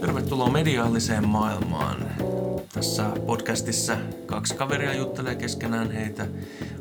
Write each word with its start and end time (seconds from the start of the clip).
Tervetuloa 0.00 0.50
mediaaliseen 0.50 1.28
maailmaan. 1.28 1.96
Tässä 2.72 3.10
podcastissa 3.26 3.96
kaksi 4.26 4.54
kaveria 4.54 4.94
juttelee 4.94 5.34
keskenään 5.34 5.90
heitä 5.90 6.26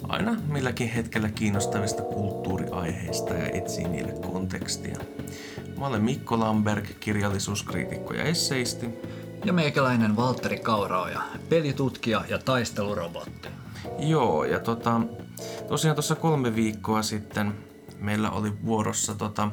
aina 0.09 0.37
milläkin 0.47 0.89
hetkellä 0.89 1.29
kiinnostavista 1.29 2.03
kulttuuriaiheista 2.03 3.33
ja 3.33 3.47
etsii 3.47 3.87
niille 3.87 4.11
kontekstia. 4.11 4.97
Mä 5.79 5.87
olen 5.87 6.03
Mikko 6.03 6.39
Lamberg, 6.39 6.85
kirjallisuuskriitikko 6.99 8.13
ja 8.13 8.23
esseisti. 8.23 8.85
Ja 9.43 9.53
meikäläinen 9.53 10.15
Valtteri 10.15 10.59
Kauraoja, 10.59 11.21
pelitutkija 11.49 12.23
ja 12.29 12.37
taistelurobotti. 12.37 13.49
Joo, 13.99 14.43
ja 14.43 14.59
tota, 14.59 15.01
tosiaan 15.67 15.95
tuossa 15.95 16.15
kolme 16.15 16.55
viikkoa 16.55 17.01
sitten 17.01 17.53
meillä 17.99 18.31
oli 18.31 18.53
vuorossa 18.65 19.15
tota 19.15 19.51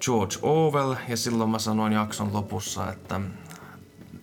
George 0.00 0.36
Orwell, 0.42 0.94
ja 1.08 1.16
silloin 1.16 1.50
mä 1.50 1.58
sanoin 1.58 1.92
jakson 1.92 2.32
lopussa, 2.32 2.92
että 2.92 3.20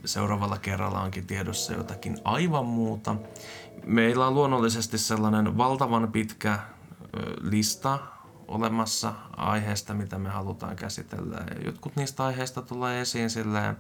seuraavalla 0.06 0.58
kerralla 0.58 1.02
onkin 1.02 1.28
tiedossa 1.28 1.74
jotakin 1.74 2.18
aivan 2.24 2.66
muuta. 2.66 3.16
Meillä 3.86 4.28
on 4.28 4.34
luonnollisesti 4.34 4.98
sellainen 4.98 5.58
valtavan 5.58 6.12
pitkä 6.12 6.60
lista 7.42 8.00
olemassa 8.48 9.14
aiheesta, 9.38 9.94
mitä 9.94 10.20
me 10.20 10.30
halutaan 10.30 10.76
käsitellä. 10.76 11.38
Jotkut 11.66 11.96
niistä 11.96 12.26
aiheista 12.26 12.62
tulee 12.62 13.02
esiin 13.02 13.30
silleen 13.30 13.78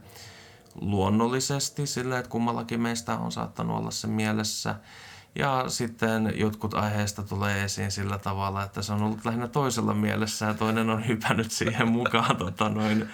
luonnollisesti, 0.81 1.87
silleen, 1.87 2.19
että 2.19 2.31
kummallakin 2.31 2.81
meistä 2.81 3.17
on 3.17 3.31
saattanut 3.31 3.77
olla 3.77 3.91
se 3.91 4.07
mielessä. 4.07 4.75
Ja 5.35 5.65
sitten 5.67 6.33
jotkut 6.35 6.73
aiheista 6.73 7.23
tulee 7.23 7.63
esiin 7.63 7.91
sillä 7.91 8.17
tavalla, 8.17 8.63
että 8.63 8.81
se 8.81 8.93
on 8.93 9.03
ollut 9.03 9.25
lähinnä 9.25 9.47
toisella 9.47 9.93
mielessä 9.93 10.45
ja 10.45 10.53
toinen 10.53 10.89
on 10.89 11.07
hypännyt 11.07 11.51
siihen 11.51 11.87
mukaan 11.87 12.37
tota, 12.37 12.69
noin, 12.69 13.09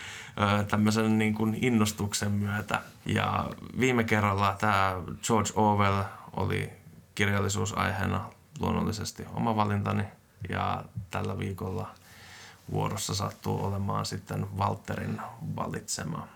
tämmöisen 0.67 1.17
niin 1.17 1.35
kuin 1.35 1.57
innostuksen 1.61 2.31
myötä. 2.31 2.81
Ja 3.05 3.49
viime 3.79 4.03
kerralla 4.03 4.55
tämä 4.59 4.93
George 5.27 5.51
Orwell 5.55 6.01
oli 6.33 6.69
kirjallisuusaiheena 7.15 8.29
luonnollisesti 8.59 9.25
oma 9.33 9.55
valintani 9.55 10.03
ja 10.49 10.83
tällä 11.11 11.39
viikolla 11.39 11.91
vuorossa 12.71 13.15
sattuu 13.15 13.65
olemaan 13.65 14.05
sitten 14.05 14.47
Walterin 14.57 15.21
valitsema 15.55 16.27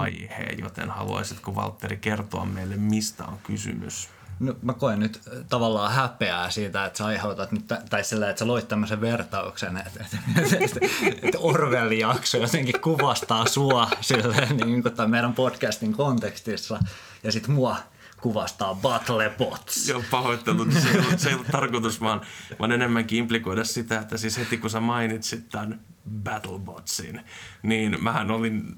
aihe, 0.00 0.56
joten 0.58 0.90
haluaisitko 0.90 1.54
Valtteri 1.54 1.96
kertoa 1.96 2.44
meille, 2.44 2.76
mistä 2.76 3.24
on 3.24 3.38
kysymys? 3.42 4.08
No, 4.40 4.54
mä 4.62 4.72
koen 4.72 5.00
nyt 5.00 5.20
äh, 5.26 5.44
tavallaan 5.48 5.92
häpeää 5.92 6.50
siitä, 6.50 6.84
että 6.84 6.98
sä 6.98 7.06
aiheutat 7.06 7.52
nyt, 7.52 7.66
tai 7.90 8.04
sillä, 8.04 8.30
että 8.30 8.38
sä 8.38 8.46
loit 8.46 8.68
tämmöisen 8.68 9.00
vertauksen, 9.00 9.76
että, 9.76 10.04
että, 10.04 10.56
että, 10.60 10.80
että 11.22 11.38
Orwellin 11.38 11.98
jakso 11.98 12.38
jotenkin 12.38 12.80
kuvastaa 12.80 13.46
sua 13.46 13.90
silleen, 14.00 14.56
niin 14.56 14.82
kuin 14.82 15.10
meidän 15.10 15.34
podcastin 15.34 15.92
kontekstissa, 15.92 16.80
ja 17.22 17.32
sitten 17.32 17.54
mua 17.54 17.76
kuvastaa 18.22 18.74
Battlebots. 18.74 19.88
Joo, 19.88 20.02
pahoittelut. 20.10 20.72
Se 20.72 20.88
ei, 20.88 20.98
ollut, 20.98 21.18
se 21.18 21.28
ei 21.28 21.34
ollut 21.34 21.46
tarkoitus, 21.52 22.00
vaan, 22.00 22.20
vaan 22.58 22.72
enemmänkin 22.72 23.18
implikoida 23.18 23.64
sitä, 23.64 23.98
että 24.00 24.16
siis 24.16 24.38
heti 24.38 24.58
kun 24.58 24.70
sä 24.70 24.80
mainitsit 24.80 25.48
tämän 25.48 25.80
Battlebotsin, 26.24 27.20
niin 27.62 28.04
mähän 28.04 28.30
olin, 28.30 28.76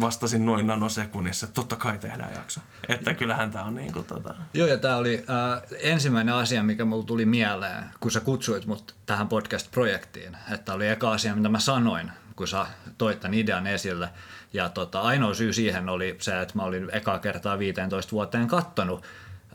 vastasin 0.00 0.46
noin 0.46 0.66
nanosekunnissa, 0.66 1.46
että 1.46 1.54
totta 1.54 1.76
kai 1.76 1.98
tehdään 1.98 2.34
jakso. 2.34 2.60
Että 2.88 3.14
kyllähän 3.14 3.50
tämä 3.50 3.64
on 3.64 3.74
niin 3.74 3.92
kuin 3.92 4.04
tota... 4.04 4.34
Joo, 4.54 4.68
ja 4.68 4.78
tämä 4.78 4.96
oli 4.96 5.24
äh, 5.30 5.62
ensimmäinen 5.80 6.34
asia, 6.34 6.62
mikä 6.62 6.84
mulle 6.84 7.04
tuli 7.04 7.26
mieleen, 7.26 7.84
kun 8.00 8.10
sä 8.10 8.20
kutsuit 8.20 8.66
mut 8.66 8.94
tähän 9.06 9.28
podcast-projektiin. 9.28 10.36
Että 10.50 10.74
oli 10.74 10.88
eka 10.88 11.12
asia, 11.12 11.36
mitä 11.36 11.48
mä 11.48 11.60
sanoin, 11.60 12.10
kun 12.36 12.48
sä 12.48 12.66
toit 12.98 13.20
tämän 13.20 13.34
idean 13.34 13.66
esille. 13.66 14.08
Ja 14.54 14.68
tota, 14.68 15.00
ainoa 15.00 15.34
syy 15.34 15.52
siihen 15.52 15.88
oli 15.88 16.16
se, 16.20 16.40
että 16.40 16.54
mä 16.56 16.62
olin 16.62 16.90
ekaa 16.92 17.18
kertaa 17.18 17.58
15 17.58 18.12
vuoteen 18.12 18.48
kattonut 18.48 19.04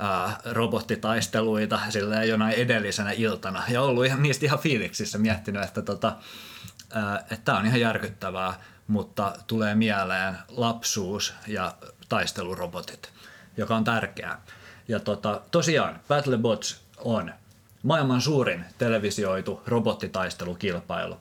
äh, 0.01 0.37
robottitaisteluita 0.45 1.79
silleen 1.89 2.29
jonain 2.29 2.53
edellisenä 2.53 3.11
iltana. 3.11 3.63
Ja 3.69 3.81
ollut 3.81 4.05
ihan, 4.05 4.23
niistä 4.23 4.45
ihan 4.45 4.59
fiiliksissä 4.59 5.17
miettinyt, 5.17 5.63
että 5.63 5.81
tota, 5.81 6.15
että 7.31 7.45
tämä 7.45 7.57
on 7.57 7.65
ihan 7.65 7.79
järkyttävää, 7.79 8.53
mutta 8.87 9.33
tulee 9.47 9.75
mieleen 9.75 10.37
lapsuus 10.49 11.33
ja 11.47 11.73
taistelurobotit, 12.09 13.09
joka 13.57 13.75
on 13.75 13.83
tärkeää. 13.83 14.41
Ja 14.87 14.99
tota, 14.99 15.41
tosiaan 15.51 15.99
Battlebots 16.07 16.81
on 16.97 17.33
maailman 17.83 18.21
suurin 18.21 18.65
televisioitu 18.77 19.61
robottitaistelukilpailu. 19.67 21.17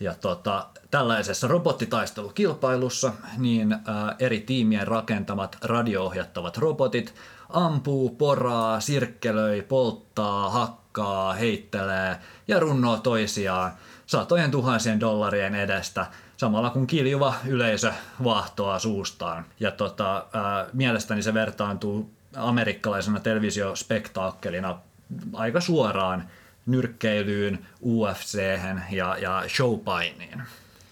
Ja 0.00 0.14
tota, 0.14 0.66
tällaisessa 0.90 1.48
robottitaistelukilpailussa 1.48 3.12
niin 3.38 3.72
ää, 3.72 4.16
eri 4.18 4.40
tiimien 4.40 4.88
rakentamat 4.88 5.58
radio-ohjattavat 5.64 6.56
robotit 6.58 7.14
ampuu, 7.48 8.10
poraa, 8.10 8.80
sirkkelöi, 8.80 9.62
polttaa, 9.62 10.50
hakkaa, 10.50 11.32
heittelee 11.32 12.16
ja 12.48 12.60
runnoo 12.60 12.96
toisiaan– 12.96 13.72
satojen 14.08 14.50
tuhansien 14.50 15.00
dollarien 15.00 15.54
edestä, 15.54 16.06
samalla 16.36 16.70
kun 16.70 16.86
kiljuva 16.86 17.34
yleisö 17.46 17.92
vahtoa 18.24 18.78
suustaan. 18.78 19.44
Ja 19.60 19.70
tota, 19.70 20.26
ää, 20.32 20.66
mielestäni 20.72 21.22
se 21.22 21.34
vertaantuu 21.34 22.10
amerikkalaisena 22.36 23.20
televisiospektaakkelina 23.20 24.78
aika 25.32 25.60
suoraan 25.60 26.28
nyrkkeilyyn, 26.68 27.66
ufc 27.80 28.38
ja, 28.90 29.16
ja 29.18 29.44
showpainiin. 29.56 30.42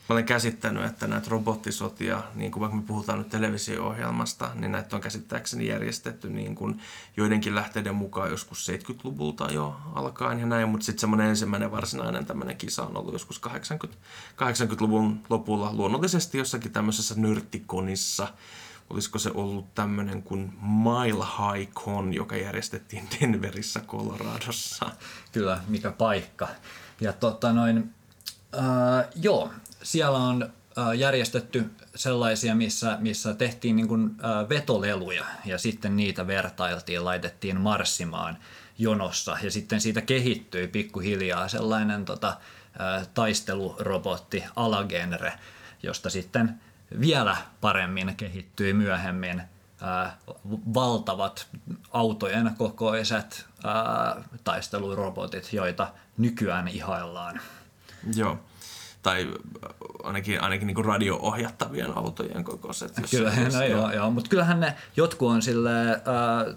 Mä 0.08 0.12
olen 0.12 0.24
käsittänyt, 0.24 0.84
että 0.84 1.06
näitä 1.06 1.30
robottisotia, 1.30 2.22
niin 2.34 2.52
kuin 2.52 2.60
vaikka 2.60 2.76
me 2.76 2.82
puhutaan 2.82 3.18
nyt 3.18 3.28
televisio-ohjelmasta, 3.28 4.50
niin 4.54 4.72
näitä 4.72 4.96
on 4.96 5.02
käsittääkseni 5.02 5.66
järjestetty 5.66 6.30
niin 6.30 6.54
kuin 6.54 6.80
joidenkin 7.16 7.54
lähteiden 7.54 7.94
mukaan 7.94 8.30
joskus 8.30 8.68
70-luvulta 8.68 9.52
jo 9.52 9.76
alkaen 9.94 10.40
ja 10.40 10.46
näin, 10.46 10.68
mutta 10.68 10.86
sitten 10.86 11.00
semmoinen 11.00 11.28
ensimmäinen 11.28 11.70
varsinainen 11.70 12.26
tämmöinen 12.26 12.56
kisa 12.56 12.82
on 12.82 12.96
ollut 12.96 13.12
joskus 13.12 13.38
80, 13.38 13.98
80-luvun 14.36 15.20
lopulla 15.30 15.72
luonnollisesti 15.72 16.38
jossakin 16.38 16.72
tämmöisessä 16.72 17.14
nyrttikonissa. 17.16 18.28
Olisiko 18.90 19.18
se 19.18 19.30
ollut 19.34 19.74
tämmöinen 19.74 20.22
kuin 20.22 20.52
Mile 20.62 21.24
High 21.24 21.72
Con, 21.72 22.14
joka 22.14 22.36
järjestettiin 22.36 23.08
Denverissä, 23.20 23.80
Coloradossa. 23.80 24.90
Kyllä, 25.32 25.60
mikä 25.68 25.90
paikka. 25.90 26.48
Ja 27.00 27.12
tota 27.12 27.52
noin, 27.52 27.94
äh, 28.54 29.08
joo, 29.14 29.50
siellä 29.82 30.18
on 30.18 30.52
järjestetty 30.96 31.70
sellaisia, 31.94 32.54
missä, 32.54 32.98
missä 33.00 33.34
tehtiin 33.34 33.76
niin 33.76 33.88
kuin 33.88 34.10
vetoleluja 34.48 35.24
ja 35.44 35.58
sitten 35.58 35.96
niitä 35.96 36.26
vertailtiin, 36.26 37.04
laitettiin 37.04 37.60
marssimaan 37.60 38.38
jonossa 38.78 39.36
ja 39.42 39.50
sitten 39.50 39.80
siitä 39.80 40.00
kehittyi 40.00 40.68
pikkuhiljaa 40.68 41.48
sellainen 41.48 42.04
tota, 42.04 42.36
taistelurobotti 43.14 44.44
alagenre, 44.56 45.32
josta 45.82 46.10
sitten 46.10 46.60
vielä 47.00 47.36
paremmin 47.60 48.14
kehittyi 48.16 48.72
myöhemmin 48.72 49.42
ää, 49.80 50.16
valtavat 50.74 51.46
autojen 51.92 52.54
kokoiset 52.58 53.46
ää, 53.64 54.22
taistelurobotit, 54.44 55.52
joita 55.52 55.92
nykyään 56.18 56.68
ihaillaan. 56.68 57.40
Joo 58.16 58.38
tai 59.06 59.28
ainakin, 60.02 60.42
ainakin 60.42 60.66
niin 60.66 60.84
radio-ohjattavien 60.84 61.96
autojen 61.96 62.44
kokoiset. 62.44 62.92
Kyllähän, 63.10 63.52
no, 63.52 63.62
joo, 63.62 63.92
joo, 63.92 64.10
mutta 64.10 64.30
kyllähän 64.30 64.60
ne 64.60 64.76
jotkut 64.96 65.30
on 65.30 65.42
sille 65.42 65.90
äh, 65.90 66.00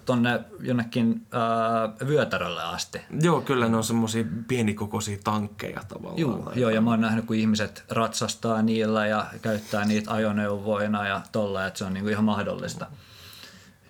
tonne 0.05 0.39
jonnekin 0.59 1.27
äh, 1.33 2.07
vyötärölle 2.07 2.63
asti. 2.63 3.01
Joo, 3.21 3.41
kyllä 3.41 3.69
ne 3.69 3.77
on 3.77 3.83
semmoisia 3.83 4.23
pienikokoisia 4.47 5.17
tankkeja 5.23 5.81
tavallaan. 5.87 6.19
Joo, 6.19 6.51
joo, 6.55 6.69
ja 6.69 6.81
mä 6.81 6.89
oon 6.89 7.01
nähnyt, 7.01 7.25
kun 7.25 7.35
ihmiset 7.35 7.83
ratsastaa 7.89 8.61
niillä 8.61 9.07
ja 9.07 9.25
käyttää 9.41 9.85
niitä 9.85 10.13
ajoneuvoina 10.13 11.07
ja 11.07 11.21
tolla, 11.31 11.65
että 11.65 11.77
se 11.77 11.85
on 11.85 11.93
niinku 11.93 12.09
ihan 12.09 12.25
mahdollista. 12.25 12.85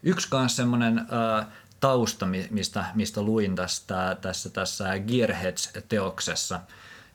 Yksi 0.04 0.30
kanssa 0.30 0.56
semmoinen 0.56 1.00
äh, 1.00 1.48
tausta, 1.80 2.28
mistä, 2.50 2.86
mistä 2.96 3.22
luin 3.22 3.56
tästä, 3.56 4.18
tässä, 4.22 4.50
tässä 4.50 4.86
Gearheads-teoksessa– 5.00 6.60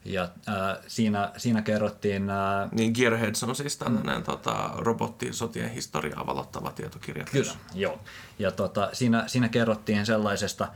ja 0.05 0.23
äh, 0.23 0.77
siinä, 0.87 1.31
siinä 1.37 1.61
kerrottiin... 1.61 2.29
Äh, 2.29 2.71
niin 2.71 2.91
Gearheads 2.95 3.43
on 3.43 3.55
siis 3.55 3.77
tällainen 3.77 4.17
mm. 4.17 4.23
tota, 4.23 4.69
robottisotien 4.77 5.69
historiaa 5.69 6.25
valottava 6.25 6.71
tietokirja. 6.71 7.25
Kyllä, 7.31 7.53
joo. 7.73 7.99
Ja 8.39 8.51
tota, 8.51 8.89
siinä, 8.93 9.23
siinä 9.27 9.49
kerrottiin 9.49 10.05
sellaisesta 10.05 10.67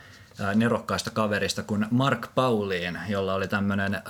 äh, 0.42 0.56
nerokkaasta 0.56 1.12
kaverista 1.12 1.64
kuin 1.64 1.86
Mark 1.92 2.28
Pauliin, 2.36 3.00
jolla 3.10 3.34
oli 3.34 3.48
tämmönen, 3.48 3.96
äh, 3.96 4.02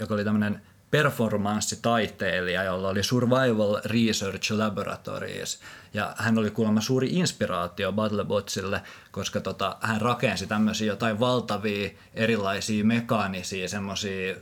joka 0.00 0.14
oli 0.14 0.24
tämmöinen 0.24 0.62
performanssitaiteilija, 0.90 2.64
jolla 2.64 2.88
oli 2.88 3.02
Survival 3.02 3.80
Research 3.84 4.52
Laboratories. 4.52 5.60
Ja 5.94 6.14
hän 6.18 6.38
oli 6.38 6.50
kuulemma 6.50 6.80
suuri 6.80 7.08
inspiraatio 7.10 7.92
Battlebotsille, 7.92 8.82
koska 9.16 9.40
tota, 9.40 9.76
hän 9.80 10.00
rakensi 10.00 10.46
tämmöisiä 10.46 10.86
jotain 10.86 11.20
valtavia 11.20 11.90
erilaisia 12.14 12.84
mekaanisia 12.84 13.68
semmoisia 13.68 14.34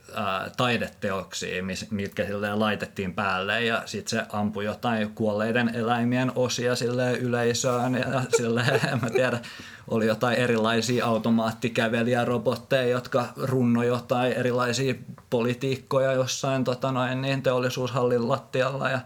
taideteoksia, 0.57 1.63
mitkä 1.91 2.27
silleen 2.27 2.61
laitettiin 2.61 3.15
päälle 3.15 3.65
ja 3.65 3.83
sitten 3.87 4.11
se 4.11 4.27
ampui 4.33 4.65
jotain 4.65 5.11
kuolleiden 5.11 5.69
eläimien 5.75 6.33
osia 6.35 6.77
sille 6.77 7.13
yleisöön 7.13 7.95
ja 7.95 8.23
silleen, 8.37 8.81
en 8.93 9.01
mä 9.03 9.11
tiedä, 9.11 9.41
oli 9.89 10.07
jotain 10.07 10.39
erilaisia 10.39 11.07
automaattikävelijärobotteja, 11.07 12.89
jotka 12.89 13.27
runno 13.37 13.83
jotain 13.83 14.33
erilaisia 14.33 14.95
politiikkoja 15.31 16.13
jossain 16.13 16.65
tota 16.65 16.93
noin, 16.93 17.23
niin 17.23 17.43
teollisuushallin 17.43 18.29
lattialla 18.29 18.91
ja 18.91 19.01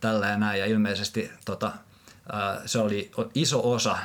tälleen 0.00 0.40
näin. 0.40 0.60
Ja 0.60 0.66
ilmeisesti 0.66 1.30
tota, 1.44 1.72
se 2.66 2.78
oli 2.78 3.10
iso 3.34 3.72
osa 3.72 3.98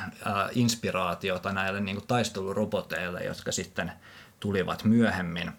inspiraatiota 0.52 1.52
näille 1.52 1.80
niin 1.80 1.96
kuin 1.96 2.06
taisteluroboteille, 2.06 3.24
jotka 3.24 3.52
sitten 3.52 3.92
tulivat 4.40 4.84
myöhemmin. 4.84 5.52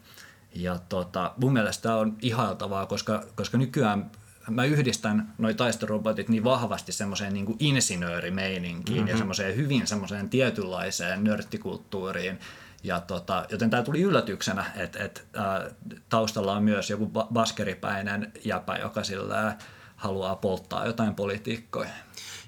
Ja 0.56 0.80
tota, 0.89 1.33
mun 1.38 1.54
mielestä 1.54 1.81
tämä 1.81 1.95
on 1.95 2.18
ihailtavaa, 2.21 2.86
koska, 2.86 3.24
koska 3.36 3.57
nykyään 3.57 4.12
mä 4.50 4.63
yhdistän 4.63 5.33
noi 5.38 5.54
taistelurobotit 5.54 6.30
niin 6.30 6.44
vahvasti 6.44 6.92
semmoiseen 6.92 7.33
niin 7.33 7.56
insinöörimeininkiin 7.59 8.98
mm-hmm. 8.98 9.07
ja 9.07 9.18
semmoiseen 9.18 9.56
hyvin 9.56 9.88
semmoiseen 9.88 10.30
tietynlaiseen 10.30 11.24
nörttikulttuuriin. 11.24 12.39
Ja 12.83 13.00
tota, 13.00 13.45
joten 13.50 13.69
tämä 13.69 13.83
tuli 13.83 14.01
yllätyksenä, 14.01 14.65
että 14.75 15.04
et, 15.04 15.27
äh, 15.38 15.74
taustalla 16.09 16.54
on 16.54 16.63
myös 16.63 16.89
joku 16.89 17.12
baskeripäinen 17.33 18.31
jäpä, 18.45 18.77
joka 18.77 19.04
sillä 19.04 19.57
haluaa 19.95 20.36
polttaa 20.36 20.86
jotain 20.86 21.15
politiikkoja. 21.15 21.89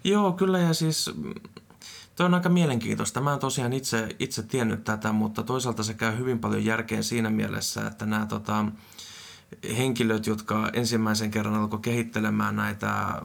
Joo, 0.04 0.32
kyllä 0.32 0.60
ja 0.60 0.74
siis 0.74 1.12
Tuo 2.20 2.26
on 2.26 2.34
aika 2.34 2.50
mielenkiintoista. 2.50 3.22
Mä 3.22 3.34
en 3.34 3.40
tosiaan 3.40 3.74
itse, 3.74 4.16
itse 4.20 4.44
tiennyt 4.44 4.84
tätä, 4.84 5.12
mutta 5.12 5.44
toisaalta 5.44 5.84
se 5.84 5.94
käy 5.94 6.18
hyvin 6.18 6.40
paljon 6.40 6.66
järkeen 6.66 7.04
siinä 7.04 7.30
mielessä, 7.30 7.88
että 7.88 8.06
nämä 8.06 8.26
tota, 8.26 8.66
henkilöt, 9.78 10.28
jotka 10.28 10.70
ensimmäisen 10.74 11.32
kerran 11.32 11.56
alkoi 11.56 11.80
kehittelemään 11.80 12.56
näitä 12.56 13.22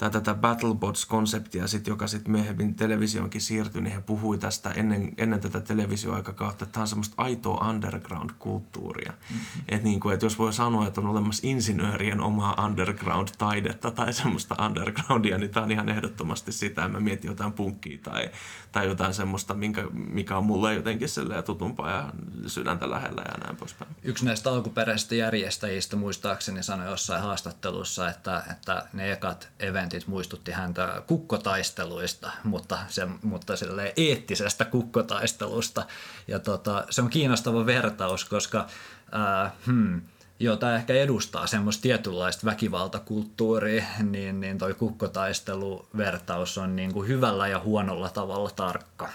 tai 0.00 0.10
tätä 0.10 0.34
BattleBots-konseptia, 0.34 1.66
sit, 1.66 1.86
joka 1.86 2.06
sitten 2.06 2.32
myöhemmin 2.32 2.74
televisioonkin 2.74 3.40
siirtyi, 3.40 3.82
niin 3.82 3.94
he 3.94 4.00
puhui 4.00 4.38
tästä 4.38 4.70
ennen, 4.70 5.12
ennen 5.18 5.40
tätä 5.40 5.60
televisioaikakautta, 5.60 6.64
että 6.64 6.72
tämä 6.72 6.82
on 6.82 6.88
semmoista 6.88 7.14
aitoa 7.16 7.68
underground-kulttuuria. 7.68 9.12
Mm-hmm. 9.12 9.62
Että 9.68 9.84
niin 9.84 10.00
kuin, 10.00 10.14
et 10.14 10.22
jos 10.22 10.38
voi 10.38 10.52
sanoa, 10.52 10.86
että 10.86 11.00
on 11.00 11.06
olemassa 11.06 11.46
insinöörien 11.46 12.20
omaa 12.20 12.66
underground-taidetta 12.66 13.90
tai 13.90 14.12
semmoista 14.12 14.64
undergroundia, 14.66 15.38
niin 15.38 15.50
tämä 15.50 15.64
on 15.64 15.70
ihan 15.70 15.88
ehdottomasti 15.88 16.52
sitä. 16.52 16.88
Mä 16.88 17.00
mietin 17.00 17.28
jotain 17.28 17.52
punkkia 17.52 17.98
tai, 18.02 18.30
tai 18.72 18.86
jotain 18.86 19.14
semmoista, 19.14 19.54
minkä, 19.54 19.86
mikä 19.92 20.36
on 20.36 20.44
mulle 20.44 20.74
jotenkin 20.74 21.08
tutumpaa 21.44 21.90
ja 21.90 22.12
sydäntä 22.46 22.90
lähellä 22.90 23.22
ja 23.22 23.38
näin 23.44 23.56
poispäin. 23.56 23.90
Yksi 24.02 24.24
näistä 24.24 24.50
alkuperäisistä 24.50 25.14
järjestäjistä 25.14 25.96
muistaakseni 25.96 26.62
sanoi 26.62 26.86
jossain 26.86 27.22
haastattelussa, 27.22 28.08
että, 28.08 28.42
että 28.50 28.86
ne 28.92 29.12
ekat 29.12 29.48
event 29.58 29.89
kommentit 29.90 30.08
muistutti 30.08 30.52
häntä 30.52 31.02
kukkotaisteluista, 31.06 32.30
mutta, 32.44 32.78
se, 32.88 33.06
mutta 33.22 33.52
eettisestä 33.96 34.64
kukkotaistelusta. 34.64 35.86
Ja 36.28 36.38
tota, 36.38 36.84
se 36.90 37.02
on 37.02 37.10
kiinnostava 37.10 37.66
vertaus, 37.66 38.24
koska 38.24 38.66
äh, 39.14 39.52
hmm, 39.66 40.00
joo, 40.40 40.56
tämä 40.56 40.76
ehkä 40.76 40.94
edustaa 40.94 41.46
semmoista 41.46 41.82
tietynlaista 41.82 42.46
väkivaltakulttuuria, 42.46 43.84
niin, 44.02 44.40
niin 44.40 44.58
toi 44.58 44.74
kukkotaisteluvertaus 44.74 46.58
on 46.58 46.76
niin 46.76 46.92
kuin 46.92 47.08
hyvällä 47.08 47.48
ja 47.48 47.60
huonolla 47.60 48.08
tavalla 48.08 48.50
tarkka 48.50 49.08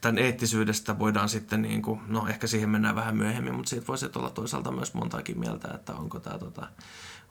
tämän 0.00 0.18
eettisyydestä 0.18 0.98
voidaan 0.98 1.28
sitten, 1.28 1.62
niin 1.62 1.82
kuin, 1.82 2.00
no 2.06 2.26
ehkä 2.28 2.46
siihen 2.46 2.70
mennään 2.70 2.94
vähän 2.94 3.16
myöhemmin, 3.16 3.54
mutta 3.54 3.70
siitä 3.70 3.86
voisi 3.86 4.06
olla 4.16 4.30
toisaalta 4.30 4.72
myös 4.72 4.94
montaakin 4.94 5.40
mieltä, 5.40 5.68
että 5.74 5.94
onko 5.94 6.20
tämä 6.20 6.38
tota, 6.38 6.66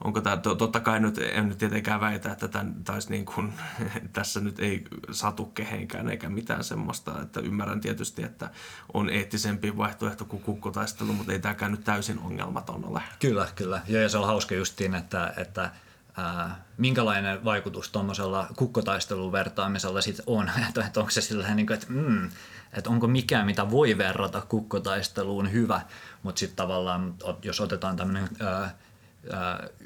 onko 0.04 0.20
tämä, 0.20 0.36
totta 0.36 0.80
kai 0.80 1.00
nyt 1.00 1.18
en 1.18 1.48
nyt 1.48 1.58
tietenkään 1.58 2.00
väitä, 2.00 2.32
että 2.32 2.48
tämän, 2.48 2.74
taisi 2.84 3.10
niin 3.10 3.24
kuin, 3.24 3.52
tässä 4.12 4.40
nyt 4.40 4.58
ei 4.58 4.84
satu 5.10 5.44
kehenkään 5.46 6.08
eikä 6.08 6.28
mitään 6.28 6.64
semmoista, 6.64 7.22
että 7.22 7.40
ymmärrän 7.40 7.80
tietysti, 7.80 8.22
että 8.22 8.50
on 8.94 9.10
eettisempi 9.10 9.76
vaihtoehto 9.76 10.24
kuin 10.24 10.42
kukkotaistelu, 10.42 11.12
mutta 11.12 11.32
ei 11.32 11.38
tämäkään 11.38 11.70
nyt 11.70 11.84
täysin 11.84 12.18
ongelmaton 12.18 12.84
ole. 12.84 13.02
Kyllä, 13.18 13.48
kyllä. 13.54 13.80
Ja 13.86 14.08
se 14.08 14.18
on 14.18 14.26
hauska 14.26 14.54
justiin, 14.54 14.94
että, 14.94 15.32
että 15.36 15.70
ää, 16.16 16.64
minkälainen 16.76 17.44
vaikutus 17.44 17.90
tuommoisella 17.90 18.46
kukkotaistelun 18.56 19.32
vertaamisella 19.32 20.00
sitten 20.00 20.24
on, 20.26 20.50
että, 20.68 20.84
että 20.84 21.00
onko 21.00 21.10
se 21.10 21.20
sillä 21.20 21.54
niin 21.54 21.66
kuin, 21.66 21.74
että 21.74 21.86
mm, 21.90 22.30
että 22.72 22.90
onko 22.90 23.06
mikään, 23.06 23.46
mitä 23.46 23.70
voi 23.70 23.98
verrata 23.98 24.40
kukkotaisteluun 24.40 25.52
hyvä, 25.52 25.80
mutta 26.22 26.38
sitten 26.38 26.56
tavallaan, 26.56 27.14
jos 27.42 27.60
otetaan 27.60 27.96
tämmöinen 27.96 28.28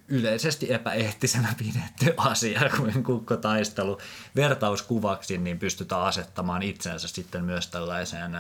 yleisesti 0.09 0.73
epäeettisenä 0.73 1.55
pidetty 1.65 2.15
asia 2.17 2.61
kuin 2.77 3.05
kukkotaistelu 3.05 3.99
vertauskuvaksi, 4.37 5.39
niin 5.39 5.59
pystytään 5.59 6.03
asettamaan 6.03 6.63
itsensä 6.63 7.09
sitten 7.09 7.45
myös 7.45 7.67
tällaiseen 7.67 8.33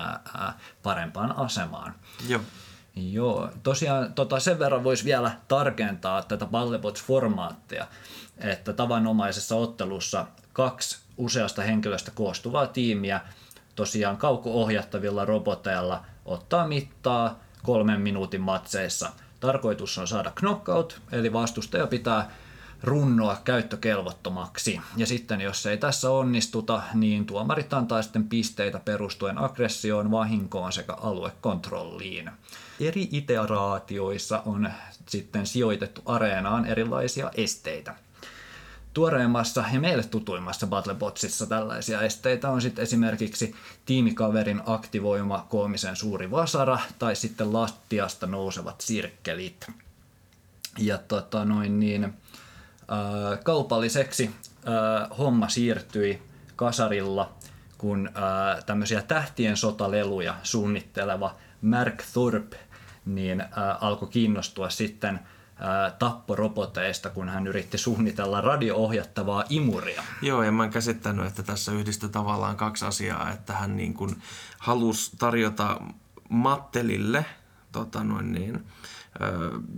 parempaan 0.82 1.38
asemaan. 1.38 1.94
Joo. 2.28 2.40
Joo, 2.96 3.50
tosiaan 3.62 4.12
tota, 4.12 4.40
sen 4.40 4.58
verran 4.58 4.84
voisi 4.84 5.04
vielä 5.04 5.30
tarkentaa 5.48 6.22
tätä 6.22 6.44
Ballebots-formaattia, 6.44 7.86
että 8.38 8.72
tavanomaisessa 8.72 9.56
ottelussa 9.56 10.26
kaksi 10.52 10.98
useasta 11.16 11.62
henkilöstä 11.62 12.10
koostuvaa 12.10 12.66
tiimiä 12.66 13.20
tosiaan 13.74 14.16
kauko-ohjattavilla 14.16 15.24
roboteilla 15.24 16.04
ottaa 16.24 16.66
mittaa 16.68 17.40
kolmen 17.62 18.00
minuutin 18.00 18.40
matseissa– 18.40 19.10
Tarkoitus 19.42 19.98
on 19.98 20.08
saada 20.08 20.32
knockout, 20.34 21.00
eli 21.12 21.32
vastustaja 21.32 21.86
pitää 21.86 22.30
runnoa 22.82 23.36
käyttökelvottomaksi. 23.44 24.80
Ja 24.96 25.06
sitten 25.06 25.40
jos 25.40 25.66
ei 25.66 25.76
tässä 25.76 26.10
onnistuta, 26.10 26.82
niin 26.94 27.26
tuomarit 27.26 27.72
antaa 27.72 28.02
sitten 28.02 28.28
pisteitä 28.28 28.80
perustuen 28.84 29.38
aggressioon, 29.38 30.10
vahinkoon 30.10 30.72
sekä 30.72 30.92
aluekontrolliin. 30.92 32.30
Eri 32.80 33.08
iteraatioissa 33.12 34.42
on 34.46 34.70
sitten 35.08 35.46
sijoitettu 35.46 36.02
areenaan 36.04 36.66
erilaisia 36.66 37.30
esteitä. 37.34 37.94
Tuoreimmassa 38.92 39.64
ja 39.72 39.80
meille 39.80 40.02
tutuimmassa 40.04 40.66
Battlebotsissa 40.66 41.46
tällaisia 41.46 42.02
esteitä 42.02 42.50
on 42.50 42.62
sitten 42.62 42.82
esimerkiksi 42.82 43.54
tiimikaverin 43.86 44.62
aktivoima 44.66 45.46
koomisen 45.48 45.96
suuri 45.96 46.30
vasara 46.30 46.78
tai 46.98 47.16
sitten 47.16 47.52
lattiasta 47.52 48.26
nousevat 48.26 48.80
sirkkelit. 48.80 49.66
Ja 50.78 50.98
tota 50.98 51.44
noin 51.44 51.80
niin, 51.80 52.04
äh, 52.04 52.10
kaupalliseksi 53.44 54.30
äh, 54.68 55.18
homma 55.18 55.48
siirtyi 55.48 56.22
kasarilla, 56.56 57.32
kun 57.78 58.08
äh, 58.16 58.64
tämmöisiä 58.64 59.02
tähtien 59.02 59.56
sotaleluja 59.56 60.34
suunnitteleva 60.42 61.34
Mark 61.62 62.02
Thorpe 62.12 62.56
niin 63.04 63.40
äh, 63.40 63.48
alkoi 63.80 64.08
kiinnostua 64.08 64.70
sitten– 64.70 65.20
tapporoboteista, 65.98 67.10
kun 67.10 67.28
hän 67.28 67.46
yritti 67.46 67.78
suunnitella 67.78 68.40
radio-ohjattavaa 68.40 69.44
imuria. 69.48 70.02
Joo, 70.22 70.42
ja 70.42 70.52
mä 70.52 70.68
käsittänyt, 70.68 71.26
että 71.26 71.42
tässä 71.42 71.72
yhdistyi 71.72 72.08
tavallaan 72.08 72.56
kaksi 72.56 72.84
asiaa, 72.84 73.30
että 73.30 73.52
hän 73.52 73.76
niin 73.76 73.94
kuin 73.94 74.22
halusi 74.58 75.16
tarjota 75.16 75.80
Mattelille 76.28 77.24
tota 77.72 78.04
noin 78.04 78.32
niin, 78.32 78.66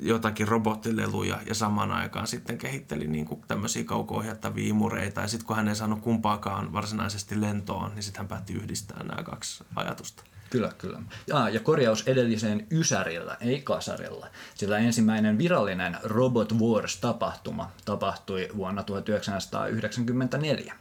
jotakin 0.03 0.49
robottileluja 0.49 1.39
ja 1.47 1.55
samaan 1.55 1.93
aikaan 1.93 2.27
sitten 2.27 2.59
kehitteli 2.59 3.07
niin 3.07 3.27
kuin 3.27 3.43
tämmöisiä 3.49 3.85
kauko-ohjattavia 3.85 4.69
imureita. 4.69 5.21
Ja 5.21 5.29
sitten 5.29 5.47
kun 5.47 5.57
hän 5.57 5.69
ei 5.69 5.77
saanut 5.77 6.01
kumpaakaan 6.01 6.73
varsinaisesti 6.73 7.41
lentoon, 7.41 7.95
niin 7.95 8.03
sitten 8.03 8.19
hän 8.19 8.29
päätti 8.29 8.53
yhdistää 8.53 9.03
nämä 9.03 9.23
kaksi 9.23 9.65
ajatusta. 9.77 10.23
Kyllä, 10.55 10.73
kyllä. 10.79 11.03
Ja, 11.27 11.49
ja 11.49 11.61
korjaus 11.61 12.09
edelliseen 12.09 12.67
Ysärillä, 12.71 13.37
ei 13.41 13.63
Kasarilla, 13.63 14.27
sillä 14.55 14.79
ensimmäinen 14.79 15.39
virallinen 15.39 15.97
Robot 16.03 16.53
Wars-tapahtuma 16.53 17.71
tapahtui 17.85 18.49
vuonna 18.57 18.83
1994. 18.83 20.75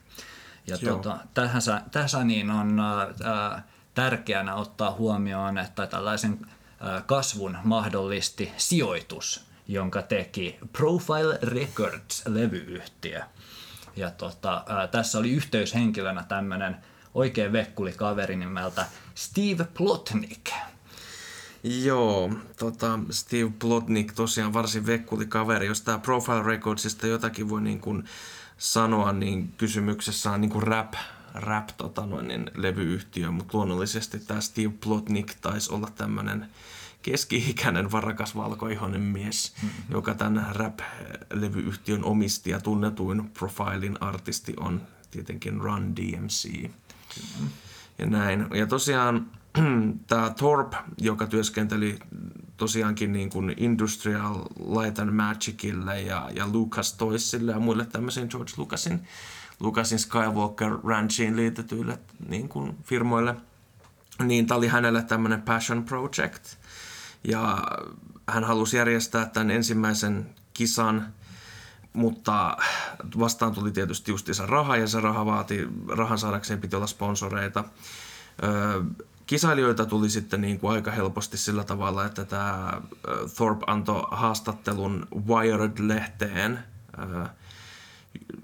Ja 0.68 0.77
tuota, 0.77 1.18
tässä, 1.34 1.82
tässä 1.92 2.24
niin 2.24 2.51
on 2.51 2.80
äh, 2.80 3.63
tärkeänä 3.94 4.56
ottaa 4.56 4.92
huomioon, 4.92 5.58
että 5.58 5.88
tällaisen 5.88 6.39
äh, 6.44 7.03
kasvun 7.06 7.58
mahdollisti 7.63 8.51
sijoitus, 8.58 9.46
jonka 9.68 10.01
teki 10.01 10.60
Profile 10.77 11.39
Records-levyyhtiö. 11.42 13.24
Ja 13.96 14.12
tota, 14.12 14.56
äh, 14.56 14.89
tässä 14.89 15.18
oli 15.18 15.32
yhteyshenkilönä 15.32 16.24
tämmöinen 16.24 16.77
oikein 17.13 17.51
vekkuli 17.51 17.94
kaveri 17.94 18.36
nimeltä 18.36 18.86
Steve 19.15 19.67
Plotnik. 19.77 20.50
Joo, 21.63 22.34
tota, 22.58 23.00
Steve 23.10 23.51
Plotnik 23.60 24.13
tosiaan 24.13 24.53
varsin 24.53 24.86
vekkuli 24.86 25.25
kaveri. 25.25 25.65
Jos 25.65 25.82
tämä 25.82 26.00
Profile 26.00 26.43
Recordsista 26.43 27.08
jotakin 27.08 27.50
voi 27.50 27.62
niin 27.62 27.79
kuin 27.79 28.03
sanoa, 28.58 29.12
niin 29.12 29.53
kysymyksessä 29.58 30.32
on 30.32 30.41
niin 30.41 30.51
kuin 30.51 30.63
rap, 30.63 30.93
rap 31.34 31.70
tota 31.77 32.05
noin, 32.05 32.27
niin 32.27 32.51
levyyhtiö, 32.55 33.32
mutta 33.32 33.58
luonnollisesti 33.58 34.20
tämä 34.20 34.41
Steve 34.41 34.74
Plotnik 34.84 35.34
taisi 35.41 35.74
olla 35.74 35.88
tämmöinen 35.96 36.50
keski-ikäinen 37.01 37.91
varakas 37.91 38.36
valkoihoinen 38.36 39.01
mies, 39.01 39.53
mm-hmm. 39.63 39.84
joka 39.89 40.13
tämän 40.13 40.55
rap-levyyhtiön 40.55 42.03
omisti 42.03 42.50
ja 42.50 42.62
tunnetuin 42.62 43.29
Profilin 43.29 44.03
artisti 44.03 44.53
on 44.60 44.82
tietenkin 45.12 45.62
Run 45.62 45.96
DMC. 45.96 46.50
Mm-hmm. 46.63 47.50
Ja 47.98 48.06
näin. 48.06 48.48
Ja 48.54 48.68
tosiaan 48.68 49.28
tämä 50.08 50.30
Thorpe, 50.38 50.78
joka 50.98 51.28
työskenteli 51.28 52.00
tosiaankin 52.58 53.14
niin 53.14 53.30
kuin 53.30 53.54
Industrial 53.58 54.36
Light 54.60 55.00
and 55.00 55.12
Magicille 55.12 56.02
ja, 56.02 56.30
ja 56.36 56.48
Lucas 56.48 56.94
Toysille 56.94 57.52
ja 57.52 57.60
muille 57.60 57.86
tämmöisiin 57.86 58.28
George 58.30 58.52
Lucasin, 58.58 59.08
Lucasin 59.60 60.00
Skywalker 60.00 60.78
Ranchiin 60.84 61.36
liitetyille 61.36 62.00
niin 62.28 62.50
kuin 62.50 62.78
firmoille, 62.84 63.36
niin 64.24 64.48
tämä 64.48 64.58
oli 64.58 64.68
hänelle 64.68 65.04
tämmöinen 65.04 65.42
passion 65.42 65.84
project. 65.84 66.44
Ja 67.24 67.58
hän 68.30 68.44
halusi 68.44 68.78
järjestää 68.78 69.26
tämän 69.26 69.52
ensimmäisen 69.52 70.30
kisan, 70.54 71.14
mutta 71.94 72.58
vastaan 73.20 73.54
tuli 73.54 73.72
tietysti 73.72 74.12
justiinsa 74.12 74.46
raha 74.46 74.78
ja 74.78 74.88
se 74.88 75.00
raha 75.00 75.26
vaati, 75.26 75.68
rahan 75.88 76.18
saadakseen 76.18 76.62
piti 76.62 76.76
olla 76.76 76.88
sponsoreita. 76.88 77.64
Öö, 78.44 78.84
kisailijoita 79.26 79.86
tuli 79.86 80.10
sitten 80.10 80.42
niin 80.42 80.60
kuin 80.60 80.74
aika 80.74 80.92
helposti 80.92 81.38
sillä 81.38 81.64
tavalla, 81.64 82.06
että 82.06 82.26
tämä 82.26 82.82
Thorpe 83.36 83.64
antoi 83.68 84.08
haastattelun 84.12 85.08
Wired-lehteen 85.28 86.60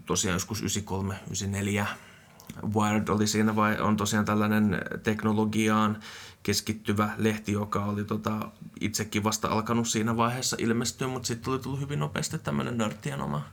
tosiaan 0.05 0.35
joskus 0.35 0.63
93-94. 1.81 1.85
Wired 2.75 3.07
oli 3.07 3.27
siinä 3.27 3.55
vai 3.55 3.79
on 3.79 3.97
tosiaan 3.97 4.25
tällainen 4.25 4.81
teknologiaan 5.03 5.97
keskittyvä 6.43 7.09
lehti, 7.17 7.51
joka 7.51 7.85
oli 7.85 8.03
tota, 8.03 8.51
itsekin 8.81 9.23
vasta 9.23 9.47
alkanut 9.47 9.87
siinä 9.87 10.17
vaiheessa 10.17 10.57
ilmestyä, 10.59 11.07
mutta 11.07 11.27
sitten 11.27 11.51
oli 11.51 11.59
tullut 11.59 11.79
hyvin 11.79 11.99
nopeasti 11.99 12.39
tämmöinen 12.39 12.77
nörttien 12.77 13.21
oma, 13.21 13.45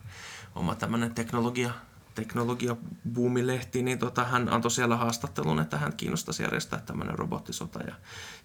oma 0.55 0.75
tämmöinen 0.75 1.13
teknologia 1.13 1.71
teknologiabuumilehti, 2.15 3.83
niin 3.83 3.99
tota, 3.99 4.23
hän 4.23 4.53
antoi 4.53 4.71
siellä 4.71 4.97
haastattelun, 4.97 5.59
että 5.59 5.77
hän 5.77 5.93
kiinnostaisi 5.97 6.43
järjestää 6.43 6.79
tämmöinen 6.79 7.19
robottisota. 7.19 7.79
Ja, 7.79 7.95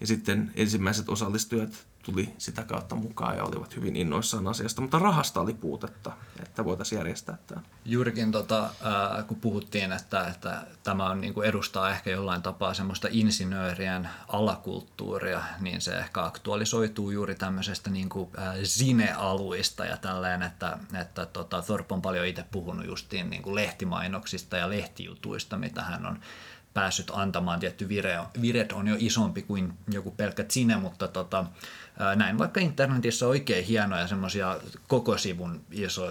ja 0.00 0.06
sitten 0.06 0.52
ensimmäiset 0.54 1.08
osallistujat 1.08 1.86
tuli 2.02 2.34
sitä 2.38 2.62
kautta 2.62 2.94
mukaan 2.94 3.36
ja 3.36 3.44
olivat 3.44 3.76
hyvin 3.76 3.96
innoissaan 3.96 4.48
asiasta, 4.48 4.80
mutta 4.80 4.98
rahasta 4.98 5.40
oli 5.40 5.54
puutetta, 5.54 6.12
että 6.42 6.64
voitaisiin 6.64 6.96
järjestää 6.96 7.38
tämä. 7.46 7.60
Juurikin 7.84 8.32
tota, 8.32 8.64
äh, 8.64 9.26
kun 9.26 9.36
puhuttiin, 9.36 9.92
että, 9.92 10.26
että 10.26 10.62
tämä 10.82 11.10
on, 11.10 11.20
niin 11.20 11.34
kuin 11.34 11.48
edustaa 11.48 11.90
ehkä 11.90 12.10
jollain 12.10 12.42
tapaa 12.42 12.74
semmoista 12.74 13.08
insinöörien 13.10 14.08
alakulttuuria, 14.28 15.42
niin 15.60 15.80
se 15.80 15.98
ehkä 15.98 16.24
aktualisoituu 16.24 17.10
juuri 17.10 17.34
tämmöisestä 17.34 17.90
niin 17.90 18.08
kuin, 18.08 18.30
äh, 18.38 18.54
zine-aluista 18.54 19.84
ja 19.84 19.96
tälleen, 19.96 20.42
että, 20.42 20.78
että 21.00 21.26
tota, 21.26 21.62
Thorpe 21.62 21.94
on 21.94 22.02
paljon 22.02 22.26
itse 22.26 22.44
puhunut 22.50 22.86
justiin 22.86 23.30
niin 23.30 23.42
kuin 23.42 23.54
lehtimainoksista 23.54 24.56
ja 24.56 24.70
lehtijutuista, 24.70 25.58
mitä 25.58 25.82
hän 25.82 26.06
on 26.06 26.18
päässyt 26.74 27.10
antamaan. 27.14 27.60
Tietty 27.60 27.88
vire, 27.88 28.18
viret 28.42 28.72
on 28.72 28.88
jo 28.88 28.96
isompi 28.98 29.42
kuin 29.42 29.72
joku 29.88 30.10
pelkkä 30.10 30.44
Zine, 30.44 30.76
mutta 30.76 31.08
tota, 31.08 31.44
näin 32.16 32.38
vaikka 32.38 32.60
internetissä 32.60 33.26
oikein 33.26 33.64
hienoja 33.64 34.06
semmoisia 34.06 34.58
koko 34.88 35.18
sivun 35.18 35.60
iso, 35.70 36.02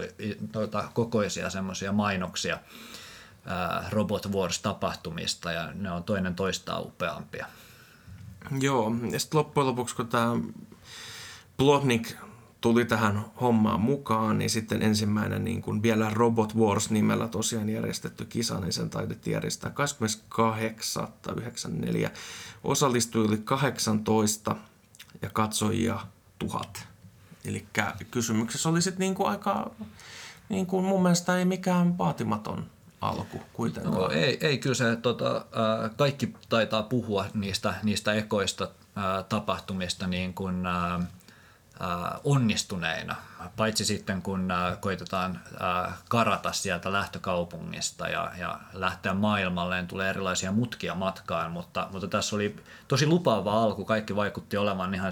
tota, 0.51 0.89
kokoisia 0.93 1.49
semmoisia 1.49 1.91
mainoksia 1.91 2.59
Robot 3.89 4.31
Wars-tapahtumista 4.31 5.51
ja 5.51 5.71
ne 5.73 5.91
on 5.91 6.03
toinen 6.03 6.35
toistaan 6.35 6.81
upeampia. 6.81 7.45
Joo, 8.59 8.95
ja 9.11 9.19
sitten 9.19 9.37
loppujen 9.37 9.67
lopuksi 9.67 9.95
kun 9.95 10.07
tämä 10.07 10.35
Plotnik 11.57 12.13
tuli 12.61 12.85
tähän 12.85 13.25
hommaan 13.41 13.81
mukaan, 13.81 14.37
niin 14.37 14.49
sitten 14.49 14.81
ensimmäinen 14.81 15.43
niin 15.43 15.61
kuin 15.61 15.83
vielä 15.83 16.09
Robot 16.09 16.55
Wars-nimellä 16.55 17.27
tosiaan 17.27 17.69
järjestetty 17.69 18.25
kisa, 18.25 18.59
niin 18.59 18.73
sen 18.73 18.89
taidettiin 18.89 19.33
järjestää 19.33 19.71
28.94. 21.31 22.09
Osallistui 22.63 23.25
yli 23.25 23.37
18 23.37 24.55
ja 25.21 25.29
katsojia 25.29 25.99
tuhat. 26.39 26.87
Eli 27.45 27.67
kysymyksessä 28.11 28.69
oli 28.69 28.81
sitten 28.81 28.99
niin 28.99 29.15
kuin 29.15 29.29
aika, 29.29 29.71
niin 30.49 30.65
kuin 30.65 30.85
mun 30.85 31.01
mielestä 31.03 31.37
ei 31.37 31.45
mikään 31.45 31.97
vaatimaton 31.97 32.65
alku 33.01 33.41
kuitenkaan. 33.53 33.95
No, 33.95 34.09
ei, 34.09 34.37
ei 34.41 34.57
kyllä 34.57 34.75
se, 34.75 34.95
tota, 34.95 35.45
kaikki 35.95 36.33
taitaa 36.49 36.83
puhua 36.83 37.25
niistä, 37.33 37.73
niistä 37.83 38.13
ekoista 38.13 38.69
tapahtumista 39.29 40.07
niin 40.07 40.33
kuin, 40.33 40.63
onnistuneina, 42.23 43.15
paitsi 43.57 43.85
sitten 43.85 44.21
kun 44.21 44.53
koitetaan 44.79 45.39
karata 46.09 46.51
sieltä 46.51 46.91
lähtökaupungista 46.91 48.07
ja, 48.07 48.31
ja 48.37 48.59
lähteä 48.73 49.13
maailmalleen, 49.13 49.87
tulee 49.87 50.09
erilaisia 50.09 50.51
mutkia 50.51 50.95
matkaan, 50.95 51.51
mutta, 51.51 51.87
mutta 51.91 52.07
tässä 52.07 52.35
oli 52.35 52.55
tosi 52.87 53.05
lupaava 53.07 53.63
alku, 53.63 53.85
kaikki 53.85 54.15
vaikutti 54.15 54.57
olevan 54.57 54.93
ihan 54.93 55.11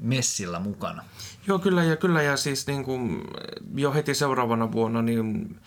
messillä 0.00 0.58
mukana. 0.58 1.04
Joo, 1.46 1.58
kyllä 1.58 1.84
ja 1.84 1.96
kyllä 1.96 2.22
ja 2.22 2.36
siis 2.36 2.66
niin 2.66 2.84
kuin 2.84 3.24
jo 3.74 3.92
heti 3.92 4.14
seuraavana 4.14 4.72
vuonna 4.72 5.02
niin 5.02 5.60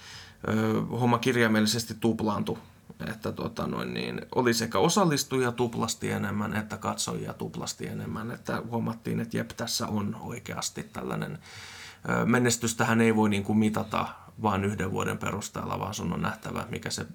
homma 0.92 1.18
kirjaimellisesti 1.18 1.94
tuplaantui 2.00 2.58
että 3.08 3.32
tota 3.32 3.68
noin, 3.68 3.94
niin 3.94 4.22
oli 4.36 4.54
sekä 4.54 4.80
osallistujia 4.80 5.52
tuplasti 5.52 6.12
enemmän 6.12 6.54
että 6.54 6.78
katsojia 6.78 7.34
tuplasti 7.34 7.88
enemmän, 7.88 8.32
että 8.32 8.62
huomattiin, 8.70 9.20
että 9.20 9.38
jep, 9.38 9.50
tässä 9.50 9.88
on 9.88 10.16
oikeasti 10.16 10.84
tällainen 10.84 11.40
menestystähän 12.26 13.02
ei 13.02 13.16
voi 13.16 13.30
niin 13.30 13.44
kuin 13.44 13.58
mitata 13.58 14.08
vain 14.42 14.66
yhden 14.66 14.92
vuoden 14.92 15.18
perusteella, 15.18 15.80
vaan 15.80 15.94
sun 15.94 16.14
on 16.14 16.22
nähtävä, 16.22 16.66
mikä 16.70 16.90
se 16.90 17.06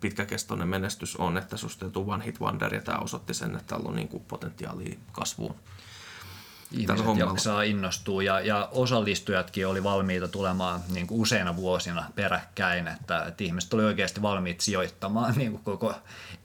pitkäkestoinen 0.00 0.68
menestys 0.68 1.16
on, 1.16 1.38
että 1.38 1.56
susta 1.56 1.86
One 1.94 2.24
Hit 2.24 2.40
Wonder, 2.40 2.74
ja 2.74 2.80
tämä 2.80 2.98
osoitti 2.98 3.34
sen, 3.34 3.50
että 3.50 3.66
täällä 3.66 3.88
on 3.88 3.96
niin 3.96 4.08
kuin 4.08 4.24
potentiaalia 4.28 4.98
kasvuun 5.12 5.54
ihmiset 6.72 7.06
jaksaa 7.16 7.62
innostua 7.62 8.22
ja, 8.22 8.40
ja 8.40 8.68
osallistujatkin 8.72 9.66
oli 9.66 9.82
valmiita 9.82 10.28
tulemaan 10.28 10.80
niin 10.92 11.06
kuin 11.06 11.20
useina 11.20 11.56
vuosina 11.56 12.04
peräkkäin, 12.14 12.88
että, 12.88 13.24
että 13.24 13.44
ihmiset 13.44 13.74
oli 13.74 13.84
oikeasti 13.84 14.22
valmiit 14.22 14.60
sijoittamaan 14.60 15.34
niin 15.36 15.50
kuin 15.52 15.62
koko 15.62 15.94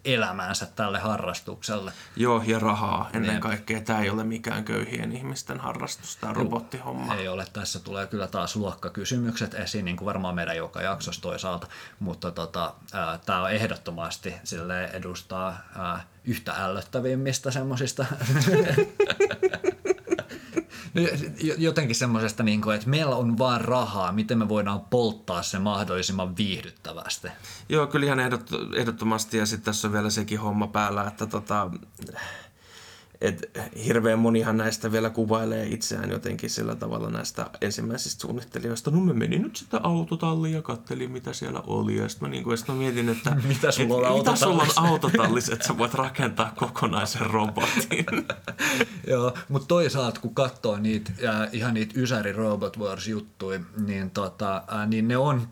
elämänsä 0.06 0.66
tälle 0.66 1.00
harrastukselle. 1.00 1.92
Joo, 2.16 2.44
ja 2.46 2.60
rahaa 2.60 3.10
ennen 3.14 3.36
ne. 3.36 3.42
kaikkea. 3.42 3.82
Tämä 3.82 4.02
ei 4.02 4.10
ole 4.10 4.24
mikään 4.24 4.64
köyhien 4.64 5.12
ihmisten 5.12 5.60
harrastus, 5.60 6.16
tämä 6.18 6.34
robottihomma. 6.34 7.16
Ei 7.16 7.28
ole. 7.28 7.46
Tässä 7.54 7.80
tulee 7.80 8.08
kyllä 8.08 8.28
taas 8.28 8.56
luokkakysymykset 8.56 9.54
esiin, 9.54 9.86
niin 9.86 9.98
kuin 9.98 10.06
varmaan 10.06 10.36
meidän 10.36 10.58
joka 10.58 10.82
jaksossa 10.82 11.22
toisaalta, 11.22 11.68
mutta 12.00 12.32
tota, 12.32 12.74
ää, 12.94 13.20
tämä 13.26 13.42
on 13.42 13.52
ehdottomasti 13.52 14.34
sille 14.44 14.86
edustaa 14.86 15.58
yhtä 16.26 16.54
ällöttävimmistä 16.58 17.52
semmoisista 17.52 18.06
jotenkin 21.58 21.96
semmoisesta, 21.96 22.44
niin 22.44 22.72
että 22.76 22.90
meillä 22.90 23.16
on 23.16 23.38
vaan 23.38 23.62
rahaa, 23.62 24.12
miten 24.12 24.38
me 24.38 24.50
voidaan 24.50 24.82
polttaa 24.82 25.44
se 25.44 25.60
mahdollisimman 25.60 26.38
viihdyttävästi. 26.38 27.28
Joo, 27.70 27.88
kyllä 27.88 28.06
ihan 28.06 28.20
ehdottomasti 28.76 29.38
ja 29.38 29.46
sitten 29.46 29.66
tässä 29.66 29.88
on 29.88 29.94
vielä 29.94 30.10
sekin 30.10 30.40
homma 30.40 30.68
päällä, 30.68 31.08
että 31.08 31.26
tota, 31.26 31.70
et 33.22 33.52
hirveän 33.86 34.20
monihan 34.20 34.58
näistä 34.58 34.92
vielä 34.92 35.10
kuvailee 35.10 35.66
itseään 35.66 36.10
jotenkin 36.10 36.50
sillä 36.50 36.76
tavalla 36.76 37.10
näistä 37.10 37.50
ensimmäisistä 37.62 38.22
suunnittelijoista. 38.22 38.92
No 38.92 39.00
mä 39.00 39.14
menin 39.14 39.42
nyt 39.42 39.56
sitä 39.56 39.80
autotallia 39.84 40.56
ja 40.56 40.62
kattelin, 40.62 41.12
mitä 41.12 41.34
siellä 41.34 41.64
oli. 41.68 41.98
Ja 41.98 42.10
sitten 42.10 42.30
mä, 42.30 42.32
niin 42.32 42.58
sit 42.58 42.68
mä 42.68 42.76
mietin, 42.76 43.10
että 43.10 43.36
mitä 43.48 43.72
sulla 43.72 44.10
on, 44.10 44.20
et, 44.20 44.26
mitä 44.26 44.36
sulla 44.36 44.64
on 44.64 44.90
autotallis, 44.90 45.50
että 45.50 45.68
sä 45.68 45.78
voit 45.78 45.94
rakentaa 45.94 46.54
kokonaisen 46.56 47.30
robotin. 47.30 48.06
Joo, 49.08 49.34
mutta 49.50 49.68
toisaalta 49.68 50.22
kun 50.22 50.36
katsoo 50.36 50.78
niitä, 50.78 51.12
äh, 51.28 51.50
ihan 51.52 51.74
niitä 51.74 51.94
Ysäri 51.98 52.34
Robot 52.34 52.78
Wars 52.78 53.08
juttuja, 53.08 53.60
niin, 53.86 54.12
tota, 54.12 54.64
äh, 54.74 54.88
niin 54.88 55.08
ne 55.08 55.18
on 55.18 55.48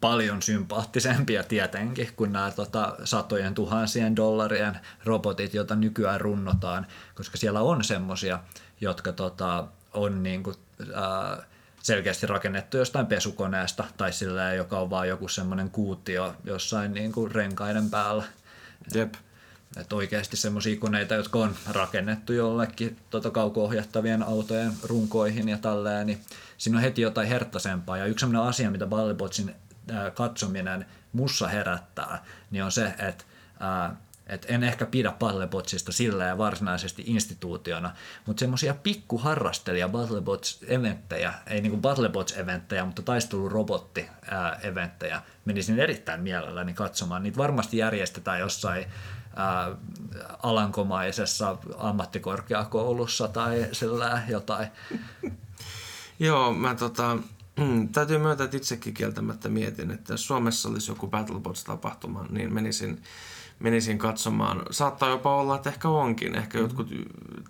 paljon 0.00 0.42
sympaattisempia 0.42 1.42
tietenkin 1.42 2.08
kuin 2.16 2.32
nämä 2.32 2.50
tota, 2.50 2.96
satojen 3.04 3.54
tuhansien 3.54 4.16
dollarien 4.16 4.80
robotit, 5.04 5.54
joita 5.54 5.76
nykyään 5.76 6.20
runnotaan, 6.20 6.86
koska 7.14 7.36
siellä 7.36 7.60
on 7.60 7.84
semmoisia, 7.84 8.38
jotka 8.80 9.12
tota, 9.12 9.66
on 9.94 10.22
niin 10.22 10.42
kuin, 10.42 10.56
ää, 10.94 11.42
selkeästi 11.82 12.26
rakennettu 12.26 12.76
jostain 12.76 13.06
pesukoneesta 13.06 13.84
tai 13.96 14.12
sillä, 14.12 14.54
joka 14.54 14.78
on 14.78 14.90
vaan 14.90 15.08
joku 15.08 15.28
semmoinen 15.28 15.70
kuutio 15.70 16.34
jossain 16.44 16.94
niin 16.94 17.12
kuin 17.12 17.30
renkaiden 17.30 17.90
päällä. 17.90 18.24
Jep. 18.94 19.14
Että 19.76 19.96
oikeasti 19.96 20.36
semmoisia 20.36 20.80
koneita, 20.80 21.14
jotka 21.14 21.38
on 21.38 21.56
rakennettu 21.70 22.32
jollekin 22.32 22.96
tota 23.10 23.30
kauko-ohjattavien 23.30 24.22
autojen 24.22 24.72
runkoihin 24.82 25.48
ja 25.48 25.58
tälleen, 25.58 26.06
niin 26.06 26.20
siinä 26.58 26.78
on 26.78 26.82
heti 26.82 27.02
jotain 27.02 27.28
herttaisempaa. 27.28 27.96
Ja 27.96 28.06
yksi 28.06 28.20
sellainen 28.20 28.48
asia, 28.48 28.70
mitä 28.70 28.86
Ballibotsin 28.86 29.54
katsominen 30.14 30.86
mussa 31.12 31.48
herättää, 31.48 32.24
niin 32.50 32.64
on 32.64 32.72
se, 32.72 32.94
että 32.98 33.24
et 34.26 34.46
en 34.48 34.64
ehkä 34.64 34.86
pidä 34.86 35.12
Battlebotsista 35.18 35.92
silleen 35.92 36.38
varsinaisesti 36.38 37.04
instituutiona, 37.06 37.94
mutta 38.26 38.40
semmoisia 38.40 38.74
pikkuharrastelija 38.74 39.88
Battlebots-eventtejä, 39.88 41.32
ei 41.46 41.60
niinku 41.60 41.80
Battlebots-eventtejä, 41.80 42.84
mutta 42.84 43.02
taistelurobotti-eventtejä, 43.02 45.22
menisin 45.44 45.78
erittäin 45.78 46.20
mielelläni 46.20 46.74
katsomaan. 46.74 47.22
Niitä 47.22 47.38
varmasti 47.38 47.76
järjestetään 47.76 48.40
jossain 48.40 48.86
ää, 49.40 49.76
alankomaisessa 50.42 51.56
ammattikorkeakoulussa 51.78 53.28
tai 53.28 53.66
sillä 53.72 54.22
jotain. 54.28 54.68
Joo, 56.18 56.54
mä 56.54 56.74
tota, 56.74 57.18
mm, 57.56 57.88
täytyy 57.88 58.18
myöntää, 58.18 58.44
että 58.44 58.56
itsekin 58.56 58.94
kieltämättä 58.94 59.48
mietin, 59.48 59.90
että 59.90 60.12
jos 60.12 60.26
Suomessa 60.26 60.68
olisi 60.68 60.90
joku 60.90 61.06
Battlebots-tapahtuma, 61.06 62.26
niin 62.30 62.54
menisin 62.54 63.02
menisin 63.60 63.98
katsomaan. 63.98 64.62
Saattaa 64.70 65.08
jopa 65.08 65.36
olla, 65.36 65.56
että 65.56 65.70
ehkä 65.70 65.88
onkin. 65.88 66.34
Ehkä 66.34 66.58
mm. 66.58 66.64
jotkut 66.64 66.88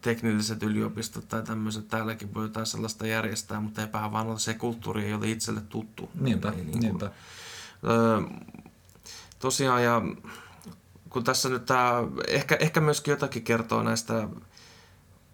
teknilliset 0.00 0.62
yliopistot 0.62 1.28
tai 1.28 1.42
tämmöiset 1.42 1.88
täälläkin 1.88 2.34
voi 2.34 2.44
jotain 2.44 2.66
sellaista 2.66 3.06
järjestää, 3.06 3.60
mutta 3.60 3.80
eipähän 3.80 4.12
vaan 4.12 4.26
ole 4.26 4.38
se 4.38 4.54
kulttuuri 4.54 5.04
ei 5.04 5.14
ole 5.14 5.30
itselle 5.30 5.60
tuttu. 5.60 6.10
Niinpä, 6.20 6.50
niin, 6.50 6.66
niin 6.66 6.80
niinpä. 6.80 7.10
Öö, 7.84 8.20
tosiaan, 9.38 9.84
ja 9.84 10.02
kun 11.10 11.24
tässä 11.24 11.48
nyt 11.48 11.64
tämä, 11.64 11.94
ehkä, 12.28 12.56
ehkä 12.60 12.80
myöskin 12.80 13.12
jotakin 13.12 13.42
kertoo 13.42 13.82
näistä 13.82 14.28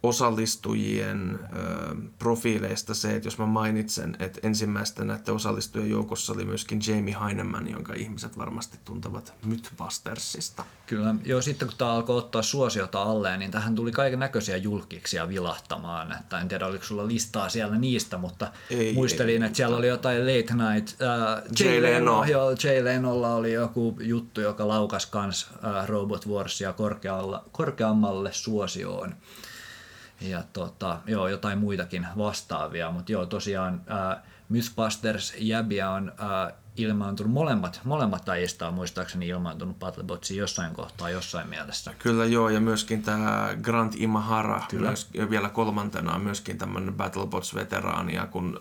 osallistujien 0.09 1.39
ö, 1.57 1.95
profiileista 2.19 2.95
se, 2.95 3.17
että 3.17 3.27
jos 3.27 3.39
mä 3.39 3.47
mainitsen, 3.47 4.17
että 4.19 4.41
ensimmäistä 4.43 5.05
näiden 5.05 5.35
osallistujien 5.35 5.91
joukossa 5.91 6.33
oli 6.33 6.45
myöskin 6.45 6.81
Jamie 6.87 7.17
Heineman, 7.25 7.71
jonka 7.71 7.95
ihmiset 7.95 8.39
varmasti 8.39 8.79
tuntevat 8.85 9.35
Mythbustersista. 9.45 10.65
Kyllä, 10.87 11.15
joo, 11.25 11.43
sitten 11.43 11.69
kun 11.69 11.79
tämä 11.79 11.93
alkoi 11.93 12.17
ottaa 12.17 12.43
suosiota 12.43 13.03
alleen, 13.03 13.39
niin 13.39 13.51
tähän 13.51 13.75
tuli 13.75 13.93
kaiken 13.93 14.19
näköisiä 14.19 14.57
julkiksia 14.57 15.29
vilahtamaan. 15.29 16.13
Että 16.21 16.41
en 16.41 16.49
tiedä, 16.49 16.67
oliko 16.67 16.85
sulla 16.85 17.07
listaa 17.07 17.49
siellä 17.49 17.79
niistä, 17.79 18.19
mutta 18.19 18.53
ei, 18.71 18.93
muistelin, 18.93 19.43
ei, 19.43 19.47
että 19.47 19.57
siellä 19.57 19.77
oli 19.77 19.89
jotain 19.89 20.21
late 20.21 20.55
night. 20.55 21.03
Äh, 21.03 21.43
Jay, 21.61 21.83
Leno. 21.83 22.25
Joo, 22.25 22.51
Jay 22.65 22.85
Lenolla 22.85 23.35
oli 23.35 23.53
joku 23.53 23.97
juttu, 24.01 24.41
joka 24.41 24.69
laukas 24.69 25.07
kans 25.07 25.51
äh, 25.65 25.87
Robot 25.87 26.29
Warsia 26.29 26.75
korkeammalle 27.53 28.33
suosioon 28.33 29.15
ja 30.21 30.43
tota, 30.53 31.01
joo, 31.07 31.29
jotain 31.29 31.59
muitakin 31.59 32.07
vastaavia, 32.19 32.91
mutta 32.91 33.13
joo, 33.13 33.27
tosiaan 33.27 33.83
ää, 33.87 34.23
Mythbusters 34.49 35.35
jäbiä 35.39 35.91
on 35.91 36.13
ää, 36.19 36.53
ilmaantunut, 36.77 37.33
molemmat, 37.33 37.81
molemmat 37.85 38.29
lajista 38.29 38.69
on 38.69 38.75
muistaakseni 38.75 39.29
ilmaantunut 39.29 39.79
Battlebotsiin 39.79 40.39
jossain 40.39 40.75
kohtaa, 40.75 41.11
jossain 41.11 41.49
mielessä. 41.49 41.95
Kyllä 41.99 42.25
joo, 42.25 42.49
ja 42.49 42.61
myöskin 42.61 43.03
tämä 43.03 43.49
Grant 43.63 43.95
Imahara, 43.97 44.63
Kyllä. 44.71 44.87
Myös, 44.87 45.11
vielä 45.31 45.49
kolmantena 45.49 46.15
on 46.15 46.21
myöskin 46.21 46.59
tämmöinen 46.59 46.95
Battlebots-veteraani, 46.95 48.15
ja 48.15 48.27
kun 48.27 48.59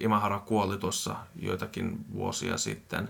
Imahara 0.00 0.38
kuoli 0.38 0.78
tuossa 0.78 1.16
joitakin 1.36 1.98
vuosia 2.12 2.58
sitten, 2.58 3.08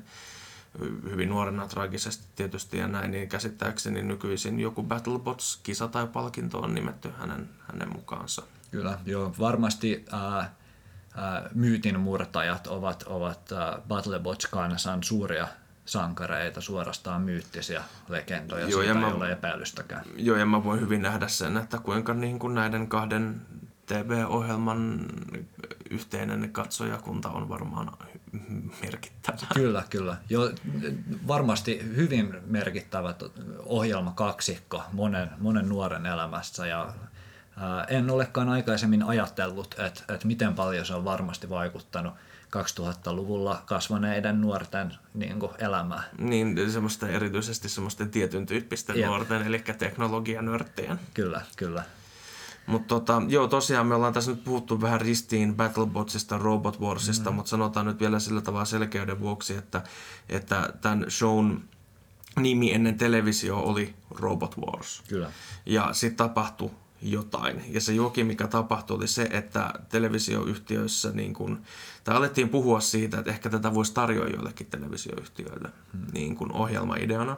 hyvin 0.81 1.29
nuorena 1.29 1.69
traagisesti 1.69 2.25
tietysti 2.37 2.79
ja 2.79 2.89
näin, 2.89 3.11
niin 3.11 3.29
käsittääkseni 3.29 4.03
nykyisin 4.03 4.61
joku 4.61 4.83
Battlebots-kisa 4.83 5.89
tai 5.89 6.07
palkinto 6.07 6.59
on 6.59 6.75
nimetty 6.75 7.13
hänen, 7.19 7.49
hänen 7.73 7.93
mukaansa. 7.93 8.43
Kyllä, 8.71 8.99
joo, 9.07 9.35
varmasti 9.39 10.05
ää, 10.13 10.55
ää, 11.15 11.49
myytin 11.55 12.01
murtajat 12.01 12.67
ovat, 12.67 13.03
ovat 13.03 13.51
Battlebots-kansan 13.89 15.03
suuria 15.03 15.49
sankareita, 15.85 16.61
suorastaan 16.61 17.23
myyttisiä 17.23 17.83
legendoja, 18.09 18.69
joo, 18.69 18.81
siitä 18.81 18.99
ei 18.99 19.01
mä, 19.01 19.15
ole 19.15 19.33
epäilystäkään. 19.33 20.05
Joo, 20.17 20.37
ja 20.37 20.47
mä 20.47 20.65
voin 20.65 20.81
hyvin 20.81 21.03
nähdä 21.03 21.29
sen, 21.29 21.57
että 21.57 21.79
kuinka 21.79 22.15
niin 22.15 22.39
kuin 22.39 22.55
näiden 22.55 22.89
kahden 22.89 23.41
TV-ohjelman 23.87 25.07
yhteinen 25.91 26.53
katsojakunta 26.53 27.29
on 27.29 27.49
varmaan 27.49 27.93
merkittävä. 28.83 29.39
Kyllä, 29.55 29.83
kyllä. 29.91 30.17
Jo, 30.31 30.51
varmasti 31.27 31.81
hyvin 31.97 32.35
merkittävä 32.47 33.15
ohjelma 33.65 34.13
kaksikko 34.13 34.83
monen, 34.93 35.31
monen 35.39 35.69
nuoren 35.69 36.07
elämässä 36.07 36.67
ja 36.67 36.95
ää, 37.57 37.85
en 37.85 38.11
olekaan 38.11 38.49
aikaisemmin 38.49 39.03
ajatellut, 39.03 39.75
että, 39.79 40.15
että 40.15 40.27
miten 40.27 40.55
paljon 40.55 40.87
se 40.87 40.95
on 40.95 41.05
varmasti 41.05 41.51
vaikuttanut 41.51 42.15
2000-luvulla 42.47 43.63
kasvaneiden 43.67 44.41
nuorten 44.41 44.95
niin 45.15 45.41
kuin, 45.41 45.53
elämään. 45.59 46.05
Niin, 46.19 46.71
semmoista 46.71 47.09
erityisesti 47.09 47.69
semmoisten 47.69 48.11
tietyn 48.11 48.47
tyyppisten 48.47 48.97
Jep. 48.97 49.07
nuorten, 49.07 49.47
eli 49.47 49.59
teknologianörttien. 49.79 51.01
Kyllä, 51.15 51.41
kyllä. 51.57 51.83
Mutta 52.67 52.89
tota, 52.89 53.23
joo, 53.29 53.49
tosiaan 53.49 53.87
me 53.87 53.95
ollaan 53.95 54.13
tässä 54.13 54.31
nyt 54.31 54.45
puhuttu 54.45 54.81
vähän 54.81 55.01
ristiin 55.01 55.55
Battlebotsista, 55.55 56.39
Robot 56.39 56.81
Warsista, 56.81 57.31
mm. 57.31 57.37
mutta 57.37 57.51
sanotaan 57.51 57.87
nyt 57.87 58.01
vielä 58.01 58.19
sillä 58.19 58.41
tavalla 58.41 58.65
selkeyden 58.65 59.21
vuoksi, 59.21 59.55
että, 59.55 59.83
että 60.29 60.73
tämän 60.81 61.07
shown 61.09 61.61
nimi 62.41 62.73
ennen 62.73 62.99
televisio 62.99 63.59
oli 63.59 63.95
Robot 64.11 64.59
Wars. 64.59 65.03
Kyllä. 65.09 65.33
Ja 65.67 65.93
sitten 65.93 66.17
tapahtui 66.17 66.71
jotain. 67.03 67.63
Ja 67.69 67.81
se 67.81 67.93
joki, 67.93 68.25
mikä 68.25 68.47
tapahtui, 68.47 68.97
oli 68.97 69.09
se, 69.09 69.29
että 69.31 69.75
televisioyhtiöissä 69.89 71.11
niin 71.11 71.35
kun, 71.35 71.63
tai 72.05 72.17
alettiin 72.17 72.49
puhua 72.49 72.81
siitä, 72.81 73.19
että 73.19 73.31
ehkä 73.31 73.51
tätä 73.51 73.75
voisi 73.75 73.95
tarjoa 73.95 74.29
joillekin 74.29 74.67
televisioyhtiöille 74.67 75.69
hmm. 75.93 76.07
niin 76.13 76.37
kun 76.37 76.53
ohjelmaideana. 76.53 77.37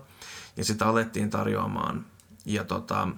Ja 0.56 0.64
sitä 0.64 0.86
alettiin 0.88 1.30
tarjoamaan. 1.30 2.06
Ja 2.44 2.64
tota, 2.64 3.08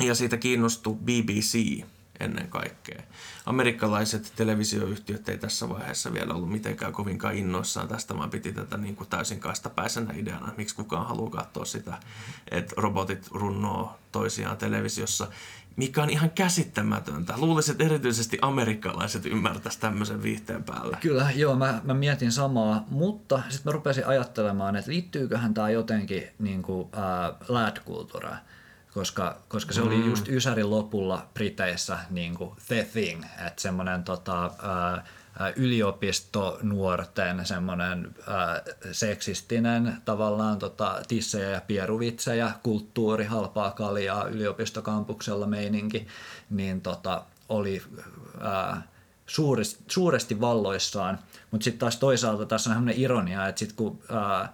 ja 0.00 0.14
siitä 0.14 0.36
kiinnostui 0.36 0.94
BBC 0.94 1.84
ennen 2.20 2.48
kaikkea. 2.48 3.02
Amerikkalaiset 3.46 4.32
televisioyhtiöt 4.36 5.28
ei 5.28 5.38
tässä 5.38 5.68
vaiheessa 5.68 6.12
vielä 6.12 6.34
ollut 6.34 6.52
mitenkään 6.52 6.92
kovinkaan 6.92 7.34
innoissaan 7.34 7.88
tästä, 7.88 8.18
vaan 8.18 8.30
piti 8.30 8.52
tätä 8.52 8.76
niin 8.76 8.96
kuin 8.96 9.08
täysin 9.08 9.40
kastapäisenä 9.40 10.14
ideana. 10.16 10.52
Miksi 10.56 10.76
kukaan 10.76 11.06
haluaa 11.06 11.30
katsoa 11.30 11.64
sitä, 11.64 11.98
että 12.50 12.74
robotit 12.76 13.28
runnoo 13.30 13.98
toisiaan 14.12 14.56
televisiossa, 14.56 15.26
mikä 15.76 16.02
on 16.02 16.10
ihan 16.10 16.30
käsittämätöntä. 16.30 17.34
Luulisin, 17.36 17.72
että 17.72 17.84
erityisesti 17.84 18.38
amerikkalaiset 18.42 19.26
ymmärtäisivät 19.26 19.80
tämmöisen 19.80 20.22
viihteen 20.22 20.64
päälle. 20.64 20.98
Kyllä, 21.00 21.30
joo, 21.34 21.56
mä, 21.56 21.80
mä 21.84 21.94
mietin 21.94 22.32
samaa, 22.32 22.84
mutta 22.90 23.42
sitten 23.48 23.70
mä 23.70 23.72
rupesin 23.72 24.06
ajattelemaan, 24.06 24.76
että 24.76 24.90
liittyyköhän 24.90 25.54
tämä 25.54 25.70
jotenkin 25.70 26.22
niin 26.38 26.62
kuin, 26.62 26.88
äh, 26.96 27.48
lad-kulttuuraan 27.48 28.38
koska, 28.96 29.36
koska 29.48 29.72
se 29.72 29.80
mm. 29.80 29.86
oli 29.86 30.06
just 30.06 30.28
Ysärin 30.28 30.70
lopulla 30.70 31.26
Briteissä 31.34 31.98
niin 32.10 32.34
kuin 32.34 32.50
the 32.66 32.86
thing, 32.92 33.24
että 33.46 33.62
semmoinen 33.62 34.04
tota, 34.04 34.50
yliopistonuorten 35.56 37.46
semmoinen 37.46 38.14
seksistinen 38.92 39.96
tavallaan 40.04 40.58
tota, 40.58 41.02
tissejä 41.08 41.50
ja 41.50 41.60
pieruvitsejä, 41.60 42.50
kulttuuri, 42.62 43.24
halpaa 43.24 43.70
kaljaa 43.70 44.24
yliopistokampuksella 44.24 45.46
meininki, 45.46 46.06
niin 46.50 46.80
tota, 46.80 47.24
oli 47.48 47.82
ää, 48.40 48.82
suuresti, 49.26 49.84
suuresti 49.88 50.40
valloissaan. 50.40 51.18
Mutta 51.50 51.64
sitten 51.64 51.80
taas 51.80 51.96
toisaalta 51.96 52.46
tässä 52.46 52.70
on 52.70 52.76
sellainen 52.76 53.02
ironia, 53.02 53.48
että 53.48 53.58
sitten 53.58 53.76
kun 53.76 53.98
ää, 54.10 54.52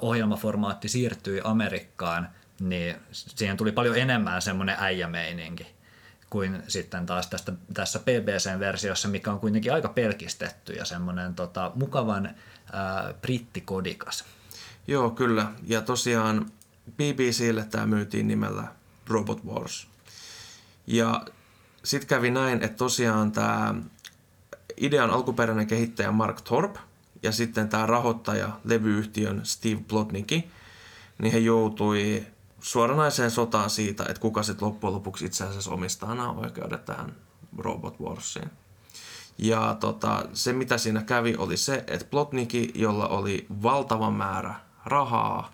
ohjelmaformaatti 0.00 0.88
siirtyi 0.88 1.40
Amerikkaan, 1.44 2.28
niin 2.60 2.96
siihen 3.14 3.56
tuli 3.56 3.72
paljon 3.72 3.98
enemmän 3.98 4.42
semmoinen 4.42 4.76
äijämeininki 4.78 5.66
kuin 6.30 6.62
sitten 6.68 7.06
taas 7.06 7.26
tästä, 7.26 7.52
tässä 7.74 7.98
BBC-versiossa, 7.98 9.08
mikä 9.08 9.32
on 9.32 9.40
kuitenkin 9.40 9.72
aika 9.72 9.88
pelkistetty 9.88 10.72
ja 10.72 10.84
semmoinen 10.84 11.34
tota, 11.34 11.72
mukavan 11.74 12.34
ää, 12.72 13.14
brittikodikas. 13.22 14.24
Joo, 14.86 15.10
kyllä. 15.10 15.52
Ja 15.66 15.82
tosiaan 15.82 16.46
BBClle 16.96 17.64
tämä 17.64 17.86
myytiin 17.86 18.28
nimellä 18.28 18.64
Robot 19.06 19.44
Wars. 19.44 19.88
Ja 20.86 21.26
sitten 21.84 22.08
kävi 22.08 22.30
näin, 22.30 22.62
että 22.62 22.76
tosiaan 22.76 23.32
tämä 23.32 23.74
idean 24.76 25.10
alkuperäinen 25.10 25.66
kehittäjä 25.66 26.10
Mark 26.10 26.40
Thorp 26.40 26.76
ja 27.22 27.32
sitten 27.32 27.68
tämä 27.68 27.86
rahoittaja, 27.86 28.50
levyyhtiön 28.64 29.40
Steve 29.44 29.80
Plotnicki, 29.88 30.50
niin 31.18 31.32
he 31.32 31.38
joutui 31.38 32.26
suoranaiseen 32.68 33.30
sotaan 33.30 33.70
siitä, 33.70 34.04
että 34.08 34.20
kuka 34.20 34.42
sitten 34.42 34.68
loppujen 34.68 34.94
lopuksi 34.94 35.24
itse 35.24 35.44
asiassa 35.44 35.70
omistaa 35.70 36.14
nämä 36.14 36.30
oikeudet 36.30 36.84
tähän 36.84 37.16
Robot 37.58 38.00
Warsiin. 38.00 38.50
Ja 39.38 39.76
tota, 39.80 40.24
se, 40.32 40.52
mitä 40.52 40.78
siinä 40.78 41.02
kävi, 41.02 41.34
oli 41.38 41.56
se, 41.56 41.84
että 41.86 42.06
Plotniki, 42.10 42.72
jolla 42.74 43.08
oli 43.08 43.46
valtava 43.62 44.10
määrä 44.10 44.54
rahaa, 44.84 45.52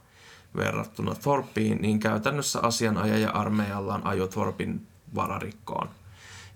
verrattuna 0.57 1.15
Thorpiin, 1.15 1.83
niin 1.83 2.01
käytännössä 2.01 2.61
asianajaja 2.63 3.31
armeijallaan 3.31 4.07
ajoi 4.07 4.29
Thorpin 4.29 4.87
vararikkoon. 5.15 5.89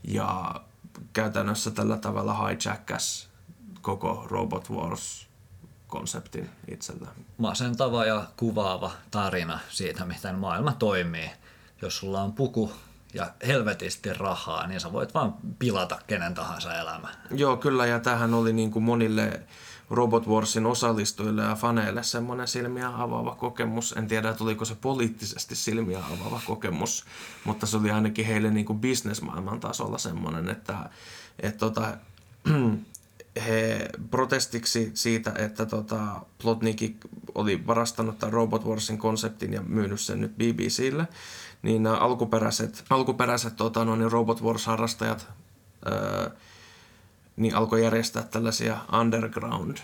Ja 0.05 0.55
käytännössä 1.13 1.71
tällä 1.71 1.97
tavalla 1.97 2.49
hijackas 2.49 3.29
koko 3.83 4.27
Robot 4.31 4.71
Wars-konseptin 5.89 6.51
itsellään. 6.69 7.15
Masentava 7.39 8.05
ja 8.05 8.25
kuvaava 8.37 8.91
tarina 9.11 9.59
siitä, 9.69 10.05
miten 10.05 10.35
maailma 10.35 10.73
toimii. 10.73 11.31
Jos 11.83 11.99
sulla 11.99 12.23
on 12.23 12.33
puku 12.33 12.73
ja 13.15 13.33
helvetisti 13.47 14.13
rahaa, 14.13 14.67
niin 14.67 14.81
sä 14.81 14.93
voit 14.93 15.15
vaan 15.15 15.35
pilata 15.59 15.99
kenen 16.07 16.35
tahansa 16.35 16.79
elämä. 16.79 17.09
Joo, 17.31 17.57
kyllä, 17.57 17.87
ja 17.87 18.01
tähän 18.01 18.35
oli 18.35 18.53
niin 18.53 18.71
kuin 18.71 18.83
monille 18.83 19.41
Robot 19.91 20.27
Warsin 20.27 20.67
osallistujille 20.67 21.43
ja 21.43 21.55
faneille 21.55 22.03
semmoinen 22.03 22.49
silmiä 22.49 22.89
avaava 22.89 23.35
kokemus. 23.35 23.93
En 23.93 24.09
tiedä, 24.09 24.35
tuliko 24.35 24.65
se 24.65 24.75
poliittisesti 24.75 25.57
silmiä 25.57 25.99
avaava 25.99 26.41
kokemus, 26.47 27.05
mutta 27.45 27.67
se 27.67 27.77
oli 27.77 27.91
ainakin 27.91 28.27
heille 28.27 28.51
niin 28.51 28.67
kuin 28.67 28.79
bisnesmaailman 28.79 29.61
tasolla 29.61 29.99
semmoinen, 29.99 30.49
että, 30.49 30.91
että 31.41 31.59
tota, 31.59 31.97
he 33.47 33.89
protestiksi 34.11 34.91
siitä, 34.95 35.33
että 35.39 35.67
tota, 35.67 36.21
Plotnik 36.43 36.97
oli 37.35 37.67
varastanut 37.67 38.19
tämän 38.19 38.33
Robot 38.33 38.65
Warsin 38.65 38.99
konseptin 38.99 39.53
ja 39.53 39.63
myynyt 39.63 40.01
sen 40.01 40.21
nyt 40.21 40.37
BBClle, 40.37 41.09
niin 41.63 41.83
nämä 41.83 41.97
alkuperäiset, 41.97 42.85
alkuperäiset 42.91 43.57
tota, 43.57 43.85
no, 43.85 43.97
niin 43.97 44.13
Robot 44.13 44.43
Wars-harrastajat 44.43 45.29
öö, 45.87 46.31
niin 47.37 47.55
alkoi 47.55 47.85
järjestää 47.85 48.23
tällaisia 48.23 48.79
underground 49.01 49.77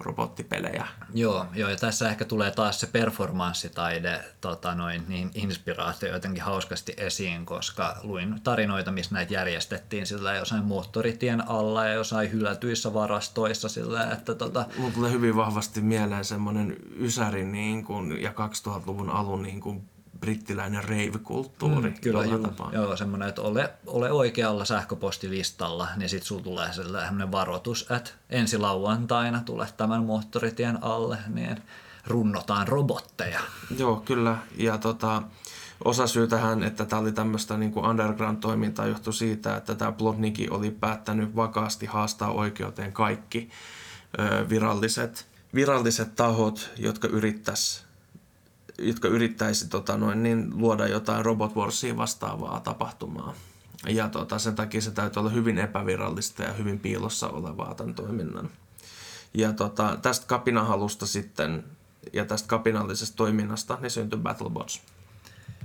robottipelejä. 0.00 0.86
Joo, 1.14 1.46
joo, 1.54 1.70
ja 1.70 1.76
tässä 1.76 2.08
ehkä 2.08 2.24
tulee 2.24 2.50
taas 2.50 2.80
se 2.80 2.86
performanssitaide 2.86 4.24
tota 4.40 4.74
noin, 4.74 5.02
niin 5.08 5.30
inspiraatio 5.34 6.12
jotenkin 6.12 6.42
hauskasti 6.42 6.94
esiin, 6.96 7.46
koska 7.46 7.96
luin 8.02 8.40
tarinoita, 8.44 8.92
missä 8.92 9.14
näitä 9.14 9.34
järjestettiin 9.34 10.06
sillä 10.06 10.34
jossain 10.34 10.64
moottoritien 10.64 11.48
alla 11.48 11.86
ja 11.86 11.92
jossain 11.94 12.32
hylätyissä 12.32 12.94
varastoissa 12.94 13.68
sillä, 13.68 14.10
että 14.12 14.34
tota... 14.34 14.64
Mulla 14.78 14.94
tulee 14.94 15.12
hyvin 15.12 15.36
vahvasti 15.36 15.80
mieleen 15.80 16.24
semmoinen 16.24 16.76
Ysärin 16.96 17.52
niin 17.52 17.84
kuin, 17.84 18.22
ja 18.22 18.30
2000-luvun 18.30 19.10
alun 19.10 19.42
niin 19.42 19.60
kuin 19.60 19.88
brittiläinen 20.20 20.84
rave-kulttuuri. 20.84 21.90
Mm, 21.90 21.96
kyllä, 22.00 22.24
juu, 22.24 22.46
joo, 22.72 22.96
semmoinen, 22.96 23.28
että 23.28 23.42
ole, 23.42 23.70
ole 23.86 24.12
oikealla 24.12 24.64
sähköpostilistalla, 24.64 25.88
niin 25.96 26.08
sitten 26.08 26.26
sulla 26.26 26.42
tulee 26.42 26.72
sellainen 26.72 27.32
varoitus, 27.32 27.86
että 27.90 28.10
ensi 28.30 28.58
lauantaina 28.58 29.42
tulee 29.44 29.68
tämän 29.76 30.04
moottoritien 30.04 30.84
alle, 30.84 31.18
niin 31.28 31.62
runnotaan 32.06 32.68
robotteja. 32.68 33.40
Joo, 33.78 33.96
kyllä. 33.96 34.38
Ja 34.56 34.78
tota, 34.78 35.22
osa 35.84 36.06
syy 36.06 36.26
tähän, 36.26 36.62
että 36.62 36.84
tämä 36.84 37.02
oli 37.02 37.12
tämmöistä 37.12 37.56
niin 37.56 37.72
kuin 37.72 37.86
underground-toimintaa, 37.86 38.86
johtui 38.86 39.12
siitä, 39.12 39.56
että 39.56 39.74
tämä 39.74 39.92
Plotniki 39.92 40.48
oli 40.50 40.70
päättänyt 40.70 41.36
vakaasti 41.36 41.86
haastaa 41.86 42.32
oikeuteen 42.32 42.92
kaikki 42.92 43.50
ö, 44.18 44.48
viralliset, 44.48 45.26
viralliset 45.54 46.14
tahot, 46.14 46.70
jotka 46.78 47.08
yrittäisi 47.08 47.89
jotka 48.80 49.08
yrittäisi 49.08 49.68
tota, 49.68 49.96
noin, 49.96 50.22
niin, 50.22 50.50
luoda 50.54 50.86
jotain 50.86 51.24
Robot 51.24 51.56
Warsia 51.56 51.96
vastaavaa 51.96 52.60
tapahtumaa. 52.60 53.34
Ja 53.88 54.08
tota, 54.08 54.38
sen 54.38 54.54
takia 54.54 54.80
se 54.80 54.90
täytyy 54.90 55.20
olla 55.20 55.30
hyvin 55.30 55.58
epävirallista 55.58 56.42
ja 56.42 56.52
hyvin 56.52 56.78
piilossa 56.78 57.28
olevaa 57.28 57.74
tämän 57.74 57.94
toiminnan. 57.94 58.50
Ja 59.34 59.52
tota, 59.52 59.98
tästä 60.02 60.26
kapinahalusta 60.26 61.06
sitten 61.06 61.64
ja 62.12 62.24
tästä 62.24 62.48
kapinallisesta 62.48 63.16
toiminnasta 63.16 63.78
niin 63.80 63.90
syntyi 63.90 64.18
Battlebots. 64.18 64.82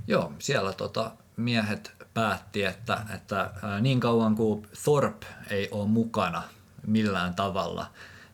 Joo, 0.06 0.32
siellä 0.38 0.72
tota, 0.72 1.10
miehet 1.36 1.92
päätti, 2.14 2.64
että, 2.64 3.00
että 3.14 3.50
niin 3.80 4.00
kauan 4.00 4.34
kuin 4.34 4.66
Thorp 4.84 5.22
ei 5.50 5.68
ole 5.70 5.88
mukana 5.88 6.42
millään 6.86 7.34
tavalla, 7.34 7.86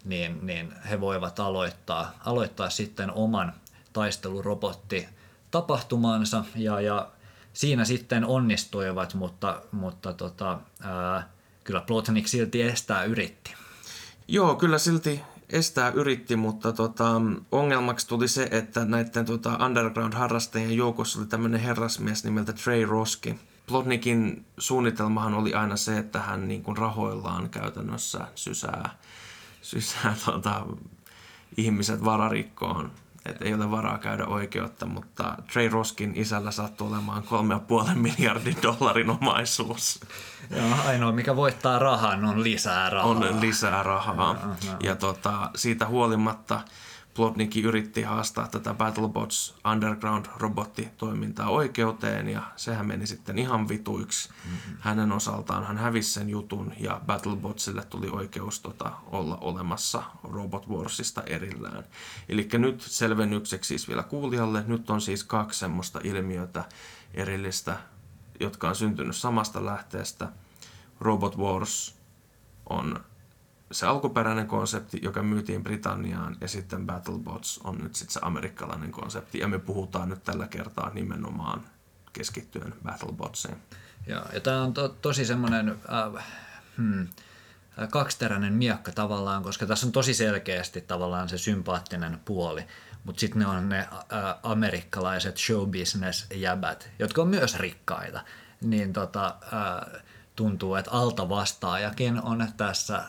niin, 0.05 0.47
niin 0.47 0.75
he 0.91 1.01
voivat 1.01 1.41
aloittaa, 1.41 2.13
aloittaa 2.25 2.71
sitten 2.71 3.13
oman 3.13 3.53
taistelurobotti 3.93 5.09
tapahtumaansa 5.51 6.45
ja, 6.57 6.81
ja 6.81 7.09
siinä 7.53 7.85
sitten 7.85 8.25
onnistuivat, 8.25 9.15
mutta, 9.15 9.63
mutta 9.73 10.13
tota, 10.13 10.59
ää, 10.81 11.29
kyllä 11.65 11.81
Plotnik 11.81 12.29
silti 12.29 12.63
estää 12.63 13.05
yritti. 13.05 13.55
Joo, 14.29 14.55
kyllä 14.55 14.79
silti 14.79 15.21
estää 15.51 15.91
yritti, 15.91 16.37
mutta 16.37 16.73
tota, 16.73 17.21
ongelmaksi 17.53 18.09
tuli 18.09 18.29
se, 18.29 18.49
että 18.51 18.85
näiden 18.85 19.25
tota, 19.25 19.59
underground-harrastajien 19.67 20.77
joukossa 20.77 21.19
oli 21.19 21.27
tämmöinen 21.27 21.61
herrasmies 21.61 22.25
nimeltä 22.25 22.53
Trey 22.53 22.85
Roski. 22.85 23.39
Plotnikin 23.67 24.45
suunnitelmahan 24.59 25.35
oli 25.35 25.55
aina 25.55 25.77
se, 25.77 25.99
että 25.99 26.19
hän 26.21 26.49
niin 26.49 26.63
kuin 26.63 26.77
rahoillaan 26.77 27.51
käytännössä 27.51 28.27
sysää, 28.35 28.99
sysää 29.63 30.15
tota, 30.25 30.67
ihmiset 31.57 32.05
vararikkoon 32.05 32.93
että 33.27 33.45
ei 33.45 33.55
ole 33.55 33.71
varaa 33.71 33.99
käydä 33.99 34.27
oikeutta, 34.27 34.87
mutta 34.87 35.35
Trey 35.53 35.69
Roskin 35.69 36.13
isällä 36.15 36.51
sattuu 36.51 36.89
olemaan 36.89 37.23
3,5 37.89 37.95
miljardin 37.95 38.57
dollarin 38.63 39.11
omaisuus. 39.11 40.01
Joo, 40.51 40.67
ainoa 40.87 41.13
mikä 41.13 41.37
voittaa 41.37 41.79
rahan 41.79 42.25
on 42.25 42.43
lisää 42.43 42.91
rahaa. 42.91 43.11
On 43.11 43.41
lisää 43.41 43.83
rahaa. 43.83 44.37
Ja, 44.43 44.71
ja. 44.71 44.77
ja 44.81 44.97
tota, 44.97 45.51
siitä 45.55 45.87
huolimatta 45.87 46.61
Plotnikki 47.15 47.63
yritti 47.63 48.03
haastaa 48.03 48.49
tätä 48.49 48.75
BattleBots 48.75 49.55
Underground-robottitoimintaa 49.65 51.49
oikeuteen 51.49 52.29
ja 52.29 52.43
sehän 52.57 52.87
meni 52.87 53.07
sitten 53.07 53.39
ihan 53.39 53.69
vituiksi. 53.69 54.29
Mm-hmm. 54.29 54.77
Hänen 54.81 55.13
osaltaan 55.13 55.67
hän 55.67 55.79
hävisi 55.79 56.13
sen 56.13 56.29
jutun 56.29 56.73
ja 56.79 57.01
BattleBotsille 57.07 57.85
tuli 57.85 58.09
oikeus 58.09 58.61
tota, 58.61 58.93
olla 59.07 59.37
olemassa 59.37 60.03
Robot 60.23 60.69
Warsista 60.69 61.23
erillään. 61.23 61.85
Eli 62.29 62.49
nyt 62.53 62.81
selvennykseksi 62.81 63.69
siis 63.69 63.89
vielä 63.89 64.03
kuulijalle, 64.03 64.65
nyt 64.67 64.91
on 64.91 65.01
siis 65.01 65.25
kaksi 65.25 65.59
semmoista 65.59 66.01
ilmiötä 66.05 66.65
erillistä, 67.15 67.79
jotka 68.41 68.69
on 68.69 68.77
syntynyt 68.77 69.17
samasta 69.17 69.65
lähteestä. 69.65 70.29
Robot 71.01 71.39
Wars 71.39 71.97
on 72.69 73.05
se 73.73 73.87
alkuperäinen 73.87 74.47
konsepti, 74.47 75.01
joka 75.03 75.23
myytiin 75.23 75.63
Britanniaan, 75.63 76.37
ja 76.41 76.49
sitten 76.49 76.87
BattleBots 76.87 77.61
on 77.65 77.79
nyt 77.79 77.95
sitten 77.95 78.13
se 78.13 78.21
amerikkalainen 78.23 78.93
konsepti, 78.93 79.39
ja 79.39 79.49
me 79.49 79.59
puhutaan 79.59 80.09
nyt 80.09 80.25
tällä 80.25 80.49
kertaa 80.49 80.91
nimenomaan 80.95 81.63
keskittyen 82.13 82.75
BattleBotsiin. 82.85 83.57
Ja, 84.07 84.27
ja 84.33 84.41
tämä 84.41 84.63
on 84.63 84.75
to, 84.75 84.89
tosi 84.89 85.25
semmoinen 85.25 85.69
äh, 85.69 86.25
hmm, 86.77 87.09
kaksiteräinen 87.91 88.53
miekka 88.53 88.93
tavallaan, 88.93 89.43
koska 89.43 89.67
tässä 89.67 89.87
on 89.87 89.93
tosi 89.93 90.15
selkeästi 90.15 90.81
tavallaan 90.81 91.29
se 91.29 91.39
sympaattinen 91.39 92.21
puoli, 92.25 92.65
mutta 93.05 93.21
sitten 93.21 93.39
ne 93.39 93.47
on 93.47 93.69
ne 93.69 93.79
äh, 93.79 93.89
amerikkalaiset 94.43 95.39
showbusiness-jäbät, 95.39 96.91
jotka 96.99 97.23
on 97.23 97.29
myös 97.29 97.57
rikkaita. 97.57 98.25
Niin 98.61 98.93
tota, 98.93 99.37
äh, 99.53 100.03
tuntuu, 100.37 100.75
että 100.75 100.91
alta 100.91 101.29
vastaajakin 101.29 102.23
on 102.23 102.49
tässä 102.57 103.03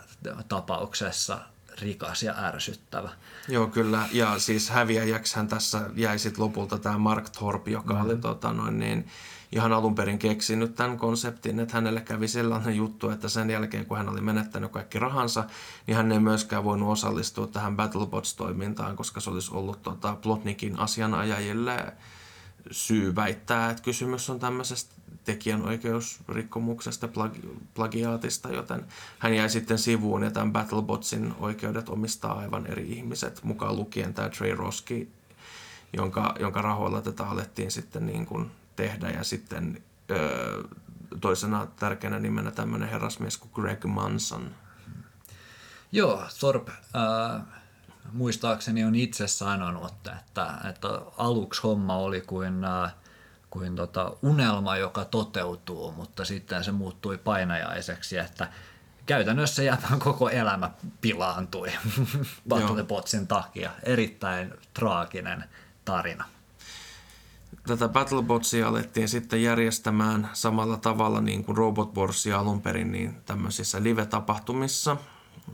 tapauksessa 0.47 1.39
rikas 1.81 2.23
ja 2.23 2.33
ärsyttävä. 2.37 3.09
Joo, 3.47 3.67
kyllä. 3.67 4.07
Ja 4.11 4.39
siis 4.39 4.69
häviäjäksihän 4.69 5.47
tässä 5.47 5.89
jäi 5.95 6.19
sitten 6.19 6.43
lopulta 6.43 6.77
tämä 6.77 6.97
Mark 6.97 7.29
Thorpe, 7.29 7.71
joka 7.71 7.93
mm. 7.93 8.01
oli 8.01 8.17
tota, 8.17 8.53
noin 8.53 8.79
niin, 8.79 9.07
ihan 9.51 9.73
alun 9.73 9.95
perin 9.95 10.19
keksinyt 10.19 10.75
tämän 10.75 10.97
konseptin, 10.97 11.59
että 11.59 11.73
hänelle 11.73 12.01
kävi 12.01 12.27
sellainen 12.27 12.75
juttu, 12.75 13.09
että 13.09 13.29
sen 13.29 13.49
jälkeen 13.49 13.85
kun 13.85 13.97
hän 13.97 14.09
oli 14.09 14.21
menettänyt 14.21 14.71
kaikki 14.71 14.99
rahansa, 14.99 15.43
niin 15.87 15.97
hän 15.97 16.11
ei 16.11 16.19
myöskään 16.19 16.63
voinut 16.63 16.91
osallistua 16.91 17.47
tähän 17.47 17.77
BattleBots-toimintaan, 17.77 18.95
koska 18.95 19.19
se 19.19 19.29
olisi 19.29 19.51
ollut 19.53 19.81
tota, 19.81 20.15
Plotnikin 20.15 20.79
asianajajille 20.79 21.93
syy 22.71 23.15
väittää, 23.15 23.69
että 23.69 23.83
kysymys 23.83 24.29
on 24.29 24.39
tämmöisestä 24.39 24.93
tekijänoikeusrikkomuksesta, 25.23 27.07
plagi- 27.07 27.49
plagiaatista, 27.73 28.49
joten 28.49 28.85
hän 29.19 29.33
jäi 29.33 29.49
sitten 29.49 29.79
sivuun 29.79 30.23
ja 30.23 30.31
tämän 30.31 30.51
Battlebotsin 30.53 31.33
oikeudet 31.39 31.89
omistaa 31.89 32.39
aivan 32.39 32.67
eri 32.67 32.91
ihmiset, 32.91 33.43
mukaan 33.43 33.75
lukien 33.75 34.13
tämä 34.13 34.29
Trey 34.29 34.55
Roski, 34.55 35.11
jonka, 35.93 36.35
jonka 36.39 36.61
rahoilla 36.61 37.01
tätä 37.01 37.23
alettiin 37.27 37.71
sitten 37.71 38.05
niin 38.05 38.25
kuin 38.25 38.51
tehdä 38.75 39.09
ja 39.09 39.23
sitten 39.23 39.83
öö, 40.11 40.63
toisena 41.21 41.67
tärkeänä 41.75 42.19
nimenä 42.19 42.51
tämmöinen 42.51 42.89
herrasmies 42.89 43.37
kuin 43.37 43.51
Greg 43.53 43.85
Manson. 43.85 44.51
Joo, 45.91 46.23
Thorpe 46.39 46.71
äh, 46.71 47.41
muistaakseni 48.13 48.83
on 48.83 48.95
itse 48.95 49.27
sanonut, 49.27 49.91
että, 49.91 50.57
että 50.69 50.87
aluksi 51.17 51.61
homma 51.61 51.95
oli 51.95 52.21
kuin 52.21 52.63
äh, 52.63 52.93
kuin 53.53 53.75
tota 53.75 54.11
unelma, 54.21 54.77
joka 54.77 55.05
toteutuu, 55.05 55.91
mutta 55.91 56.25
sitten 56.25 56.63
se 56.63 56.71
muuttui 56.71 57.17
painajaiseksi, 57.17 58.17
että 58.17 58.47
käytännössä 59.05 59.63
jäpän 59.63 59.99
koko 59.99 60.29
elämä 60.29 60.71
pilaantui 61.01 61.71
Battlebotsin 62.49 63.27
takia. 63.27 63.71
Erittäin 63.83 64.53
traaginen 64.73 65.43
tarina. 65.85 66.25
Tätä 67.67 67.89
Battlebotsia 67.89 68.67
alettiin 68.67 69.09
sitten 69.09 69.43
järjestämään 69.43 70.29
samalla 70.33 70.77
tavalla 70.77 71.21
niin 71.21 71.43
kuin 71.43 71.57
Robot 71.57 71.95
Warsia 71.95 72.39
alun 72.39 72.61
perin 72.61 72.91
niin 72.91 73.21
tämmöisissä 73.25 73.83
live-tapahtumissa. 73.83 74.97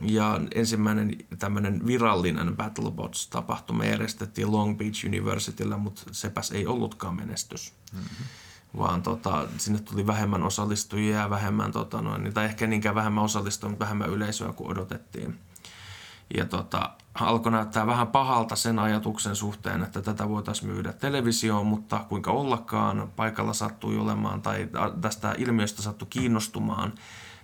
Ja 0.01 0.39
ensimmäinen 0.55 1.15
tämmöinen 1.39 1.87
virallinen 1.87 2.57
Battlebots-tapahtuma 2.57 3.85
järjestettiin 3.85 4.51
Long 4.51 4.77
Beach 4.77 5.05
Universityllä, 5.05 5.77
mutta 5.77 6.01
sepäs 6.11 6.51
ei 6.51 6.67
ollutkaan 6.67 7.15
menestys. 7.15 7.73
Mm-hmm. 7.93 8.25
Vaan 8.77 9.01
tota, 9.01 9.47
sinne 9.57 9.79
tuli 9.79 10.07
vähemmän 10.07 10.43
osallistujia 10.43 11.17
ja 11.17 11.29
vähemmän, 11.29 11.71
tota, 11.71 12.01
noin, 12.01 12.33
tai 12.33 12.45
ehkä 12.45 12.67
niinkään 12.67 12.95
vähemmän 12.95 13.23
osallistujia, 13.23 13.69
mutta 13.69 13.85
vähemmän 13.85 14.09
yleisöä 14.09 14.53
kuin 14.53 14.71
odotettiin. 14.71 15.39
Ja 16.37 16.45
tota, 16.45 16.89
alkoi 17.13 17.51
näyttää 17.51 17.87
vähän 17.87 18.07
pahalta 18.07 18.55
sen 18.55 18.79
ajatuksen 18.79 19.35
suhteen, 19.35 19.83
että 19.83 20.01
tätä 20.01 20.29
voitaisiin 20.29 20.71
myydä 20.71 20.93
televisioon, 20.93 21.67
mutta 21.67 22.05
kuinka 22.09 22.31
ollakaan 22.31 23.11
paikalla 23.15 23.53
sattui 23.53 23.97
olemaan 23.97 24.41
tai 24.41 24.69
tästä 25.01 25.35
ilmiöstä 25.37 25.81
sattui 25.81 26.07
kiinnostumaan 26.09 26.93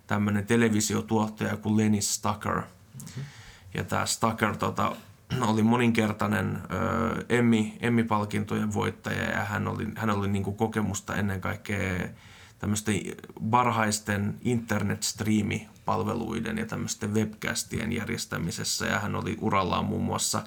tämmöinen 0.08 0.48
televisiotuottaja 0.48 1.58
kuin 1.58 1.78
Lenny 1.78 2.02
Stucker. 2.02 2.62
Ja 3.74 3.84
tämä 3.84 4.06
Stucker 4.06 4.58
tota, 4.58 4.96
oli 5.41 5.63
moninkertainen 5.63 6.62
Emmy, 7.30 7.63
Emmy-palkintojen 7.80 8.74
voittaja 8.74 9.24
ja 9.24 9.46
hän 9.46 9.68
oli, 9.68 9.88
hän 9.96 10.10
oli 10.10 10.28
niin 10.28 10.44
kuin 10.44 10.58
kokemusta 10.58 11.15
ennen 11.15 11.41
kaikkea 11.41 12.08
tämmöisten 12.60 12.96
varhaisten 13.52 14.38
internet-striimipalveluiden 14.41 16.58
ja 16.58 16.65
tämmöisten 16.65 17.13
webcastien 17.13 17.91
järjestämisessä 17.91 18.86
ja 18.86 19.00
hän 19.00 19.15
oli 19.15 19.38
urallaan 19.41 19.86
muun 19.86 20.04
muassa 20.04 20.44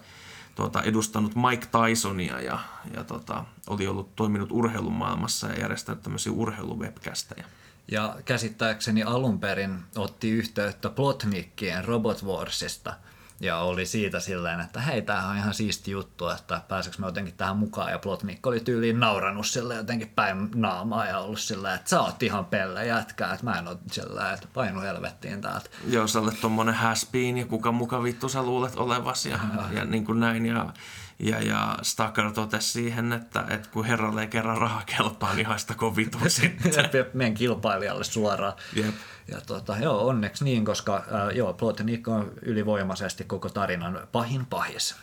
tuota, 0.54 0.82
edustanut 0.82 1.32
Mike 1.34 1.66
Tysonia 1.66 2.40
ja, 2.40 2.58
ja 2.94 3.04
tota, 3.04 3.44
oli 3.66 3.86
ollut 3.86 4.16
toiminut 4.16 4.52
urheilumaailmassa 4.52 5.46
ja 5.46 5.60
järjestänyt 5.60 6.02
tämmöisiä 6.02 6.32
urheiluvebcasteja. 6.32 7.44
Ja 7.90 8.16
käsittääkseni 8.24 9.02
alun 9.02 9.40
perin 9.40 9.78
otti 9.96 10.30
yhteyttä 10.30 10.90
Plotnikkien 10.90 11.84
Robot 11.84 12.24
Warsista– 12.24 12.94
ja 13.40 13.58
oli 13.58 13.86
siitä 13.86 14.20
silleen, 14.20 14.60
että 14.60 14.80
hei, 14.80 15.02
tämähän 15.02 15.30
on 15.30 15.36
ihan 15.36 15.54
siisti 15.54 15.90
juttu, 15.90 16.28
että 16.28 16.62
pääseekö 16.68 16.98
me 16.98 17.06
jotenkin 17.06 17.34
tähän 17.34 17.56
mukaan. 17.56 17.92
Ja 17.92 17.98
Plotnik 17.98 18.46
oli 18.46 18.60
tyyliin 18.60 19.00
nauranut 19.00 19.46
sille 19.46 19.74
jotenkin 19.74 20.08
päin 20.08 20.50
naamaa 20.54 21.06
ja 21.06 21.18
ollut 21.18 21.40
silleen, 21.40 21.74
että 21.74 21.90
sä 21.90 22.00
oot 22.00 22.22
ihan 22.22 22.44
pelle 22.44 22.86
jätkää, 22.86 23.32
että 23.32 23.44
mä 23.44 23.58
en 23.58 23.68
ole 23.68 23.78
silleen, 23.92 24.34
että 24.34 24.48
painu 24.54 24.80
helvettiin 24.80 25.40
täältä. 25.40 25.70
Joo, 25.86 26.06
sä 26.06 26.20
olet 26.20 26.40
tommonen 26.40 26.74
haspiin 26.74 27.38
ja 27.38 27.46
kuka 27.46 27.72
muka 27.72 28.02
vittu 28.02 28.28
sä 28.28 28.42
luulet 28.42 28.76
olevas 28.76 29.26
ja, 29.26 29.38
ja 29.72 29.84
niin 29.84 30.04
kuin 30.04 30.20
näin. 30.20 30.46
Ja, 30.46 30.72
ja, 31.18 31.42
ja 31.42 31.78
Stacker 31.82 32.32
totesi 32.32 32.68
siihen, 32.68 33.12
että, 33.12 33.44
että 33.48 33.68
kun 33.70 33.84
herralle 33.84 34.20
ei 34.20 34.26
kerran 34.26 34.58
raha 34.58 34.82
kelpaa, 34.96 35.34
niin 35.34 35.46
haistako 35.46 35.96
vitu 35.96 36.18
sitten. 36.28 36.72
Meidän 37.14 37.34
kilpailijalle 37.34 38.04
suoraan. 38.04 38.52
Jep. 38.76 38.94
Ja 39.28 39.40
tota, 39.40 39.76
joo, 39.78 40.06
onneksi 40.06 40.44
niin, 40.44 40.64
koska 40.64 40.96
äh, 40.96 41.36
joo, 41.36 41.52
Plotnik 41.54 42.08
on 42.08 42.32
ylivoimaisesti 42.42 43.24
koko 43.24 43.48
tarinan 43.48 44.00
pahin 44.12 44.46
pahis. 44.46 44.96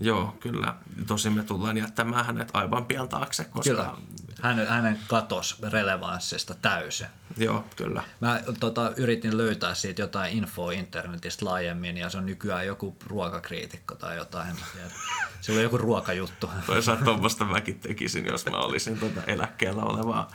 Joo, 0.00 0.36
kyllä. 0.40 0.74
Tosin 1.06 1.32
me 1.32 1.42
tullaan 1.42 1.76
jättämään 1.76 2.26
hänet 2.26 2.50
aivan 2.52 2.84
pian 2.84 3.08
taakse, 3.08 3.44
koska... 3.44 3.70
Kyllä. 3.70 3.94
Hänen, 4.42 4.66
hänen 4.66 4.98
katos 5.08 5.62
relevanssista 5.62 6.54
täysin. 6.62 7.06
Joo, 7.36 7.64
kyllä. 7.76 8.02
Mä 8.20 8.40
tota, 8.60 8.92
yritin 8.96 9.36
löytää 9.36 9.74
siitä 9.74 10.02
jotain 10.02 10.38
infoa 10.38 10.72
internetistä 10.72 11.44
laajemmin 11.44 11.96
ja 11.96 12.10
se 12.10 12.18
on 12.18 12.26
nykyään 12.26 12.66
joku 12.66 12.96
ruokakriitikko 13.06 13.94
tai 13.94 14.16
jotain. 14.16 14.56
Se 15.40 15.52
oli 15.52 15.62
joku 15.62 15.78
ruokajuttu. 15.78 16.50
Toisaalta 16.66 17.04
tuommoista 17.04 17.44
mäkin 17.44 17.80
tekisin, 17.80 18.26
jos 18.26 18.46
mä 18.46 18.56
olisin 18.56 18.98
tuota 18.98 19.20
eläkkeellä 19.26 19.82
olevaa 19.82 20.30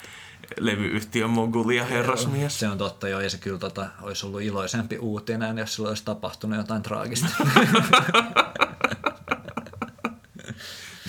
levyyhtiön 0.60 1.30
mogulia 1.30 1.86
herrasmies. 1.86 2.60
Se 2.60 2.68
on 2.68 2.78
totta 2.78 3.08
jo, 3.10 3.20
ja 3.20 3.30
se 3.30 3.38
kyllä 3.38 3.60
tota, 3.60 3.88
olisi 4.02 4.26
ollut 4.26 4.42
iloisempi 4.42 4.98
uutinen, 4.98 5.58
jos 5.58 5.76
sillä 5.76 5.90
olisi 5.90 6.06
tapahtunut 6.06 6.58
jotain 6.58 6.82
traagista. 6.82 7.28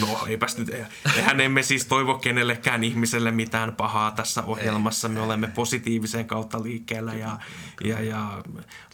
No 0.01 0.27
eipäs 0.27 0.59
nyt, 0.59 0.69
eihän 1.17 1.41
emme 1.41 1.63
siis 1.63 1.87
toivo 1.87 2.19
kenellekään 2.19 2.85
ihmiselle 2.85 3.31
mitään 3.31 3.77
pahaa 3.77 4.11
tässä 4.11 4.43
ohjelmassa. 4.43 5.09
Me 5.09 5.21
olemme 5.21 5.47
positiivisen 5.47 6.27
kautta 6.27 6.63
liikkeellä 6.63 7.15
ja, 7.15 7.39
ja, 7.85 8.01
ja 8.01 8.43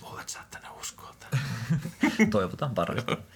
luulet 0.02 0.28
sä, 0.28 0.40
että 0.40 0.58
ne 0.58 0.68
uskoo 0.80 1.08
Toivotaan 2.30 2.74
parasta. 2.74 3.16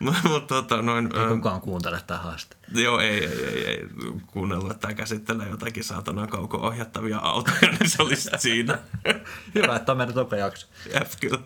No, 0.00 0.14
mutta 0.22 0.54
tota, 0.54 0.82
noin... 0.82 1.04
Ei 1.04 1.28
kukaan 1.28 1.60
kuuntele 1.60 2.00
tähän 2.06 2.24
haaste. 2.24 2.56
Joo, 2.74 3.00
ei, 3.00 3.24
ei, 3.24 3.44
ei, 3.44 3.66
ei 3.66 3.88
kuunnellut, 4.26 4.70
että 4.70 4.80
tämä 4.80 4.94
käsittelee 4.94 5.48
jotakin 5.48 5.84
saatana 5.84 6.26
kauko-ohjattavia 6.26 7.18
autoja, 7.18 7.60
niin 7.60 7.90
se 7.90 8.02
olisi 8.02 8.30
siinä. 8.38 8.78
Hyvä, 9.54 9.76
että 9.76 9.92
on 9.92 9.98
meidän 9.98 10.14
toka 10.14 10.36
jakso. 10.36 10.66
Jep, 10.94 11.08
kyllä. 11.20 11.38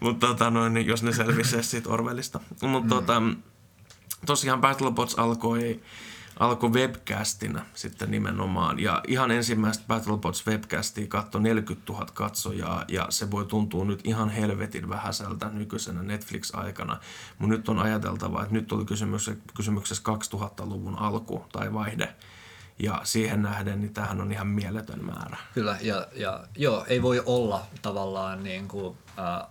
Mutta 0.00 0.26
tota, 0.26 0.50
noin, 0.50 0.86
jos 0.86 1.02
ne 1.02 1.12
selvisee 1.12 1.62
siitä 1.62 1.88
Orwellista. 1.88 2.40
Mutta 2.62 2.80
mm. 2.82 2.88
tota, 2.88 3.22
tosiaan 4.26 4.60
Battlebots 4.60 5.14
alkoi 5.14 5.80
alkoi 6.40 6.70
webcastina 6.70 7.64
sitten 7.74 8.10
nimenomaan. 8.10 8.78
Ja 8.78 9.02
ihan 9.08 9.30
ensimmäistä 9.30 9.84
Battlebots 9.88 10.46
webcastia 10.46 11.06
katsoi 11.06 11.40
40 11.40 11.92
000 11.92 12.06
katsojaa 12.14 12.84
ja 12.88 13.06
se 13.08 13.30
voi 13.30 13.44
tuntua 13.44 13.84
nyt 13.84 14.00
ihan 14.04 14.30
helvetin 14.30 14.88
vähäiseltä 14.88 15.48
nykyisenä 15.48 16.02
Netflix-aikana. 16.02 17.00
Mutta 17.38 17.56
nyt 17.56 17.68
on 17.68 17.78
ajateltava, 17.78 18.42
että 18.42 18.54
nyt 18.54 18.72
oli 18.72 18.84
kysymys, 18.84 19.30
kysymyksessä 19.56 20.02
2000-luvun 20.34 20.98
alku 20.98 21.44
tai 21.52 21.72
vaihde. 21.72 22.14
Ja 22.78 23.00
siihen 23.04 23.42
nähden, 23.42 23.80
niin 23.80 23.94
tämähän 23.94 24.20
on 24.20 24.32
ihan 24.32 24.46
mieletön 24.46 25.04
määrä. 25.04 25.36
Kyllä, 25.54 25.78
ja, 25.80 26.06
ja 26.12 26.44
joo, 26.56 26.84
ei 26.88 27.02
voi 27.02 27.22
olla 27.26 27.66
tavallaan 27.82 28.42
niin 28.42 28.68
kuin, 28.68 28.98
äh, 29.18 29.46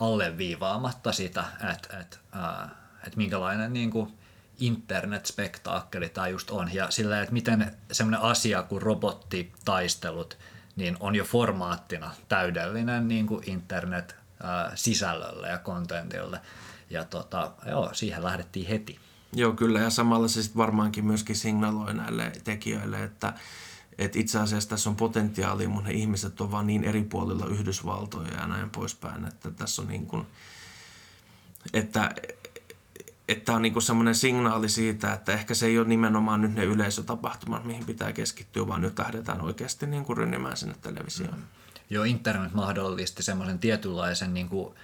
alleviivaamatta 0.00 1.12
sitä, 1.12 1.44
että, 1.72 1.98
että, 1.98 2.18
äh, 2.36 2.81
että 3.06 3.16
minkälainen 3.16 3.72
niin 3.72 3.90
kuin, 3.90 4.12
internet-spektaakkeli 4.60 6.08
tämä 6.08 6.28
just 6.28 6.50
on. 6.50 6.74
Ja 6.74 6.90
sillä, 6.90 7.22
että 7.22 7.32
miten 7.32 7.76
semmoinen 7.92 8.20
asia 8.20 8.62
kuin 8.62 8.82
robottitaistelut 8.82 10.38
niin 10.76 10.96
on 11.00 11.14
jo 11.14 11.24
formaattina 11.24 12.10
täydellinen 12.28 13.08
niin 13.08 13.26
kuin 13.26 13.50
internet-sisällölle 13.50 15.48
ja 15.48 15.58
kontentille. 15.58 16.40
Ja 16.90 17.04
tota, 17.04 17.52
joo, 17.66 17.90
siihen 17.92 18.24
lähdettiin 18.24 18.66
heti. 18.66 18.98
Joo, 19.32 19.52
kyllä. 19.52 19.80
Ja 19.80 19.90
samalla 19.90 20.28
se 20.28 20.42
sitten 20.42 20.58
varmaankin 20.58 21.04
myöskin 21.04 21.36
signaloi 21.36 21.94
näille 21.94 22.32
tekijöille, 22.44 23.02
että, 23.02 23.32
että 23.98 24.18
itse 24.18 24.38
asiassa 24.38 24.68
tässä 24.68 24.90
on 24.90 24.96
potentiaalia, 24.96 25.68
mutta 25.68 25.88
ne 25.88 25.94
ihmiset 25.94 26.40
on 26.40 26.50
vaan 26.50 26.66
niin 26.66 26.84
eri 26.84 27.02
puolilla 27.02 27.46
Yhdysvaltoja 27.46 28.32
ja 28.40 28.46
näin 28.46 28.70
poispäin, 28.70 29.24
että 29.24 29.50
tässä 29.50 29.82
on 29.82 29.88
niin 29.88 30.06
kuin, 30.06 30.26
että 31.72 32.14
että 33.32 33.52
on 33.52 33.62
niinku 33.62 33.80
semmoinen 33.80 34.14
signaali 34.14 34.68
siitä, 34.68 35.12
että 35.12 35.32
ehkä 35.32 35.54
se 35.54 35.66
ei 35.66 35.78
ole 35.78 35.88
nimenomaan 35.88 36.40
nyt 36.40 36.54
ne 36.54 36.64
yleisötapahtumat, 36.64 37.64
mihin 37.64 37.86
pitää 37.86 38.12
keskittyä, 38.12 38.68
vaan 38.68 38.80
nyt 38.80 38.98
lähdetään 38.98 39.40
oikeasti 39.40 39.86
niinku 39.86 40.14
rynnimään 40.14 40.56
sinne 40.56 40.74
televisioon. 40.80 41.38
Mm. 41.38 41.44
Joo, 41.90 42.04
internet 42.04 42.54
mahdollisti 42.54 43.22
semmoisen 43.22 43.58
tietynlaisen 43.58 44.34
niin 44.34 44.48
kuin, 44.48 44.74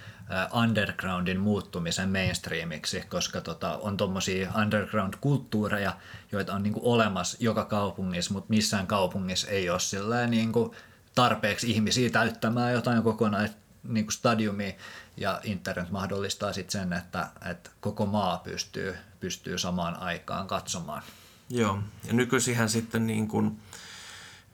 undergroundin 0.53 1.41
muuttumisen 1.41 2.09
mainstreamiksi, 2.09 3.01
koska 3.09 3.41
tota, 3.41 3.77
on 3.77 3.97
tuommoisia 3.97 4.53
underground-kulttuureja, 4.63 5.97
joita 6.33 6.55
on 6.55 6.63
niin 6.63 6.73
kuin, 6.73 6.85
olemassa 6.85 7.37
joka 7.41 7.65
kaupungissa, 7.65 8.35
mutta 8.35 8.51
missään 8.51 8.87
kaupungissa 8.87 9.49
ei 9.49 9.71
ole 9.71 9.81
silleen, 9.81 10.31
niin 10.31 10.53
kuin, 10.53 10.71
tarpeeksi 11.15 11.71
ihmisiä 11.71 12.11
täyttämään 12.11 12.73
jotain 12.73 13.03
kokonaan 13.03 13.49
niin 13.83 14.07
kuin 14.07 14.13
stadiumia 14.13 14.73
ja 15.21 15.41
internet 15.45 15.91
mahdollistaa 15.91 16.53
sitten 16.53 16.81
sen, 16.81 16.93
että, 16.93 17.29
että 17.51 17.71
koko 17.81 18.07
maa 18.07 18.39
pystyy, 18.39 18.97
pystyy 19.21 19.59
samaan 19.59 20.01
aikaan 20.01 20.47
katsomaan. 20.47 21.03
Joo, 21.51 21.79
ja 22.05 22.13
nykyisinhän 22.13 22.69
sitten 22.69 23.07
niin 23.07 23.29
kuin 23.29 23.61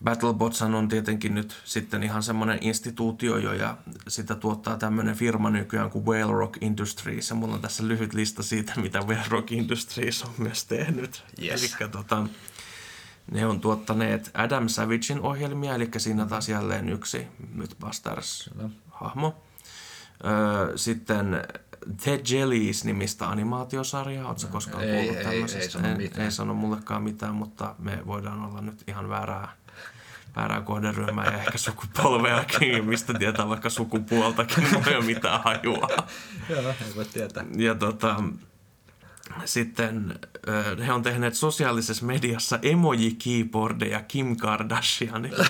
Battlebots 0.04 0.62
on 0.62 0.88
tietenkin 0.88 1.34
nyt 1.34 1.56
sitten 1.64 2.02
ihan 2.02 2.22
semmoinen 2.22 2.58
instituutio 2.60 3.38
jo 3.38 3.52
ja 3.52 3.76
sitä 4.08 4.34
tuottaa 4.34 4.76
tämmöinen 4.76 5.16
firma 5.16 5.50
nykyään 5.50 5.90
kuin 5.90 6.06
Whale 6.06 6.32
Rock 6.32 6.62
Industries 6.62 7.30
ja 7.30 7.34
mulla 7.36 7.54
on 7.54 7.60
tässä 7.60 7.88
lyhyt 7.88 8.14
lista 8.14 8.42
siitä, 8.42 8.72
mitä 8.80 8.98
Whale 8.98 9.28
Rock 9.28 9.52
Industries 9.52 10.22
on 10.22 10.32
myös 10.38 10.64
tehnyt. 10.64 11.24
Yes. 11.42 11.74
Eli 11.80 11.90
tota, 11.90 12.26
ne 13.30 13.46
on 13.46 13.60
tuottaneet 13.60 14.30
Adam 14.34 14.68
Savagein 14.68 15.20
ohjelmia, 15.20 15.74
eli 15.74 15.90
siinä 15.96 16.26
taas 16.26 16.48
jälleen 16.48 16.88
yksi 16.88 17.26
Sitten 20.76 21.42
Ted 22.04 22.20
Jellies 22.30 22.84
nimistä 22.84 23.28
animaatiosarjaa. 23.28 24.28
Oletko 24.28 24.46
koskaan 24.46 24.84
ei, 24.84 24.96
kuullut 24.96 25.16
ei, 25.16 25.24
tämmöisestä? 25.24 25.58
ei, 25.64 25.70
sano 25.70 25.96
mitään. 25.96 26.24
ei 26.24 26.30
sano 26.30 26.54
mullekaan 26.54 27.02
mitään, 27.02 27.34
mutta 27.34 27.74
me 27.78 27.98
voidaan 28.06 28.44
olla 28.44 28.60
nyt 28.60 28.84
ihan 28.88 29.08
väärää, 29.08 29.52
väärää 30.36 30.60
kohderyhmää 30.60 31.26
ja 31.26 31.38
ehkä 31.38 31.58
sukupolveakin, 31.58 32.84
mistä 32.90 33.14
tietää 33.14 33.48
vaikka 33.48 33.70
sukupuoltakin, 33.70 34.64
ei 34.86 34.96
ole 34.96 35.04
mitään 35.04 35.40
hajua. 35.44 35.88
Joo, 36.48 36.68
ei 36.68 36.94
voi 36.96 37.04
tietää. 37.04 37.44
Ja 37.56 37.74
tota, 37.74 38.22
sitten 39.44 40.18
he 40.86 40.92
on 40.92 41.02
tehneet 41.02 41.34
sosiaalisessa 41.34 42.06
mediassa 42.06 42.58
emoji-keyboardeja 42.62 44.00
Kim 44.08 44.36
Kardashianille. 44.36 45.46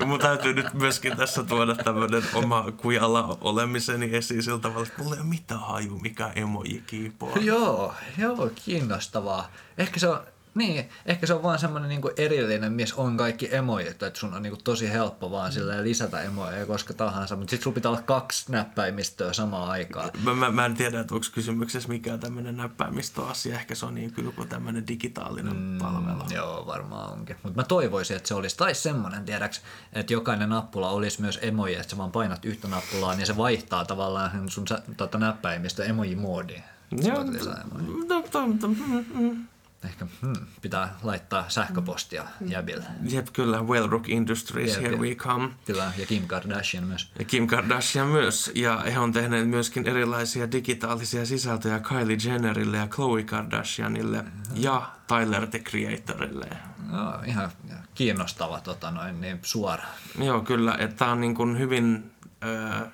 Ja 0.00 0.06
mun 0.06 0.18
täytyy 0.18 0.54
nyt 0.54 0.74
myöskin 0.74 1.16
tässä 1.16 1.42
tuoda 1.42 1.74
tämmöinen 1.74 2.22
oma 2.34 2.64
kujalla 2.76 3.38
olemiseni 3.40 4.16
esiin 4.16 4.42
sillä 4.42 4.58
tavalla, 4.58 4.86
että 4.86 5.02
mulla 5.02 5.14
ei 5.14 5.20
ole 5.20 5.28
mitään 5.28 5.60
haju, 5.60 5.98
mikä 5.98 6.30
emoji-keyboard. 6.34 7.42
Joo, 7.42 7.94
joo, 8.18 8.50
kiinnostavaa. 8.64 9.50
Ehkä 9.78 10.00
se 10.00 10.08
on, 10.08 10.20
niin, 10.54 10.88
ehkä 11.06 11.26
se 11.26 11.34
on 11.34 11.42
vaan 11.42 11.58
semmoinen 11.58 11.88
niinku 11.88 12.10
erillinen, 12.16 12.72
missä 12.72 12.94
on 12.96 13.16
kaikki 13.16 13.54
emojit, 13.54 14.02
että 14.02 14.20
sun 14.20 14.34
on 14.34 14.42
niinku 14.42 14.60
tosi 14.64 14.92
helppo 14.92 15.30
vaan 15.30 15.52
silleen 15.52 15.84
lisätä 15.84 16.22
emoja 16.22 16.66
koska 16.66 16.94
tahansa, 16.94 17.36
mutta 17.36 17.50
sit 17.50 17.62
sulla 17.62 17.74
pitää 17.74 17.90
olla 17.90 18.02
kaksi 18.02 18.52
näppäimistöä 18.52 19.32
samaan 19.32 19.70
aikaan. 19.70 20.10
Mä, 20.24 20.34
mä, 20.34 20.50
mä 20.50 20.66
en 20.66 20.74
tiedä, 20.74 21.00
että 21.00 21.14
onko 21.14 21.26
kysymyksessä 21.34 21.88
mikään 21.88 22.20
tämmöinen 22.20 22.56
näppäimistöasia. 22.56 23.54
Ehkä 23.54 23.74
se 23.74 23.86
on 23.86 23.94
niin 23.94 24.12
kyllä 24.12 24.32
kuin 24.32 24.48
tämmöinen 24.48 24.86
digitaalinen 24.88 25.56
mm, 25.56 25.78
palvelu. 25.78 26.22
Joo, 26.34 26.66
varmaan 26.66 27.12
onkin. 27.12 27.36
Mutta 27.42 27.60
mä 27.60 27.64
toivoisin, 27.64 28.16
että 28.16 28.28
se 28.28 28.34
olisi. 28.34 28.56
Tai 28.56 28.74
semmoinen, 28.74 29.24
tiedäks, 29.24 29.62
että 29.92 30.12
jokainen 30.12 30.48
nappula 30.48 30.90
olisi 30.90 31.20
myös 31.20 31.38
emoji, 31.42 31.74
että 31.74 31.90
sä 31.90 31.96
vaan 31.96 32.12
painat 32.12 32.44
yhtä 32.44 32.68
nappulaa, 32.68 33.14
niin 33.14 33.26
se 33.26 33.36
vaihtaa 33.36 33.84
tavallaan 33.84 34.50
sun 34.50 34.64
tota, 34.96 35.18
näppäimistö 35.18 35.84
emoji-moodiin. 35.84 36.62
Joo, 37.02 37.24
mm, 37.24 39.04
mm. 39.14 39.46
Ehkä 39.84 40.06
hmm, 40.22 40.46
pitää 40.62 40.94
laittaa 41.02 41.44
sähköpostia 41.48 42.24
jäbille. 42.46 42.84
Jep, 43.10 43.26
kyllä. 43.32 43.62
Wellrock 43.62 44.08
Industries, 44.08 44.74
Jep, 44.74 44.82
here 44.82 44.96
we 44.96 45.14
come. 45.14 45.48
Kyllä, 45.64 45.92
ja 45.98 46.06
Kim 46.06 46.26
Kardashian 46.26 46.84
myös. 46.84 47.12
Ja 47.18 47.24
Kim 47.24 47.46
Kardashian 47.46 48.08
myös. 48.08 48.50
Ja 48.54 48.78
he 48.78 48.98
on 48.98 49.12
tehneet 49.12 49.48
myöskin 49.48 49.88
erilaisia 49.88 50.52
digitaalisia 50.52 51.26
sisältöjä 51.26 51.80
Kylie 51.80 52.18
Jennerille 52.24 52.76
ja 52.76 52.86
Khloe 52.86 53.22
Kardashianille 53.22 54.24
ja 54.54 54.90
Tyler 55.06 55.46
the 55.46 55.58
Creatorille. 55.58 56.48
No, 56.90 57.20
ihan 57.26 57.50
kiinnostava 57.94 58.60
tota 58.60 58.90
noin, 58.90 59.20
niin 59.20 59.38
suora. 59.42 59.84
Joo, 60.18 60.40
kyllä. 60.40 60.76
Että 60.78 60.96
tämä 60.96 61.10
on 61.10 61.20
niin 61.20 61.34
kuin 61.34 61.58
hyvin 61.58 62.13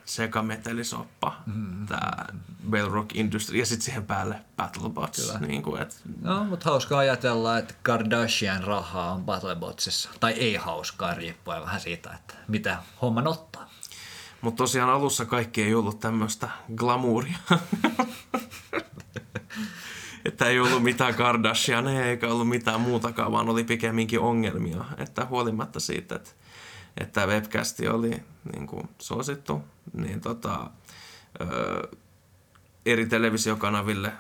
sekametelisoppa, 0.05 1.37
mm-hmm. 1.47 1.87
tämä 1.87 2.11
Wellrock 2.71 3.17
Industry. 3.17 3.59
Ja 3.59 3.67
sitten 3.67 3.85
siihen 3.85 4.07
päälle 4.07 4.41
BattleBots. 4.57 5.27
Kyllä. 5.27 5.39
Niin 5.39 5.63
kuin, 5.63 5.83
et, 5.83 6.01
No, 6.23 6.45
mutta 6.45 6.71
hauska 6.71 6.99
ajatella, 6.99 7.59
että 7.59 7.75
Kardashian 7.83 8.65
rahaa 8.65 9.13
on 9.13 9.25
Battlebotsissa. 9.25 10.11
Tai 10.21 10.33
ei 10.33 10.55
hauskaa, 10.57 11.15
riippuen 11.15 11.63
vähän 11.63 11.81
siitä, 11.81 12.11
että 12.13 12.35
mitä 12.49 12.79
homman 13.03 13.27
ottaa. 13.27 13.71
mutta 14.41 14.59
tosiaan 14.59 14.91
alussa 14.91 15.25
kaikki 15.25 15.63
ei 15.63 15.75
ollut 15.75 16.01
tämmöistä 16.01 16.49
glamouria. 16.77 17.39
että 20.25 20.47
ei 20.47 20.61
ollut 20.61 20.83
mitään 20.83 21.15
Kardashianeja 21.15 22.07
eikä 22.07 22.29
ollut 22.29 22.49
mitään 22.49 22.81
muutakaan, 22.81 23.33
vaan 23.33 23.49
oli 23.49 23.65
pikemminkin 23.65 24.21
ongelmia. 24.21 24.85
Että 24.99 25.27
huolimatta 25.27 25.81
siitä, 25.81 26.15
että, 26.15 26.31
että 27.01 27.27
webcasti 27.27 27.89
oli 27.89 28.23
niin 28.53 28.67
kuin 28.67 28.89
suosittu, 28.99 29.65
niin 29.93 30.21
tota, 30.21 30.71
ö, 31.41 31.89
eri 32.87 33.07
televisiokanaville, 33.07 34.13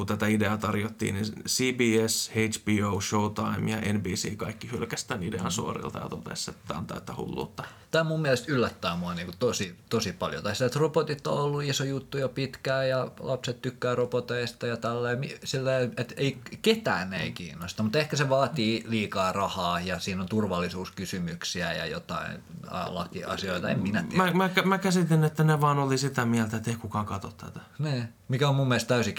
kun 0.00 0.06
tätä 0.06 0.26
ideaa 0.26 0.56
tarjottiin, 0.56 1.14
niin 1.14 1.24
CBS, 1.48 2.30
HBO, 2.30 3.00
Showtime 3.00 3.70
ja 3.70 3.92
NBC 3.92 4.36
kaikki 4.36 4.70
hylkäsi 4.70 5.08
tämän 5.08 5.22
idean 5.22 5.52
suorilta 5.52 5.98
ja 5.98 6.08
totesi, 6.08 6.50
että 6.50 6.62
tämä 6.68 6.80
on 6.80 6.86
täyttä 6.86 7.14
hulluutta. 7.16 7.64
Tämä 7.90 8.04
mun 8.04 8.22
mielestä 8.22 8.52
yllättää 8.52 8.96
mua 8.96 9.14
niin 9.14 9.32
tosi, 9.38 9.76
tosi 9.90 10.12
paljon. 10.12 10.42
Tai 10.42 10.56
se, 10.56 10.64
että 10.64 10.78
robotit 10.78 11.26
on 11.26 11.38
ollut 11.38 11.62
iso 11.62 11.84
juttu 11.84 12.18
jo 12.18 12.28
pitkään 12.28 12.88
ja 12.88 13.08
lapset 13.20 13.62
tykkää 13.62 13.94
roboteista 13.94 14.66
ja 14.66 14.76
tälleen. 14.76 15.18
Mi- 15.18 15.38
Silleen, 15.44 15.92
että 15.96 16.14
ei, 16.16 16.38
ketään 16.62 17.14
ei 17.14 17.32
kiinnosta, 17.32 17.82
mutta 17.82 17.98
ehkä 17.98 18.16
se 18.16 18.28
vaatii 18.28 18.84
liikaa 18.86 19.32
rahaa 19.32 19.80
ja 19.80 19.98
siinä 19.98 20.22
on 20.22 20.28
turvallisuuskysymyksiä 20.28 21.72
ja 21.72 21.86
jotain 21.86 22.42
lakiasioita, 22.88 23.68
en 23.68 23.80
minä 23.80 24.02
tiedä. 24.02 24.24
Mä, 24.24 24.32
mä, 24.32 24.50
mä 24.64 24.78
käsitin, 24.78 25.24
että 25.24 25.44
ne 25.44 25.60
vaan 25.60 25.78
oli 25.78 25.98
sitä 25.98 26.24
mieltä, 26.24 26.56
että 26.56 26.70
ei 26.70 26.76
kukaan 26.76 27.06
katso 27.06 27.30
tätä. 27.30 27.60
Ne, 27.78 28.08
mikä 28.28 28.48
on 28.48 28.54
mun 28.54 28.68
mielestä 28.68 28.88
täysin 28.88 29.14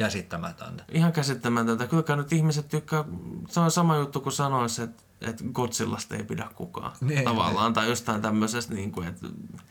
käsittämätöntä. 0.78 0.98
Ihan 0.98 1.14
käsittämätöntä. 1.14 1.88
Kyllä 1.88 2.16
nyt 2.16 2.34
ihmiset 2.34 2.68
tykkää, 2.70 3.04
se 3.50 3.60
on 3.60 3.72
sama 3.72 3.98
juttu 3.98 4.20
kuin 4.20 4.34
sanoisi, 4.34 4.82
että 4.82 5.04
että 5.22 5.44
Godzillasta 5.54 6.16
ei 6.16 6.24
pidä 6.24 6.48
kukaan. 6.56 6.92
Niin, 7.02 7.24
Tavallaan, 7.24 7.74
tai 7.74 7.90
jostain 7.90 8.22
tämmöisestä, 8.22 8.74
niin 8.74 8.92
kuin, 8.92 9.08
että 9.08 9.28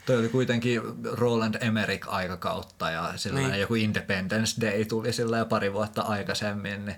Toi 0.06 0.18
oli 0.18 0.28
kuitenkin 0.28 0.82
Roland 1.04 1.54
Emmerich 1.60 2.08
aikakautta 2.08 2.90
ja 2.90 3.12
sillä 3.16 3.40
Niin. 3.40 3.60
joku 3.60 3.74
Independence 3.74 4.60
Day 4.60 4.84
tuli 4.84 5.12
sillä 5.12 5.44
pari 5.44 5.72
vuotta 5.72 6.02
aikaisemmin, 6.02 6.86
niin 6.86 6.96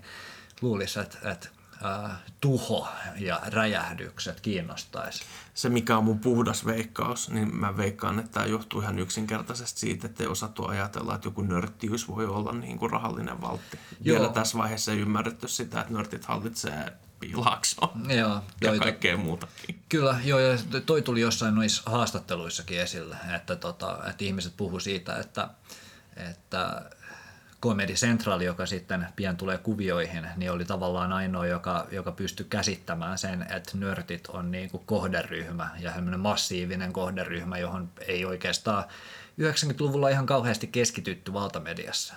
luulisi, 0.63 1.01
että, 1.01 1.19
että 1.31 1.49
tuho 2.41 2.89
ja 3.17 3.41
räjähdykset 3.47 4.41
kiinnostaisi. 4.41 5.25
se 5.55 5.69
mikä 5.69 5.97
on 5.97 6.05
mun 6.05 6.19
puhdas 6.19 6.67
veikkaus, 6.67 7.31
niin 7.31 7.57
mä 7.57 7.77
veikkaan, 7.77 8.19
että 8.19 8.33
tämä 8.33 8.47
johtuu 8.47 8.81
ihan 8.81 8.99
yksinkertaisesti 8.99 9.81
siitä, 9.81 10.07
että 10.07 10.23
ei 10.23 10.29
osattu 10.29 10.67
ajatella, 10.67 11.15
että 11.15 11.27
joku 11.29 11.43
nörttiys 11.43 12.09
voi 12.09 12.27
olla 12.27 12.53
niin 12.53 12.79
kuin 12.79 12.91
rahallinen 12.91 13.41
valtti. 13.41 13.79
Joo. 14.01 14.19
Vielä 14.19 14.33
tässä 14.33 14.59
vaiheessa 14.59 14.93
ei 14.93 14.99
ymmärretty 14.99 15.49
sitä, 15.49 15.81
että 15.81 15.93
nörtit 15.93 16.25
hallitsee 16.25 16.93
piilaaksoa 17.21 17.93
Joo, 18.19 18.41
ja 18.61 18.69
toi, 18.69 18.79
kaikkea 18.79 19.17
muutakin. 19.17 19.83
Kyllä, 19.89 20.21
joo, 20.25 20.39
ja 20.39 20.59
toi 20.87 21.03
tuli 21.03 21.21
jossain 21.21 21.55
noissa 21.55 21.91
haastatteluissakin 21.91 22.81
esille, 22.81 23.17
että, 23.35 23.57
tota, 23.57 23.99
että 24.11 24.25
ihmiset 24.25 24.57
puhu 24.57 24.81
siitä, 24.81 25.19
että, 25.19 25.49
että 26.17 26.91
Comedy 27.63 27.93
Central, 27.93 28.41
joka 28.41 28.67
sitten 28.67 29.07
pian 29.17 29.37
tulee 29.37 29.59
kuvioihin, 29.59 30.27
niin 30.37 30.53
oli 30.53 30.65
tavallaan 30.65 31.13
ainoa, 31.13 31.47
joka, 31.47 31.87
joka 31.91 32.13
pystyi 32.13 32.47
käsittämään 32.51 33.19
sen, 33.19 33.43
että 33.43 33.79
nörtit 33.79 34.27
on 34.27 34.51
niin 34.51 34.71
kuin 34.71 34.83
kohderyhmä 34.87 35.71
ja 35.81 35.93
massiivinen 36.19 36.93
kohderyhmä, 36.93 37.59
johon 37.59 37.91
ei 38.07 38.25
oikeastaan 38.25 38.85
90-luvulla 39.41 40.09
ihan 40.09 40.27
kauheasti 40.27 40.67
keskitytty 40.67 41.33
valtamediassa. 41.33 42.15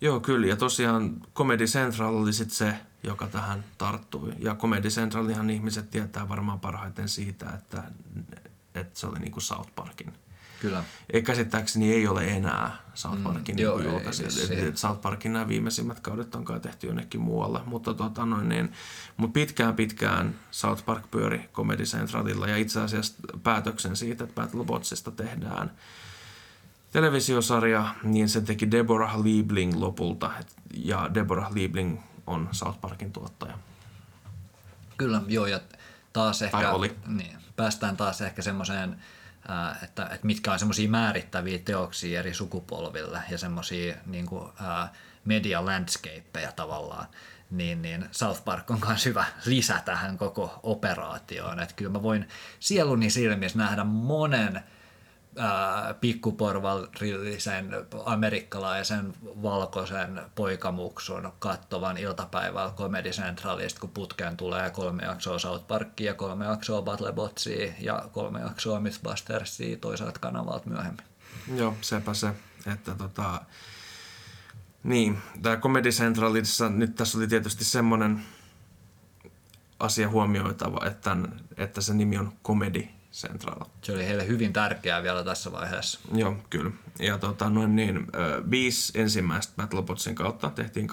Joo, 0.00 0.20
kyllä. 0.20 0.46
Ja 0.46 0.56
tosiaan 0.56 1.16
Comedy 1.34 1.64
Central 1.64 2.14
oli 2.14 2.32
sit 2.32 2.50
se, 2.50 2.74
joka 3.02 3.26
tähän 3.26 3.64
tarttui. 3.78 4.32
Ja 4.38 4.54
Comedy 4.54 4.88
Centralihan 4.88 5.50
ihmiset 5.50 5.90
tietää 5.90 6.28
varmaan 6.28 6.60
parhaiten 6.60 7.08
siitä, 7.08 7.46
että, 7.54 7.82
että 8.74 9.00
se 9.00 9.06
oli 9.06 9.18
niin 9.18 9.32
kuin 9.32 9.42
South 9.42 9.70
Parkin. 9.74 10.12
Kyllä. 10.60 10.84
Ei 11.12 11.22
käsittääkseni 11.22 11.92
ei 11.92 12.06
ole 12.08 12.24
enää 12.24 12.76
South 12.94 13.22
Parkin 13.22 13.54
Mm, 13.54 13.58
mm, 13.58 13.62
joo, 13.62 13.78
niin 13.78 13.86
ei 13.88 13.92
julkaisi. 13.94 14.24
vissiin. 14.24 14.68
Et 14.68 14.76
South 14.76 15.00
Parkin 15.00 15.32
nämä 15.32 15.48
viimeisimmät 15.48 16.00
kaudet 16.00 16.34
on 16.34 16.44
kai 16.44 16.60
tehty 16.60 16.86
jonnekin 16.86 17.20
muualle. 17.20 17.60
Mutta, 17.66 17.94
tota 17.94 18.26
noin, 18.26 18.48
niin, 18.48 18.72
mutta 19.16 19.34
pitkään 19.34 19.74
pitkään 19.74 20.34
South 20.50 20.84
Park 20.84 21.10
pyöri 21.10 21.48
Comedy 21.52 21.84
Centralilla 21.84 22.46
ja 22.48 22.56
itse 22.56 22.80
asiassa 22.80 23.14
päätöksen 23.42 23.96
siitä, 23.96 24.24
että 24.24 24.34
Battlebotsista 24.42 25.10
tehdään 25.10 25.70
televisiosarja, 26.92 27.94
niin 28.02 28.28
se 28.28 28.40
teki 28.40 28.70
Deborah 28.70 29.22
Liebling 29.22 29.74
lopulta. 29.74 30.30
Ja 30.74 31.10
Deborah 31.14 31.52
Liebling 31.52 32.00
on 32.26 32.48
South 32.52 32.80
Parkin 32.80 33.12
tuottaja. 33.12 33.58
Kyllä, 34.96 35.22
joo, 35.26 35.46
ja 35.46 35.60
taas 36.12 36.42
ehkä 36.42 36.70
oli. 36.70 36.96
Niin, 37.06 37.36
päästään 37.56 37.96
taas 37.96 38.20
ehkä 38.20 38.42
semmoiseen, 38.42 38.96
että, 39.82 40.04
että 40.04 40.26
mitkä 40.26 40.52
on 40.52 40.58
semmoisia 40.58 40.88
määrittäviä 40.88 41.58
teoksia 41.58 42.18
eri 42.18 42.34
sukupolville 42.34 43.22
ja 43.30 43.38
semmoisia 43.38 43.94
niin 44.06 44.26
media 45.24 45.64
landscapeja 45.64 46.52
tavallaan, 46.52 47.06
niin, 47.50 47.82
niin 47.82 48.08
South 48.10 48.44
Park 48.44 48.70
on 48.70 48.80
myös 48.86 49.04
hyvä 49.04 49.24
lisä 49.46 49.82
tähän 49.84 50.18
koko 50.18 50.60
operaatioon. 50.62 51.60
Että 51.60 51.74
kyllä 51.74 51.90
mä 51.90 52.02
voin 52.02 52.28
sieluni 52.60 53.10
silmissä 53.10 53.58
nähdä 53.58 53.84
monen 53.84 54.62
pikkuporvallisen 56.00 57.70
amerikkalaisen 58.04 59.12
valkoisen 59.24 60.20
poikamuksun 60.34 61.32
kattovan 61.38 61.98
iltapäivällä 61.98 62.72
Comedy 62.76 63.10
Centralista, 63.10 63.80
kun 63.80 63.90
putkeen 63.90 64.36
tulee 64.36 64.70
kolme 64.70 65.02
jaksoa 65.02 65.38
South 65.38 65.66
Parkia, 65.66 66.14
kolme 66.14 66.44
jaksoa 66.44 66.82
Battlebotsia 66.82 67.72
ja 67.80 68.08
kolme 68.12 68.40
jaksoa 68.40 68.80
Mythbustersia 68.80 69.76
toisaalta 69.76 70.20
kanavalta 70.20 70.70
myöhemmin. 70.70 71.04
Joo, 71.54 71.74
sepä 71.80 72.14
se. 72.14 72.32
Että 72.72 72.94
tota, 72.94 73.40
niin, 74.84 75.18
tämä 75.42 75.56
Comedy 75.56 75.90
Centralissa, 75.90 76.68
nyt 76.68 76.94
tässä 76.94 77.18
oli 77.18 77.26
tietysti 77.26 77.64
semmoinen 77.64 78.22
asia 79.80 80.08
huomioitava, 80.08 80.86
että, 80.86 81.16
että 81.56 81.80
se 81.80 81.94
nimi 81.94 82.18
on 82.18 82.32
Comedy 82.44 82.88
Central. 83.16 83.60
Se 83.82 83.92
oli 83.92 84.06
heille 84.06 84.26
hyvin 84.26 84.52
tärkeää 84.52 85.02
vielä 85.02 85.24
tässä 85.24 85.52
vaiheessa. 85.52 86.00
Joo, 86.14 86.36
kyllä. 86.50 86.70
Ja 86.98 87.18
tota, 87.18 87.50
noin 87.50 87.76
niin, 87.76 88.06
viisi 88.50 89.00
ensimmäistä 89.00 89.52
Battlebotsin 89.56 90.14
kautta 90.14 90.50
tehtiin 90.50 90.88
2000-2002 90.90 90.92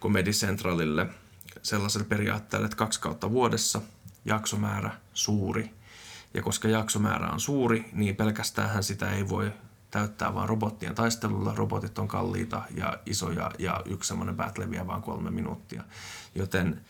Comedy 0.00 0.30
Centralille 0.30 1.06
sellaiselle 1.62 2.06
periaatteelle, 2.06 2.64
että 2.64 2.76
kaksi 2.76 3.00
kautta 3.00 3.30
vuodessa, 3.30 3.80
jaksomäärä 4.24 4.90
suuri. 5.14 5.70
Ja 6.34 6.42
koska 6.42 6.68
jaksomäärä 6.68 7.30
on 7.30 7.40
suuri, 7.40 7.90
niin 7.92 8.16
pelkästään 8.16 8.82
sitä 8.82 9.10
ei 9.10 9.28
voi 9.28 9.52
täyttää 9.90 10.34
vaan 10.34 10.48
robottien 10.48 10.94
taistelulla. 10.94 11.54
Robotit 11.54 11.98
on 11.98 12.08
kalliita 12.08 12.62
ja 12.76 12.98
isoja 13.06 13.50
ja 13.58 13.82
yksi 13.84 14.08
semmoinen 14.08 14.36
battle 14.36 14.70
vie 14.70 14.86
vaan 14.86 15.02
kolme 15.02 15.30
minuuttia. 15.30 15.84
Joten 16.34 16.80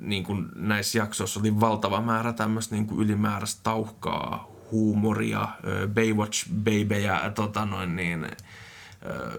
niin 0.00 0.24
kuin 0.24 0.48
näissä 0.54 0.98
jaksoissa 0.98 1.40
oli 1.40 1.60
valtava 1.60 2.00
määrä 2.00 2.32
tämmöistä 2.32 2.74
niin 2.74 2.86
kuin 2.86 3.00
ylimääräistä 3.00 3.60
tauhkaa, 3.62 4.48
huumoria, 4.70 5.48
Baywatch 5.94 6.48
babyjä, 6.48 7.32
tota 7.34 7.66
noin 7.66 7.96
niin, 7.96 8.26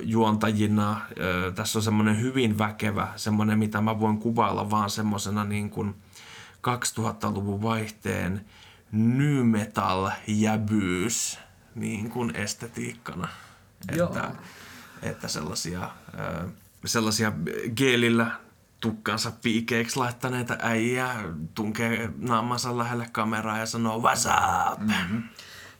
juontajina. 0.01 1.01
Tässä 1.55 1.79
on 1.79 1.83
semmoinen 1.83 2.21
hyvin 2.21 2.57
väkevä, 2.57 3.07
semmoinen 3.15 3.59
mitä 3.59 3.81
mä 3.81 3.99
voin 3.99 4.17
kuvailla 4.17 4.69
vaan 4.69 4.89
semmoisena 4.89 5.43
niin 5.43 5.69
kuin 5.69 5.95
2000-luvun 6.67 7.61
vaihteen 7.61 8.45
new 8.91 9.45
metal 9.45 10.09
jäbyys 10.27 11.39
niin 11.75 12.09
kuin 12.09 12.35
estetiikkana. 12.35 13.27
Että, 13.89 14.31
että 15.01 15.27
sellaisia, 15.27 15.89
sellaisia 16.85 17.31
geelillä 17.75 18.31
tukkansa 18.79 19.31
piikeiksi 19.41 19.99
laittaneita 19.99 20.57
äijä 20.59 21.15
tunkee 21.55 22.09
naamansa 22.17 22.77
lähelle 22.77 23.07
kameraa 23.11 23.57
ja 23.57 23.65
sanoo 23.65 24.01
what's 24.01 24.29
up? 24.71 24.79
Mm-hmm. 24.79 25.23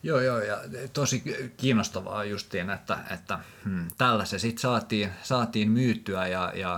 Joo, 0.04 0.20
joo, 0.20 0.40
ja 0.40 0.58
tosi 0.94 1.24
kiinnostavaa 1.58 2.24
justiin, 2.24 2.70
että, 2.70 2.98
että 3.12 3.40
hmm, 3.64 3.88
tällä 3.98 4.26
se 4.26 4.40
sitten 4.40 4.62
saatiin, 4.62 5.10
saatiin 5.24 5.72
myyttyä 5.72 6.28
ja, 6.28 6.52
ja 6.56 6.78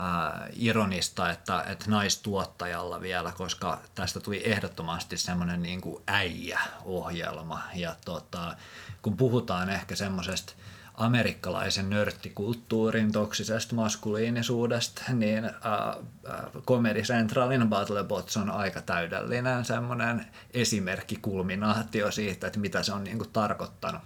äh, 0.00 0.48
ironista, 0.52 1.30
että, 1.30 1.62
että 1.62 1.90
naistuottajalla 1.90 3.00
vielä, 3.00 3.32
koska 3.32 3.80
tästä 3.94 4.20
tuli 4.20 4.42
ehdottomasti 4.50 5.16
semmoinen 5.16 5.62
niin 5.62 5.80
äijä-ohjelma. 6.06 7.62
Ja 7.74 7.96
tota, 8.04 8.56
kun 9.02 9.16
puhutaan 9.16 9.70
ehkä 9.70 9.96
semmoisesta 9.96 10.52
amerikkalaisen 10.96 11.90
nörttikulttuurin 11.90 13.12
toksisesta 13.12 13.74
maskuliinisuudesta, 13.74 15.02
niin 15.12 15.44
äh, 15.44 15.52
äh, 15.54 16.62
Comedy 16.66 17.02
Centralin 17.02 17.68
Battlebots 17.68 18.36
on 18.36 18.50
aika 18.50 18.82
täydellinen 18.82 19.64
semmoinen 19.64 20.26
esimerkki, 20.54 21.16
kulminaatio 21.16 22.10
siitä, 22.10 22.46
että 22.46 22.58
mitä 22.58 22.82
se 22.82 22.92
on 22.92 23.04
niin 23.04 23.18
kuin 23.18 23.30
tarkoittanut. 23.30 24.02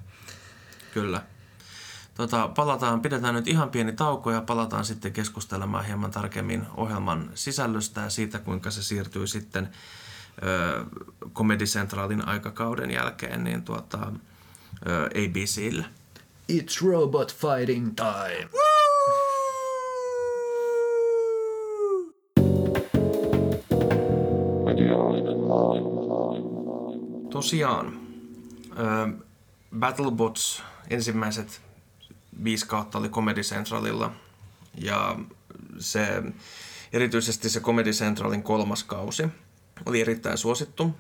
Kyllä. 0.95 1.22
Tota, 2.14 2.49
palataan, 2.49 3.01
pidetään 3.01 3.34
nyt 3.34 3.49
ihan 3.49 3.70
pieni 3.70 3.93
tauko 3.93 4.30
ja 4.30 4.41
palataan 4.41 4.84
sitten 4.84 5.12
keskustelemaan 5.12 5.84
hieman 5.84 6.11
tarkemmin 6.11 6.66
ohjelman 6.76 7.30
sisällöstä 7.34 8.01
ja 8.01 8.11
siitä, 8.11 8.38
kuinka 8.38 8.70
se 8.70 8.82
siirtyy 8.82 9.26
sitten 9.26 9.68
ö, 10.43 10.84
Comedy 11.34 11.64
Centralin 11.64 12.28
aikakauden 12.28 12.91
jälkeen 12.91 13.45
niin 13.45 13.62
tuota, 13.62 14.12
ö, 14.88 15.05
ABClle. 15.05 15.99
It's 16.51 16.82
robot 16.82 17.32
fighting 17.32 17.94
time. 17.94 18.48
Tosiaan, 27.30 28.01
äh, 28.70 29.20
Battlebots 29.78 30.62
ensimmäiset 30.90 31.61
viisi 32.44 32.66
kautta 32.66 32.98
oli 32.98 33.09
Comedy 33.09 33.40
Centralilla 33.40 34.12
ja 34.74 35.18
se, 35.78 36.22
erityisesti 36.92 37.48
se 37.51 37.61
Comedy 37.61 37.90
Centralin 37.90 38.42
kolmas 38.42 38.84
kausi 38.84 39.28
oli 39.86 40.01
erittäin 40.01 40.38
suosittu. 40.38 40.94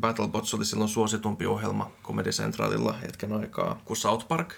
Battlebots 0.00 0.54
oli 0.54 0.64
silloin 0.64 0.88
suositumpi 0.88 1.46
ohjelma 1.46 1.90
Comedy 2.02 2.30
Centralilla 2.30 2.92
hetken 2.92 3.32
aikaa 3.32 3.80
kuin 3.84 3.96
South 3.96 4.28
Park. 4.28 4.54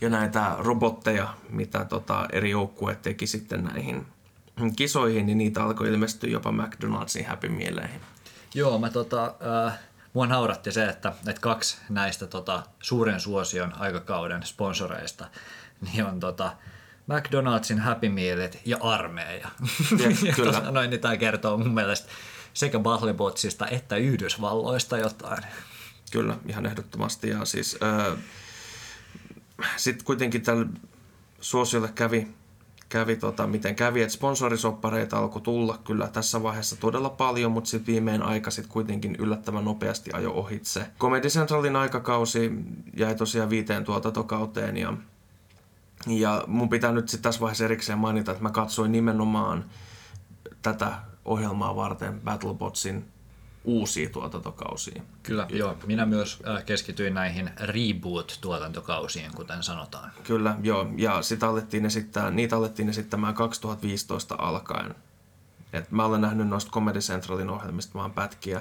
Ja 0.00 0.08
näitä 0.08 0.56
robotteja, 0.58 1.34
mitä 1.48 1.84
tota 1.84 2.26
eri 2.32 2.50
joukkueet 2.50 3.02
teki 3.02 3.26
sitten 3.26 3.64
näihin 3.64 4.06
kisoihin, 4.76 5.26
niin 5.26 5.38
niitä 5.38 5.64
alkoi 5.64 5.88
ilmestyä 5.88 6.30
jopa 6.30 6.50
McDonald'sin 6.50 7.26
Happy 7.26 7.48
Mealeihin. 7.48 8.00
Joo, 8.54 8.78
mä 8.78 8.90
tota, 8.90 9.34
äh, 9.66 9.78
mua 10.14 10.26
nauratti 10.26 10.72
se, 10.72 10.84
että, 10.84 11.12
että 11.26 11.40
kaksi 11.40 11.78
näistä 11.88 12.26
tota, 12.26 12.62
suuren 12.80 13.20
suosion 13.20 13.72
aikakauden 13.78 14.42
sponsoreista 14.42 15.26
niin 15.80 16.04
on 16.04 16.20
tota, 16.20 16.52
McDonald'sin 17.06 17.78
Happy 17.78 18.08
Mealit 18.08 18.58
ja 18.64 18.76
armeija. 18.80 19.48
Ja, 19.98 20.10
ja 20.28 20.32
kyllä. 20.32 20.70
Noin, 20.70 20.90
niin 20.90 21.00
tämä 21.00 21.16
kertoo 21.16 21.58
mun 21.58 21.74
mielestä 21.74 22.08
sekä 22.54 22.78
Battlebotsista 22.78 23.66
että 23.66 23.96
Yhdysvalloista 23.96 24.98
jotain. 24.98 25.44
Kyllä, 26.10 26.36
ihan 26.46 26.66
ehdottomasti. 26.66 27.28
Ja 27.28 27.44
siis, 27.44 27.78
äh, 27.82 28.18
sitten 29.76 30.04
kuitenkin 30.04 30.42
tällä 30.42 30.66
suosiolle 31.40 31.88
kävi, 31.94 32.28
kävi 32.88 33.16
tota, 33.16 33.46
miten 33.46 33.74
kävi, 33.74 34.02
että 34.02 34.14
sponsorisoppareita 34.14 35.18
alkoi 35.18 35.42
tulla 35.42 35.78
kyllä 35.84 36.08
tässä 36.08 36.42
vaiheessa 36.42 36.76
todella 36.76 37.10
paljon, 37.10 37.52
mutta 37.52 37.70
sitten 37.70 37.94
viimein 37.94 38.22
aika 38.22 38.50
sitten 38.50 38.72
kuitenkin 38.72 39.16
yllättävän 39.18 39.64
nopeasti 39.64 40.10
ajo 40.12 40.30
ohitse. 40.30 40.86
Comedy 40.98 41.28
Centralin 41.28 41.76
aikakausi 41.76 42.50
jäi 42.96 43.14
tosiaan 43.14 43.50
viiteen 43.50 43.84
tuotantokauteen 43.84 44.76
ja, 44.76 44.92
ja 46.06 46.44
mun 46.46 46.68
pitää 46.68 46.92
nyt 46.92 47.08
sitten 47.08 47.22
tässä 47.22 47.40
vaiheessa 47.40 47.64
erikseen 47.64 47.98
mainita, 47.98 48.32
että 48.32 48.42
mä 48.42 48.50
katsoin 48.50 48.92
nimenomaan 48.92 49.64
tätä 50.62 51.07
ohjelmaa 51.28 51.76
varten 51.76 52.20
Battlebotsin 52.20 53.04
uusia 53.64 54.10
tuotantokausia. 54.10 55.02
Kyllä, 55.22 55.46
joo. 55.50 55.76
Minä 55.86 56.06
myös 56.06 56.42
äh, 56.48 56.64
keskityin 56.64 57.14
näihin 57.14 57.50
reboot-tuotantokausiin, 57.60 59.34
kuten 59.34 59.62
sanotaan. 59.62 60.12
Kyllä, 60.24 60.56
joo. 60.62 60.86
Ja 60.96 61.22
sitä 61.22 61.48
alettiin 61.48 61.86
esittää, 61.86 62.30
niitä 62.30 62.56
alettiin 62.56 62.88
esittämään 62.88 63.34
2015 63.34 64.34
alkaen. 64.38 64.94
Et 65.72 65.90
mä 65.90 66.04
olen 66.04 66.20
nähnyt 66.20 66.48
noista 66.48 66.70
Comedy 66.70 66.98
Centralin 66.98 67.50
ohjelmista 67.50 67.94
vaan 67.94 68.12
pätkiä, 68.12 68.60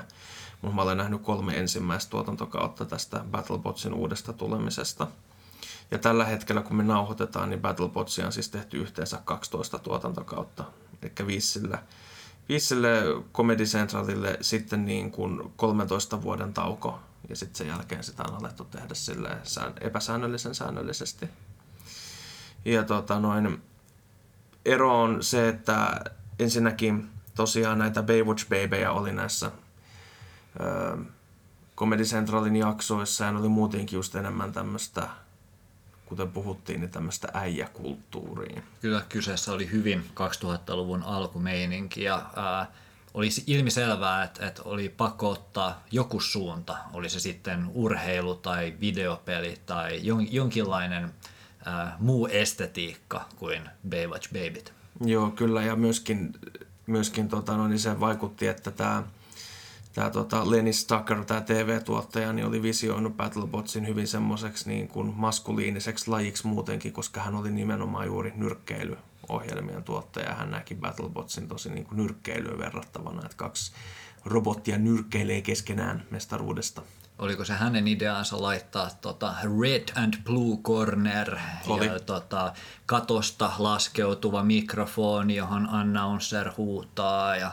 mutta 0.62 0.76
mä 0.76 0.82
olen 0.82 0.98
nähnyt 0.98 1.22
kolme 1.22 1.58
ensimmäistä 1.58 2.10
tuotantokautta 2.10 2.86
tästä 2.86 3.26
Battlebotsin 3.32 3.94
uudesta 3.94 4.34
tulemisesta. 4.34 5.08
Ja 5.92 5.98
tällä 5.98 6.26
hetkellä, 6.26 6.62
kun 6.62 6.76
me 6.76 6.84
nauhoitetaan, 6.84 7.50
niin 7.50 7.62
Battlebotsia 7.62 8.26
on 8.26 8.32
siis 8.32 8.50
tehty 8.50 8.78
yhteensä 8.78 9.22
12 9.26 9.80
tuotantokautta. 9.80 10.64
Eli 11.02 11.28
viisillä 11.28 11.84
Viiselle 12.50 13.02
Comedy 13.34 13.64
Centralille 13.64 14.38
sitten 14.42 14.86
niin 14.86 15.12
kuin 15.12 15.54
13 15.56 16.22
vuoden 16.22 16.54
tauko 16.54 17.00
ja 17.30 17.36
sitten 17.36 17.56
sen 17.58 17.68
jälkeen 17.68 18.04
sitä 18.04 18.24
on 18.24 18.36
alettu 18.36 18.66
tehdä 18.66 18.94
sille 18.94 19.38
epäsäännöllisen 19.82 20.56
säännöllisesti. 20.56 21.30
Ja 22.66 22.84
tota 22.84 23.20
noin, 23.20 23.62
ero 24.66 25.02
on 25.02 25.24
se, 25.24 25.50
että 25.50 26.02
ensinnäkin 26.40 27.10
tosiaan 27.36 27.80
näitä 27.80 28.04
Baywatch 28.04 28.50
Babyjä 28.50 28.92
oli 28.92 29.12
näissä 29.12 29.52
ö, 30.60 30.98
Comedy 31.78 32.04
Centralin 32.04 32.56
jaksoissa 32.56 33.26
ja 33.26 33.32
ne 33.32 33.40
oli 33.40 33.50
muutenkin 33.50 33.98
just 33.98 34.16
enemmän 34.16 34.54
tämmöistä 34.54 35.10
kuten 36.08 36.32
puhuttiin, 36.32 36.82
niin 36.82 36.92
tämmöistä 36.92 37.28
äijäkulttuuria. 37.34 38.62
Kyllä 38.82 39.02
kyseessä 39.10 39.52
oli 39.52 39.72
hyvin 39.72 40.00
2000-luvun 40.00 41.04
alkumeininki 41.04 42.04
ja 42.04 42.30
ää, 42.36 42.72
olisi 43.14 43.44
ilmiselvää, 43.48 44.24
että, 44.24 44.48
että 44.48 44.62
oli 44.66 44.90
pakko 44.90 45.30
ottaa 45.30 45.84
joku 45.92 46.20
suunta, 46.20 46.78
oli 46.94 47.10
se 47.10 47.20
sitten 47.20 47.68
urheilu 47.74 48.36
tai 48.36 48.74
videopeli 48.80 49.58
tai 49.66 50.00
jon, 50.04 50.34
jonkinlainen 50.34 51.14
ää, 51.66 51.96
muu 52.00 52.28
estetiikka 52.28 53.26
kuin 53.36 53.70
Baywatch 53.90 54.34
Babyt. 54.34 54.74
Joo, 55.06 55.32
kyllä 55.32 55.62
ja 55.62 55.76
myöskin, 55.76 56.34
myöskin 56.88 57.30
tota, 57.30 57.58
no, 57.58 57.68
niin 57.68 57.80
se 57.80 58.00
vaikutti, 58.00 58.48
että 58.48 58.72
tämä 58.72 59.04
tämä 59.98 60.10
tota, 60.10 60.52
Lenny 60.52 60.74
Stucker, 60.74 61.26
tämä 61.26 61.42
TV-tuottaja, 61.42 62.34
niin 62.34 62.48
oli 62.48 62.62
visioinut 62.62 63.18
Battlebotsin 63.18 63.88
hyvin 63.88 64.08
semmoiseksi 64.08 64.70
niin 64.70 64.88
kuin 64.88 65.14
maskuliiniseksi 65.16 66.12
lajiksi 66.12 66.48
muutenkin, 66.48 66.94
koska 66.94 67.22
hän 67.22 67.36
oli 67.36 67.52
nimenomaan 67.52 68.06
juuri 68.06 68.34
nyrkkeilyohjelmien 68.36 69.84
tuottaja. 69.84 70.34
Hän 70.34 70.52
näki 70.52 70.76
Battlebotsin 70.76 71.48
tosi 71.48 71.70
niin 71.70 71.86
kuin 71.86 71.98
nyrkkeilyyn 71.98 72.58
verrattavana, 72.58 73.26
että 73.26 73.38
kaksi 73.38 73.72
robottia 74.26 74.78
nyrkkeilee 74.78 75.42
keskenään 75.42 76.06
mestaruudesta. 76.12 76.82
Oliko 77.20 77.46
se 77.46 77.54
hänen 77.54 77.88
ideansa 77.88 78.42
laittaa 78.42 78.90
tota 79.02 79.36
Red 79.62 79.90
and 79.96 80.14
Blue 80.24 80.58
Corner 80.58 81.38
Oli. 81.68 81.86
ja 81.86 82.00
tota, 82.00 82.54
katosta 82.86 83.52
laskeutuva 83.58 84.44
mikrofoni, 84.44 85.36
johon 85.36 85.70
announcer 85.70 86.52
huutaa 86.58 87.36
ja 87.36 87.52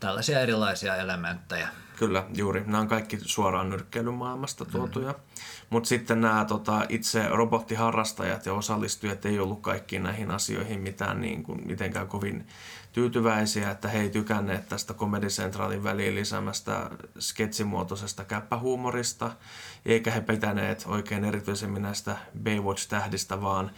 tällaisia 0.00 0.40
erilaisia 0.40 0.96
elementtejä. 0.96 1.68
Kyllä, 1.96 2.24
juuri. 2.34 2.62
Nämä 2.66 2.78
on 2.78 2.88
kaikki 2.88 3.18
suoraan 3.22 3.70
nyrkkeilymaailmasta 3.70 4.64
tuotuja. 4.64 5.12
Mm. 5.12 5.18
Mutta 5.70 5.88
sitten 5.88 6.20
nämä 6.20 6.44
tota, 6.44 6.86
itse 6.88 7.28
robottiharrastajat 7.28 8.46
ja 8.46 8.54
osallistujat 8.54 9.26
ei 9.26 9.38
ollut 9.38 9.60
kaikkiin 9.60 10.02
näihin 10.02 10.30
asioihin 10.30 10.80
mitään 10.80 11.20
niin 11.20 11.42
kuin, 11.42 11.66
mitenkään 11.66 12.08
kovin 12.08 12.46
tyytyväisiä, 12.92 13.70
että 13.70 13.88
he 13.88 14.00
ei 14.00 14.10
tykänneet 14.10 14.68
tästä 14.68 14.94
Comedy 14.94 15.26
Centralin 15.26 15.84
väliin 15.84 16.14
lisäämästä 16.14 16.90
sketsimuotoisesta 17.18 18.24
käppähuumorista, 18.24 19.30
eikä 19.86 20.10
he 20.10 20.20
pitäneet 20.20 20.84
oikein 20.86 21.24
erityisemmin 21.24 21.82
näistä 21.82 22.16
Baywatch-tähdistä, 22.42 23.42
vaan 23.42 23.70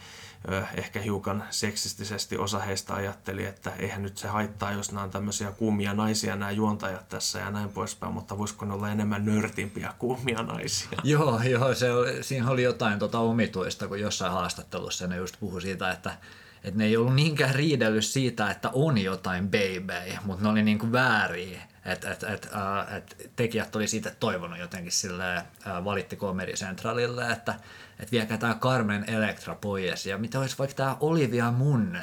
ehkä 0.75 0.99
hiukan 0.99 1.43
seksistisesti 1.49 2.37
osa 2.37 2.59
heistä 2.59 2.93
ajatteli, 2.93 3.45
että 3.45 3.71
eihän 3.79 4.03
nyt 4.03 4.17
se 4.17 4.27
haittaa, 4.27 4.71
jos 4.71 4.91
nämä 4.91 5.03
on 5.03 5.09
tämmöisiä 5.09 5.51
kuumia 5.51 5.93
naisia 5.93 6.35
nämä 6.35 6.51
juontajat 6.51 7.09
tässä 7.09 7.39
ja 7.39 7.51
näin 7.51 7.69
poispäin, 7.69 8.13
mutta 8.13 8.37
voisiko 8.37 8.65
ne 8.65 8.73
olla 8.73 8.91
enemmän 8.91 9.25
nörtimpiä 9.25 9.93
kuumia 9.99 10.43
naisia? 10.43 10.89
Joo, 11.03 11.41
joo 11.41 11.75
se 11.75 11.91
oli, 11.91 12.23
siinä 12.23 12.49
oli 12.49 12.63
jotain 12.63 12.99
tota 12.99 13.19
omituista, 13.19 13.87
kun 13.87 13.99
jossain 13.99 14.31
haastattelussa 14.31 15.07
ne 15.07 15.17
just 15.17 15.35
puhui 15.39 15.61
siitä, 15.61 15.91
että 15.91 16.17
että 16.63 16.77
ne 16.77 16.85
ei 16.85 16.97
ollut 16.97 17.15
niinkään 17.15 17.55
riidellyt 17.55 18.05
siitä, 18.05 18.51
että 18.51 18.69
on 18.73 18.97
jotain 18.97 19.43
baby, 19.43 20.17
mutta 20.25 20.43
ne 20.43 20.49
oli 20.49 20.63
niinku 20.63 20.91
vääriä. 20.91 21.61
Että 21.87 22.11
et, 22.11 22.23
et, 22.23 22.45
uh, 22.45 22.95
et 22.95 23.31
tekijät 23.35 23.75
oli 23.75 23.87
siitä 23.87 24.11
toivonut 24.19 24.59
jotenkin 24.59 24.91
sille 24.91 25.37
uh, 25.37 25.85
valitti 25.85 26.15
Comedy 26.15 26.53
Centralille, 26.53 27.31
että 27.31 27.55
et 27.99 28.11
viekää 28.11 28.37
tämä 28.37 28.55
Carmen 28.55 29.09
Electra 29.09 29.55
pois 29.55 30.05
ja 30.05 30.17
mitä 30.17 30.39
olisi 30.39 30.57
vaikka 30.57 30.75
tämä 30.75 30.97
Olivia 30.99 31.51
Munn, 31.51 31.97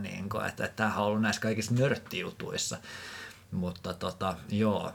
niin 0.00 0.28
että, 0.46 0.64
että 0.64 0.76
tämähän 0.76 0.98
on 0.98 1.06
ollut 1.06 1.22
näissä 1.22 1.42
kaikissa 1.42 1.74
nörttijutuissa. 1.74 2.78
Mutta 3.50 3.94
tota, 3.94 4.36
joo, 4.48 4.92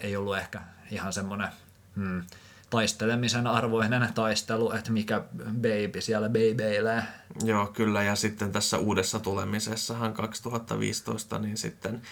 ei 0.00 0.16
ollut 0.16 0.38
ehkä 0.38 0.60
ihan 0.90 1.12
semmoinen 1.12 1.48
hmm, 1.96 2.22
taistelemisen 2.70 3.46
arvoinen 3.46 4.14
taistelu, 4.14 4.72
että 4.72 4.92
mikä 4.92 5.20
baby 5.36 6.00
siellä 6.00 6.28
babyilee. 6.28 7.02
Joo, 7.44 7.66
kyllä. 7.66 8.02
Ja 8.02 8.16
sitten 8.16 8.52
tässä 8.52 8.78
uudessa 8.78 9.18
tulemisessahan 9.18 10.14
2015, 10.14 11.38
niin 11.38 11.56
sitten 11.56 12.02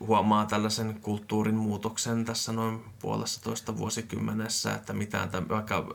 huomaa 0.00 0.46
tällaisen 0.46 1.00
kulttuurin 1.00 1.54
muutoksen 1.54 2.24
tässä 2.24 2.52
noin 2.52 2.84
puolessa 2.98 3.42
toista 3.42 3.78
vuosikymmenessä, 3.78 4.74
että 4.74 4.92
mitään 4.92 5.28
tämän, 5.30 5.48
vaikka 5.48 5.86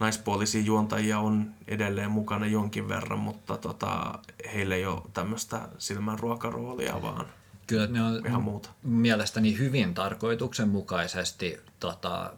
naispuolisia 0.00 0.62
juontajia 0.62 1.18
on 1.18 1.50
edelleen 1.68 2.10
mukana 2.10 2.46
jonkin 2.46 2.88
verran, 2.88 3.18
mutta 3.18 3.56
tota, 3.56 4.18
heillä 4.54 4.74
ei 4.74 4.86
ole 4.86 5.02
tämmöistä 5.14 5.68
silmänruokaroolia, 5.78 7.02
vaan 7.02 7.26
Kyllä 7.66 7.86
ne 7.86 8.02
on 8.02 8.26
ihan 8.26 8.42
muuta. 8.42 8.70
mielestäni 8.82 9.58
hyvin 9.58 9.94
tarkoituksenmukaisesti 9.94 11.60
tota, 11.80 12.32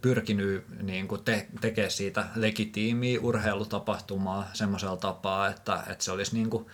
pyrkinyt 0.00 0.64
niin 0.82 1.08
kuin 1.08 1.24
te, 1.24 1.46
tekemään 1.60 1.90
siitä 1.90 2.26
legitiimiä 2.34 3.20
urheilutapahtumaa 3.20 4.50
semmoisella 4.52 4.96
tapaa, 4.96 5.48
että, 5.48 5.82
että 5.88 6.04
se 6.04 6.12
olisi 6.12 6.36
niin 6.36 6.50
kuin 6.50 6.66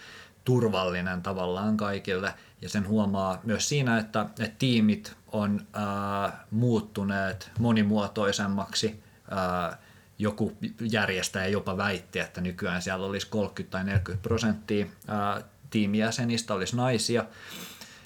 turvallinen 0.45 1.23
tavallaan 1.23 1.77
kaikille. 1.77 2.35
Ja 2.63 2.69
sen 2.69 2.89
huomaa 2.89 3.41
myös 3.45 3.69
siinä, 3.69 3.99
että, 3.99 4.27
että 4.39 4.57
tiimit 4.59 5.17
on 5.33 5.61
ää, 5.73 6.45
muuttuneet 6.51 7.51
monimuotoisemmaksi. 7.59 9.03
Ää, 9.31 9.79
joku 10.19 10.53
järjestäjä 10.81 11.47
jopa 11.47 11.77
väitti, 11.77 12.19
että 12.19 12.41
nykyään 12.41 12.83
siellä 12.83 13.07
olisi 13.07 13.27
30 13.27 13.73
tai 13.73 13.85
40 13.85 14.23
prosenttia 14.23 14.87
ää, 15.09 15.43
tiimijäsenistä 15.71 16.55
olisi 16.55 16.77
naisia. 16.77 17.25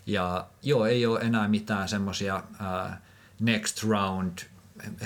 Ja 0.07 0.47
joo, 0.63 0.87
ei 0.87 1.07
ole 1.07 1.21
enää 1.21 1.49
mitään 1.49 1.89
semmoisia 1.89 2.43
next 3.41 3.85
round 3.85 4.39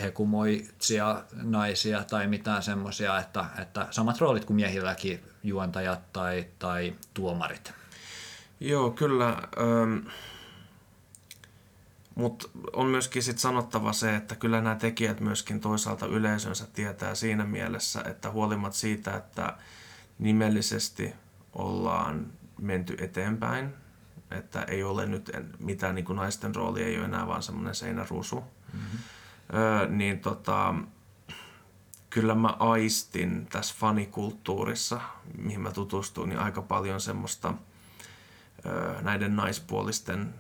hekumoitsia 0.02 1.24
naisia 1.32 2.04
tai 2.04 2.26
mitään 2.26 2.62
semmoisia, 2.62 3.18
että, 3.18 3.44
että 3.58 3.86
samat 3.90 4.20
roolit 4.20 4.44
kuin 4.44 4.56
miehilläkin, 4.56 5.20
juontajat 5.42 6.12
tai, 6.12 6.46
tai 6.58 6.94
tuomarit. 7.14 7.79
Joo, 8.60 8.90
kyllä. 8.90 9.28
Ähm, 9.58 10.06
Mutta 12.14 12.48
on 12.72 12.86
myöskin 12.86 13.22
sit 13.22 13.38
sanottava 13.38 13.92
se, 13.92 14.16
että 14.16 14.34
kyllä 14.36 14.60
nämä 14.60 14.74
tekijät 14.76 15.20
myöskin 15.20 15.60
toisaalta 15.60 16.06
yleisönsä 16.06 16.66
tietää 16.72 17.14
siinä 17.14 17.44
mielessä, 17.44 18.02
että 18.06 18.30
huolimatta 18.30 18.78
siitä, 18.78 19.16
että 19.16 19.56
nimellisesti 20.18 21.14
ollaan 21.52 22.26
menty 22.60 22.96
eteenpäin, 23.00 23.74
että 24.30 24.62
ei 24.62 24.82
ole 24.82 25.06
nyt 25.06 25.30
mitään 25.58 25.94
niin 25.94 26.04
kuin 26.04 26.16
naisten 26.16 26.54
rooli, 26.54 26.82
ei 26.82 26.96
ole 26.96 27.04
enää 27.04 27.26
vaan 27.26 27.42
semmoinen 27.42 27.74
seinäruusu, 27.74 28.36
mm-hmm. 28.72 28.98
öö, 29.54 29.86
niin 29.88 30.20
tota, 30.20 30.74
kyllä 32.10 32.34
mä 32.34 32.48
aistin 32.58 33.46
tässä 33.46 33.74
fanikulttuurissa, 33.78 35.00
mihin 35.38 35.60
mä 35.60 35.70
tutustuin, 35.70 36.28
niin 36.28 36.40
aika 36.40 36.62
paljon 36.62 37.00
semmoista 37.00 37.54
näiden 39.02 39.36
naispuolisten 39.36 40.34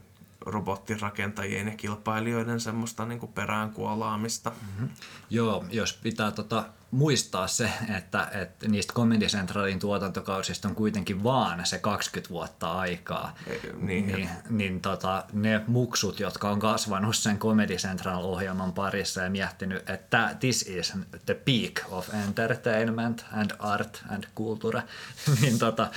robottirakentajien 0.46 1.66
ja 1.66 1.76
kilpailijoiden 1.76 2.60
semmoista 2.60 3.06
niin 3.06 3.20
kuin 3.20 3.32
peräänkuolaamista. 3.32 4.50
Mm-hmm. 4.50 4.88
Joo, 5.30 5.64
jos 5.70 5.92
pitää 5.92 6.30
tota 6.30 6.64
muistaa 6.90 7.46
se, 7.46 7.72
että, 7.96 8.28
että 8.32 8.68
niistä 8.68 8.92
Comedy 8.92 9.26
Centralin 9.26 9.78
tuotantokausista 9.78 10.68
on 10.68 10.74
kuitenkin 10.74 11.24
vaan 11.24 11.66
se 11.66 11.78
20 11.78 12.30
vuotta 12.30 12.72
aikaa, 12.72 13.36
Ei, 13.46 13.60
niin, 13.80 14.06
niin, 14.06 14.30
niin 14.50 14.80
tota, 14.80 15.24
ne 15.32 15.60
muksut, 15.66 16.20
jotka 16.20 16.50
on 16.50 16.60
kasvanut 16.60 17.16
sen 17.16 17.38
Comedy 17.38 17.76
Central-ohjelman 17.76 18.72
parissa 18.72 19.20
ja 19.20 19.30
miettinyt, 19.30 19.90
että 19.90 20.36
this 20.40 20.62
is 20.62 20.92
the 21.26 21.34
peak 21.34 21.92
of 21.92 22.14
entertainment 22.14 23.24
and 23.32 23.50
art 23.58 24.04
and 24.08 24.24
culture, 24.36 24.82
niin, 25.40 25.58
tota, 25.58 25.90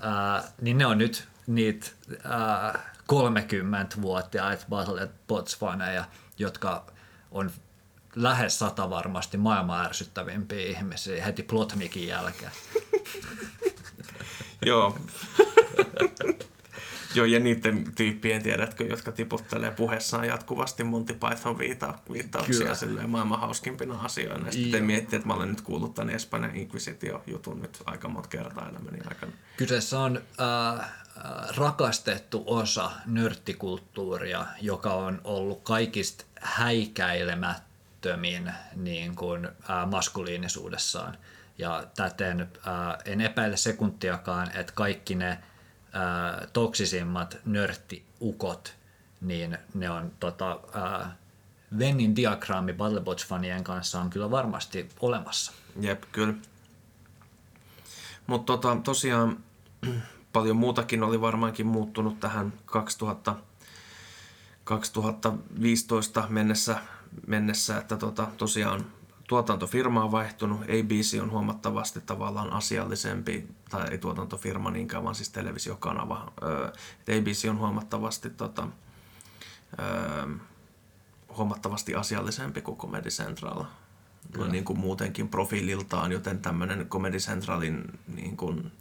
ää, 0.00 0.44
niin 0.60 0.78
ne 0.78 0.86
on 0.86 0.98
nyt 0.98 1.29
niitä 1.46 1.86
ää, 2.24 2.92
30-vuotiaita 3.12 4.64
Battle 4.68 5.08
Botsfaneja, 5.28 6.04
jotka 6.38 6.86
on 7.30 7.50
lähes 8.16 8.58
sata 8.58 8.90
varmasti 8.90 9.36
maailman 9.36 9.86
ärsyttävimpiä 9.86 10.66
ihmisiä 10.66 11.24
heti 11.24 11.42
Plotmikin 11.42 12.06
jälkeen. 12.06 12.52
Joo. 14.66 14.98
Joo, 17.14 17.26
ja 17.26 17.40
niiden 17.40 17.92
tyyppien 17.94 18.42
tiedätkö, 18.42 18.84
jotka 18.84 19.12
tiputtelee 19.12 19.70
puheessaan 19.70 20.26
jatkuvasti 20.26 20.84
Monty 20.84 21.14
Python 21.14 21.58
viittauksia 21.58 22.74
silleen 22.74 23.10
maailman 23.10 23.40
hauskimpina 23.40 24.00
asioina. 24.00 24.46
Ja 24.46 24.52
sitten 24.52 24.84
miettii, 24.84 25.16
että 25.16 25.28
mä 25.28 25.34
olen 25.34 25.48
nyt 25.48 25.60
kuullut 25.60 25.94
tämän 25.94 26.14
Espanjan 26.14 26.56
Inquisitio-jutun 26.56 27.62
nyt 27.62 27.82
aika 27.86 28.08
monta 28.08 28.28
kertaa 28.28 28.68
elämäni 28.68 28.98
aikana. 29.08 29.32
Kyseessä 29.56 29.98
on 29.98 30.22
äh, 30.80 30.90
rakastettu 31.56 32.44
osa 32.46 32.90
nörttikulttuuria, 33.06 34.46
joka 34.60 34.94
on 34.94 35.20
ollut 35.24 35.60
kaikista 35.62 36.24
häikäilemättä 36.40 37.70
älyttömin 38.00 38.52
niin 38.76 39.16
kuin, 39.16 39.48
ää, 39.68 39.86
maskuliinisuudessaan. 39.86 41.18
Ja 41.58 41.84
täten 41.96 42.50
ää, 42.66 42.98
en 43.04 43.20
epäile 43.20 43.56
sekuntiakaan, 43.56 44.56
että 44.56 44.72
kaikki 44.72 45.14
ne 45.14 45.38
ää, 45.92 46.46
toksisimmat 46.52 47.38
nörttiukot, 47.44 48.76
niin 49.20 49.58
ne 49.74 49.90
on 49.90 50.12
tota, 50.20 50.60
ää, 50.74 51.16
Vennin 51.78 52.16
diagrammi 52.16 52.72
Battlebots-fanien 52.72 53.62
kanssa 53.62 54.00
on 54.00 54.10
kyllä 54.10 54.30
varmasti 54.30 54.88
olemassa. 55.00 55.52
Jep, 55.80 56.02
kyllä. 56.12 56.34
Mutta 58.26 58.52
tota, 58.52 58.76
tosiaan 58.84 59.44
paljon 60.32 60.56
muutakin 60.56 61.02
oli 61.02 61.20
varmaankin 61.20 61.66
muuttunut 61.66 62.20
tähän 62.20 62.52
2000, 62.66 63.36
2015 64.64 66.26
mennessä 66.28 66.76
mennessä, 67.26 67.78
että 67.78 67.96
tota, 67.96 68.26
tosiaan 68.36 68.86
tuotantofirma 69.28 70.04
on 70.04 70.12
vaihtunut, 70.12 70.60
ABC 70.62 71.18
on 71.22 71.30
huomattavasti 71.30 72.00
tavallaan 72.00 72.52
asiallisempi, 72.52 73.48
tai 73.70 73.88
ei 73.90 73.98
tuotantofirma 73.98 74.70
niinkään, 74.70 75.04
vaan 75.04 75.14
siis 75.14 75.28
televisiokanava. 75.28 76.32
ABC 77.18 77.48
on 77.50 77.58
huomattavasti, 77.58 78.30
tota, 78.30 78.68
huomattavasti 81.36 81.94
asiallisempi 81.94 82.60
kuin 82.60 82.78
Comedy 82.78 83.08
Central. 83.08 83.64
Kyllä. 84.32 84.48
Niin 84.48 84.64
kuin 84.64 84.78
muutenkin 84.78 85.28
profiililtaan, 85.28 86.12
joten 86.12 86.38
tämmöinen 86.38 86.88
Comedy 86.88 87.18
Centralin 87.18 87.84
niin 88.14 88.36
kuin, 88.36 88.72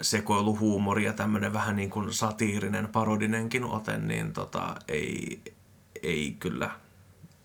sekoiluhuumori 0.00 1.04
ja 1.04 1.12
tämmöinen 1.12 1.52
vähän 1.52 1.76
niin 1.76 1.90
kuin 1.90 2.12
satiirinen, 2.12 2.88
parodinenkin 2.88 3.64
ote, 3.64 3.98
niin 3.98 4.32
tota, 4.32 4.74
ei, 4.88 5.42
ei 6.02 6.36
kyllä 6.40 6.70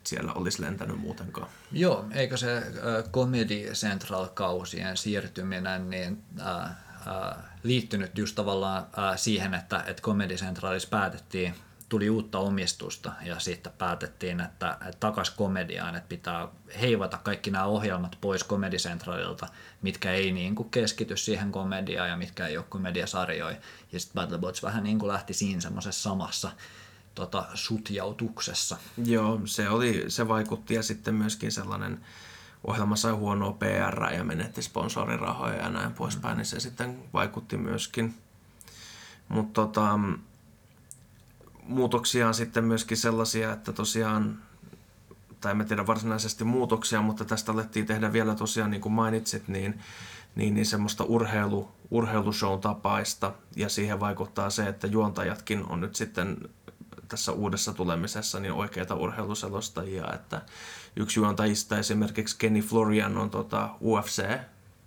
siellä 0.03 0.33
olisi 0.33 0.61
lentänyt 0.61 0.99
muutenkaan. 0.99 1.47
Joo, 1.71 2.05
eikö 2.11 2.37
se 2.37 2.57
äh, 2.57 2.63
Comedy 3.11 3.71
Central-kausien 3.73 4.97
siirtyminen 4.97 5.89
niin, 5.89 6.23
äh, 6.39 6.63
äh, 6.65 7.43
liittynyt 7.63 8.17
just 8.17 8.35
tavallaan 8.35 8.87
äh, 8.97 9.17
siihen, 9.17 9.53
että, 9.53 9.83
että 9.87 10.01
Comedy 10.01 10.35
Centralissa 10.35 10.89
päätettiin 10.89 11.55
tuli 11.91 12.09
uutta 12.09 12.39
omistusta 12.39 13.11
ja 13.25 13.39
sitten 13.39 13.73
päätettiin, 13.77 14.39
että, 14.39 14.71
että 14.71 14.97
takas 14.99 15.29
komediaan, 15.29 15.95
että 15.95 16.09
pitää 16.09 16.47
heivata 16.81 17.17
kaikki 17.17 17.51
nämä 17.51 17.65
ohjelmat 17.65 18.17
pois 18.21 18.45
Comedy 18.45 18.77
Centralilta, 18.77 19.47
mitkä 19.81 20.11
ei 20.11 20.31
niin 20.31 20.55
kuin 20.55 20.69
keskity 20.69 21.17
siihen 21.17 21.51
komediaan 21.51 22.09
ja 22.09 22.17
mitkä 22.17 22.47
ei 22.47 22.57
ole 22.57 22.65
komediasarjoja. 22.69 23.57
Ja 23.91 23.99
sitten 23.99 24.13
Battlebots 24.13 24.63
vähän 24.63 24.83
niin 24.83 24.99
kuin 24.99 25.07
lähti 25.07 25.33
siinä 25.33 25.61
semmoisessa 25.61 26.09
samassa 26.09 26.51
tota, 27.15 27.45
sutjautuksessa. 27.53 28.77
Joo, 29.05 29.41
se, 29.45 29.69
oli, 29.69 30.05
se 30.07 30.27
vaikutti 30.27 30.73
ja 30.73 30.83
sitten 30.83 31.15
myöskin 31.15 31.51
sellainen 31.51 32.05
ohjelma 32.63 32.95
sai 32.95 33.11
huonoa 33.11 33.53
PR 33.53 34.13
ja 34.13 34.23
menetti 34.23 34.61
sponsorirahoja 34.61 35.55
ja 35.55 35.69
näin 35.69 35.93
poispäin, 35.93 36.37
niin 36.37 36.45
se 36.45 36.59
sitten 36.59 37.03
vaikutti 37.13 37.57
myöskin. 37.57 38.15
Mutta 39.29 39.61
tota, 39.61 39.99
muutoksia 41.71 42.27
on 42.27 42.33
sitten 42.33 42.63
myöskin 42.63 42.97
sellaisia, 42.97 43.53
että 43.53 43.73
tosiaan, 43.73 44.37
tai 45.41 45.51
en 45.51 45.65
tiedä 45.65 45.87
varsinaisesti 45.87 46.43
muutoksia, 46.43 47.01
mutta 47.01 47.25
tästä 47.25 47.51
alettiin 47.51 47.85
tehdä 47.85 48.13
vielä 48.13 48.35
tosiaan, 48.35 48.71
niin 48.71 48.81
kuin 48.81 48.93
mainitsit, 48.93 49.47
niin, 49.47 49.79
niin, 50.35 50.53
niin 50.53 50.65
semmoista 50.65 51.03
urheilu, 51.03 51.71
urheilushow 51.91 52.59
tapaista, 52.59 53.33
ja 53.55 53.69
siihen 53.69 53.99
vaikuttaa 53.99 54.49
se, 54.49 54.67
että 54.67 54.87
juontajatkin 54.87 55.65
on 55.69 55.81
nyt 55.81 55.95
sitten 55.95 56.37
tässä 57.07 57.31
uudessa 57.31 57.73
tulemisessa 57.73 58.39
niin 58.39 58.53
oikeita 58.53 58.95
urheiluselostajia, 58.95 60.13
että 60.13 60.41
yksi 60.95 61.19
juontajista 61.19 61.77
esimerkiksi 61.77 62.35
Kenny 62.37 62.61
Florian 62.61 63.17
on 63.17 63.29
tota 63.29 63.69
UFC 63.81 64.23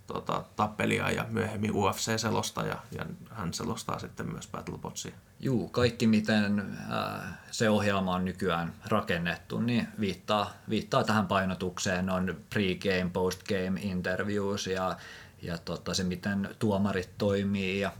tota, 0.06 0.44
tappelija 0.56 1.10
ja 1.10 1.26
myöhemmin 1.28 1.72
UFC-selostaja 1.72 2.76
ja 2.90 3.06
hän 3.30 3.54
selostaa 3.54 3.98
sitten 3.98 4.32
myös 4.32 4.48
Battlebotsia. 4.48 5.14
Juu, 5.40 5.68
kaikki 5.68 6.06
miten 6.06 6.60
äh, 6.60 7.20
se 7.50 7.70
ohjelma 7.70 8.14
on 8.14 8.24
nykyään 8.24 8.72
rakennettu, 8.86 9.60
niin 9.60 9.88
viittaa, 10.00 10.52
viittaa 10.68 11.04
tähän 11.04 11.26
painotukseen. 11.26 12.10
On 12.10 12.36
pre-game, 12.50 13.10
post-game 13.12 13.80
interviews 13.80 14.66
ja, 14.66 14.96
ja 15.42 15.58
tota, 15.58 15.94
se 15.94 16.04
miten 16.04 16.48
tuomarit 16.58 17.10
toimii 17.18 17.80
ja 17.80 17.92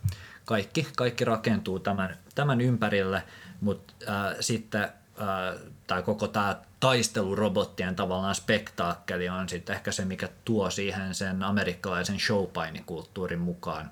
kaikki, 0.44 0.86
kaikki 0.96 1.24
rakentuu 1.24 1.78
tämän, 1.78 2.16
tämän 2.34 2.60
ympärille, 2.60 3.22
mutta 3.60 3.94
äh, 4.08 4.36
sitten 4.40 4.82
äh, 4.82 5.60
tai 5.86 6.02
koko 6.02 6.28
tämä 6.28 6.60
taistelurobottien 6.80 7.96
tavallaan 7.96 8.34
spektaakkeli 8.34 9.28
on 9.28 9.48
sitten 9.48 9.76
ehkä 9.76 9.92
se, 9.92 10.04
mikä 10.04 10.28
tuo 10.44 10.70
siihen 10.70 11.14
sen 11.14 11.42
amerikkalaisen 11.42 12.20
showpainikulttuurin 12.20 13.40
mukaan. 13.40 13.90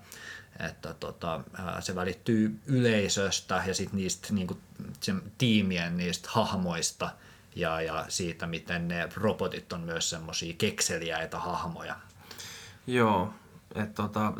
Että 0.68 0.94
tota, 0.94 1.40
se 1.80 1.94
välittyy 1.94 2.60
yleisöstä 2.66 3.62
ja 3.66 3.74
sitten 3.74 3.96
niistä 3.96 4.34
niinku, 4.34 4.58
sen 5.00 5.22
tiimien 5.38 5.96
niistä 5.96 6.28
hahmoista 6.32 7.10
ja, 7.56 7.80
ja 7.80 8.04
siitä, 8.08 8.46
miten 8.46 8.88
ne 8.88 9.08
robotit 9.14 9.72
on 9.72 9.80
myös 9.80 10.10
semmoisia 10.10 10.54
kekseliäitä 10.58 11.38
hahmoja. 11.38 11.96
Joo, 12.86 13.34
että 13.74 13.94
tota, 13.94 14.32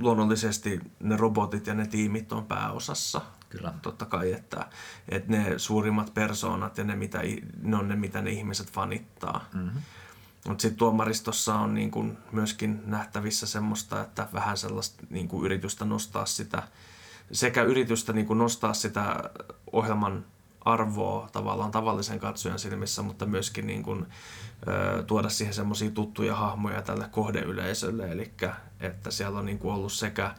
luonnollisesti 0.00 0.80
ne 1.00 1.16
robotit 1.16 1.66
ja 1.66 1.74
ne 1.74 1.86
tiimit 1.86 2.32
on 2.32 2.46
pääosassa 2.46 3.20
Kyllä. 3.52 3.74
Totta 3.82 4.04
kai, 4.04 4.32
että, 4.32 4.66
että 5.08 5.30
ne 5.32 5.58
suurimmat 5.58 6.14
persoonat 6.14 6.78
ja 6.78 6.84
ne, 6.84 6.96
mitä, 6.96 7.20
ne 7.62 7.76
on 7.76 7.88
ne, 7.88 7.96
mitä 7.96 8.22
ne 8.22 8.30
ihmiset 8.30 8.72
fanittaa. 8.72 9.44
Mm-hmm. 9.54 9.80
Mutta 10.48 10.62
sitten 10.62 10.78
tuomaristossa 10.78 11.54
on 11.54 11.74
niin 11.74 11.90
kun 11.90 12.18
myöskin 12.32 12.82
nähtävissä 12.86 13.46
semmoista, 13.46 14.00
että 14.00 14.28
vähän 14.32 14.56
sellaista 14.56 15.02
niin 15.10 15.28
kun 15.28 15.44
yritystä 15.44 15.84
nostaa 15.84 16.26
sitä, 16.26 16.62
sekä 17.32 17.62
yritystä 17.62 18.12
niin 18.12 18.26
kun 18.26 18.38
nostaa 18.38 18.74
sitä 18.74 19.30
ohjelman 19.72 20.24
arvoa 20.64 21.28
tavallaan 21.32 21.70
tavallisen 21.70 22.20
katsojan 22.20 22.58
silmissä, 22.58 23.02
mutta 23.02 23.26
myöskin 23.26 23.66
niin 23.66 23.82
kun, 23.82 24.06
ö, 24.68 25.02
tuoda 25.02 25.28
siihen 25.28 25.54
semmoisia 25.54 25.90
tuttuja 25.90 26.36
hahmoja 26.36 26.82
tälle 26.82 27.08
kohdeyleisölle. 27.10 28.12
Eli 28.12 28.32
että 28.80 29.10
siellä 29.10 29.38
on 29.38 29.46
niin 29.46 29.60
ollut 29.62 29.92
sekä 29.92 30.34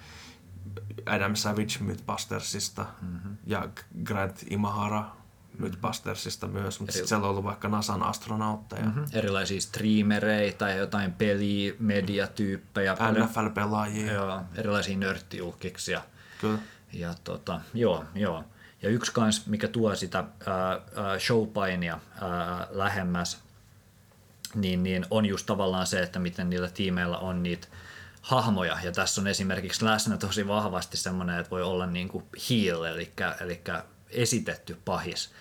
Adam 1.05 1.35
Savage 1.35 1.77
Mythbustersista 1.79 2.85
mm-hmm. 3.01 3.37
ja 3.47 3.69
Grant 4.03 4.43
Imahara 4.49 5.05
Mythbustersista 5.59 6.47
myös, 6.47 6.79
mutta 6.79 6.93
sitten 6.93 7.07
siellä 7.07 7.23
on 7.23 7.29
ollut 7.29 7.43
vaikka 7.43 7.67
NASAn 7.67 8.03
astronautteja. 8.03 8.85
Mm-hmm. 8.85 9.05
Erilaisia 9.13 9.61
streamereita 9.61 10.69
ja 10.69 10.75
jotain 10.75 11.13
peli, 11.13 11.75
mediatyyppejä. 11.79 12.93
NFL-pelaajia. 12.95 14.11
Joo, 14.13 14.41
erilaisia 14.55 14.97
nörttijulkiksia. 14.97 16.01
Kyllä. 16.41 16.59
Ja 16.93 17.13
tota, 17.23 17.61
joo, 17.73 18.05
joo. 18.15 18.43
Ja 18.81 18.89
yksi 18.89 19.11
kans, 19.11 19.47
mikä 19.47 19.67
tuo 19.67 19.95
sitä 19.95 20.19
äh, 20.19 20.25
showpainia 21.19 21.93
äh, 21.93 22.67
lähemmäs, 22.71 23.39
niin, 24.55 24.83
niin 24.83 25.05
on 25.09 25.25
just 25.25 25.45
tavallaan 25.45 25.87
se, 25.87 26.03
että 26.03 26.19
miten 26.19 26.49
niillä 26.49 26.69
tiimeillä 26.69 27.17
on 27.17 27.43
niitä 27.43 27.67
hahmoja, 28.23 28.77
ja 28.83 28.91
tässä 28.91 29.21
on 29.21 29.27
esimerkiksi 29.27 29.85
läsnä 29.85 30.17
tosi 30.17 30.47
vahvasti 30.47 30.97
semmoinen, 30.97 31.39
että 31.39 31.49
voi 31.49 31.63
olla 31.63 31.85
niin 31.85 32.07
kuin 32.07 32.25
heal, 32.49 32.83
eli, 32.83 33.13
eli 33.41 33.61
esitetty 34.09 34.77
pahis. 34.85 35.31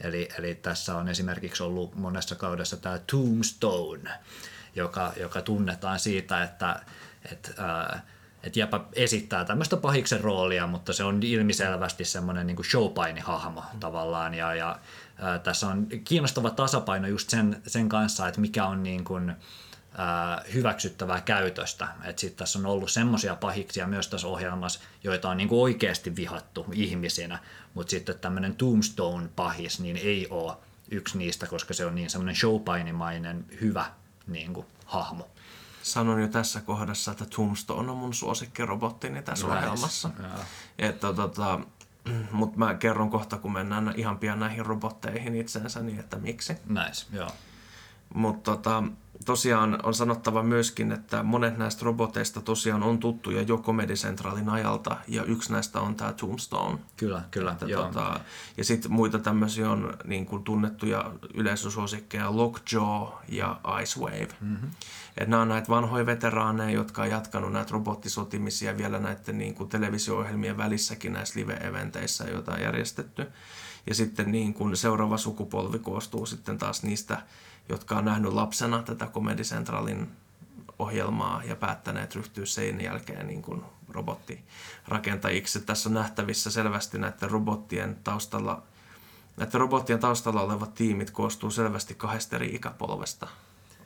Eli, 0.00 0.28
eli 0.38 0.54
tässä 0.54 0.96
on 0.96 1.08
esimerkiksi 1.08 1.62
ollut 1.62 1.94
monessa 1.94 2.34
kaudessa 2.34 2.76
tämä 2.76 2.98
Tombstone, 3.10 4.10
joka, 4.74 5.12
joka 5.16 5.42
tunnetaan 5.42 5.98
siitä, 5.98 6.42
että, 6.42 6.82
että 7.32 7.50
ää, 7.58 8.06
että 8.42 8.58
jäpä 8.58 8.80
esittää 8.92 9.44
tämmöistä 9.44 9.76
pahiksen 9.76 10.20
roolia, 10.20 10.66
mutta 10.66 10.92
se 10.92 11.04
on 11.04 11.22
ilmiselvästi 11.22 12.04
semmoinen 12.04 12.46
niin 12.46 12.64
showpaini-hahmo 12.64 13.64
tavallaan. 13.80 14.34
Ja, 14.34 14.54
ja 14.54 14.78
ää, 15.18 15.38
tässä 15.38 15.66
on 15.66 15.86
kiinnostava 16.04 16.50
tasapaino 16.50 17.08
just 17.08 17.30
sen, 17.30 17.62
sen 17.66 17.88
kanssa, 17.88 18.28
että 18.28 18.40
mikä 18.40 18.66
on 18.66 18.82
niin 18.82 19.04
kuin, 19.04 19.36
hyväksyttävää 20.54 21.20
käytöstä. 21.20 21.88
Et 22.04 22.18
sit 22.18 22.36
tässä 22.36 22.58
on 22.58 22.66
ollut 22.66 22.90
semmoisia 22.90 23.36
pahiksia 23.36 23.86
myös 23.86 24.08
tässä 24.08 24.28
ohjelmassa, 24.28 24.80
joita 25.04 25.28
on 25.28 25.36
niinku 25.36 25.62
oikeasti 25.62 26.16
vihattu 26.16 26.66
ihmisinä, 26.72 27.38
mutta 27.74 27.90
sitten 27.90 28.18
tämmöinen 28.18 28.56
Tombstone-pahis 28.56 29.80
niin 29.80 29.96
ei 29.96 30.26
ole 30.30 30.56
yksi 30.90 31.18
niistä, 31.18 31.46
koska 31.46 31.74
se 31.74 31.86
on 31.86 31.94
niin 31.94 32.10
semmoinen 32.10 32.36
showpainimainen 32.36 33.44
hyvä 33.60 33.86
niinku, 34.26 34.66
hahmo. 34.86 35.28
Sanon 35.82 36.20
jo 36.20 36.28
tässä 36.28 36.60
kohdassa, 36.60 37.10
että 37.10 37.26
Tombstone 37.36 37.90
on 37.90 37.96
mun 37.96 38.14
suosikkirobottini 38.14 39.22
tässä 39.22 39.46
nice. 39.46 39.58
ohjelmassa. 39.58 40.10
Että 40.78 41.12
tota, 41.12 41.60
mutta 42.32 42.58
mä 42.58 42.74
kerron 42.74 43.10
kohta, 43.10 43.38
kun 43.38 43.52
mennään 43.52 43.94
ihan 43.96 44.18
pian 44.18 44.40
näihin 44.40 44.66
robotteihin 44.66 45.34
itsensä, 45.34 45.82
niin 45.82 46.00
että 46.00 46.16
miksi. 46.16 46.52
Nice, 46.52 47.06
joo. 47.12 47.30
Mutta 48.14 48.50
tota, 48.50 48.82
tosiaan 49.24 49.78
on 49.82 49.94
sanottava 49.94 50.42
myöskin, 50.42 50.92
että 50.92 51.22
monet 51.22 51.58
näistä 51.58 51.84
roboteista 51.84 52.40
tosiaan 52.40 52.82
on 52.82 52.98
tuttuja 52.98 53.42
jo 53.42 53.58
Comedy 53.58 53.94
Centralin 53.94 54.48
ajalta, 54.48 54.96
ja 55.08 55.24
yksi 55.24 55.52
näistä 55.52 55.80
on 55.80 55.94
tämä 55.94 56.12
Tombstone. 56.12 56.78
Kyllä, 56.96 57.22
kyllä, 57.30 57.52
että, 57.52 57.66
joo. 57.66 57.84
Tota, 57.84 58.20
ja 58.56 58.64
sitten 58.64 58.92
muita 58.92 59.18
tämmöisiä 59.18 59.70
on 59.70 59.94
niin 60.04 60.26
kuin 60.26 60.44
tunnettuja 60.44 61.12
yleisösuosikkeja 61.34 62.36
Lockjaw 62.36 63.08
ja 63.28 63.60
Ice 63.82 64.00
Wave. 64.00 64.28
Mm-hmm. 64.40 64.70
Et 65.18 65.28
nämä 65.28 65.42
on 65.42 65.48
näitä 65.48 65.68
vanhoja 65.68 66.06
veteraaneja, 66.06 66.70
jotka 66.70 67.02
on 67.02 67.10
jatkanut 67.10 67.52
näitä 67.52 67.72
robottisotimisia 67.72 68.76
vielä 68.78 68.98
näiden 68.98 69.38
niin 69.38 69.54
kuin 69.54 69.68
televisio-ohjelmien 69.68 70.56
välissäkin 70.56 71.12
näissä 71.12 71.40
live-eventeissä, 71.40 72.30
joita 72.30 72.52
on 72.52 72.60
järjestetty. 72.60 73.26
Ja 73.86 73.94
sitten 73.94 74.32
niin 74.32 74.54
kuin 74.54 74.76
seuraava 74.76 75.18
sukupolvi 75.18 75.78
koostuu 75.78 76.26
sitten 76.26 76.58
taas 76.58 76.82
niistä 76.82 77.22
jotka 77.68 77.98
on 77.98 78.04
nähnyt 78.04 78.32
lapsena 78.32 78.82
tätä 78.82 79.06
Comedy 79.06 79.42
Centralin 79.42 80.08
ohjelmaa 80.78 81.44
ja 81.44 81.56
päättäneet 81.56 82.14
ryhtyä 82.14 82.46
sen 82.46 82.80
jälkeen 82.80 83.26
niin 83.26 83.42
kuin 83.42 83.62
robottirakentajiksi. 83.88 85.60
Tässä 85.60 85.88
on 85.88 85.94
nähtävissä 85.94 86.50
selvästi 86.50 86.98
näiden 86.98 87.30
robottien 87.30 87.96
taustalla, 88.04 88.62
näiden 89.36 89.60
robottien 89.60 89.98
taustalla 89.98 90.42
olevat 90.42 90.74
tiimit 90.74 91.10
koostuu 91.10 91.50
selvästi 91.50 91.94
kahdesta 91.94 92.36
eri 92.36 92.54
ikäpolvesta. 92.54 93.28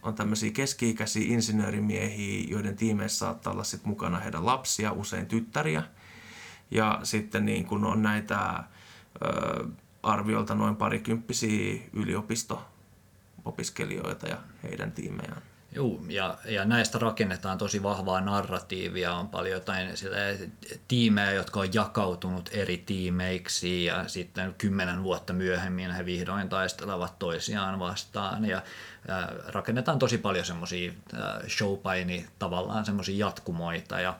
On 0.03 0.15
tämmöisiä 0.15 0.51
keski-ikäisiä 0.51 1.33
insinöörimiehiä, 1.33 2.47
joiden 2.49 2.77
tiimeissä 2.77 3.19
saattaa 3.19 3.53
olla 3.53 3.65
sit 3.65 3.85
mukana 3.85 4.19
heidän 4.19 4.47
lapsia, 4.47 4.93
usein 4.93 5.27
tyttäriä. 5.27 5.83
Ja 6.71 7.01
sitten 7.03 7.45
niin 7.45 7.65
kun 7.65 7.85
on 7.85 8.03
näitä 8.03 8.65
ö, 9.25 9.67
arviolta 10.03 10.55
noin 10.55 10.77
parikymppisiä 10.77 11.83
yliopisto 11.93 12.65
opiskelijoita 13.47 14.29
ja 14.29 14.37
heidän 14.63 14.93
tiimejään. 14.93 15.43
Joo, 15.77 16.01
ja, 16.09 16.39
ja 16.45 16.65
näistä 16.65 16.99
rakennetaan 16.99 17.59
tosi 17.59 17.83
vahvaa 17.83 18.21
narratiivia. 18.21 19.15
On 19.15 19.29
paljon 19.29 19.55
jotain 19.55 19.97
sille, 19.97 20.39
tiimejä, 20.89 21.33
jotka 21.33 21.61
on 21.61 21.75
jakautunut 21.75 22.51
eri 22.53 22.79
tiimeiksi 22.79 23.85
ja 23.85 24.09
sitten 24.09 24.55
kymmenen 24.59 25.03
vuotta 25.03 25.33
myöhemmin 25.33 25.91
he 25.91 26.07
vihdoin 26.07 26.49
taistelevat 26.49 27.19
toisiaan 27.19 27.79
vastaan. 27.79 28.45
Ja 28.45 28.63
ää, 29.09 29.33
rakennetaan 29.47 29.99
tosi 29.99 30.19
paljon 30.19 30.45
semmoisia 30.45 30.93
showpaini 31.49 32.27
tavallaan 32.39 32.85
semmoisia 32.85 33.27
jatkumoita 33.27 34.01
ja 34.01 34.19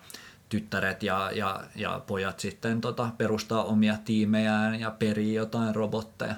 tyttäret 0.49 1.03
ja, 1.03 1.31
ja, 1.35 1.61
ja 1.75 2.01
pojat 2.07 2.41
sitten 2.41 2.81
tota, 2.81 3.11
perustaa 3.19 3.65
omia 3.65 3.97
tiimejään 4.05 4.81
ja 4.81 4.91
perii 4.91 5.35
jotain 5.35 5.75
robotteja. 5.75 6.35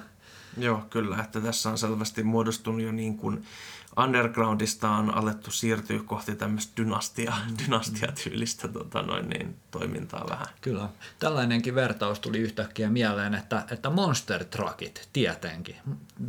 Joo, 0.57 0.85
kyllä, 0.89 1.17
että 1.17 1.41
tässä 1.41 1.69
on 1.69 1.77
selvästi 1.77 2.23
muodostunut 2.23 2.81
jo 2.81 2.91
niin 2.91 3.17
kuin 3.17 3.45
undergroundista 3.97 4.89
on 4.89 5.13
alettu 5.13 5.51
siirtyä 5.51 5.99
kohti 6.05 6.35
tämmöistä 6.35 6.73
dynastia, 6.77 7.33
dynastiatyylistä 7.65 8.67
tota 8.67 9.01
noin, 9.01 9.29
niin, 9.29 9.55
toimintaa 9.71 10.25
vähän. 10.29 10.47
Kyllä. 10.61 10.89
Tällainenkin 11.19 11.75
vertaus 11.75 12.19
tuli 12.19 12.37
yhtäkkiä 12.37 12.89
mieleen, 12.89 13.33
että, 13.33 13.65
että 13.71 13.89
Monster 13.89 14.43
Truckit 14.43 15.09
tietenkin. 15.13 15.75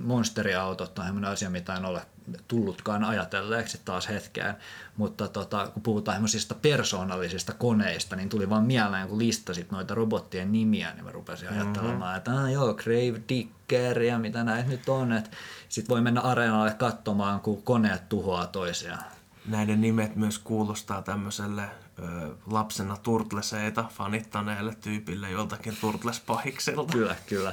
Monsteriautot 0.05 0.99
on 0.99 1.05
sellainen 1.05 1.31
asia, 1.31 1.51
mitä 1.51 1.75
en 1.75 1.85
ole 1.85 2.03
tullutkaan 2.49 3.05
ajatelleeksi 3.05 3.81
taas 3.85 4.09
hetkeen, 4.09 4.55
mutta 4.97 5.29
tota, 5.29 5.69
kun 5.75 5.83
puhutaan 5.83 6.15
semmoisista 6.15 6.55
persoonallisista 6.55 7.53
koneista, 7.53 8.17
niin 8.17 8.29
tuli 8.29 8.51
vaan 8.51 8.65
mieleen, 8.65 9.09
kun 9.09 9.19
listasit 9.19 9.71
noita 9.71 9.95
robottien 9.95 10.53
nimiä, 10.53 10.93
niin 10.95 11.05
mä 11.05 11.13
rupesin 11.13 11.49
mm-hmm. 11.49 11.63
ajattelemaan, 11.63 12.17
että 12.17 12.43
ah, 12.43 12.53
joo, 12.53 12.75
Grave 12.75 13.23
Digger 13.29 14.03
ja 14.03 14.19
mitä 14.19 14.45
näitä 14.45 14.69
nyt 14.69 14.89
on, 14.89 15.13
että 15.13 15.31
sit 15.69 15.89
voi 15.89 16.01
mennä 16.01 16.21
areenalle 16.21 16.75
katsomaan, 16.75 17.41
kun 17.41 17.63
koneet 17.63 18.09
tuhoaa 18.09 18.47
toisiaan. 18.47 19.05
Näiden 19.47 19.81
nimet 19.81 20.17
myös 20.17 20.39
kuulostaa 20.39 21.03
tämmöiselle 21.03 21.63
ö, 21.63 22.35
lapsena 22.47 22.97
turtleseita 22.97 23.85
fanittaneelle 23.91 24.75
tyypille 24.75 25.31
joltakin 25.31 25.77
turtlespahikselta. 25.81 26.93
Kyllä, 26.93 27.17
kyllä. 27.27 27.53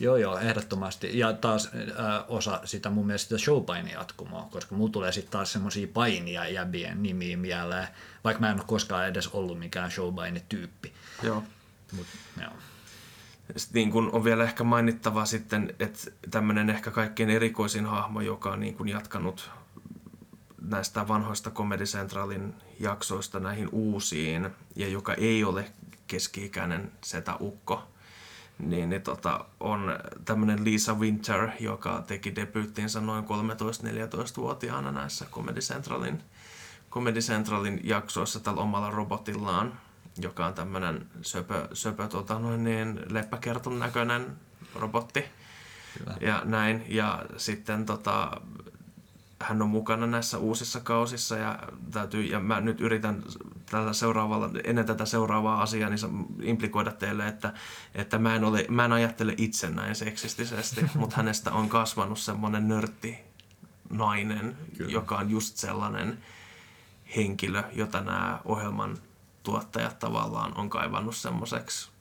Joo, 0.00 0.16
joo, 0.16 0.38
ehdottomasti. 0.38 1.18
Ja 1.18 1.32
taas 1.32 1.70
äh, 1.74 2.24
osa 2.28 2.60
sitä 2.64 2.90
mun 2.90 3.06
mielestä 3.06 3.28
sitä 3.28 3.44
showpainin 3.44 3.92
jatkumoa, 3.92 4.48
koska 4.50 4.74
mulla 4.74 4.92
tulee 4.92 5.12
sitten 5.12 5.32
taas 5.32 5.52
semmoisia 5.52 5.88
painia 5.94 6.48
jäbien 6.48 7.02
nimiä 7.02 7.36
mieleen, 7.36 7.88
vaikka 8.24 8.40
mä 8.40 8.50
en 8.50 8.56
ole 8.56 8.64
koskaan 8.66 9.08
edes 9.08 9.28
ollut 9.28 9.58
mikään 9.58 9.90
showpaini-tyyppi. 9.90 10.92
Joo. 11.22 11.42
Mut, 11.92 12.06
joo. 12.42 12.52
Sitten 13.56 13.80
niin 13.80 13.90
kuin 13.90 14.10
on 14.12 14.24
vielä 14.24 14.44
ehkä 14.44 14.64
mainittava 14.64 15.24
sitten, 15.24 15.74
että 15.78 16.10
tämmöinen 16.30 16.70
ehkä 16.70 16.90
kaikkein 16.90 17.30
erikoisin 17.30 17.86
hahmo, 17.86 18.20
joka 18.20 18.50
on 18.52 18.60
niin 18.60 18.74
kuin 18.74 18.88
jatkanut 18.88 19.50
näistä 20.60 21.08
vanhoista 21.08 21.50
Comedy 21.50 21.84
Centralin 21.84 22.54
jaksoista 22.80 23.40
näihin 23.40 23.68
uusiin, 23.72 24.50
ja 24.76 24.88
joka 24.88 25.14
ei 25.14 25.44
ole 25.44 25.72
keski-ikäinen 26.06 26.92
setä-ukko, 27.04 27.93
niin, 28.58 28.88
niin 28.88 29.02
tota, 29.02 29.44
on 29.60 29.98
tämmöinen 30.24 30.64
Lisa 30.64 30.94
Winter, 30.94 31.48
joka 31.60 32.04
teki 32.06 32.36
debyyttinsä 32.36 33.00
noin 33.00 33.24
13-14-vuotiaana 33.24 34.92
näissä 34.92 35.26
Comedy 35.30 35.60
Centralin, 35.60 36.22
Comedy 36.90 37.20
Centralin 37.20 37.80
jaksoissa 37.84 38.40
tällä 38.40 38.60
omalla 38.60 38.90
robotillaan, 38.90 39.80
joka 40.18 40.46
on 40.46 40.54
tämmöinen 40.54 41.06
söpö, 41.22 41.68
söpö 41.72 42.08
tota 42.08 42.38
noin 42.38 42.64
niin, 42.64 43.00
leppäkertun 43.10 43.78
näköinen 43.78 44.36
robotti. 44.74 45.24
Hyvä. 46.00 46.16
Ja 46.20 46.42
näin. 46.44 46.84
Ja 46.88 47.24
sitten 47.36 47.86
tota, 47.86 48.40
hän 49.44 49.62
on 49.62 49.68
mukana 49.68 50.06
näissä 50.06 50.38
uusissa 50.38 50.80
kausissa 50.80 51.36
ja, 51.36 51.58
täytyy, 51.90 52.22
ja 52.22 52.40
mä 52.40 52.60
nyt 52.60 52.80
yritän 52.80 53.22
tällä 53.70 53.92
seuraavalla, 53.92 54.50
ennen 54.64 54.86
tätä 54.86 55.04
seuraavaa 55.04 55.62
asiaa 55.62 55.90
niin 55.90 56.26
implikoida 56.42 56.90
teille, 56.92 57.28
että, 57.28 57.52
että 57.94 58.18
mä, 58.18 58.34
en 58.34 58.44
ole, 58.44 58.66
mä 58.68 58.84
en 58.84 58.92
ajattele 58.92 59.34
itse 59.36 59.70
näin 59.70 59.94
seksistisesti, 59.94 60.86
mutta 60.98 61.16
hänestä 61.16 61.52
on 61.52 61.68
kasvanut 61.68 62.18
semmoinen 62.18 62.68
nörtti 62.68 63.18
nainen, 63.90 64.56
Kyllä. 64.76 64.92
joka 64.92 65.16
on 65.16 65.30
just 65.30 65.56
sellainen 65.56 66.18
henkilö, 67.16 67.62
jota 67.72 68.00
nämä 68.00 68.40
ohjelman 68.44 68.98
tuottajat 69.42 69.98
tavallaan 69.98 70.58
on 70.58 70.70
kaivannut 70.70 71.16
semmoiseksi 71.16 71.93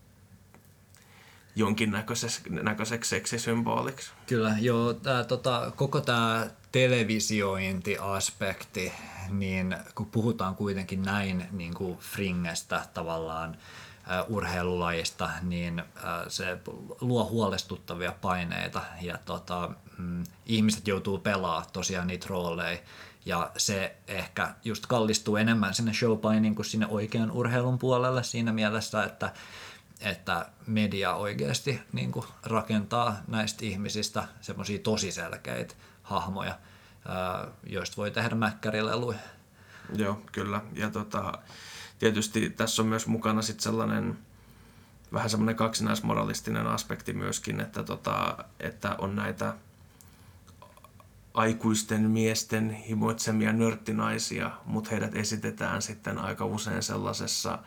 jonkinnäköiseksi 1.55 3.09
seksisymboliksi. 3.09 4.11
Kyllä, 4.27 4.55
joo. 4.59 4.93
Tää, 4.93 5.23
tota, 5.23 5.71
koko 5.75 6.01
tämä 6.01 6.47
televisiointiaspekti, 6.71 8.93
niin 9.29 9.75
kun 9.95 10.05
puhutaan 10.05 10.55
kuitenkin 10.55 11.01
näin 11.01 11.45
niin 11.51 11.73
kuin 11.73 11.97
fringestä 11.97 12.85
tavallaan 12.93 13.49
uh, 13.49 13.57
urheilulajista, 14.35 15.29
niin 15.41 15.79
uh, 15.79 15.83
se 16.27 16.57
luo 17.01 17.29
huolestuttavia 17.29 18.13
paineita 18.21 18.81
ja 19.01 19.17
tota, 19.25 19.69
mm, 19.97 20.23
ihmiset 20.45 20.87
joutuu 20.87 21.17
pelaamaan 21.17 21.65
tosiaan 21.73 22.07
niitä 22.07 22.27
rooleja 22.29 22.77
ja 23.25 23.51
se 23.57 23.95
ehkä 24.07 24.53
just 24.63 24.85
kallistuu 24.85 25.35
enemmän 25.35 25.73
sinne 25.73 25.93
showpainiin 25.93 26.55
kuin 26.55 26.65
sinne 26.65 26.87
oikean 26.89 27.31
urheilun 27.31 27.79
puolelle 27.79 28.23
siinä 28.23 28.53
mielessä, 28.53 29.03
että 29.03 29.33
että 30.03 30.49
media 30.67 31.13
oikeasti 31.15 31.81
niin 31.93 32.11
kuin 32.11 32.25
rakentaa 32.43 33.17
näistä 33.27 33.65
ihmisistä 33.65 34.27
semmoisia 34.41 34.79
tosi 34.79 35.11
selkeitä 35.11 35.75
hahmoja, 36.03 36.59
joista 37.67 37.97
voi 37.97 38.11
tehdä 38.11 38.35
mäkkärileluja. 38.35 39.19
Joo, 39.95 40.21
kyllä. 40.31 40.61
Ja 40.73 40.89
tota, 40.89 41.33
tietysti 41.99 42.49
tässä 42.49 42.81
on 42.81 42.87
myös 42.87 43.07
mukana 43.07 43.41
sit 43.41 43.59
sellainen 43.59 44.17
vähän 45.13 45.29
semmoinen 45.29 45.55
kaksinaismoralistinen 45.55 46.67
aspekti 46.67 47.13
myöskin, 47.13 47.59
että, 47.59 47.83
tota, 47.83 48.37
että 48.59 48.95
on 48.97 49.15
näitä 49.15 49.53
aikuisten 51.33 52.01
miesten 52.01 52.69
himoitsemia 52.69 53.53
nörttinaisia, 53.53 54.51
mutta 54.65 54.89
heidät 54.89 55.15
esitetään 55.15 55.81
sitten 55.81 56.17
aika 56.17 56.45
usein 56.45 56.83
sellaisessa 56.83 57.59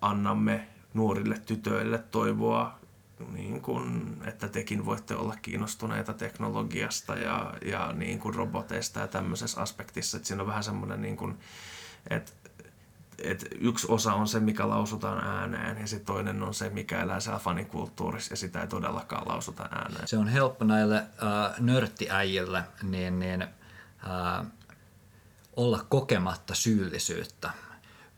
annamme 0.00 0.68
nuorille 0.94 1.38
tytöille 1.46 1.98
toivoa, 1.98 2.78
niin 3.32 3.60
kuin, 3.60 4.16
että 4.24 4.48
tekin 4.48 4.86
voitte 4.86 5.14
olla 5.14 5.36
kiinnostuneita 5.42 6.12
teknologiasta 6.12 7.14
ja, 7.14 7.54
ja 7.64 7.92
niin 7.92 8.18
kuin 8.18 8.34
roboteista 8.34 9.00
ja 9.00 9.08
tämmöisessä 9.08 9.60
aspektissa. 9.60 10.16
Että 10.16 10.26
siinä 10.28 10.42
on 10.42 10.48
vähän 10.48 10.64
semmoinen, 10.64 11.02
niin 11.02 11.16
kuin, 11.16 11.38
että 12.10 12.32
et 13.18 13.48
yksi 13.60 13.86
osa 13.90 14.14
on 14.14 14.28
se, 14.28 14.40
mikä 14.40 14.68
lausutaan 14.68 15.24
ääneen, 15.24 15.78
ja 15.80 15.86
sitten 15.86 16.06
toinen 16.06 16.42
on 16.42 16.54
se, 16.54 16.70
mikä 16.70 17.00
elää 17.00 17.20
siellä 17.20 17.38
fanikulttuurissa, 17.38 18.32
ja 18.32 18.36
sitä 18.36 18.60
ei 18.60 18.66
todellakaan 18.66 19.28
lausuta 19.28 19.68
ääneen. 19.70 20.08
Se 20.08 20.18
on 20.18 20.28
helppo 20.28 20.64
näille 20.64 20.96
äh, 20.96 21.60
nörttiäijille 21.60 22.64
niin, 22.82 23.18
niin, 23.18 23.42
äh, 23.42 24.46
olla 25.56 25.86
kokematta 25.88 26.54
syyllisyyttä 26.54 27.50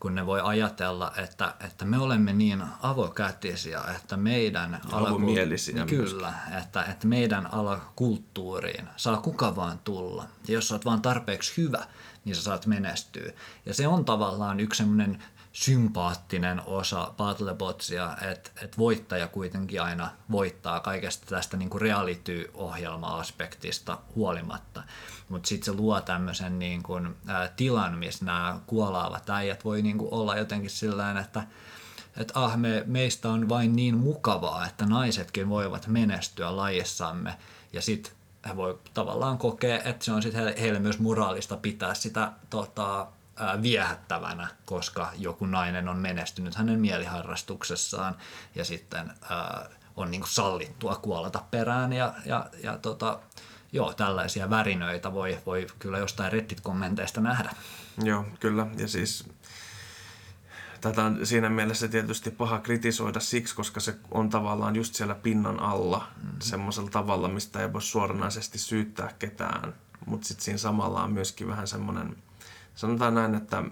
kun 0.00 0.14
ne 0.14 0.26
voi 0.26 0.40
ajatella, 0.40 1.12
että, 1.16 1.54
että 1.66 1.84
me 1.84 1.98
olemme 1.98 2.32
niin 2.32 2.64
avokätisiä, 2.82 3.80
että 3.96 4.16
meidän 4.16 4.80
alakulttuuriin, 4.92 5.86
kyllä, 5.86 6.32
että, 6.62 6.82
että 6.84 7.06
meidän 7.06 7.54
alakulttuuriin 7.54 8.88
saa 8.96 9.16
kuka 9.16 9.56
vaan 9.56 9.78
tulla. 9.78 10.24
Ja 10.48 10.54
jos 10.54 10.68
sä 10.68 10.74
oot 10.74 10.84
vaan 10.84 11.02
tarpeeksi 11.02 11.56
hyvä, 11.56 11.86
niin 12.24 12.36
sä 12.36 12.42
saat 12.42 12.66
menestyä. 12.66 13.32
Ja 13.66 13.74
se 13.74 13.86
on 13.86 14.04
tavallaan 14.04 14.60
yksi 14.60 14.78
semmoinen 14.78 15.22
sympaattinen 15.60 16.62
osa 16.66 17.14
Battlebotsia, 17.16 18.16
että, 18.30 18.50
että 18.62 18.78
voittaja 18.78 19.28
kuitenkin 19.28 19.82
aina 19.82 20.10
voittaa 20.30 20.80
kaikesta 20.80 21.26
tästä 21.26 21.56
niin 21.56 21.70
kuin 21.70 21.80
reality-ohjelma-aspektista 21.80 23.98
huolimatta. 24.16 24.82
Mutta 25.28 25.48
sitten 25.48 25.64
se 25.64 25.72
luo 25.80 26.00
tämmöisen 26.00 26.58
niin 26.58 26.82
kuin, 26.82 27.16
ää, 27.26 27.48
tilan, 27.48 27.98
missä 27.98 28.24
nämä 28.24 28.60
kuolaavat 28.66 29.30
äijät 29.30 29.64
voi 29.64 29.82
niin 29.82 29.98
kuin 29.98 30.14
olla 30.14 30.36
jotenkin 30.36 30.70
sillä 30.70 31.20
että 31.20 31.42
että 32.16 32.40
ah, 32.40 32.56
me, 32.56 32.82
meistä 32.86 33.28
on 33.28 33.48
vain 33.48 33.76
niin 33.76 33.98
mukavaa, 33.98 34.66
että 34.66 34.86
naisetkin 34.86 35.48
voivat 35.48 35.86
menestyä 35.86 36.56
lajissamme. 36.56 37.36
Ja 37.72 37.82
sitten 37.82 38.12
he 38.48 38.56
voi 38.56 38.78
tavallaan 38.94 39.38
kokea, 39.38 39.82
että 39.82 40.04
se 40.04 40.12
on 40.12 40.22
sitten 40.22 40.54
heille 40.60 40.78
myös 40.78 40.98
moraalista 40.98 41.56
pitää 41.56 41.94
sitä 41.94 42.32
tota, 42.50 43.06
viehättävänä, 43.62 44.48
koska 44.64 45.10
joku 45.18 45.46
nainen 45.46 45.88
on 45.88 45.98
menestynyt 45.98 46.54
hänen 46.54 46.80
mieliharrastuksessaan 46.80 48.16
ja 48.54 48.64
sitten 48.64 49.12
on 49.96 50.10
niin 50.10 50.20
kuin 50.20 50.30
sallittua 50.30 50.96
kuolata 50.96 51.42
perään 51.50 51.92
ja, 51.92 52.14
ja, 52.24 52.46
ja 52.62 52.78
tota, 52.78 53.18
joo, 53.72 53.92
tällaisia 53.92 54.50
värinöitä 54.50 55.12
voi, 55.12 55.38
voi 55.46 55.66
kyllä 55.78 55.98
jostain 55.98 56.32
Reddit-kommenteista 56.32 57.20
nähdä. 57.20 57.50
Joo, 58.02 58.24
kyllä. 58.40 58.66
Ja 58.76 58.88
siis 58.88 59.28
tätä 60.80 61.04
on 61.04 61.26
siinä 61.26 61.48
mielessä 61.48 61.88
tietysti 61.88 62.30
paha 62.30 62.58
kritisoida 62.58 63.20
siksi, 63.20 63.54
koska 63.54 63.80
se 63.80 63.96
on 64.10 64.30
tavallaan 64.30 64.76
just 64.76 64.94
siellä 64.94 65.14
pinnan 65.14 65.60
alla 65.60 66.08
mm-hmm. 66.16 66.40
semmoisella 66.40 66.90
tavalla, 66.90 67.28
mistä 67.28 67.60
ei 67.60 67.72
voi 67.72 67.82
suoranaisesti 67.82 68.58
syyttää 68.58 69.12
ketään. 69.18 69.74
Mutta 70.06 70.28
sitten 70.28 70.44
siinä 70.44 70.58
samalla 70.58 71.02
on 71.02 71.12
myöskin 71.12 71.48
vähän 71.48 71.66
semmoinen, 71.68 72.16
sanotaan 72.80 73.14
näin, 73.14 73.34
että 73.34 73.64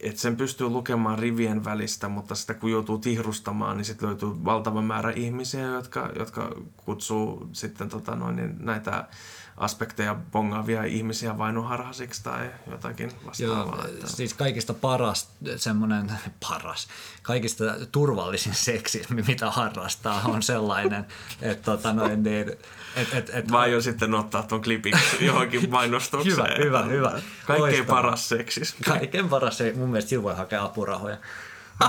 että 0.00 0.20
sen 0.20 0.36
pystyy 0.36 0.68
lukemaan 0.68 1.18
rivien 1.18 1.64
välistä, 1.64 2.08
mutta 2.08 2.34
sitä 2.34 2.54
kun 2.54 2.70
joutuu 2.70 2.98
tihrustamaan, 2.98 3.76
niin 3.76 3.84
sitten 3.84 4.08
löytyy 4.08 4.28
valtava 4.44 4.82
määrä 4.82 5.10
ihmisiä, 5.10 5.66
jotka, 5.66 6.10
jotka 6.18 6.52
kutsuu 6.76 7.48
sitten 7.52 7.88
tota 7.88 8.14
noin, 8.16 8.36
niin 8.36 8.56
näitä 8.58 9.08
aspekteja 9.56 10.16
bongaavia 10.32 10.84
ihmisiä 10.84 11.38
vainoharhasiksi 11.38 12.22
tai 12.24 12.50
jotakin 12.70 13.12
vastaavaa. 13.26 13.76
Joo, 13.76 13.86
että- 13.88 14.06
siis 14.06 14.34
kaikista 14.34 14.74
paras, 14.74 15.30
semmoinen 15.56 16.12
paras, 16.48 16.88
kaikista 17.22 17.64
turvallisin 17.92 18.54
seksi, 18.54 19.02
mitä 19.28 19.50
harrastaa, 19.50 20.22
on 20.24 20.42
sellainen, 20.42 21.06
että 21.42 21.62
tota 21.64 21.92
noin, 21.92 22.22
niin, 22.22 22.52
et, 22.96 23.14
et, 23.14 23.30
et, 23.34 23.52
Vai 23.52 23.72
jo 23.72 23.80
sitten 23.80 24.14
ottaa 24.14 24.42
tuon 24.42 24.62
klipin 24.62 24.94
johonkin 25.20 25.70
mainostukseen. 25.70 26.36
Hyvä, 26.36 26.82
hyvä, 26.82 26.82
hyvä. 26.82 27.10
Kaikkein 27.46 27.60
Loistavaa. 27.60 28.02
paras 28.02 28.28
seksis. 28.28 28.76
kaiken 28.84 29.28
paras, 29.28 29.58
se, 29.58 29.72
mun 29.76 29.88
mielestä 29.88 30.08
sillä 30.08 30.22
voi 30.22 30.34
hakea 30.34 30.64
apurahoja. 30.64 31.16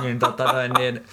niin, 0.02 0.20
tota 0.20 0.44
noin, 0.44 0.72
niin, 0.74 1.06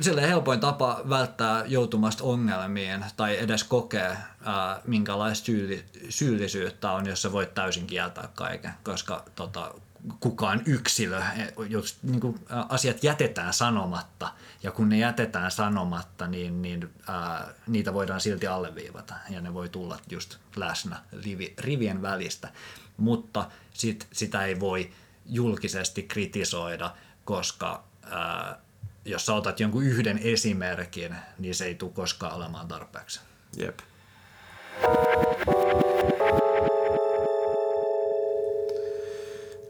Silleen 0.00 0.28
helpoin 0.28 0.60
tapa 0.60 1.00
välttää 1.08 1.64
joutumasta 1.66 2.24
ongelmiin 2.24 3.04
tai 3.16 3.38
edes 3.38 3.64
kokea, 3.64 4.16
ää, 4.44 4.80
minkälaista 4.84 5.46
syyli, 5.46 5.84
syyllisyyttä 6.08 6.90
on, 6.90 7.06
jos 7.06 7.22
sä 7.22 7.32
voit 7.32 7.54
täysin 7.54 7.86
kieltää 7.86 8.28
kaiken, 8.34 8.70
koska 8.84 9.24
tota, 9.34 9.74
kukaan 10.20 10.62
yksilö, 10.66 11.22
jos 11.68 11.98
niin 12.02 12.20
kuin, 12.20 12.38
asiat 12.68 13.04
jätetään 13.04 13.52
sanomatta, 13.52 14.32
ja 14.62 14.70
kun 14.70 14.88
ne 14.88 14.98
jätetään 14.98 15.50
sanomatta, 15.50 16.26
niin, 16.26 16.62
niin 16.62 16.90
ää, 17.08 17.48
niitä 17.66 17.94
voidaan 17.94 18.20
silti 18.20 18.46
alleviivata, 18.46 19.14
ja 19.30 19.40
ne 19.40 19.54
voi 19.54 19.68
tulla 19.68 19.98
just 20.10 20.36
läsnä 20.56 20.96
rivi, 21.24 21.54
rivien 21.58 22.02
välistä, 22.02 22.48
mutta 22.96 23.50
sit, 23.74 24.08
sitä 24.12 24.44
ei 24.44 24.60
voi 24.60 24.90
julkisesti 25.26 26.02
kritisoida, 26.02 26.94
koska 27.24 27.84
ää, 28.10 28.58
jos 29.04 29.26
sä 29.26 29.34
otat 29.34 29.60
jonkun 29.60 29.84
yhden 29.84 30.18
esimerkin, 30.18 31.16
niin 31.38 31.54
se 31.54 31.64
ei 31.64 31.74
tule 31.74 31.92
koskaan 31.92 32.34
olemaan 32.34 32.68
tarpeeksi. 32.68 33.20
Jep. 33.56 33.78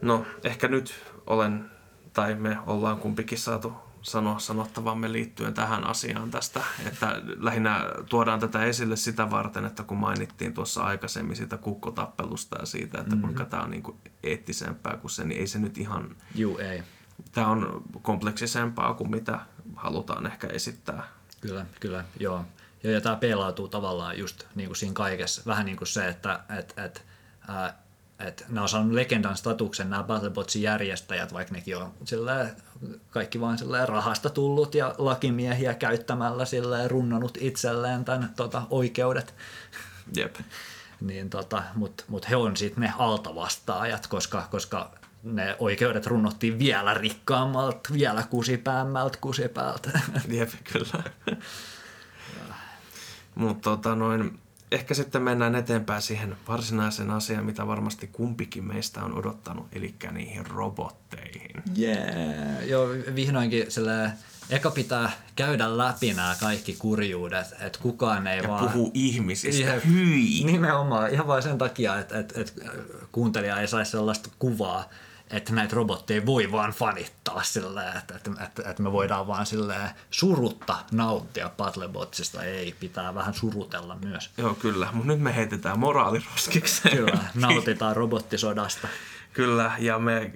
No, 0.03 0.25
ehkä 0.43 0.67
nyt 0.67 0.93
olen, 1.27 1.71
tai 2.13 2.35
me 2.35 2.57
ollaan 2.67 2.97
kumpikin 2.97 3.37
saatu 3.37 3.73
sanoa 4.03 4.39
sanottavamme 4.39 5.11
liittyen 5.11 5.53
tähän 5.53 5.83
asiaan 5.83 6.31
tästä, 6.31 6.61
että 6.87 7.21
lähinnä 7.37 7.85
tuodaan 8.09 8.39
tätä 8.39 8.63
esille 8.63 8.95
sitä 8.95 9.29
varten, 9.31 9.65
että 9.65 9.83
kun 9.83 9.97
mainittiin 9.97 10.53
tuossa 10.53 10.83
aikaisemmin 10.83 11.35
sitä 11.35 11.57
kukkotappelusta 11.57 12.57
ja 12.59 12.65
siitä, 12.65 12.97
että 12.97 13.09
mm-hmm. 13.09 13.21
kuinka 13.21 13.45
tämä 13.45 13.63
on 13.63 13.71
niin 13.71 13.83
kuin 13.83 13.97
eettisempää 14.23 14.97
kuin 14.97 15.11
se, 15.11 15.23
niin 15.23 15.39
ei 15.39 15.47
se 15.47 15.59
nyt 15.59 15.77
ihan, 15.77 16.15
Juu, 16.35 16.57
ei. 16.57 16.83
tämä 17.31 17.47
on 17.47 17.83
kompleksisempaa 18.01 18.93
kuin 18.93 19.11
mitä 19.11 19.39
halutaan 19.75 20.25
ehkä 20.25 20.47
esittää. 20.47 21.07
Kyllä, 21.41 21.65
kyllä, 21.79 22.05
joo. 22.19 22.45
Ja, 22.83 22.91
ja 22.91 23.01
tämä 23.01 23.15
peilautuu 23.15 23.67
tavallaan 23.67 24.19
just 24.19 24.43
niin 24.55 24.67
kuin 24.69 24.77
siinä 24.77 24.93
kaikessa. 24.93 25.41
Vähän 25.45 25.65
niin 25.65 25.77
kuin 25.77 25.87
se, 25.87 26.07
että 26.07 26.39
et, 26.59 26.73
et, 26.77 27.05
ää, 27.47 27.82
et 28.23 28.45
nämä 28.49 28.61
on 28.61 28.69
saanut 28.69 28.93
legendan 28.93 29.37
statuksen, 29.37 29.89
nämä 29.89 30.03
Battlebotsin 30.03 30.61
järjestäjät, 30.61 31.33
vaikka 31.33 31.53
nekin 31.53 31.77
on 31.77 31.93
silleen, 32.05 32.51
kaikki 33.09 33.41
vain 33.41 33.57
silleen 33.57 33.89
rahasta 33.89 34.29
tullut 34.29 34.75
ja 34.75 34.95
lakimiehiä 34.97 35.73
käyttämällä 35.73 36.45
silleen 36.45 36.91
runnonut 36.91 37.37
itselleen 37.41 38.05
tämän 38.05 38.33
tota, 38.35 38.61
oikeudet. 38.69 39.35
Jep. 40.15 40.35
Niin 41.01 41.29
tota, 41.29 41.63
Mutta 41.75 42.03
mut 42.07 42.29
he 42.29 42.35
on 42.35 42.57
sitten 42.57 42.81
ne 42.81 42.93
altavastaajat, 42.97 44.07
koska, 44.07 44.47
koska 44.51 44.91
ne 45.23 45.55
oikeudet 45.59 46.07
runnottiin 46.07 46.59
vielä 46.59 46.93
rikkaammalta, 46.93 47.89
vielä 47.93 48.23
kusipäämmältä 48.29 49.17
kusipäältä. 49.21 49.99
Jep, 50.27 50.49
kyllä. 50.73 51.03
Mutta 53.35 53.69
tota, 53.69 53.95
noin, 53.95 54.39
ehkä 54.73 54.93
sitten 54.93 55.21
mennään 55.21 55.55
eteenpäin 55.55 56.01
siihen 56.01 56.35
varsinaiseen 56.47 57.11
asiaan, 57.11 57.45
mitä 57.45 57.67
varmasti 57.67 58.07
kumpikin 58.07 58.63
meistä 58.63 59.03
on 59.03 59.17
odottanut, 59.17 59.67
eli 59.73 59.95
niihin 60.11 60.45
robotteihin. 60.45 61.63
Yeah. 61.79 62.67
Joo, 62.67 62.87
vihdoinkin 63.15 63.71
sille 63.71 64.11
eka 64.49 64.71
pitää 64.71 65.11
käydä 65.35 65.77
läpi 65.77 66.13
nämä 66.13 66.35
kaikki 66.39 66.75
kurjuudet, 66.79 67.47
että 67.59 67.79
kukaan 67.81 68.27
ei 68.27 68.41
Ja 68.41 68.49
vaan... 68.49 68.69
puhuu 68.69 68.91
ihmisistä. 68.93 69.61
Jep. 69.61 69.85
Hyi! 69.85 70.43
Nimenomaan, 70.43 71.11
ihan 71.11 71.27
vain 71.27 71.43
sen 71.43 71.57
takia, 71.57 71.99
että, 71.99 72.19
että, 72.19 72.41
että 72.41 72.61
kuuntelija 73.11 73.59
ei 73.59 73.67
saisi 73.67 73.91
sellaista 73.91 74.29
kuvaa, 74.39 74.89
että 75.33 75.53
näitä 75.53 75.75
robotteja 75.75 76.25
voi 76.25 76.51
vaan 76.51 76.71
fanittaa 76.71 77.43
silleen, 77.43 77.97
että, 77.97 78.15
että, 78.15 78.31
että, 78.43 78.69
että 78.69 78.83
me 78.83 78.91
voidaan 78.91 79.27
vaan 79.27 79.45
silleen 79.45 79.89
surutta 80.11 80.75
nauttia 80.91 81.49
Battlebotsista. 81.57 82.43
Ei, 82.43 82.75
pitää 82.79 83.15
vähän 83.15 83.33
surutella 83.33 83.95
myös. 83.95 84.29
Joo, 84.37 84.53
kyllä. 84.53 84.89
Mutta 84.91 85.07
nyt 85.07 85.19
me 85.19 85.35
heitetään 85.35 85.79
moraaliroskikseen. 85.79 86.97
Kyllä, 86.97 87.19
nautitaan 87.35 87.95
robottisodasta. 87.95 88.87
Kyllä, 89.33 89.71
ja 89.79 89.99
me, 89.99 90.31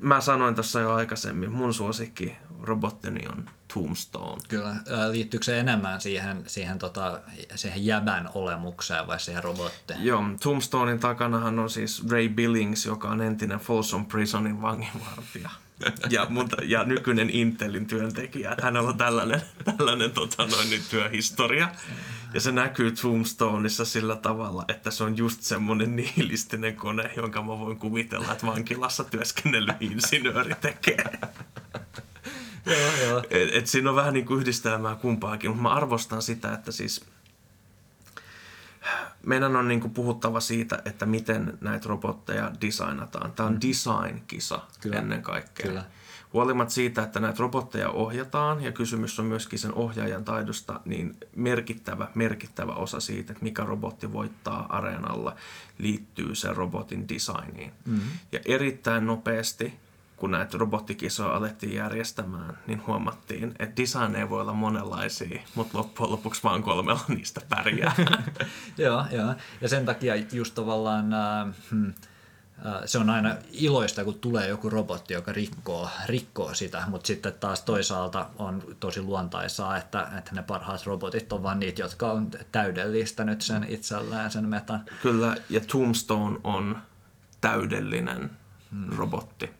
mä 0.00 0.20
sanoin 0.20 0.54
tuossa 0.54 0.80
jo 0.80 0.94
aikaisemmin, 0.94 1.52
mun 1.52 1.74
suosikki 1.74 2.36
robottini 2.62 3.28
on 3.28 3.50
Tombstone. 3.74 4.42
Kyllä, 4.48 4.76
liittyykö 5.10 5.44
se 5.44 5.60
enemmän 5.60 6.00
siihen, 6.00 6.42
siihen, 6.46 6.78
tota, 6.78 7.20
siihen 7.54 7.86
jäbän 7.86 8.30
olemukseen 8.34 9.06
vai 9.06 9.20
siihen 9.20 9.44
robottiin? 9.44 10.04
Joo, 10.04 10.22
Tombstonein 10.42 10.98
takanahan 10.98 11.58
on 11.58 11.70
siis 11.70 12.10
Ray 12.10 12.28
Billings, 12.28 12.86
joka 12.86 13.08
on 13.08 13.22
entinen 13.22 13.58
Folsom 13.58 14.06
Prisonin 14.06 14.62
vanginvartija. 14.62 15.50
Ja, 16.10 16.26
mutta, 16.28 16.56
ja 16.64 16.84
nykyinen 16.84 17.30
Intelin 17.30 17.86
työntekijä. 17.86 18.50
Että 18.50 18.64
Hänellä 18.64 18.88
on 18.88 18.98
tällainen, 18.98 19.42
tällainen 19.64 20.10
tota 20.10 20.46
noin, 20.46 20.70
nyt 20.70 20.82
työhistoria. 20.90 21.68
Ja 22.34 22.40
se 22.40 22.52
näkyy 22.52 22.92
Tombstoneissa 22.92 23.84
sillä 23.84 24.16
tavalla, 24.16 24.64
että 24.68 24.90
se 24.90 25.04
on 25.04 25.16
just 25.16 25.42
semmoinen 25.42 25.96
nihilistinen 25.96 26.76
kone, 26.76 27.10
jonka 27.16 27.42
mä 27.42 27.58
voin 27.58 27.78
kuvitella, 27.78 28.32
että 28.32 28.46
vankilassa 28.46 29.04
työskennellyt 29.04 29.76
insinööri 29.80 30.54
tekee. 30.60 31.04
Joo, 32.70 33.08
joo. 33.08 33.22
Et, 33.30 33.48
et 33.52 33.66
siinä 33.66 33.90
on 33.90 33.96
vähän 33.96 34.14
niin 34.14 34.26
kuin 34.26 34.40
yhdistelmää 34.40 34.94
kumpaakin, 34.94 35.50
mutta 35.50 35.62
mä 35.62 35.74
arvostan 35.74 36.22
sitä, 36.22 36.52
että 36.52 36.72
siis 36.72 37.04
meidän 39.26 39.56
on 39.56 39.68
niin 39.68 39.80
kuin 39.80 39.94
puhuttava 39.94 40.40
siitä, 40.40 40.82
että 40.84 41.06
miten 41.06 41.58
näitä 41.60 41.88
robotteja 41.88 42.52
designataan. 42.60 43.32
Tämä 43.32 43.48
on 43.48 43.60
design-kisa 43.60 44.60
Kyllä. 44.80 44.98
ennen 44.98 45.22
kaikkea. 45.22 45.66
Kyllä. 45.66 45.84
Huolimatta 46.32 46.74
siitä, 46.74 47.02
että 47.02 47.20
näitä 47.20 47.38
robotteja 47.38 47.90
ohjataan 47.90 48.62
ja 48.62 48.72
kysymys 48.72 49.20
on 49.20 49.26
myöskin 49.26 49.58
sen 49.58 49.74
ohjaajan 49.74 50.24
taidosta, 50.24 50.80
niin 50.84 51.16
merkittävä, 51.36 52.08
merkittävä 52.14 52.72
osa 52.72 53.00
siitä, 53.00 53.32
että 53.32 53.44
mikä 53.44 53.64
robotti 53.64 54.12
voittaa 54.12 54.66
areenalla, 54.68 55.36
liittyy 55.78 56.34
sen 56.34 56.56
robotin 56.56 57.08
designiin. 57.08 57.72
Mm-hmm. 57.84 58.10
Ja 58.32 58.40
erittäin 58.44 59.06
nopeasti, 59.06 59.74
kun 60.16 60.30
näitä 60.30 60.58
robottikisoja 60.58 61.36
alettiin 61.36 61.74
järjestämään, 61.74 62.58
niin 62.66 62.86
huomattiin, 62.86 63.54
että 63.58 63.82
design 63.82 64.16
ei 64.16 64.30
voi 64.30 64.40
olla 64.40 64.52
monenlaisia, 64.52 65.42
mutta 65.54 65.78
loppujen 65.78 66.12
lopuksi 66.12 66.42
vaan 66.42 66.62
kolmella 66.62 67.04
niistä 67.08 67.40
pärjää. 67.48 67.94
joo, 68.78 69.04
joo. 69.10 69.34
Ja 69.60 69.68
sen 69.68 69.84
takia 69.84 70.14
just 70.16 70.54
tavallaan 70.54 71.12
äh, 71.12 71.54
hmm, 71.70 71.86
äh, 71.86 71.94
se 72.84 72.98
on 72.98 73.10
aina 73.10 73.34
iloista, 73.52 74.04
kun 74.04 74.20
tulee 74.20 74.48
joku 74.48 74.70
robotti, 74.70 75.14
joka 75.14 75.32
rikkoo, 75.32 75.88
rikkoo 76.06 76.54
sitä, 76.54 76.82
mutta 76.88 77.06
sitten 77.06 77.32
taas 77.32 77.62
toisaalta 77.62 78.26
on 78.38 78.62
tosi 78.80 79.02
luontaisaa, 79.02 79.76
että, 79.76 80.08
että 80.18 80.34
ne 80.34 80.42
parhaat 80.42 80.86
robotit 80.86 81.32
on 81.32 81.42
vaan 81.42 81.60
niitä, 81.60 81.82
jotka 81.82 82.12
on 82.12 82.30
täydellistänyt 82.52 83.42
sen 83.42 83.66
itselleen, 83.68 84.30
sen 84.30 84.48
metan. 84.48 84.80
Kyllä, 85.02 85.36
ja 85.50 85.60
Tombstone 85.60 86.38
on 86.44 86.78
täydellinen 87.40 88.30
robotti. 88.96 89.50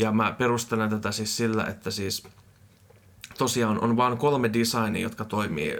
Ja 0.00 0.12
mä 0.12 0.32
perustelen 0.38 0.90
tätä 0.90 1.12
siis 1.12 1.36
sillä, 1.36 1.64
että 1.64 1.90
siis 1.90 2.22
tosiaan 3.38 3.80
on 3.80 3.96
vain 3.96 4.18
kolme 4.18 4.52
designia, 4.52 5.02
jotka 5.02 5.24
toimii. 5.24 5.76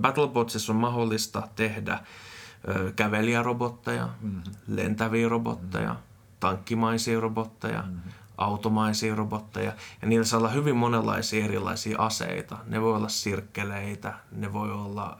Battlebotsissa 0.00 0.72
on 0.72 0.76
mahdollista 0.76 1.48
tehdä 1.56 1.98
kävelijärobotteja, 2.96 4.08
mm-hmm. 4.20 4.42
lentäviä 4.68 5.28
robotteja, 5.28 5.88
mm-hmm. 5.88 6.36
tankkimaisia 6.40 7.20
robotteja, 7.20 7.82
mm-hmm. 7.82 8.12
automaisia 8.38 9.14
robotteja. 9.14 9.72
Ja 10.02 10.08
niillä 10.08 10.24
saa 10.24 10.38
olla 10.38 10.48
hyvin 10.48 10.76
monenlaisia 10.76 11.44
erilaisia 11.44 11.98
aseita. 11.98 12.58
Ne 12.66 12.80
voi 12.80 12.96
olla 12.96 13.08
sirkkeleitä, 13.08 14.14
ne 14.32 14.52
voi 14.52 14.72
olla 14.72 15.18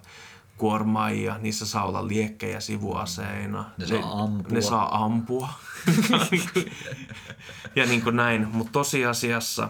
kuormaajia, 0.57 1.39
niissä 1.39 1.67
saa 1.67 1.85
olla 1.85 2.09
liekkejä 2.09 2.61
sivuaseina. 2.61 3.65
Ne 3.79 3.87
saa 3.87 4.23
ampua. 4.23 4.53
Ne 4.55 4.61
saa 4.61 5.05
ampua. 5.05 5.49
ja 7.77 7.87
niin 7.87 8.03
kuin 8.03 8.17
näin, 8.17 8.49
mutta 8.53 8.73
tosiasiassa 8.73 9.69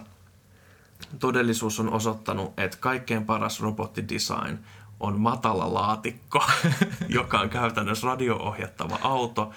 todellisuus 1.18 1.80
on 1.80 1.92
osoittanut, 1.92 2.58
että 2.58 2.76
kaikkein 2.80 3.24
paras 3.24 3.60
robottidesign 3.60 4.58
on 5.00 5.20
matala 5.20 5.74
laatikko, 5.74 6.44
joka 7.08 7.40
on 7.40 7.50
käytännössä 7.50 8.06
radio-ohjattava 8.06 8.98
auto. 9.02 9.50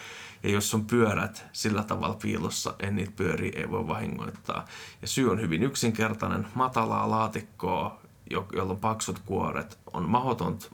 Ja 0.44 0.50
jos 0.50 0.74
on 0.74 0.86
pyörät 0.86 1.46
sillä 1.52 1.84
tavalla 1.84 2.18
piilossa, 2.22 2.76
en 2.80 2.96
niitä 2.96 3.12
pyöriä 3.16 3.52
ei 3.56 3.72
voi 3.72 3.88
vahingoittaa. 3.88 4.66
Ja 5.02 5.08
syy 5.08 5.32
on 5.32 5.42
hyvin 5.42 5.64
yksinkertainen. 5.64 6.48
Matalaa 6.56 7.10
laatikkoa, 7.10 8.02
jo- 8.30 8.48
jolla 8.54 8.74
on 8.74 8.80
paksut 8.80 9.20
kuoret, 9.20 9.80
on 9.94 10.10
mahdotonta 10.10 10.68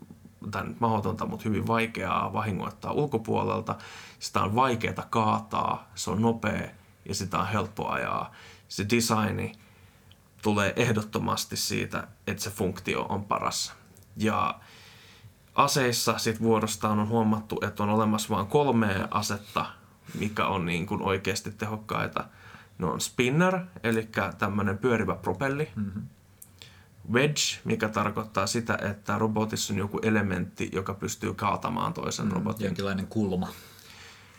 tai 0.52 0.64
mahdotonta, 0.80 1.26
mutta 1.26 1.50
hyvin 1.50 1.68
vaikeaa 1.68 2.34
vahingoittaa 2.34 2.92
ulkopuolelta. 2.92 3.76
Sitä 4.20 4.42
on 4.42 4.56
vaikeaa 4.56 5.08
kaataa, 5.10 5.92
se 5.96 6.12
on 6.12 6.22
nopea 6.22 6.70
ja 7.06 7.16
sitä 7.16 7.40
on 7.40 7.48
helppo 7.48 7.88
ajaa. 7.88 8.32
Se 8.68 8.86
designi 8.90 9.52
tulee 10.42 10.74
ehdottomasti 10.76 11.58
siitä, 11.58 12.08
että 12.28 12.44
se 12.44 12.50
funktio 12.50 13.02
on 13.02 13.26
paras. 13.26 13.74
Ja 14.18 14.60
aseissa 15.56 16.18
sit 16.18 16.42
vuorostaan 16.42 17.00
on 17.00 17.08
huomattu, 17.08 17.60
että 17.62 17.84
on 17.84 17.90
olemassa 17.90 18.36
vain 18.36 18.48
kolme 18.48 19.08
asetta, 19.12 19.66
mikä 20.20 20.46
on 20.46 20.66
niin 20.66 20.86
kuin 20.86 21.02
oikeasti 21.02 21.52
tehokkaita. 21.52 22.26
Ne 22.78 22.86
on 22.86 23.02
spinner, 23.02 23.60
eli 23.84 24.10
tämmöinen 24.38 24.78
pyörivä 24.78 25.16
propelli. 25.16 25.70
Mm-hmm. 25.76 26.02
Wedge, 27.12 27.42
mikä 27.64 27.90
tarkoittaa 27.90 28.48
sitä, 28.48 28.78
että 28.82 29.18
robotissa 29.18 29.74
on 29.74 29.80
joku 29.80 30.00
elementti, 30.04 30.70
joka 30.74 30.94
pystyy 30.94 31.34
kaatamaan 31.34 31.94
toisen 31.94 32.26
mm, 32.26 32.32
robotin. 32.32 32.66
Jonkinlainen 32.66 33.08
kulma. 33.08 33.50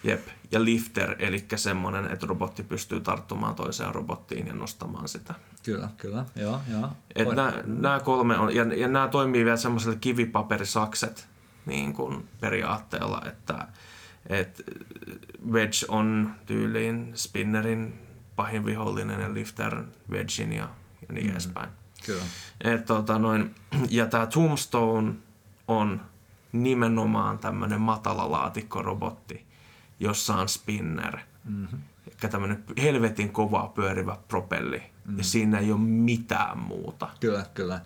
Jep. 0.05 0.29
Ja 0.53 0.65
lifter, 0.65 1.17
eli 1.19 1.47
semmoinen, 1.57 2.11
että 2.11 2.27
robotti 2.27 2.63
pystyy 2.63 3.01
tarttumaan 3.01 3.55
toiseen 3.55 3.95
robottiin 3.95 4.47
ja 4.47 4.55
nostamaan 4.55 5.09
sitä. 5.09 5.35
Kyllä, 5.63 5.89
kyllä. 5.97 6.25
Joo, 6.37 6.61
joo. 6.71 6.89
Et 7.15 7.29
nämä, 7.29 7.53
nämä 7.67 8.01
kolme 8.01 8.39
on, 8.39 8.55
ja, 8.55 8.65
ja 8.75 8.89
nämä 8.89 9.09
toimii 9.09 9.45
vielä 9.45 9.57
semmoiselle 9.57 9.97
kivipaperisakset 9.97 11.29
niin 11.67 11.93
kuin 11.93 12.29
periaatteella, 12.41 13.23
että 13.27 13.69
et 14.27 14.63
Wedge 15.51 15.87
on 15.89 16.35
tyyliin 16.47 17.13
spinnerin 17.15 17.95
pahin 18.37 18.65
vihollinen 18.65 19.21
ja 19.21 19.35
lifter 19.35 19.85
Wedgein 20.11 20.53
ja, 20.53 20.69
ja 21.09 21.15
niin 21.15 21.27
mm. 21.27 21.33
edespäin. 21.33 21.69
Kyllä. 22.07 22.23
Et, 22.61 22.85
tota, 22.85 23.19
noin, 23.19 23.55
ja 23.91 24.07
tämä 24.07 24.27
Tombstone 24.27 25.15
on 25.69 26.01
nimenomaan 26.53 27.39
tämmöinen 27.39 27.81
matalalaatikko-robotti, 27.81 29.47
jossa 30.01 30.35
on 30.35 30.49
spinner. 30.49 31.19
Mm-hmm. 31.45 31.79
Eli 32.07 32.31
tämmöinen 32.31 32.65
helvetin 32.83 33.33
kova 33.33 33.73
pyörivä 33.75 34.17
propelli. 34.29 34.79
Mm-hmm. 34.79 35.19
Ja 35.19 35.25
siinä 35.25 35.59
ei 35.59 35.73
ole 35.73 35.81
mitään 35.81 36.59
muuta. 36.59 37.09
Kyllä, 37.21 37.47
kyllä. 37.55 37.81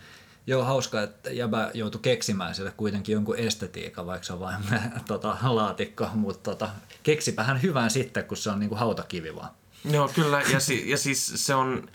Joo, 0.47 0.65
hauska, 0.65 1.03
että 1.03 1.31
jäbä 1.31 1.71
joutui 1.75 2.01
keksimään 2.01 2.55
sille 2.55 2.71
kuitenkin 2.77 3.13
jonkun 3.13 3.37
estetiikan, 3.37 4.07
vaikka 4.07 4.27
se 4.27 4.33
on 4.33 4.41
vain 4.41 4.63
tota, 5.07 5.37
laatikko, 5.43 6.09
mutta 6.15 6.51
tota, 6.51 6.71
keksipähän 7.03 7.63
hyvän 7.63 7.91
sitten, 7.91 8.25
kun 8.25 8.37
se 8.37 8.51
on 8.51 8.61
niinku 8.61 8.75
hautakivi 8.75 9.35
vaan. 9.35 9.51
Joo, 9.85 10.09
kyllä, 10.09 10.43
ja, 10.53 10.61
si- 10.61 10.91
ja 10.91 10.97
siis 10.97 11.33
se 11.37 11.55
on, 11.55 11.89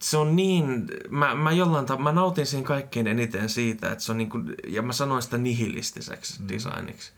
se 0.00 0.16
on 0.16 0.36
niin, 0.36 0.86
mä, 1.10 1.34
mä 1.34 1.52
jollain 1.52 1.86
tavalla, 1.86 2.12
mä 2.12 2.20
nautin 2.20 2.46
siinä 2.46 2.66
kaikkein 2.66 3.06
eniten 3.06 3.48
siitä, 3.48 3.92
että 3.92 4.04
se 4.04 4.12
on 4.12 4.18
niin 4.18 4.30
kuin, 4.30 4.54
ja 4.68 4.82
mä 4.82 4.92
sanoin 4.92 5.22
sitä 5.22 5.38
nihilistiseksi 5.38 6.42
mm. 6.42 6.48
designiksi. 6.48 7.12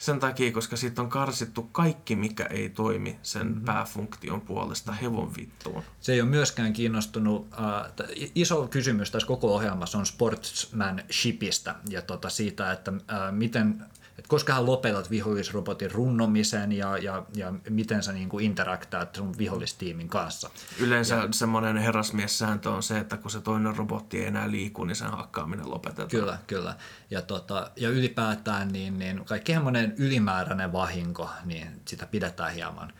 Sen 0.00 0.20
takia, 0.20 0.52
koska 0.52 0.76
siitä 0.76 1.02
on 1.02 1.08
karsittu 1.08 1.62
kaikki, 1.62 2.16
mikä 2.16 2.44
ei 2.44 2.68
toimi 2.68 3.18
sen 3.22 3.46
mm-hmm. 3.46 3.64
pääfunktion 3.64 4.40
puolesta 4.40 4.92
hevon 4.92 5.36
vittuun. 5.36 5.82
Se 6.00 6.12
ei 6.12 6.20
ole 6.20 6.30
myöskään 6.30 6.72
kiinnostunut. 6.72 7.48
Äh, 7.52 8.08
iso 8.34 8.68
kysymys 8.68 9.10
tässä 9.10 9.26
koko 9.26 9.54
ohjelmassa 9.54 9.98
on 9.98 10.06
sportsmanshipistä 10.06 11.74
ja 11.88 12.02
tota 12.02 12.30
siitä, 12.30 12.72
että 12.72 12.92
äh, 12.92 13.32
miten 13.32 13.84
koska 14.30 14.54
hän 14.54 14.66
lopetat 14.66 15.10
vihollisrobotin 15.10 15.90
runnomisen 15.90 16.72
ja, 16.72 16.98
ja, 16.98 17.26
ja 17.34 17.52
miten 17.70 18.02
sä 18.02 18.12
niin 18.12 18.28
kuin 18.28 18.44
interaktaat 18.44 19.14
sun 19.14 19.38
vihollistiimin 19.38 20.08
kanssa. 20.08 20.50
Yleensä 20.78 21.14
ja, 21.14 21.28
semmoinen 21.30 21.76
herrasmiessääntö 21.76 22.70
on 22.70 22.82
se, 22.82 22.98
että 22.98 23.16
kun 23.16 23.30
se 23.30 23.40
toinen 23.40 23.76
robotti 23.76 24.18
ei 24.18 24.26
enää 24.26 24.50
liiku, 24.50 24.84
niin 24.84 24.96
sen 24.96 25.10
hakkaaminen 25.10 25.70
lopetetaan. 25.70 26.08
Kyllä, 26.08 26.38
kyllä. 26.46 26.76
Ja, 27.10 27.22
tota, 27.22 27.70
ja 27.76 27.88
ylipäätään 27.88 28.68
niin, 28.68 28.98
niin 28.98 29.24
kaikki 29.24 29.52
semmoinen 29.52 29.94
ylimääräinen 29.98 30.72
vahinko, 30.72 31.30
niin 31.44 31.80
sitä 31.84 32.06
pidetään 32.06 32.52
hieman 32.52 32.92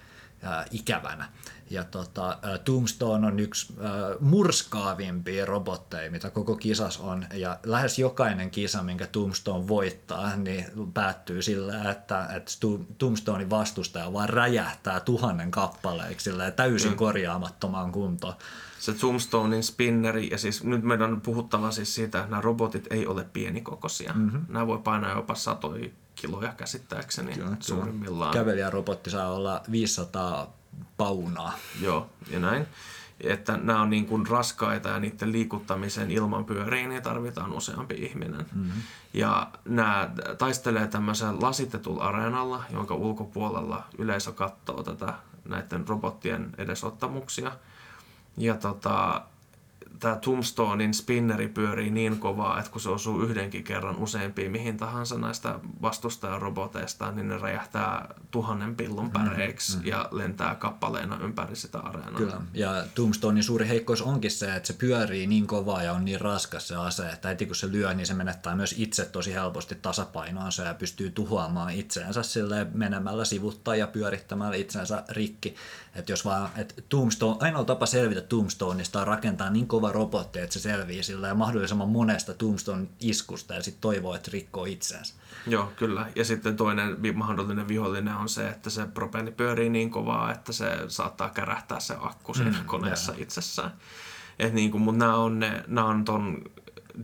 ää, 0.43 0.65
ikävänä. 0.71 1.29
Ja 1.71 1.85
tota, 1.85 2.39
Tombstone 2.65 3.27
on 3.27 3.41
yksi 3.41 3.73
äh, 3.81 3.91
murskaavimpia 4.21 5.47
robotteja, 5.47 6.11
mitä 6.11 6.31
koko 6.31 6.57
kisas 6.57 7.01
on. 7.01 7.27
Ja 7.35 7.59
lähes 7.63 7.99
jokainen 7.99 8.51
kisa, 8.51 8.83
minkä 8.83 9.07
Tombstone 9.07 9.69
voittaa, 9.69 10.37
niin 10.37 10.65
päättyy 10.95 11.43
sillä, 11.43 11.91
että, 11.91 12.27
että 12.37 12.53
Tombstonein 12.99 13.51
vastustaja 13.51 14.13
vaan 14.13 14.29
räjähtää 14.29 15.01
tuhannen 15.01 15.51
kappaleeksi 15.51 16.25
sillä 16.25 16.51
täysin 16.51 16.91
mm. 16.91 16.97
korjaamattomaan 16.97 17.93
kuntoon. 17.93 18.35
Se 18.79 18.93
Tombstonein 18.93 19.63
spinneri, 19.63 20.31
ja 20.31 20.39
siis 20.39 20.65
nyt 20.65 20.83
meidän 20.83 21.13
on 21.13 21.21
puhuttava 21.21 21.71
siis 21.71 21.95
siitä, 21.95 22.19
että 22.19 22.31
nämä 22.31 22.43
robotit 22.43 22.87
ei 22.91 23.07
ole 23.07 23.27
pienikokoisia. 23.33 24.13
Mm-hmm. 24.13 24.45
Nämä 24.49 24.67
voi 24.67 24.79
painaa 24.79 25.17
jopa 25.17 25.35
satoja 25.35 25.91
kiloja 26.15 26.53
käsittääkseni 26.57 27.33
Kyllä, 27.33 27.57
suurimmillaan. 27.61 28.35
Kävelijärobotti 28.35 29.11
saa 29.11 29.33
olla 29.33 29.63
500 29.71 30.60
paunaa. 30.97 31.53
Joo, 31.81 32.11
ja 32.31 32.39
näin. 32.39 32.67
Että 33.21 33.57
nämä 33.57 33.83
on 33.83 33.91
niin 33.91 34.07
kuin 34.07 34.27
raskaita 34.27 34.89
ja 34.89 35.01
niiden 35.01 35.33
liikuttamisen 35.33 36.11
ilman 36.11 36.45
pyöriin 36.45 36.89
niin 36.89 37.03
tarvitaan 37.03 37.53
useampi 37.53 37.95
ihminen. 37.95 38.47
Mm-hmm. 38.55 38.83
Ja 39.15 39.51
nämä 39.65 40.11
taistelee 40.39 40.87
tämmöisen 40.87 41.43
lasitetulla 41.43 42.05
areenalla, 42.05 42.65
jonka 42.73 42.95
ulkopuolella 42.95 43.85
yleisö 43.99 44.33
katsoo 44.33 44.83
tätä 44.83 45.15
näiden 45.45 45.89
robottien 45.89 46.51
edesottamuksia. 46.59 47.53
Ja 48.37 48.55
tota, 48.55 49.23
tämä 50.01 50.17
Tombstonein 50.17 50.95
spinneri 50.95 51.49
pyörii 51.49 51.91
niin 51.91 52.19
kovaa, 52.19 52.59
että 52.59 52.71
kun 52.71 52.81
se 52.81 52.89
osuu 52.89 53.23
yhdenkin 53.23 53.65
kerran 53.65 53.97
useampiin 53.97 54.51
mihin 54.51 54.77
tahansa 54.77 55.19
näistä 55.19 55.59
vastustajaroboteista, 55.83 57.13
niin 57.13 57.29
ne 57.29 57.39
räjähtää 57.39 58.15
tuhannen 58.31 58.77
pillun 58.77 59.05
mm-hmm. 59.05 59.31
päreiksi 59.31 59.77
mm-hmm. 59.77 59.89
ja 59.89 60.09
lentää 60.11 60.55
kappaleena 60.55 61.19
ympäri 61.23 61.57
sitä 61.57 61.79
areenaa. 61.79 62.17
Kyllä, 62.17 62.41
ja 62.55 62.85
Tombstonein 62.95 63.45
suuri 63.45 63.69
heikkous 63.69 64.03
onkin 64.03 64.31
se, 64.31 64.55
että 64.55 64.67
se 64.67 64.73
pyörii 64.73 65.27
niin 65.27 65.47
kovaa 65.47 65.83
ja 65.83 65.93
on 65.93 66.05
niin 66.05 66.21
raskas 66.21 66.69
se 66.69 66.77
ase, 66.77 67.09
että 67.09 67.29
heti 67.29 67.47
kun 67.47 67.57
se 67.57 67.73
lyö, 67.73 67.95
niin 67.95 68.07
se 68.07 68.15
menettää 68.15 68.57
myös 68.57 68.75
itse 68.79 69.05
tosi 69.05 69.35
helposti 69.35 69.75
tasapainoansa 69.75 70.63
ja 70.63 70.75
pystyy 70.75 71.11
tuhoamaan 71.11 71.73
itseensä 71.73 72.23
sille 72.23 72.67
menemällä 72.75 73.25
sivuttaa 73.25 73.77
ja 73.77 73.87
pyörittämällä 73.87 74.57
itsensä 74.57 75.05
rikki. 75.09 75.55
Että 75.95 76.13
jos 76.13 76.25
vaan, 76.25 76.51
että 76.57 76.75
Tombstone, 76.89 77.37
ainoa 77.41 77.65
tapa 77.65 77.87
selvitä 77.87 78.21
Tombstoneista 78.21 79.01
on 79.01 79.07
rakentaa 79.07 79.51
niin 79.51 79.67
kova 79.67 79.93
robotti, 79.93 80.39
että 80.39 80.53
se 80.53 80.61
selvii 80.61 81.03
sillä 81.03 81.29
ja 81.29 81.35
mahdollisimman 81.35 81.89
monesta 81.89 82.35
Tombstone 82.35 82.87
iskusta 83.01 83.55
ja 83.55 83.63
sitten 83.63 83.81
toivoo, 83.81 84.15
että 84.15 84.31
rikkoo 84.33 84.65
itseänsä. 84.65 85.15
Joo, 85.47 85.73
kyllä. 85.77 86.07
Ja 86.17 86.25
sitten 86.25 86.57
toinen 86.57 86.97
mahdollinen 87.15 87.69
vihollinen 87.69 88.17
on 88.17 88.29
se, 88.29 88.49
että 88.49 88.71
se 88.71 88.87
propelli 88.87 89.31
pyörii 89.31 89.71
niin 89.71 89.91
kovaa, 89.91 90.33
että 90.33 90.53
se 90.53 90.79
saattaa 90.89 91.29
kärähtää 91.29 91.81
se 91.81 91.97
akku 92.01 92.35
siinä 92.35 92.59
mm, 92.59 92.67
koneessa 92.67 93.13
yeah. 93.13 93.23
itsessään. 93.23 93.73
Et 94.39 94.53
niin 94.53 94.71
kuin, 94.71 94.83
mutta 94.83 94.99
nämä 94.99 95.17
on, 95.17 95.39
ne, 95.39 95.65
nämä 95.67 95.87
on 95.87 96.05
ton 96.05 96.45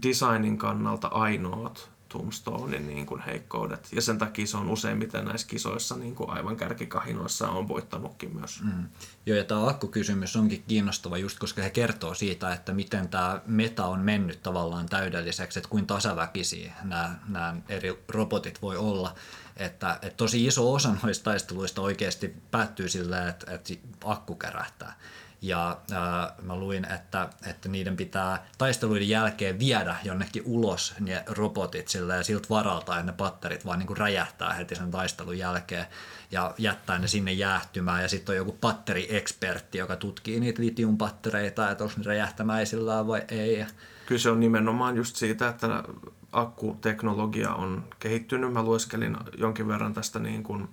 designin 0.03 0.59
kannalta 0.59 1.09
ainoat 1.09 1.91
Tombstonein 2.17 2.87
niin 2.87 3.07
kuin 3.07 3.21
heikkoudet. 3.21 3.89
Ja 3.93 4.03
sen 4.03 4.19
takia 4.19 4.47
se 4.47 4.57
on 4.57 4.71
useimmiten 4.71 5.25
näissä 5.25 5.47
kisoissa 5.47 5.97
niin 5.97 6.15
kuin 6.15 6.31
aivan 6.31 6.57
kärkikahinoissa 6.57 7.49
on 7.49 7.69
voittanutkin 7.69 8.37
myös. 8.37 8.63
Mm. 8.63 8.87
Joo, 9.27 9.39
ja 9.39 9.45
tämä 9.45 9.69
akkukysymys 9.69 10.37
onkin 10.37 10.65
kiinnostava 10.69 11.19
just, 11.19 11.39
koska 11.39 11.63
he 11.63 11.71
kertoo 11.71 12.15
siitä, 12.15 12.53
että 12.53 12.73
miten 12.73 13.09
tämä 13.09 13.41
meta 13.47 13.87
on 13.87 14.01
mennyt 14.01 14.43
tavallaan 14.43 14.87
täydelliseksi, 14.87 15.59
että 15.59 15.69
kuinka 15.69 15.95
tasaväkisiä 15.95 16.73
nämä, 16.83 17.19
nämä 17.29 17.57
eri 17.69 18.03
robotit 18.09 18.63
voi 18.63 18.77
olla. 18.77 19.15
Että, 19.57 19.99
että 20.03 20.17
tosi 20.17 20.47
iso 20.47 20.73
osa 20.73 20.95
noista 21.03 21.25
taisteluista 21.25 21.83
oikeasti 21.83 22.35
päättyy 22.51 22.89
sillä, 22.89 23.29
että, 23.29 23.53
että 23.53 23.75
akku 24.05 24.35
kärähtää 24.35 24.99
ja 25.47 25.77
ää, 25.93 26.35
mä 26.43 26.57
luin, 26.57 26.85
että, 26.95 27.29
että 27.47 27.69
niiden 27.69 27.97
pitää 27.97 28.47
taisteluiden 28.59 29.09
jälkeen 29.09 29.59
viedä 29.59 29.97
jonnekin 30.05 30.43
ulos 30.47 30.95
ne 31.01 31.25
robotit 31.27 31.89
sillä 31.89 32.15
ja 32.15 32.25
siltä 32.25 32.49
varalta, 32.51 32.95
että 32.95 33.07
ne 33.07 33.13
patterit 33.13 33.67
vaan 33.67 33.79
niin 33.79 33.87
kuin 33.87 33.97
räjähtää 33.97 34.53
heti 34.53 34.75
sen 34.75 34.91
taistelun 34.91 35.39
jälkeen 35.39 35.87
ja 36.31 36.55
jättää 36.59 36.99
ne 36.99 37.09
sinne 37.09 37.33
jäähtymään 37.33 38.03
ja 38.03 38.09
sitten 38.09 38.33
on 38.33 38.37
joku 38.37 38.53
patteriekspertti, 38.61 39.79
joka 39.79 39.97
tutkii 39.97 40.41
niitä 40.41 40.63
litiumpattereita, 40.63 41.71
että 41.71 41.85
onko 41.85 41.95
ne 41.97 42.05
räjähtämäisillään 42.05 43.07
vai 43.07 43.23
ei. 43.29 43.67
Kyllä 44.07 44.21
se 44.21 44.31
on 44.31 44.41
nimenomaan 44.41 44.97
just 44.97 45.17
siitä, 45.17 45.49
että 45.49 45.85
akkuteknologia 46.33 47.55
on 47.55 47.85
kehittynyt. 47.99 48.53
Mä 48.53 48.63
lueskelin 48.63 49.17
jonkin 49.39 49.69
verran 49.69 49.95
tästä 49.95 50.19
niin 50.19 50.43
kuin 50.43 50.69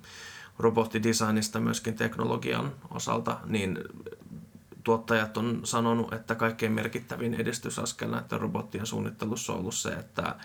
robottidesignista 0.60 1.60
myöskin 1.60 1.96
teknologian 1.96 2.72
osalta, 2.90 3.40
niin 3.46 3.80
tuottajat 4.84 5.38
on 5.38 5.62
sanonut, 5.64 6.14
että 6.14 6.36
kaikkein 6.36 6.72
merkittävin 6.72 7.34
edistysaskel 7.34 8.10
näiden 8.10 8.42
robottien 8.42 8.86
suunnittelussa 8.86 9.54
on 9.54 9.60
ollut 9.60 9.76
se, 9.76 9.90
että 9.90 10.36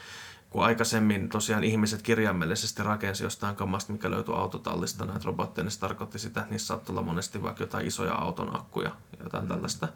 kun 0.51 0.65
aikaisemmin 0.65 1.29
tosiaan 1.29 1.65
ihmiset 1.65 2.03
kirjaimellisesti 2.03 2.83
rakensi 2.83 3.25
jostain 3.25 3.57
kammasta, 3.57 3.93
mikä 3.93 4.11
löytyi 4.11 4.35
autotallista 4.35 5.05
näitä 5.05 5.25
robotteja, 5.25 5.65
niin 5.65 5.73
se 5.73 5.81
tarkoitti 5.81 6.19
sitä, 6.19 6.41
että 6.41 6.51
niissä 6.51 6.67
saattoi 6.67 6.93
olla 6.93 7.03
monesti 7.03 7.43
vaikka 7.43 7.63
jotain 7.63 7.87
isoja 7.87 8.15
auton 8.15 8.57
akkuja 8.57 8.89
ja 8.89 9.25
jotain 9.25 9.45
mm. 9.45 9.49
tällaista. 9.49 9.89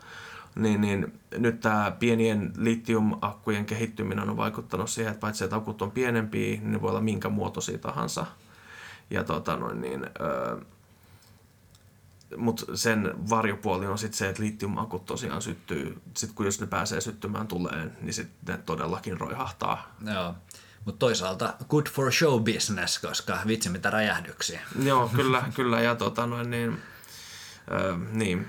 Niin, 0.54 0.80
niin 0.80 1.20
nyt 1.38 1.60
tämä 1.60 1.96
pienien 1.98 2.52
litiumakkujen 2.56 3.66
kehittyminen 3.66 4.30
on 4.30 4.36
vaikuttanut 4.36 4.90
siihen, 4.90 5.10
että 5.10 5.20
paitsi 5.20 5.44
että 5.44 5.56
akut 5.56 5.82
on 5.82 5.90
pienempiä, 5.90 6.50
niin 6.50 6.72
ne 6.72 6.82
voi 6.82 6.90
olla 6.90 7.00
minkä 7.00 7.28
muotoisia 7.28 7.78
tahansa. 7.78 8.26
Ja 9.10 9.24
tota 9.24 9.56
noin, 9.56 9.80
niin, 9.80 10.06
öö, 10.20 10.56
mutta 12.36 12.76
sen 12.76 13.14
varjopuoli 13.30 13.86
on 13.86 13.98
sitten 13.98 14.18
se, 14.18 14.28
että 14.28 14.42
litiumakut 14.42 15.04
tosiaan 15.04 15.42
syttyy, 15.42 16.02
sit 16.16 16.32
kun 16.32 16.46
jos 16.46 16.60
ne 16.60 16.66
pääsee 16.66 17.00
syttymään 17.00 17.48
tuleen, 17.48 17.96
niin 18.00 18.14
sitten 18.14 18.54
ne 18.54 18.62
todellakin 18.66 19.20
roihahtaa. 19.20 19.96
Joo. 20.14 20.34
Mutta 20.84 20.98
toisaalta 20.98 21.54
good 21.68 21.86
for 21.86 22.12
show 22.12 22.42
business, 22.42 22.98
koska 22.98 23.38
vitsi 23.46 23.68
mitä 23.68 23.90
räjähdyksiä. 23.90 24.60
Joo, 24.82 25.08
kyllä, 25.08 25.44
kyllä. 25.54 25.80
Ja 25.80 25.94
tota 25.94 26.26
noin, 26.26 26.50
niin, 26.50 26.78
ö, 27.70 27.96
niin, 28.12 28.46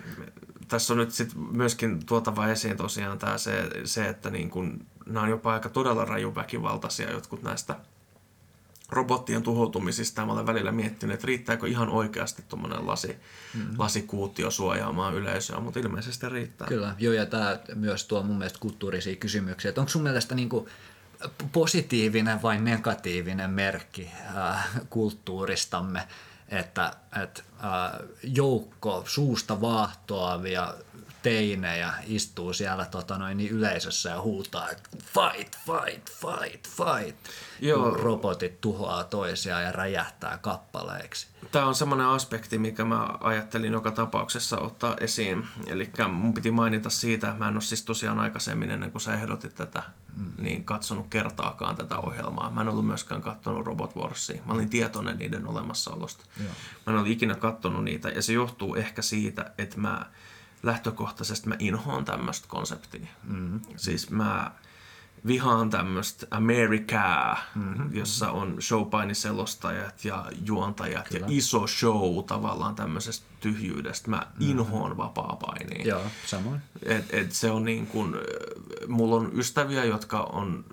tässä 0.67 0.93
on 0.93 0.97
nyt 0.97 1.11
sit 1.11 1.31
myöskin 1.51 2.05
tuotava 2.05 2.47
esiin 2.47 2.77
tosiaan 2.77 3.19
tää 3.19 3.37
se, 3.37 3.69
se, 3.83 4.09
että 4.09 4.29
niin 4.29 4.49
kun, 4.49 4.85
nämä 5.05 5.23
on 5.23 5.29
jopa 5.29 5.53
aika 5.53 5.69
todella 5.69 6.05
rajuväkivaltaisia 6.05 7.11
jotkut 7.11 7.43
näistä 7.43 7.75
robottien 8.93 9.43
tuhoutumisista. 9.43 10.25
Mä 10.25 10.33
olen 10.33 10.47
välillä 10.47 10.71
miettinyt, 10.71 11.13
että 11.13 11.27
riittääkö 11.27 11.67
ihan 11.67 11.89
oikeasti 11.89 12.43
tuommoinen 12.49 12.87
lasi, 12.87 13.07
mm-hmm. 13.07 13.75
lasikuutio 13.77 14.51
suojaamaan 14.51 15.13
yleisöä, 15.13 15.59
mutta 15.59 15.79
ilmeisesti 15.79 16.29
riittää. 16.29 16.67
Kyllä, 16.67 16.95
joo, 16.99 17.13
ja 17.13 17.25
tämä 17.25 17.59
myös 17.75 18.05
tuo 18.05 18.23
mun 18.23 18.37
mielestä 18.37 18.59
kulttuurisia 18.59 19.15
kysymyksiä. 19.15 19.69
Että 19.69 19.81
onko 19.81 19.89
sun 19.89 20.03
mielestä 20.03 20.35
niin 20.35 20.49
kuin 20.49 20.67
positiivinen 21.51 22.41
vai 22.41 22.61
negatiivinen 22.61 23.49
merkki 23.49 24.09
äh, 24.37 24.69
kulttuuristamme, 24.89 26.07
että, 26.49 26.93
että 27.23 27.43
äh, 27.63 28.07
joukko 28.23 29.03
suusta 29.05 29.61
vaahtoavia 29.61 30.73
teinejä 31.23 31.93
istuu 32.07 32.53
siellä 32.53 32.85
tota 32.85 33.17
noin, 33.17 33.37
niin 33.37 33.51
yleisössä 33.51 34.09
ja 34.09 34.21
huutaa, 34.21 34.69
että 34.69 34.89
fight, 34.91 35.55
fight, 35.65 36.09
fight, 36.09 36.67
fight. 36.67 37.17
Joo. 37.61 37.83
Kun 37.83 37.99
robotit 37.99 38.61
tuhoaa 38.61 39.03
toisiaan 39.03 39.63
ja 39.63 39.71
räjähtää 39.71 40.37
kappaleiksi. 40.37 41.27
Tämä 41.51 41.65
on 41.65 41.75
semmoinen 41.75 42.07
aspekti, 42.07 42.57
mikä 42.57 42.85
mä 42.85 43.09
ajattelin 43.19 43.73
joka 43.73 43.91
tapauksessa 43.91 44.57
ottaa 44.57 44.95
esiin. 44.99 45.47
Eli 45.67 45.91
mun 46.11 46.33
piti 46.33 46.51
mainita 46.51 46.89
siitä, 46.89 47.35
mä 47.37 47.47
en 47.47 47.53
ole 47.53 47.61
siis 47.61 47.85
tosiaan 47.85 48.19
aikaisemmin 48.19 48.71
ennen 48.71 48.91
kuin 48.91 49.01
sä 49.01 49.13
ehdotit 49.13 49.55
tätä, 49.55 49.83
mm. 50.17 50.31
niin 50.37 50.63
katsonut 50.63 51.07
kertaakaan 51.09 51.75
tätä 51.75 51.97
ohjelmaa. 51.97 52.51
Mä 52.51 52.61
en 52.61 52.69
ollut 52.69 52.87
myöskään 52.87 53.21
katsonut 53.21 53.65
Robot 53.65 53.95
Warsia. 53.95 54.41
Mä 54.45 54.53
olin 54.53 54.69
tietoinen 54.69 55.17
niiden 55.17 55.47
olemassaolosta. 55.47 56.25
Joo. 56.39 56.53
Mä 56.85 56.93
en 56.93 56.95
ollut 56.95 57.11
ikinä 57.11 57.35
katsonut 57.35 57.83
niitä 57.83 58.09
ja 58.09 58.21
se 58.21 58.33
johtuu 58.33 58.75
ehkä 58.75 59.01
siitä, 59.01 59.51
että 59.57 59.77
mä 59.77 60.05
lähtökohtaisesti 60.63 61.49
mä 61.49 61.55
inhoan 61.59 62.05
tämmöistä 62.05 62.47
konseptia. 62.47 63.07
Mm-hmm. 63.23 63.61
Siis 63.77 64.09
mä 64.09 64.51
vihaan 65.27 65.69
tämmöistä 65.69 66.27
Americaa, 66.31 67.37
mm-hmm. 67.55 67.95
jossa 67.95 68.31
on 68.31 68.61
showpainiselostajat 68.61 70.05
ja 70.05 70.25
juontajat 70.45 71.07
Kyllä. 71.07 71.27
ja 71.27 71.27
iso 71.29 71.67
show 71.67 72.23
tavallaan 72.27 72.75
tämmöisestä 72.75 73.25
tyhjyydestä. 73.39 74.09
Mä 74.09 74.17
mm-hmm. 74.17 74.51
inhoan 74.51 74.97
vapaa-painia. 74.97 75.87
Joo, 75.87 76.03
samoin. 76.25 76.61
Et, 76.83 77.13
et 77.13 77.31
se 77.31 77.51
on 77.51 77.63
niin 77.63 77.87
kuin, 77.87 78.15
mulla 78.87 79.15
on 79.15 79.31
ystäviä, 79.33 79.85
jotka 79.85 80.21
on 80.21 80.65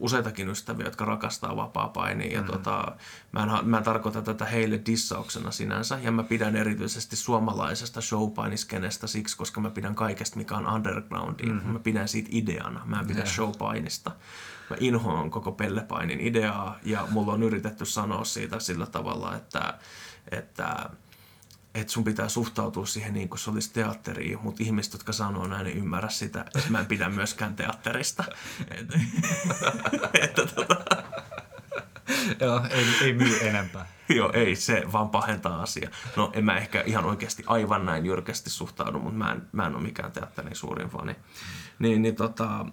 useitakin 0.00 0.48
ystäviä, 0.48 0.86
jotka 0.86 1.04
rakastaa 1.04 1.56
vapaa-painia. 1.56 2.32
Ja 2.32 2.40
mm. 2.40 2.46
tota, 2.46 2.96
mä, 3.32 3.42
en, 3.42 3.68
mä 3.68 3.78
en 3.78 3.84
tarkoita 3.84 4.22
tätä 4.22 4.44
heille 4.44 4.80
dissauksena 4.86 5.50
sinänsä. 5.50 5.98
Ja 6.02 6.12
mä 6.12 6.22
pidän 6.22 6.56
erityisesti 6.56 7.16
suomalaisesta 7.16 8.00
showpainiskenestä 8.00 9.06
siksi, 9.06 9.36
koska 9.36 9.60
mä 9.60 9.70
pidän 9.70 9.94
kaikesta, 9.94 10.36
mikä 10.36 10.56
on 10.56 10.66
undergroundia. 10.66 11.52
Mm-hmm. 11.52 11.72
Mä 11.72 11.78
pidän 11.78 12.08
siitä 12.08 12.28
ideana. 12.32 12.82
Mä 12.84 13.00
en 13.00 13.06
pidä 13.06 13.18
yeah. 13.18 13.34
showpainista. 13.34 14.10
Mä 14.70 14.76
inhoan 14.80 15.30
koko 15.30 15.52
pellepainin 15.52 16.20
ideaa 16.20 16.78
ja 16.84 17.06
mulla 17.10 17.32
on 17.32 17.42
yritetty 17.42 17.84
sanoa 17.84 18.24
siitä 18.24 18.60
sillä 18.60 18.86
tavalla, 18.86 19.36
että, 19.36 19.74
että 20.30 20.90
että 21.74 21.92
sun 21.92 22.04
pitää 22.04 22.28
suhtautua 22.28 22.86
siihen 22.86 23.14
niin 23.14 23.28
kuin 23.28 23.38
se 23.38 23.50
olisi 23.50 23.72
teatteriin, 23.72 24.38
mutta 24.42 24.62
ihmiset, 24.62 24.92
jotka 24.92 25.12
sanoo 25.12 25.46
näin, 25.46 25.66
ei 25.66 25.72
ymmärrä 25.72 26.08
sitä, 26.08 26.40
että 26.40 26.70
mä 26.70 26.80
en 26.80 26.86
pidä 26.86 27.08
myöskään 27.08 27.56
teatterista. 27.56 28.24
että, 30.22 30.46
tota... 30.46 30.76
Joo, 32.40 32.66
ei, 32.70 32.84
ei 33.02 33.12
myy 33.12 33.38
enempää. 33.40 33.86
Joo, 34.16 34.32
ei, 34.32 34.56
se 34.56 34.82
vaan 34.92 35.08
pahentaa 35.08 35.62
asiaa. 35.62 35.90
No 36.16 36.30
en 36.34 36.44
mä 36.44 36.56
ehkä 36.56 36.82
ihan 36.86 37.04
oikeasti 37.04 37.44
aivan 37.46 37.86
näin 37.86 38.06
jyrkästi 38.06 38.50
suhtaudu, 38.50 38.98
mutta 38.98 39.18
mä 39.18 39.32
en, 39.32 39.42
mä 39.52 39.66
en 39.66 39.74
ole 39.74 39.82
mikään 39.82 40.12
teatterin 40.12 40.56
suurin 40.56 40.88
fani. 40.88 41.16
Niin, 41.78 42.02
niin, 42.02 42.16
tota, 42.16 42.66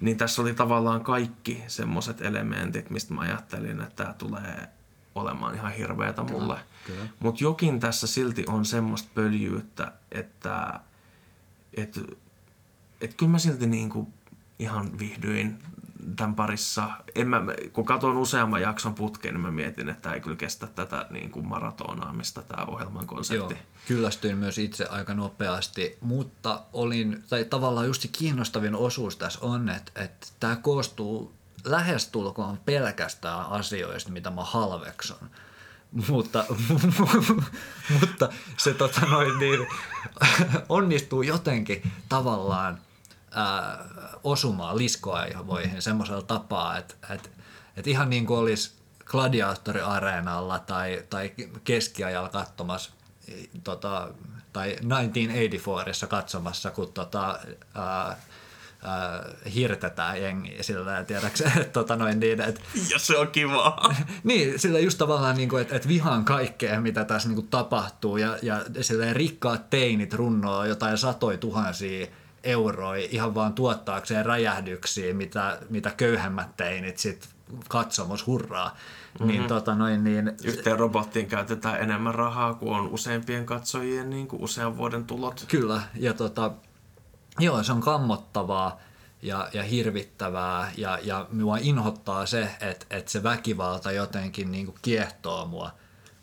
niin 0.00 0.16
tässä 0.16 0.42
oli 0.42 0.54
tavallaan 0.54 1.04
kaikki 1.04 1.62
semmoiset 1.66 2.22
elementit, 2.22 2.90
mistä 2.90 3.14
mä 3.14 3.20
ajattelin, 3.20 3.80
että 3.80 4.04
tämä 4.04 4.12
tulee 4.12 4.68
olemaan 5.14 5.54
ihan 5.54 5.72
hirveätä 5.72 6.22
mulle. 6.22 6.58
Mutta 7.20 7.44
jokin 7.44 7.80
tässä 7.80 8.06
silti 8.06 8.44
on 8.48 8.64
semmoista 8.64 9.08
pöljyyttä, 9.14 9.92
että 10.12 10.80
et, 11.74 12.00
et 13.00 13.14
kyllä 13.14 13.32
mä 13.32 13.38
silti 13.38 13.66
niinku 13.66 14.12
ihan 14.58 14.98
vihdyin 14.98 15.58
tämän 16.16 16.34
parissa. 16.34 16.90
En 17.14 17.28
mä, 17.28 17.42
kun 17.72 17.84
katson 17.84 18.16
useamman 18.16 18.62
jakson 18.62 18.94
putkeen, 18.94 19.34
niin 19.34 19.42
mä 19.42 19.50
mietin, 19.50 19.88
että 19.88 20.12
ei 20.12 20.20
kyllä 20.20 20.36
kestä 20.36 20.66
tätä 20.66 21.06
niin 21.10 21.30
kuin 21.30 21.48
maratonaamista 21.48 22.42
tämä 22.42 22.64
ohjelman 22.64 23.06
konsepti. 23.06 23.54
Joo, 23.54 23.62
kyllästyin 23.88 24.38
myös 24.38 24.58
itse 24.58 24.86
aika 24.86 25.14
nopeasti, 25.14 25.98
mutta 26.00 26.62
olin, 26.72 27.24
tai 27.28 27.44
tavallaan 27.44 27.86
just 27.86 28.02
se 28.02 28.08
kiinnostavin 28.08 28.74
osuus 28.74 29.16
tässä 29.16 29.38
on, 29.42 29.68
että, 29.68 30.04
että 30.04 30.26
tämä 30.40 30.56
koostuu 30.56 31.32
lähestulkoon 31.64 32.58
pelkästään 32.64 33.46
asioista, 33.46 34.12
mitä 34.12 34.30
mä 34.30 34.44
halvekson. 34.44 35.30
Mutta, 36.08 36.44
mutta 38.00 38.28
se 38.56 38.74
tota 38.74 39.00
noin, 39.00 39.38
niin, 39.38 39.66
onnistuu 40.68 41.22
jotenkin 41.22 41.92
tavallaan 42.08 42.80
ää, 43.30 43.84
osumaan 44.24 44.78
liskoaivoihin 44.78 45.82
semmoisella 45.82 46.22
tapaa, 46.22 46.76
että, 46.76 46.94
että, 47.10 47.28
että 47.76 47.90
ihan 47.90 48.10
niin 48.10 48.26
kuin 48.26 48.38
olisi 48.38 48.72
gladiaattoriareenalla 49.04 50.58
tai, 50.58 51.04
tai 51.10 51.32
keskiajalla 51.64 52.28
katsomassa 52.28 52.90
tota, 53.64 54.08
tai 54.52 54.76
1984 54.88 56.08
katsomassa, 56.08 56.70
kun 56.70 56.92
tota, 56.92 57.38
ää, 57.74 58.16
äh, 58.84 59.54
hirtetään 59.54 60.22
jengiä 60.22 60.62
sillä 60.62 61.04
tiedäksä, 61.04 61.44
että 61.56 61.72
tota 61.72 61.96
noin 61.96 62.20
niin, 62.20 62.40
että... 62.40 62.60
Ja 62.90 62.98
se 62.98 63.18
on 63.18 63.28
kiva. 63.28 63.94
niin, 64.24 64.58
sillä 64.58 64.78
just 64.78 64.98
tavallaan 64.98 65.36
niin 65.36 65.48
kuin, 65.48 65.62
että, 65.62 65.76
että 65.76 65.88
vihaan 65.88 66.24
kaikkea, 66.24 66.80
mitä 66.80 67.04
tässä 67.04 67.28
niin 67.28 67.36
kuin 67.36 67.48
tapahtuu 67.48 68.16
ja, 68.16 68.38
ja 68.42 68.64
sillä 68.80 69.12
rikkaat 69.12 69.70
teinit 69.70 70.14
runnoo 70.14 70.64
jotain 70.64 70.98
satoi 70.98 71.38
tuhansia 71.38 72.06
euroja 72.44 73.08
ihan 73.10 73.34
vaan 73.34 73.52
tuottaakseen 73.52 74.26
räjähdyksiä, 74.26 75.14
mitä, 75.14 75.58
mitä 75.70 75.90
köyhemmät 75.96 76.56
teinit 76.56 76.98
sitten 76.98 77.30
katsomus 77.68 78.26
hurraa. 78.26 78.68
Niin 78.68 79.28
mm-hmm. 79.28 79.38
Niin, 79.38 79.48
tota 79.48 79.74
noin, 79.74 80.04
niin... 80.04 80.32
Yhteen 80.44 80.78
robottiin 80.78 81.26
käytetään 81.26 81.80
enemmän 81.80 82.14
rahaa 82.14 82.54
kuin 82.54 82.72
on 82.72 82.88
useimpien 82.88 83.46
katsojien 83.46 84.10
niin 84.10 84.28
kuin 84.28 84.42
usean 84.42 84.76
vuoden 84.76 85.04
tulot. 85.04 85.44
Kyllä, 85.48 85.82
ja 85.94 86.14
tota, 86.14 86.52
Joo, 87.38 87.62
se 87.62 87.72
on 87.72 87.80
kammottavaa 87.80 88.80
ja, 89.22 89.48
ja 89.52 89.62
hirvittävää 89.62 90.72
ja, 90.76 90.98
ja 91.02 91.26
minua 91.30 91.56
inhottaa 91.60 92.26
se, 92.26 92.42
että, 92.60 92.86
että 92.90 93.10
se 93.10 93.22
väkivalta 93.22 93.92
jotenkin 93.92 94.52
niin 94.52 94.66
kuin 94.66 94.78
kiehtoo 94.82 95.46
mua. 95.46 95.70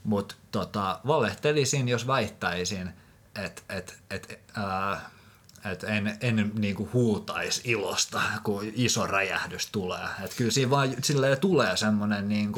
Mutta 0.03 0.35
tota, 0.51 0.99
valehtelisin, 1.07 1.87
jos 1.87 2.07
väittäisin, 2.07 2.89
että 3.43 3.61
et, 3.69 3.97
et, 4.09 4.39
et 5.71 5.83
en, 5.83 6.17
en 6.21 6.51
niin 6.55 6.75
kuin 6.75 6.89
huutaisi 6.93 7.61
ilosta, 7.63 8.21
kun 8.43 8.63
iso 8.73 9.07
räjähdys 9.07 9.69
tulee. 9.71 10.07
Et 10.23 10.33
kyllä 10.37 10.51
siinä 10.51 10.69
vaan 10.69 10.95
silleen 11.03 11.39
tulee 11.39 11.77
semmoinen 11.77 12.29
niin 12.29 12.51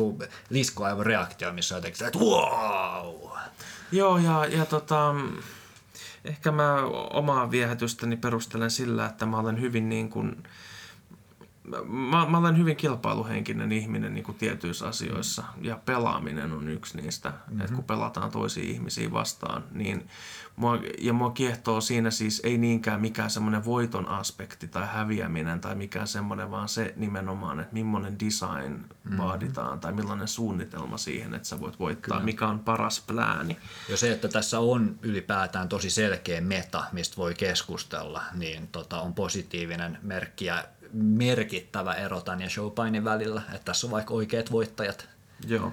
liskoaivoreaktio, 0.50 1.54
missä 1.54 1.76
jotenkin, 1.76 2.08
että 2.08 2.20
wow! 2.20 3.16
Joo, 3.92 4.18
ja, 4.18 4.46
ja 4.46 4.66
tota, 4.66 5.16
ehkä 6.28 6.52
mä 6.52 6.84
omaa 7.14 7.52
viehätystäni 7.52 8.18
perustelen 8.18 8.72
sillä, 8.72 9.06
että 9.06 9.26
mä 9.26 9.40
olen 9.40 9.62
hyvin 9.62 9.90
niin 9.90 10.10
kuin, 10.10 10.44
mä, 11.86 12.26
mä 12.26 12.38
olen 12.38 12.58
hyvin 12.58 12.76
kilpailuhenkinen 12.76 13.72
ihminen 13.72 14.14
niin 14.14 14.24
kuin 14.24 14.38
tietyissä 14.38 14.88
asioissa 14.88 15.44
ja 15.62 15.80
pelaaminen 15.86 16.52
on 16.52 16.70
yksi 16.70 16.98
niistä, 17.02 17.30
mm-hmm. 17.30 17.62
että 17.62 17.74
kun 17.74 17.84
pelataan 17.84 18.32
toisia 18.32 18.64
ihmisiä 18.64 19.12
vastaan, 19.12 19.64
niin 19.72 20.08
mua, 20.56 20.80
ja 21.00 21.14
mua 21.14 21.32
kiehtoo 21.32 21.82
siinä 21.82 22.12
siis 22.12 22.42
ei 22.44 22.58
niinkään 22.58 23.02
mikään 23.02 23.30
semmoinen 23.30 23.66
voiton 23.66 24.08
aspekti 24.08 24.68
tai 24.68 24.88
häviäminen 24.88 25.62
tai 25.62 25.76
mikään 25.76 26.08
semmoinen, 26.08 26.52
vaan 26.52 26.70
se 26.70 26.94
nimenomaan, 26.96 27.60
että 27.60 27.74
millainen 27.74 28.20
design 28.20 28.74
mm-hmm. 28.74 29.18
vaaditaan 29.18 29.80
tai 29.80 29.94
millainen 29.94 30.28
suunnitelma 30.28 30.98
siihen, 30.98 31.34
että 31.34 31.48
sä 31.48 31.60
voit 31.60 31.80
voittaa, 31.80 32.18
Kyllä. 32.18 32.26
mikä 32.26 32.48
on 32.48 32.60
paras 32.60 33.04
plääni. 33.08 33.58
Ja 33.90 33.98
se, 33.98 34.12
että 34.12 34.28
tässä 34.28 34.60
on 34.60 35.00
ylipäätään 35.02 35.70
tosi 35.70 35.90
selkeä 35.90 36.42
meta, 36.42 36.84
mistä 36.92 37.18
voi 37.18 37.34
keskustella, 37.34 38.24
niin 38.34 38.68
tota, 38.68 39.02
on 39.02 39.14
positiivinen 39.14 39.98
merkki 40.02 40.46
ja 40.46 40.64
merkittävä 40.94 41.94
ero 41.94 42.22
tämän 42.22 42.42
ja 42.42 42.50
Showpainin 42.50 43.04
välillä, 43.04 43.42
että 43.48 43.66
tässä 43.66 43.88
on 43.88 43.92
vaikka 43.92 44.14
oikeat 44.14 44.52
voittajat. 44.52 45.10
Joo, 45.48 45.72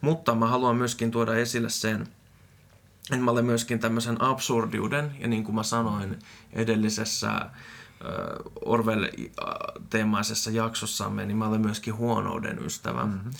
mutta 0.00 0.34
mä 0.34 0.46
haluan 0.46 0.76
myöskin 0.76 1.10
tuoda 1.10 1.34
esille 1.34 1.70
sen, 1.70 2.02
että 3.10 3.24
mä 3.24 3.30
olen 3.30 3.44
myöskin 3.44 3.78
tämmöisen 3.78 4.22
absurdiuden, 4.22 5.16
ja 5.18 5.28
niin 5.28 5.44
kuin 5.44 5.54
mä 5.54 5.62
sanoin 5.62 6.18
edellisessä 6.52 7.50
Orwell-teemaisessa 8.64 10.50
jaksossamme, 10.50 11.26
niin 11.26 11.36
mä 11.36 11.48
olen 11.48 11.60
myöskin 11.60 11.96
huonouden 11.96 12.66
ystävä. 12.66 13.04
Mm-hmm. 13.04 13.30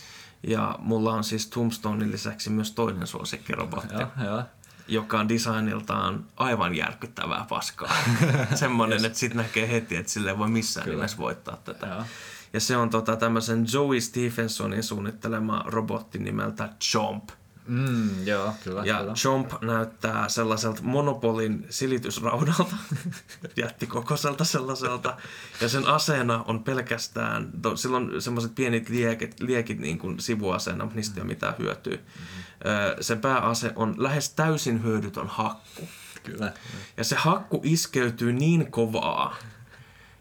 Ja 0.42 0.78
mulla 0.78 1.12
on 1.12 1.24
siis 1.24 1.46
Tombstonein 1.46 2.12
lisäksi 2.12 2.50
myös 2.50 2.72
toinen 2.72 3.06
suosikkirobotti. 3.06 3.94
Joo, 3.94 4.08
joo 4.24 4.42
joka 4.88 5.20
on 5.20 5.28
designiltaan 5.28 6.24
aivan 6.36 6.74
järkyttävää 6.74 7.46
paskaa. 7.48 7.96
Semmoinen, 8.54 8.96
yes. 8.96 9.04
että 9.04 9.18
sit 9.18 9.34
näkee 9.34 9.68
heti, 9.68 9.96
että 9.96 10.12
sille 10.12 10.30
ei 10.30 10.38
voi 10.38 10.48
missään 10.48 10.84
Kyllä. 10.84 10.96
nimessä 10.96 11.18
voittaa 11.18 11.56
tätä. 11.64 11.86
Ja, 11.86 12.04
Ja 12.52 12.60
se 12.60 12.76
on 12.76 12.90
tota, 12.90 13.16
tämmöisen 13.16 13.66
Joey 13.72 14.00
Stephensonin 14.00 14.82
suunnittelema 14.82 15.62
robotti 15.66 16.18
nimeltä 16.18 16.68
Chomp. 16.80 17.28
Mm, 17.66 18.26
joo, 18.26 18.54
kyllä, 18.64 18.82
ja 18.84 18.98
kyllä. 18.98 19.12
Chomp 19.14 19.52
näyttää 19.62 20.28
sellaiselta 20.28 20.82
Monopolin 20.82 21.66
silitysraudalta, 21.70 22.76
jättikokoiselta 23.56 24.44
sellaiselta. 24.44 25.16
Ja 25.60 25.68
sen 25.68 25.86
aseena 25.86 26.44
on 26.46 26.64
pelkästään, 26.64 27.50
to, 27.62 27.76
sillä 27.76 27.96
on 27.96 28.22
semmoiset 28.22 28.54
pienet 28.54 28.88
liekit, 28.88 29.40
liekit 29.40 29.78
niin 29.78 29.98
kuin 29.98 30.20
sivuaseena, 30.20 30.84
mutta 30.84 30.96
niistä 30.96 31.14
ei 31.16 31.22
ole 31.22 31.28
mitään 31.28 31.54
hyötyä. 31.58 31.96
Mm-hmm. 31.96 33.02
Sen 33.02 33.20
pääase 33.20 33.72
on 33.76 33.94
lähes 33.98 34.30
täysin 34.30 34.82
hyödytön 34.82 35.26
hakku. 35.26 35.88
Kyllä. 36.22 36.52
Ja 36.96 37.04
se 37.04 37.16
hakku 37.16 37.60
iskeytyy 37.64 38.32
niin 38.32 38.70
kovaa, 38.70 39.36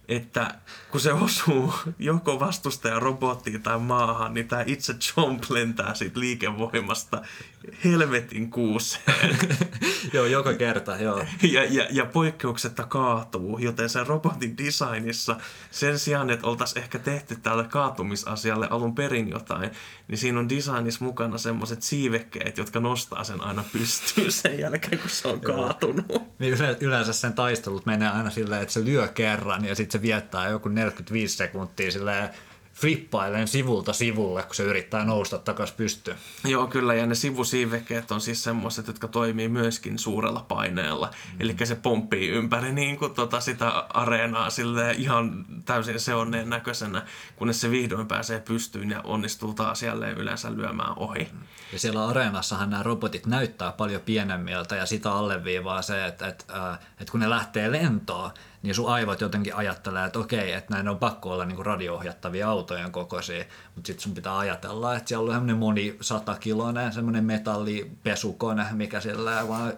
että 0.07 0.56
kun 0.91 1.02
se 1.02 1.14
osuu 1.14 1.73
joko 1.99 2.40
vastustajan 2.40 3.02
robottiin 3.02 3.64
tai 3.64 3.80
maahan, 3.80 4.34
niin 4.34 4.48
tämä 4.48 4.64
itse 4.65 4.94
Chomp 4.94 5.44
lentää 5.49 5.94
siitä 5.94 6.19
liikevoimasta 6.19 7.22
helvetin 7.83 8.49
kuuseen. 8.49 9.37
joo, 10.13 10.25
joka 10.25 10.53
kerta, 10.53 10.97
joo. 10.97 11.23
Ja, 11.51 11.63
ja, 11.63 11.87
ja 11.91 12.05
poikkeuksetta 12.05 12.83
kaatuu, 12.83 13.57
joten 13.57 13.89
sen 13.89 14.07
robotin 14.07 14.57
designissa 14.57 15.35
sen 15.71 15.99
sijaan, 15.99 16.29
että 16.29 16.47
oltaisiin 16.47 16.83
ehkä 16.83 16.99
tehty 16.99 17.35
tälle 17.35 17.63
kaatumisasialle 17.63 18.67
alun 18.69 18.95
perin 18.95 19.29
jotain, 19.29 19.71
niin 20.07 20.17
siinä 20.17 20.39
on 20.39 20.49
designissa 20.49 21.05
mukana 21.05 21.37
semmoiset 21.37 21.83
siivekkeet, 21.83 22.57
jotka 22.57 22.79
nostaa 22.79 23.23
sen 23.23 23.41
aina 23.41 23.63
pystyyn 23.73 24.31
sen 24.31 24.59
jälkeen, 24.59 24.99
kun 24.99 25.09
se 25.09 25.27
on 25.27 25.41
kaatunut. 25.41 26.39
Niin 26.39 26.57
yleensä 26.79 27.13
sen 27.13 27.33
taistelut 27.33 27.85
menee 27.85 28.09
aina 28.09 28.29
silleen, 28.29 28.61
että 28.61 28.73
se 28.73 28.85
lyö 28.85 29.07
kerran 29.07 29.65
ja 29.65 29.75
sitten 29.75 29.99
se 29.99 30.01
viettää 30.01 30.49
joku 30.49 30.69
45 30.69 31.37
sekuntia 31.37 31.91
silleen 31.91 32.29
flippailen 32.76 33.47
sivulta 33.47 33.93
sivulle, 33.93 34.43
kun 34.43 34.56
se 34.56 34.64
yrittää 34.64 35.06
nousta 35.06 35.38
takaisin 35.38 35.77
pystyyn. 35.77 36.18
Joo, 36.45 36.68
kyllä, 36.68 36.93
ja 36.93 37.06
ne 37.06 37.15
sivusiivekkeet 37.15 38.11
on 38.11 38.22
siis 38.22 38.43
semmoiset, 38.43 38.88
jotka 38.88 39.07
toimii 39.07 39.49
myöskin 39.49 39.99
suurella 39.99 40.45
paineella. 40.47 41.07
Mm. 41.07 41.41
Eli 41.41 41.56
se 41.64 41.76
pomppii 41.76 42.30
ympäri 42.30 42.72
niin 42.73 42.97
kuin 42.97 43.14
tota 43.14 43.39
sitä 43.39 43.69
areenaa 43.89 44.49
sille 44.49 44.91
ihan 44.91 45.45
täysin 45.65 45.99
seonneen 45.99 46.49
näköisenä, 46.49 47.06
kunnes 47.35 47.61
se 47.61 47.72
vihdoin 47.72 48.07
pääsee 48.07 48.39
pystyyn 48.39 48.89
ja 48.89 49.02
onnistuu 49.03 49.53
taas 49.53 49.84
jälleen 49.84 50.18
yleensä 50.18 50.56
lyömään 50.56 50.93
ohi. 50.97 51.27
Ja 51.73 51.80
siellä 51.80 52.07
areenassahan 52.07 52.69
nämä 52.69 52.84
robotit 52.84 53.26
näyttää 53.26 53.72
paljon 53.72 54.02
pienemmiltä, 54.02 54.76
ja 54.76 54.85
sitä 54.85 55.11
alleviivaa 55.11 55.81
se, 55.81 56.06
että, 56.06 56.27
että, 56.27 56.69
äh, 56.72 56.80
että 56.99 57.11
kun 57.11 57.19
ne 57.19 57.30
lähtee 57.30 57.72
lentoon, 57.72 58.31
niin 58.65 58.75
sun 58.75 58.89
aivot 58.89 59.21
jotenkin 59.21 59.55
ajattelee, 59.55 60.05
että 60.05 60.19
okei, 60.19 60.53
että 60.53 60.73
näin 60.73 60.87
on 60.87 60.97
pakko 60.97 61.31
olla 61.31 61.45
niin 61.45 61.65
radio-ohjattavia 61.65 62.49
autojen 62.49 62.91
kokoisia, 62.91 63.45
mutta 63.75 63.87
sitten 63.87 64.03
sun 64.03 64.13
pitää 64.13 64.37
ajatella, 64.37 64.95
että 64.95 65.09
siellä 65.09 65.25
on 65.25 65.31
semmoinen 65.31 65.57
moni 65.57 65.97
satakiloinen 66.01 66.93
semmoinen 66.93 67.23
metallipesukone, 67.23 68.65
mikä 68.71 68.99
sillä 68.99 69.47
vaan 69.47 69.73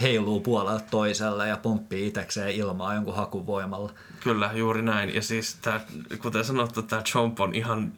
heiluu 0.00 0.40
puolelta 0.40 0.84
toiselle 0.90 1.48
ja 1.48 1.56
pomppii 1.56 2.06
itsekseen 2.06 2.50
ilmaa 2.50 2.94
jonkun 2.94 3.16
hakuvoimalla. 3.16 3.92
Kyllä, 4.20 4.50
juuri 4.54 4.82
näin. 4.82 5.14
Ja 5.14 5.22
siis 5.22 5.54
tää, 5.54 5.80
kuten 6.22 6.44
sanottu, 6.44 6.82
tämä 6.82 7.02
Chomp 7.02 7.40
on 7.40 7.54
ihan 7.54 7.92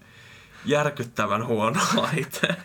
järkyttävän 0.65 1.47
huono 1.47 1.81
laite. 2.03 2.57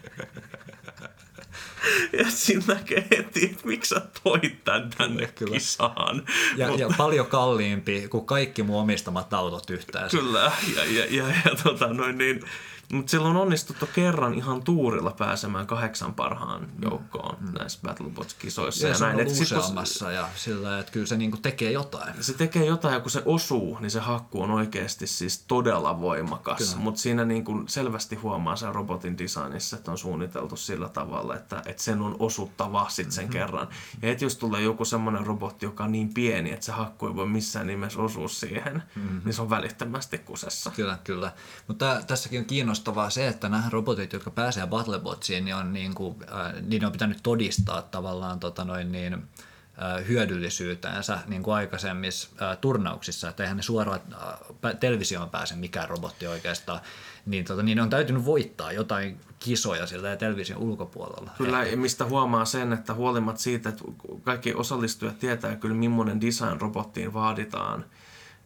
ja 2.19 2.25
siinä 2.29 2.63
näkee 2.67 3.07
heti, 3.17 3.45
että 3.45 3.67
miksi 3.67 3.89
sä 3.89 4.01
toit 4.23 4.63
tän 4.63 4.89
tänne 4.97 5.27
Kyllä. 5.35 5.53
kisaan. 5.53 6.23
Ja, 6.57 6.67
Mutta... 6.67 6.81
ja 6.81 6.89
paljon 6.97 7.27
kalliimpi 7.27 8.07
kuin 8.07 8.25
kaikki 8.25 8.63
mun 8.63 8.81
omistamat 8.81 9.33
autot 9.33 9.69
yhteensä. 9.69 10.17
Kyllä, 10.17 10.51
ja, 10.75 10.85
ja, 10.85 11.05
ja, 11.09 11.27
ja 11.45 11.55
tota, 11.63 11.93
noin 11.93 12.17
niin, 12.17 12.43
mutta 12.91 13.09
silloin 13.11 13.35
on 13.35 13.41
onnistuttu 13.41 13.89
kerran 13.95 14.33
ihan 14.33 14.63
tuurilla 14.63 15.11
pääsemään 15.11 15.67
kahdeksan 15.67 16.13
parhaan 16.13 16.67
joukkoon 16.81 17.37
mm. 17.39 17.53
näissä 17.59 17.79
Battlebots-kisoissa. 17.87 18.85
Ja, 18.85 18.89
ja 18.89 18.95
se 18.95 19.05
näin. 19.05 19.15
on 19.15 19.21
ollut 19.21 19.41
useammassa 19.41 20.11
ja 20.11 20.29
sillä, 20.35 20.79
että 20.79 20.91
kyllä 20.91 21.05
se 21.05 21.17
niinku 21.17 21.37
tekee 21.37 21.71
jotain. 21.71 22.23
Se 22.23 22.33
tekee 22.33 22.65
jotain 22.65 22.93
ja 22.93 22.99
kun 22.99 23.11
se 23.11 23.21
osuu, 23.25 23.77
niin 23.79 23.91
se 23.91 23.99
hakku 23.99 24.41
on 24.41 24.51
oikeasti 24.51 25.07
siis 25.07 25.43
todella 25.47 26.01
voimakas. 26.01 26.75
Mutta 26.75 27.01
siinä 27.01 27.25
niinku 27.25 27.63
selvästi 27.67 28.15
huomaa 28.15 28.55
sen 28.55 28.75
robotin 28.75 29.17
designissa, 29.17 29.77
että 29.77 29.91
on 29.91 29.97
suunniteltu 29.97 30.55
sillä 30.55 30.89
tavalla, 30.89 31.35
että, 31.35 31.61
että 31.65 31.83
sen 31.83 32.01
on 32.01 32.15
osuttava 32.19 32.89
sit 32.89 33.11
sen 33.11 33.23
mm-hmm. 33.23 33.33
kerran. 33.33 33.67
Ja 34.01 34.11
et 34.11 34.21
jos 34.21 34.35
tulee 34.35 34.61
joku 34.61 34.85
semmoinen 34.85 35.25
robotti, 35.25 35.65
joka 35.65 35.83
on 35.83 35.91
niin 35.91 36.13
pieni, 36.13 36.51
että 36.51 36.65
se 36.65 36.71
hakku 36.71 37.07
ei 37.07 37.15
voi 37.15 37.27
missään 37.27 37.67
nimessä 37.67 38.01
osua 38.01 38.27
siihen, 38.27 38.83
mm-hmm. 38.95 39.21
niin 39.25 39.33
se 39.33 39.41
on 39.41 39.49
välittömästi 39.49 40.17
kusessa. 40.17 40.71
Kyllä, 40.71 40.97
kyllä. 41.03 41.31
Mutta 41.67 42.01
tässäkin 42.07 42.39
on 42.39 42.45
kiinnostavaa 42.45 42.72
kiinnostavaa 42.73 43.09
se, 43.09 43.27
että 43.27 43.49
nämä 43.49 43.69
robotit, 43.69 44.13
jotka 44.13 44.31
pääsee 44.31 44.67
Battlebotsiin, 44.67 45.45
niin 45.45 45.55
on 45.55 45.73
niin 45.73 45.95
kuin, 45.95 46.15
äh, 46.21 46.61
niiden 46.61 46.85
on 46.85 46.91
pitänyt 46.91 47.19
todistaa 47.23 47.81
tavallaan 47.81 48.39
tota 48.39 48.65
noin 48.65 48.91
niin, 48.91 49.13
äh, 49.13 50.07
hyödyllisyytensä 50.07 51.19
niin 51.27 51.43
kuin 51.43 51.55
aikaisemmissa 51.55 52.29
äh, 52.41 52.57
turnauksissa, 52.57 53.29
että 53.29 53.43
eihän 53.43 53.57
ne 53.57 53.63
suoraan 53.63 53.99
äh, 54.13 54.75
televisioon 54.79 55.29
pääse 55.29 55.55
mikään 55.55 55.89
robotti 55.89 56.27
oikeastaan, 56.27 56.79
niin, 57.25 57.45
tota, 57.45 57.63
niin 57.63 57.79
on 57.79 57.89
täytynyt 57.89 58.25
voittaa 58.25 58.71
jotain 58.71 59.19
kisoja 59.39 59.87
sillä 59.87 60.15
television 60.15 60.59
ulkopuolella. 60.59 61.31
Kyllä, 61.37 61.63
ja 61.63 61.77
mistä 61.77 62.05
huomaa 62.05 62.45
sen, 62.45 62.73
että 62.73 62.93
huolimatta 62.93 63.41
siitä, 63.41 63.69
että 63.69 63.83
kaikki 64.23 64.53
osallistujat 64.53 65.19
tietää 65.19 65.55
kyllä 65.55 65.75
millainen 65.75 66.21
design 66.21 66.61
robottiin 66.61 67.13
vaaditaan, 67.13 67.85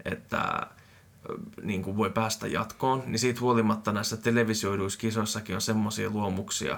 että 0.05 0.67
niin 1.61 1.83
kuin 1.83 1.97
voi 1.97 2.09
päästä 2.09 2.47
jatkoon, 2.47 3.03
niin 3.05 3.19
siitä 3.19 3.41
huolimatta 3.41 3.91
näissä 3.91 4.17
televisioiduissa 4.17 4.99
kisoissakin 4.99 5.55
on 5.55 5.61
semmoisia 5.61 6.09
luomuksia, 6.09 6.77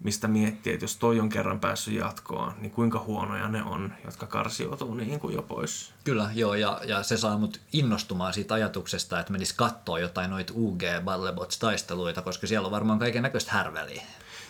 mistä 0.00 0.28
miettii, 0.28 0.72
että 0.72 0.84
jos 0.84 0.96
toi 0.96 1.20
on 1.20 1.28
kerran 1.28 1.60
päässyt 1.60 1.94
jatkoon, 1.94 2.52
niin 2.60 2.70
kuinka 2.70 2.98
huonoja 2.98 3.48
ne 3.48 3.62
on, 3.62 3.92
jotka 4.04 4.26
karsiutuu 4.26 4.94
niin 4.94 5.20
kuin 5.20 5.34
jo 5.34 5.42
pois. 5.42 5.92
Kyllä, 6.04 6.30
joo, 6.34 6.54
ja, 6.54 6.80
ja 6.86 7.02
se 7.02 7.16
saa 7.16 7.38
mut 7.38 7.60
innostumaan 7.72 8.34
siitä 8.34 8.54
ajatuksesta, 8.54 9.20
että 9.20 9.32
menis 9.32 9.52
katsoa 9.52 9.98
jotain 9.98 10.30
noita 10.30 10.52
UG 10.56 10.82
Battlebots-taisteluita, 11.04 12.22
koska 12.22 12.46
siellä 12.46 12.66
on 12.66 12.72
varmaan 12.72 12.98
kaiken 12.98 13.22
näköistä 13.22 13.52
härveliä. 13.52 14.02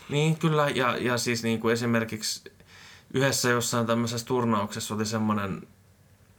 Niin, 0.09 0.37
kyllä, 0.37 0.69
ja, 0.69 0.97
ja 0.97 1.19
siis 1.19 1.43
niin 1.43 1.61
kuin 1.61 1.73
esimerkiksi 1.73 2.53
yhdessä 3.15 3.49
jossain 3.49 3.87
tämmöisessä 3.87 4.27
turnauksessa 4.27 4.95
oli 4.95 5.07
semmoinen 5.07 5.69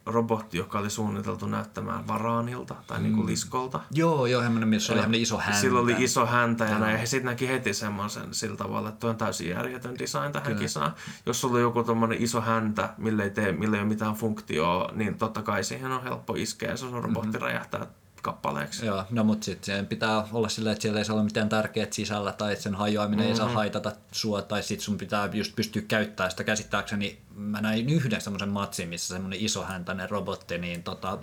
robotti, 0.06 0.57
joka 0.57 0.80
oli 0.80 0.90
suunniteltu 0.90 1.48
näyttämään 1.48 2.07
varaanilta 2.07 2.76
tai 2.88 2.99
niinku 2.99 2.99
mm. 2.99 3.03
niin 3.03 3.15
kuin 3.15 3.32
liskolta. 3.32 3.80
Joo, 3.91 4.26
joo, 4.26 4.41
hemmonen, 4.41 4.69
missä 4.69 4.94
oli 4.94 5.02
hemmonen 5.02 5.22
iso 5.22 5.38
häntä. 5.38 5.60
Sillä 5.60 5.80
oli 5.80 5.95
iso 5.98 6.26
häntä 6.26 6.65
ja, 6.65 6.80
näin. 6.80 6.99
He 6.99 7.06
sitten 7.06 7.26
näki 7.26 7.48
heti 7.48 7.73
semmoisen 7.73 8.34
sillä 8.34 8.57
tavalla, 8.57 8.90
että 8.90 8.99
tuo 8.99 9.10
on 9.10 9.18
täysin 9.18 9.49
järjetön 9.49 9.99
design 9.99 10.32
tähän 10.32 10.48
Kyllä. 10.48 10.60
kisaan. 10.60 10.94
Jos 11.26 11.41
sulla 11.41 11.56
on 11.56 11.61
joku 11.61 11.84
tommonen 11.84 12.23
iso 12.23 12.41
häntä, 12.41 12.94
millä 12.98 13.23
ei, 13.23 13.30
tee, 13.30 13.52
millä 13.52 13.77
ei 13.77 13.82
ole 13.82 13.90
mitään 13.90 14.15
funktioa, 14.15 14.91
niin 14.94 15.18
totta 15.18 15.41
kai 15.41 15.64
siihen 15.64 15.91
on 15.91 16.03
helppo 16.03 16.34
iskeä 16.34 16.69
ja 16.69 16.77
se 16.77 16.86
on 16.86 17.03
robotti 17.03 17.27
mm-hmm. 17.27 17.41
räjähtää 17.41 17.88
kappaleeksi. 18.26 18.86
Joo, 18.86 19.04
no 19.10 19.24
mutta 19.24 19.46
sitten 19.46 19.88
pitää 19.88 20.28
olla 20.32 20.50
silleen, 20.50 20.72
että 20.72 20.82
siellä 20.82 21.00
ei 21.00 21.06
saa 21.06 21.14
olla 21.14 21.24
mitään 21.24 21.50
tärkeää 21.50 21.88
sisällä 21.92 22.32
tai 22.32 22.52
että 22.52 22.64
sen 22.64 22.76
hajoaminen 22.76 23.20
mm-hmm. 23.20 23.32
ei 23.32 23.38
saa 23.38 23.46
mm-hmm. 23.46 23.56
haitata 23.56 23.92
sua 24.12 24.42
tai 24.42 24.64
sitten 24.64 24.86
sun 24.86 24.98
pitää 24.98 25.30
just 25.34 25.56
pystyä 25.56 25.82
käyttämään 25.88 26.32
sitä 26.32 26.44
käsittääkseni. 26.44 27.20
Mä 27.36 27.62
näin 27.62 27.90
yhden 27.90 28.22
semmoisen 28.22 28.50
matsin, 28.50 28.90
missä 28.90 29.14
semmoinen 29.14 29.40
isohäntäinen 29.42 30.10
robotti, 30.10 30.58
niin 30.58 30.84
tota, 30.84 31.18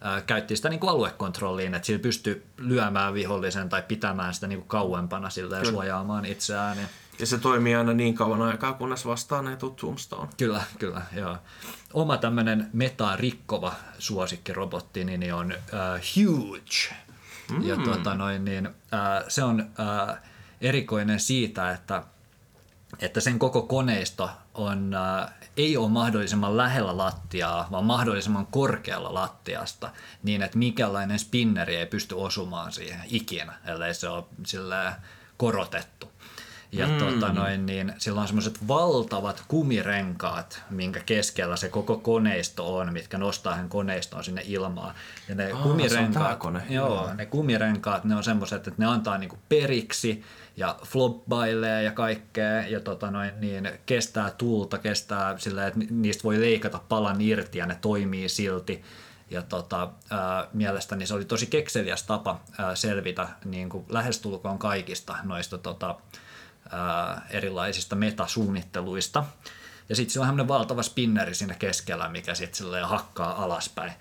ää, 0.00 0.20
käytti 0.20 0.56
sitä 0.56 0.68
niin 0.68 0.80
kuin 0.80 0.90
aluekontrolliin, 0.90 1.74
että 1.74 1.86
sillä 1.86 2.02
pystyi 2.02 2.46
lyömään 2.58 3.14
vihollisen 3.14 3.68
tai 3.68 3.82
pitämään 3.82 4.34
sitä 4.34 4.46
niin 4.46 4.58
kuin 4.58 4.68
kauempana 4.68 5.30
sillä 5.30 5.58
ja 5.58 5.64
suojaamaan 5.64 6.24
itseään. 6.24 6.78
Ja 6.78 6.86
Ja 7.18 7.26
se 7.26 7.38
toimii 7.38 7.74
aina 7.74 7.92
niin 7.92 8.14
kauan 8.14 8.42
aikaa, 8.42 8.72
kunnes 8.72 9.06
vastaan 9.06 9.48
ei 9.48 9.56
tule 9.56 9.72
Tombstone. 9.80 10.28
Kyllä, 10.36 10.62
kyllä, 10.78 11.02
joo. 11.16 11.36
Oma 11.92 12.16
tämmöinen 12.16 12.70
metaa 12.72 13.16
rikkova 13.16 13.72
suosikkirobotti 13.98 15.04
niin 15.04 15.34
on 15.34 15.52
uh, 15.52 16.00
Huge. 16.16 16.96
Mm. 17.50 17.68
Ja 17.68 17.76
tuota 17.76 18.14
noin, 18.14 18.44
niin, 18.44 18.66
uh, 18.66 18.72
se 19.28 19.42
on 19.42 19.60
uh, 19.60 20.16
erikoinen 20.60 21.20
siitä, 21.20 21.70
että, 21.70 22.02
että 23.00 23.20
sen 23.20 23.38
koko 23.38 23.62
koneisto 23.62 24.30
on, 24.54 24.94
uh, 25.24 25.30
ei 25.56 25.76
ole 25.76 25.88
mahdollisimman 25.88 26.56
lähellä 26.56 26.96
lattiaa, 26.96 27.68
vaan 27.70 27.84
mahdollisimman 27.84 28.46
korkealla 28.46 29.14
lattiasta, 29.14 29.90
niin 30.22 30.42
että 30.42 30.58
mikälainen 30.58 31.18
spinneri 31.18 31.76
ei 31.76 31.86
pysty 31.86 32.14
osumaan 32.14 32.72
siihen 32.72 33.00
ikinä, 33.06 33.54
ellei 33.64 33.94
se 33.94 34.08
ole 34.08 34.24
silleen 34.46 34.92
korotettu. 35.36 36.07
Ja 36.72 36.86
mm. 36.86 36.98
tota 36.98 37.32
noin, 37.32 37.66
niin 37.66 37.92
sillä 37.98 38.20
on 38.20 38.26
semmoiset 38.26 38.68
valtavat 38.68 39.44
kumirenkaat, 39.48 40.62
minkä 40.70 41.00
keskellä 41.00 41.56
se 41.56 41.68
koko 41.68 41.96
koneisto 41.96 42.76
on, 42.76 42.92
mitkä 42.92 43.18
nostaa 43.18 43.54
hän 43.54 43.68
koneiston 43.68 44.24
sinne 44.24 44.42
ilmaan. 44.46 44.94
Ja 45.28 45.34
ne 45.34 45.44
Aa, 45.44 45.50
se 45.50 45.56
on 45.56 45.62
kumirenkaat, 45.62 46.38
kone. 46.38 46.62
joo, 46.70 47.14
ne 47.14 47.26
kumirenkaat, 47.26 48.04
ne 48.04 48.16
on 48.16 48.24
semmoiset, 48.24 48.66
että 48.66 48.82
ne 48.82 48.86
antaa 48.86 49.18
niinku 49.18 49.38
periksi 49.48 50.24
ja 50.56 50.76
floppailee 50.84 51.82
ja 51.82 51.92
kaikkea 51.92 52.60
ja 52.60 52.80
tota 52.80 53.10
noin, 53.10 53.30
niin 53.40 53.70
kestää 53.86 54.30
tuulta, 54.30 54.78
kestää 54.78 55.38
sillä, 55.38 55.66
että 55.66 55.78
ni- 55.78 55.88
niistä 55.90 56.24
voi 56.24 56.40
leikata 56.40 56.80
palan 56.88 57.20
irti 57.20 57.58
ja 57.58 57.66
ne 57.66 57.78
toimii 57.80 58.28
silti. 58.28 58.82
Ja 59.30 59.42
tota, 59.42 59.90
ää, 60.10 60.46
mielestäni 60.52 61.06
se 61.06 61.14
oli 61.14 61.24
tosi 61.24 61.46
kekseliäs 61.46 62.02
tapa 62.02 62.40
ää, 62.58 62.74
selvitä 62.74 63.28
niin 63.44 63.68
kuin 63.68 63.84
lähestulkoon 63.88 64.58
kaikista 64.58 65.16
noista 65.22 65.58
tota, 65.58 65.94
ää, 66.70 67.26
erilaisista 67.30 67.96
metasuunnitteluista. 67.96 69.24
Ja 69.88 69.96
sitten 69.96 70.12
se 70.12 70.20
on 70.20 70.26
tämmöinen 70.26 70.48
valtava 70.48 70.82
spinneri 70.82 71.34
siinä 71.34 71.54
keskellä, 71.54 72.08
mikä 72.08 72.34
sitten 72.34 72.84
hakkaa 72.84 73.44
alaspäin. 73.44 73.92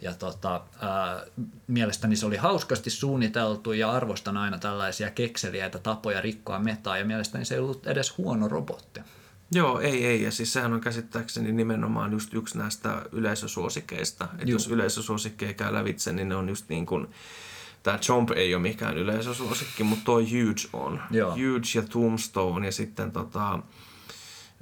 Ja 0.00 0.14
tota, 0.14 0.60
ää, 0.80 1.24
mielestäni 1.66 2.16
se 2.16 2.26
oli 2.26 2.36
hauskasti 2.36 2.90
suunniteltu 2.90 3.72
ja 3.72 3.90
arvostan 3.90 4.36
aina 4.36 4.58
tällaisia 4.58 5.10
kekseliäitä 5.10 5.78
tapoja 5.78 6.20
rikkoa 6.20 6.58
metaa 6.58 6.98
ja 6.98 7.04
mielestäni 7.04 7.44
se 7.44 7.54
ei 7.54 7.60
ollut 7.60 7.86
edes 7.86 8.18
huono 8.18 8.48
robotti. 8.48 9.00
Joo, 9.54 9.80
ei, 9.80 10.06
ei. 10.06 10.22
Ja 10.22 10.30
siis 10.30 10.52
sehän 10.52 10.72
on 10.72 10.80
käsittääkseni 10.80 11.52
nimenomaan 11.52 12.12
just 12.12 12.34
yksi 12.34 12.58
näistä 12.58 13.02
yleisösuosikeista. 13.12 14.24
Että 14.24 14.50
jos 14.50 14.68
yleisösuosikkeja 14.68 15.54
käy 15.54 15.74
lävitse, 15.74 16.12
niin 16.12 16.28
ne 16.28 16.36
on 16.36 16.48
just 16.48 16.68
niin 16.68 16.86
kuin... 16.86 17.08
Tämä 17.82 17.98
Chomp 17.98 18.30
ei 18.30 18.54
ole 18.54 18.62
mikään 18.62 18.96
yleisösuosikki, 18.96 19.82
mutta 19.82 20.04
toi 20.04 20.24
Huge 20.24 20.68
on. 20.72 21.00
Joo. 21.10 21.30
Huge 21.30 21.68
ja 21.74 21.82
Tombstone 21.82 22.66
ja 22.66 22.72
sitten 22.72 23.12
tota... 23.12 23.58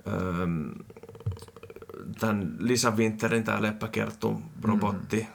Öö, 0.07 0.47
tämän 2.21 2.57
Lisa 2.59 2.91
Winterin 2.91 3.45
tämä 3.45 3.63
leppäkerttu 3.63 4.43
robotti. 4.63 5.27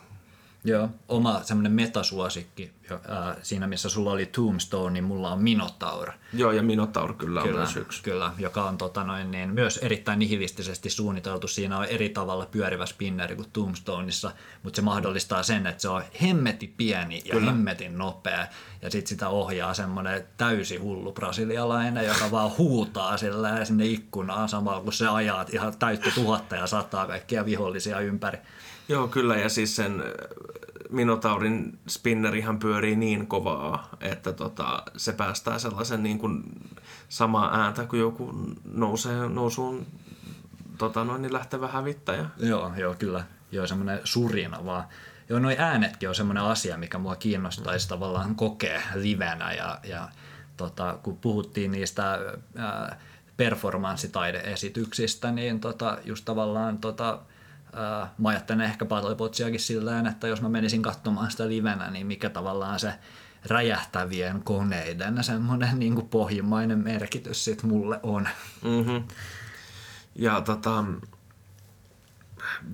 Joo, 0.66 0.90
oma 1.08 1.42
semmoinen 1.44 1.72
metasuosikki, 1.72 2.72
jo, 2.90 3.02
siinä 3.42 3.68
missä 3.68 3.90
sulla 3.90 4.12
oli 4.12 4.26
Tombstone, 4.26 4.94
niin 4.94 5.04
mulla 5.04 5.32
on 5.32 5.42
Minotaur. 5.42 6.12
Joo, 6.34 6.52
ja 6.52 6.64
Minotaur 6.64 7.14
kyllä, 7.14 7.42
on 7.42 7.48
Kyllä, 7.48 7.60
myös 7.60 7.76
yksi. 7.78 8.04
kyllä, 8.04 8.32
joka 8.38 8.64
on 8.64 8.78
tota 8.78 9.04
noin, 9.04 9.32
niin, 9.32 9.50
myös 9.50 9.78
erittäin 9.78 10.20
nihilistisesti 10.20 10.90
suunniteltu. 10.90 11.48
Siinä 11.48 11.78
on 11.78 11.86
eri 11.86 12.10
tavalla 12.10 12.46
pyörivä 12.46 12.86
spinneri 12.86 13.36
kuin 13.36 13.48
Tombstoneissa, 13.54 14.32
mutta 14.64 14.76
se 14.76 14.82
mahdollistaa 14.82 15.44
sen, 15.44 15.68
että 15.68 15.82
se 15.82 15.90
on 15.90 16.04
hemmeti 16.22 16.74
pieni 16.78 17.22
ja 17.26 17.32
Kyllä. 17.32 17.52
hemmetin 17.52 17.98
nopea. 17.98 18.48
Ja 18.82 18.92
sitten 18.92 19.10
sitä 19.10 19.30
ohjaa 19.30 19.74
semmoinen 19.74 20.28
täysi 20.38 20.78
hullu 20.78 21.12
brasilialainen, 21.12 22.06
joka 22.06 22.32
vaan 22.32 22.52
huutaa 22.58 23.18
sillä 23.18 23.66
sinne 23.66 23.86
ikkunaan 23.86 24.50
samalla, 24.50 24.82
kun 24.82 24.94
se 24.94 25.08
ajaa 25.08 25.46
ihan 25.54 25.78
täyttä 25.80 26.12
tuhatta 26.16 26.56
ja 26.56 26.68
saattaa 26.68 27.08
kaikkia 27.08 27.46
vihollisia 27.46 28.00
ympäri. 28.00 28.38
Joo, 28.88 29.08
kyllä, 29.08 29.36
ja 29.36 29.50
siis 29.50 29.76
sen 29.76 30.02
äh, 30.02 30.08
Minotaurin 30.90 31.80
spinnerihan 31.88 32.60
pyörii 32.60 32.96
niin 32.96 33.28
kovaa, 33.28 33.90
että 34.00 34.34
tota, 34.34 34.84
se 34.98 35.14
päästää 35.14 35.60
sellaisen 35.60 36.04
niin 36.04 36.20
kuin 36.20 36.44
samaa 37.10 37.62
ääntä 37.62 37.86
kuin 37.86 38.00
joku 38.00 38.34
nousee, 38.74 39.30
nousuun 39.30 39.86
tota 40.78 41.04
noin, 41.04 41.22
niin 41.22 41.34
lähtevä 41.34 41.68
hävittäjä. 41.68 42.26
Joo, 42.38 42.72
joo, 42.78 42.96
kyllä. 43.00 43.24
Joo, 43.52 43.68
semmoinen 43.68 44.00
surina 44.04 44.66
vaan. 44.66 44.84
Joo, 45.30 45.40
noi 45.40 45.56
äänetkin 45.60 46.10
on 46.10 46.16
semmoinen 46.16 46.44
asia, 46.44 46.78
mikä 46.78 46.98
mua 46.98 47.16
kiinnostaisi 47.16 47.90
tavallaan 47.90 48.36
kokea 48.36 48.82
livenä 48.96 49.54
ja, 49.54 49.80
ja 49.84 50.10
tota, 50.58 50.98
kun 51.04 51.18
puhuttiin 51.18 51.72
niistä 51.72 52.20
ää, 52.58 53.00
performanssitaideesityksistä, 53.38 55.32
niin 55.32 55.60
tota, 55.60 55.98
just 56.06 56.26
tavallaan 56.26 56.78
tota, 56.78 57.20
ää, 57.76 58.14
mä 58.18 58.30
ajattelen 58.30 58.66
ehkä 58.66 58.86
Battlebotsiakin 58.86 59.60
sillä 59.60 60.10
että 60.10 60.28
jos 60.28 60.42
mä 60.42 60.50
menisin 60.50 60.82
katsomaan 60.82 61.32
sitä 61.32 61.48
livenä, 61.48 61.92
niin 61.92 62.08
mikä 62.08 62.30
tavallaan 62.30 62.80
se 62.80 62.94
räjähtävien 63.48 64.44
koneiden 64.44 65.24
semmoinen 65.24 65.80
niin 65.80 65.96
kuin 65.96 66.10
pohjimmainen 66.10 66.80
merkitys 66.80 67.46
sit 67.46 67.64
mulle 67.64 68.00
on. 68.04 68.28
Mm-hmm. 68.64 69.04
Ja 70.16 70.42
tota, 70.42 70.84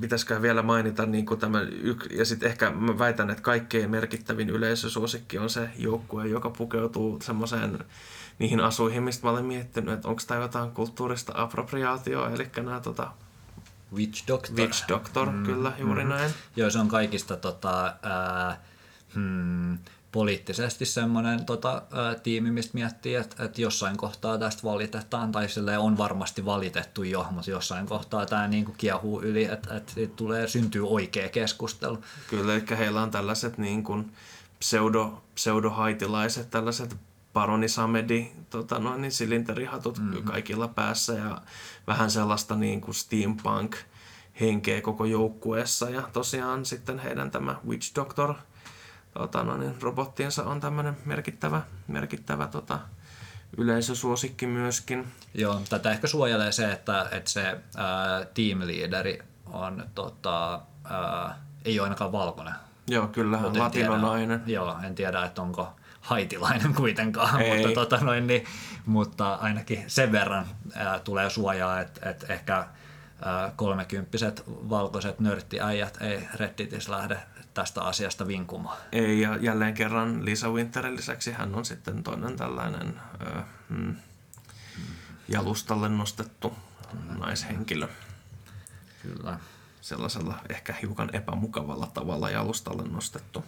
pitäisikö 0.01 0.41
vielä 0.41 0.61
mainita 0.61 1.05
niin 1.05 1.25
kuin 1.25 1.39
tämä, 1.39 1.61
yk- 1.61 2.11
ja 2.11 2.25
sitten 2.25 2.49
ehkä 2.49 2.69
mä 2.69 2.99
väitän, 2.99 3.29
että 3.29 3.43
kaikkein 3.43 3.89
merkittävin 3.89 4.49
yleisösuosikki 4.49 5.37
on 5.37 5.49
se 5.49 5.69
joukkue, 5.77 6.27
joka 6.27 6.49
pukeutuu 6.49 7.19
semmoiseen 7.21 7.79
niihin 8.39 8.59
asuihin, 8.59 9.03
mistä 9.03 9.27
mä 9.27 9.31
olen 9.31 9.45
miettinyt, 9.45 9.93
että 9.93 10.07
onko 10.07 10.21
tämä 10.27 10.41
jotain 10.41 10.71
kulttuurista 10.71 11.33
appropriaatioa, 11.35 12.29
eli 12.29 12.47
nämä 12.55 12.79
tota, 12.79 13.11
Witch 13.95 14.27
Doctor. 14.27 14.55
Witch 14.55 14.87
Doctor, 14.87 15.31
mm, 15.31 15.43
kyllä, 15.43 15.73
juuri 15.79 16.03
mm. 16.03 16.09
näin. 16.09 16.31
Joo, 16.55 16.69
se 16.69 16.79
on 16.79 16.87
kaikista 16.87 17.37
tota, 17.37 17.95
ää, 18.01 18.61
hmm, 19.15 19.77
poliittisesti 20.11 20.85
semmoinen 20.85 21.45
tota, 21.45 21.81
ää, 21.91 22.15
tiimi, 22.15 22.51
mistä 22.51 22.73
miettii, 22.73 23.15
että, 23.15 23.45
että 23.45 23.61
jossain 23.61 23.97
kohtaa 23.97 24.37
tästä 24.37 24.63
valitetaan, 24.63 25.31
tai 25.31 25.49
sille 25.49 25.77
on 25.77 25.97
varmasti 25.97 26.45
valitettu 26.45 27.03
jo, 27.03 27.27
mutta 27.31 27.51
jossain 27.51 27.85
kohtaa 27.87 28.25
tämä 28.25 28.47
niinku 28.47 28.73
kiehuu 28.77 29.21
yli, 29.21 29.43
että, 29.43 29.75
että 29.75 29.93
siitä 29.93 30.13
tulee, 30.15 30.47
syntyy 30.47 30.87
oikea 30.87 31.29
keskustelu. 31.29 32.03
Kyllä, 32.29 32.53
eli 32.53 32.63
heillä 32.77 33.01
on 33.01 33.11
tällaiset 33.11 33.57
niin 33.57 33.83
kuin 33.83 34.11
pseudo, 34.59 35.23
pseudohaitilaiset, 35.35 36.49
tällaiset 36.49 36.95
baronisamedi, 37.33 38.31
tota 38.49 38.79
noin, 38.79 39.01
niin 39.01 39.11
silinterihatut 39.11 39.99
mm-hmm. 39.99 40.23
kaikilla 40.23 40.67
päässä 40.67 41.13
ja 41.13 41.41
vähän 41.87 42.11
sellaista 42.11 42.55
niin 42.55 42.81
kuin 42.81 42.95
steampunk 42.95 43.75
henkeä 44.39 44.81
koko 44.81 45.05
joukkueessa 45.05 45.89
ja 45.89 46.01
tosiaan 46.13 46.65
sitten 46.65 46.99
heidän 46.99 47.31
tämä 47.31 47.55
Witch 47.67 47.95
Doctor 47.95 48.33
tota 49.13 49.43
noin, 49.43 49.59
niin 49.59 49.81
robottiensa 49.81 50.43
on 50.43 50.59
tämmöinen 50.59 50.97
merkittävä, 51.05 51.61
merkittävä 51.87 52.47
tota, 52.47 52.79
yleisösuosikki 53.57 54.47
myöskin. 54.47 55.07
Joo, 55.33 55.61
tätä 55.69 55.91
ehkä 55.91 56.07
suojelee 56.07 56.51
se, 56.51 56.71
että, 56.71 57.07
että 57.11 57.29
se 57.31 57.41
ää, 57.77 58.25
team-leaderi 58.33 59.23
on, 59.45 59.85
tota, 59.95 60.61
ää, 60.83 61.41
ei 61.65 61.79
ole 61.79 61.85
ainakaan 61.85 62.11
valkoinen. 62.11 62.53
Joo, 62.87 63.07
kyllä, 63.07 63.37
Mut 63.37 63.45
en 63.45 63.51
tiedä- 63.51 63.63
latinonainen. 63.63 64.43
Joo, 64.45 64.77
en 64.83 64.95
tiedä, 64.95 65.25
että 65.25 65.41
onko 65.41 65.75
haitilainen 66.01 66.73
kuitenkaan, 66.73 67.41
Ei. 67.41 67.57
mutta, 67.57 67.73
tota 67.73 67.97
noin, 67.97 68.27
niin, 68.27 68.45
mutta 68.85 69.33
ainakin 69.33 69.83
sen 69.87 70.11
verran 70.11 70.45
ää, 70.75 70.99
tulee 70.99 71.29
suojaa, 71.29 71.79
että, 71.79 72.09
että 72.09 72.33
ehkä 72.33 72.67
kolmekymppiset 73.55 74.43
valkoiset 74.47 75.19
nörttiäijät 75.19 75.97
ei 76.01 76.27
Redditissä 76.35 76.91
lähde 76.91 77.19
tästä 77.53 77.81
asiasta 77.81 78.27
vinkumaan. 78.27 78.77
Ei, 78.91 79.21
ja 79.21 79.37
jälleen 79.41 79.73
kerran 79.73 80.25
Lisa 80.25 80.49
Winterin 80.49 80.95
lisäksi 80.95 81.31
hän 81.31 81.55
on 81.55 81.65
sitten 81.65 82.03
toinen 82.03 82.35
tällainen 82.35 83.01
ö, 83.21 83.41
mm, 83.69 83.95
jalustalle 85.27 85.89
nostettu 85.89 86.53
naishenkilö. 87.19 87.87
Kyllä. 89.01 89.39
Sellaisella 89.81 90.39
ehkä 90.49 90.73
hiukan 90.81 91.09
epämukavalla 91.13 91.87
tavalla 91.93 92.29
jalustalle 92.29 92.83
nostettu. 92.83 93.45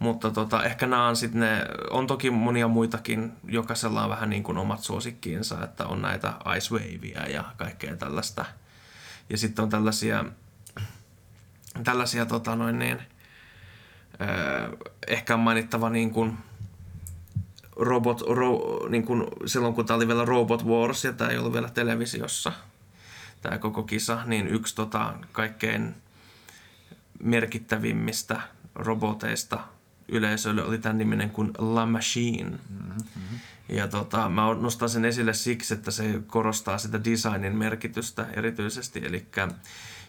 Mutta 0.00 0.30
tota, 0.30 0.64
ehkä 0.64 0.86
nämä 0.86 1.08
on 1.08 1.16
sitten 1.16 1.40
ne, 1.40 1.66
on 1.90 2.06
toki 2.06 2.30
monia 2.30 2.68
muitakin, 2.68 3.32
jokaisella 3.44 4.04
on 4.04 4.10
vähän 4.10 4.30
niin 4.30 4.42
kuin 4.42 4.58
omat 4.58 4.80
suosikkiinsa, 4.80 5.64
että 5.64 5.86
on 5.86 6.02
näitä 6.02 6.32
Ice 6.56 6.74
Wavea 6.74 7.26
ja 7.26 7.44
kaikkea 7.56 7.96
tällaista. 7.96 8.44
Ja 9.30 9.38
sitten 9.38 9.62
on 9.62 9.70
tällaisia, 9.70 10.24
tällaisia 11.84 12.26
tota 12.26 12.56
noin 12.56 12.78
niin, 12.78 12.98
Öö, 14.20 14.76
ehkä 15.06 15.34
on 15.34 15.40
mainittava 15.40 15.90
niin 15.90 16.10
kuin 16.10 16.38
robot, 17.76 18.20
ro, 18.20 18.60
niin 18.88 19.04
kuin 19.04 19.26
silloin 19.46 19.74
kun 19.74 19.86
tämä 19.86 19.96
oli 19.96 20.08
vielä 20.08 20.24
Robot 20.24 20.64
Wars 20.64 21.04
ja 21.04 21.12
tämä 21.12 21.30
ei 21.30 21.38
ollut 21.38 21.52
vielä 21.52 21.68
televisiossa, 21.68 22.52
tämä 23.42 23.58
koko 23.58 23.82
kisa, 23.82 24.24
niin 24.26 24.48
yksi 24.48 24.74
tota, 24.74 25.14
kaikkein 25.32 25.94
merkittävimmistä 27.22 28.40
roboteista 28.74 29.60
yleisölle 30.10 30.64
oli 30.64 30.78
tämän 30.78 30.98
niminen 30.98 31.30
kuin 31.30 31.50
La 31.58 31.86
Machine. 31.86 32.50
Mm-hmm. 32.50 33.38
Ja 33.68 33.88
tota, 33.88 34.28
mä 34.28 34.54
nostan 34.54 34.88
sen 34.88 35.04
esille 35.04 35.34
siksi, 35.34 35.74
että 35.74 35.90
se 35.90 36.22
korostaa 36.26 36.78
sitä 36.78 37.04
designin 37.04 37.56
merkitystä 37.56 38.26
erityisesti. 38.32 39.02
Eli 39.04 39.26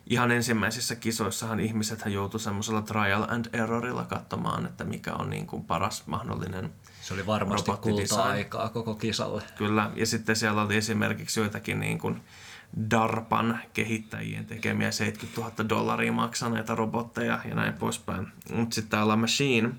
ihan 0.06 0.32
ensimmäisissä 0.32 0.96
kisoissahan 0.96 1.60
ihmiset 1.60 2.04
joutu 2.06 2.40
semmoisella 2.40 2.82
trial 2.82 3.26
and 3.30 3.46
errorilla 3.54 4.04
katsomaan, 4.06 4.66
että 4.66 4.84
mikä 4.84 5.14
on 5.14 5.30
niin 5.30 5.48
kuin 5.48 5.64
paras 5.64 6.08
mahdollinen 6.08 6.72
Se 7.02 7.14
oli 7.14 7.26
varmasti 7.26 7.72
kulta-aikaa 7.82 8.70
koko 8.70 8.96
kisalle. 8.96 9.44
Kyllä, 9.58 9.92
ja 9.96 10.06
sitten 10.06 10.36
siellä 10.36 10.62
oli 10.62 10.76
esimerkiksi 10.76 11.40
joitakin 11.40 11.80
niin 11.80 12.00
kuin 12.00 12.22
DARPan 12.92 13.60
kehittäjien 13.74 14.46
tekemiä 14.46 14.92
70 14.92 15.42
000 15.42 15.70
dollaria 15.70 16.12
maksaneita 16.12 16.76
robotteja 16.76 17.40
ja 17.46 17.56
näin 17.56 17.74
poispäin. 17.74 18.28
Mutta 18.54 18.76
sitten 18.76 18.92
täällä 18.92 19.16
Machine 19.16 19.70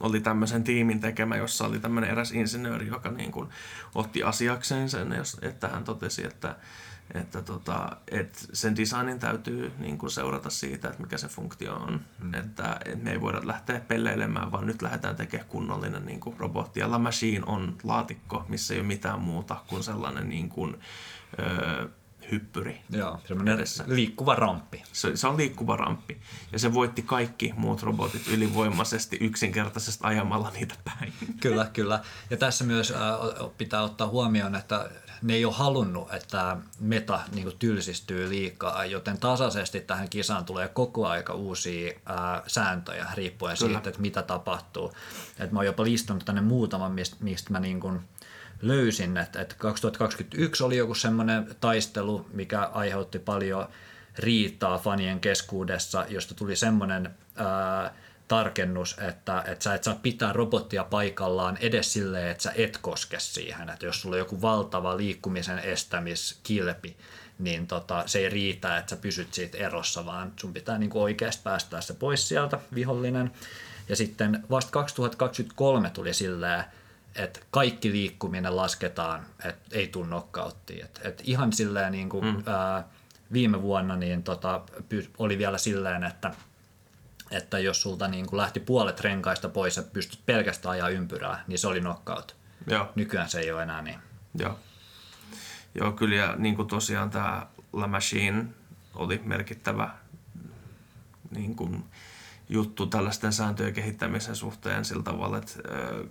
oli 0.00 0.20
tämmöisen 0.20 0.64
tiimin 0.64 1.00
tekemä, 1.00 1.36
jossa 1.36 1.66
oli 1.66 1.80
tämmöinen 1.80 2.10
eräs 2.10 2.32
insinööri, 2.32 2.86
joka 2.86 3.10
niin 3.10 3.32
kuin 3.32 3.48
otti 3.94 4.22
asiakseen 4.22 4.90
sen, 4.90 5.08
että 5.42 5.68
hän 5.68 5.84
totesi, 5.84 6.26
että 6.26 6.56
että, 7.14 7.42
tota, 7.42 7.96
että 8.08 8.38
sen 8.52 8.76
designin 8.76 9.18
täytyy 9.18 9.72
niin 9.78 9.98
kuin 9.98 10.10
seurata 10.10 10.50
siitä, 10.50 10.88
että 10.88 11.02
mikä 11.02 11.18
se 11.18 11.28
funktio 11.28 11.74
on. 11.74 12.00
Mm. 12.18 12.34
Että, 12.34 12.80
että 12.84 13.04
me 13.04 13.10
ei 13.12 13.20
voida 13.20 13.40
lähteä 13.44 13.80
pelleilemään, 13.80 14.52
vaan 14.52 14.66
nyt 14.66 14.82
lähdetään 14.82 15.16
tekemään 15.16 15.48
kunnollinen 15.48 16.06
niin 16.06 16.20
kuin 16.20 16.36
robotti. 16.38 16.80
Ja 16.80 16.90
La 16.90 16.98
Machine 16.98 17.44
on 17.46 17.76
laatikko, 17.82 18.44
missä 18.48 18.74
ei 18.74 18.80
ole 18.80 18.86
mitään 18.86 19.20
muuta 19.20 19.56
kuin 19.66 19.84
sellainen 19.84 20.28
niin 20.28 20.48
kuin, 20.48 20.76
öö, 21.38 21.88
hyppyri. 22.30 22.80
Joo, 22.90 23.20
semmoinen 23.28 23.54
edessä. 23.54 23.84
liikkuva 23.86 24.34
ramppi. 24.34 24.82
Se, 24.92 25.16
se 25.16 25.26
on 25.28 25.36
liikkuva 25.36 25.76
ramppi. 25.76 26.20
Ja 26.52 26.58
se 26.58 26.74
voitti 26.74 27.02
kaikki 27.02 27.52
muut 27.56 27.82
robotit 27.82 28.28
ylivoimaisesti 28.28 29.16
yksinkertaisesti 29.20 30.04
ajamalla 30.06 30.50
niitä 30.50 30.74
päin. 30.84 31.12
Kyllä, 31.40 31.70
kyllä. 31.72 32.00
Ja 32.30 32.36
tässä 32.36 32.64
myös 32.64 32.90
äh, 32.90 32.98
pitää 33.58 33.82
ottaa 33.82 34.08
huomioon, 34.08 34.54
että 34.54 34.90
ne 35.24 35.34
ei 35.34 35.44
ole 35.44 35.54
halunnut, 35.54 36.14
että 36.14 36.56
meta 36.80 37.20
niin 37.34 37.44
kuin, 37.44 37.58
tylsistyy 37.58 38.28
liikaa, 38.28 38.84
joten 38.84 39.18
tasaisesti 39.18 39.80
tähän 39.80 40.08
kisaan 40.08 40.44
tulee 40.44 40.68
koko 40.68 41.06
aika 41.06 41.34
uusia 41.34 41.92
ää, 42.06 42.42
sääntöjä 42.46 43.06
riippuen 43.14 43.56
Kyllä. 43.58 43.72
siitä, 43.72 43.88
että 43.88 44.00
mitä 44.00 44.22
tapahtuu. 44.22 44.92
Et 45.38 45.52
mä 45.52 45.58
oon 45.58 45.66
jopa 45.66 45.84
listannut 45.84 46.24
tänne 46.24 46.40
muutaman, 46.40 46.92
mistä, 46.92 47.16
mistä 47.20 47.52
mä 47.52 47.60
niin 47.60 47.80
kuin, 47.80 48.00
löysin, 48.62 49.16
että, 49.16 49.40
että 49.40 49.54
2021 49.58 50.64
oli 50.64 50.76
joku 50.76 50.94
semmoinen 50.94 51.56
taistelu, 51.60 52.26
mikä 52.32 52.62
aiheutti 52.62 53.18
paljon 53.18 53.68
riitaa 54.18 54.78
fanien 54.78 55.20
keskuudessa, 55.20 56.06
josta 56.08 56.34
tuli 56.34 56.56
semmoinen 56.56 57.10
ää, 57.36 57.94
tarkennus, 58.28 58.96
että, 58.98 59.44
että 59.46 59.64
sä 59.64 59.74
et 59.74 59.84
saa 59.84 59.98
pitää 60.02 60.32
robottia 60.32 60.84
paikallaan 60.84 61.56
edes 61.60 61.92
silleen, 61.92 62.28
että 62.28 62.42
sä 62.42 62.52
et 62.56 62.78
koske 62.78 63.20
siihen. 63.20 63.70
Että 63.70 63.86
jos 63.86 64.00
sulla 64.00 64.14
on 64.14 64.18
joku 64.18 64.42
valtava 64.42 64.96
liikkumisen 64.96 65.58
estämiskilpi, 65.58 66.96
niin 67.38 67.66
tota, 67.66 68.02
se 68.06 68.18
ei 68.18 68.28
riitä, 68.28 68.78
että 68.78 68.90
sä 68.90 68.96
pysyt 68.96 69.34
siitä 69.34 69.58
erossa, 69.58 70.06
vaan 70.06 70.32
sun 70.36 70.52
pitää 70.52 70.78
niin 70.78 70.90
oikeasti 70.94 71.42
päästää 71.42 71.80
se 71.80 71.94
pois 71.94 72.28
sieltä, 72.28 72.58
vihollinen. 72.74 73.30
Ja 73.88 73.96
sitten 73.96 74.44
vasta 74.50 74.70
2023 74.70 75.90
tuli 75.90 76.14
silleen, 76.14 76.64
että 77.16 77.40
kaikki 77.50 77.92
liikkuminen 77.92 78.56
lasketaan, 78.56 79.26
että 79.44 79.76
ei 79.76 79.88
tule 79.88 80.06
knockouttiin. 80.06 80.84
Et, 80.84 81.00
et 81.04 81.22
ihan 81.24 81.52
silleen 81.52 81.92
niin 81.92 82.08
kuin, 82.08 82.24
mm. 82.24 82.42
ää, 82.46 82.88
viime 83.32 83.62
vuonna 83.62 83.96
niin 83.96 84.22
tota, 84.22 84.60
oli 85.18 85.38
vielä 85.38 85.58
silleen, 85.58 86.04
että 86.04 86.34
että 87.30 87.58
jos 87.58 87.82
sulta 87.82 88.08
niin 88.08 88.26
kuin 88.26 88.38
lähti 88.38 88.60
puolet 88.60 89.00
renkaista 89.00 89.48
pois 89.48 89.76
ja 89.76 89.82
pystyt 89.82 90.20
pelkästään 90.26 90.72
ajaa 90.72 90.88
ympyrää, 90.88 91.44
niin 91.46 91.58
se 91.58 91.68
oli 91.68 91.80
knockout. 91.80 92.36
Joo. 92.66 92.92
Nykyään 92.94 93.28
se 93.28 93.40
ei 93.40 93.52
ole 93.52 93.62
enää 93.62 93.82
niin. 93.82 93.98
Joo. 94.34 94.58
Joo, 95.74 95.92
kyllä 95.92 96.14
ja 96.14 96.34
niin 96.36 96.56
kuin 96.56 96.68
tosiaan 96.68 97.10
tämä 97.10 97.46
La 97.72 97.86
Machine 97.86 98.44
oli 98.94 99.20
merkittävä 99.24 99.90
niin 101.30 101.56
kuin, 101.56 101.84
juttu 102.48 102.86
tällaisten 102.86 103.32
sääntöjen 103.32 103.74
kehittämisen 103.74 104.36
suhteen 104.36 104.84
sillä 104.84 105.02
tavalla, 105.02 105.38
että 105.38 105.52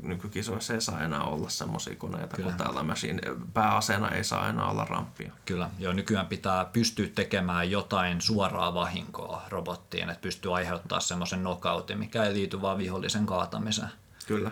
nykykisoissa 0.01 0.73
ei 0.73 0.81
saa 0.81 1.01
enää 1.01 1.23
olla 1.23 1.49
semmoisia 1.49 1.95
koneita 1.95 2.35
Kyllä. 2.35 2.49
kuin 2.49 2.57
täällä 2.57 2.83
Machine. 2.83 3.21
Pääaseena 3.53 4.09
ei 4.09 4.23
saa 4.23 4.49
enää 4.49 4.69
olla 4.69 4.85
ramppia. 4.85 5.31
Kyllä, 5.45 5.69
joo 5.79 5.93
nykyään 5.93 6.27
pitää 6.27 6.65
pystyä 6.65 7.07
tekemään 7.15 7.71
jotain 7.71 8.21
suoraa 8.21 8.73
vahinkoa 8.73 9.41
robottiin, 9.49 10.09
että 10.09 10.21
pystyy 10.21 10.55
aiheuttaa 10.55 10.99
semmoisen 10.99 11.39
knockoutin, 11.39 11.99
mikä 11.99 12.23
ei 12.23 12.33
liity 12.33 12.61
vaan 12.61 12.77
vihollisen 12.77 13.25
kaatamiseen. 13.25 13.89
Kyllä. 14.27 14.51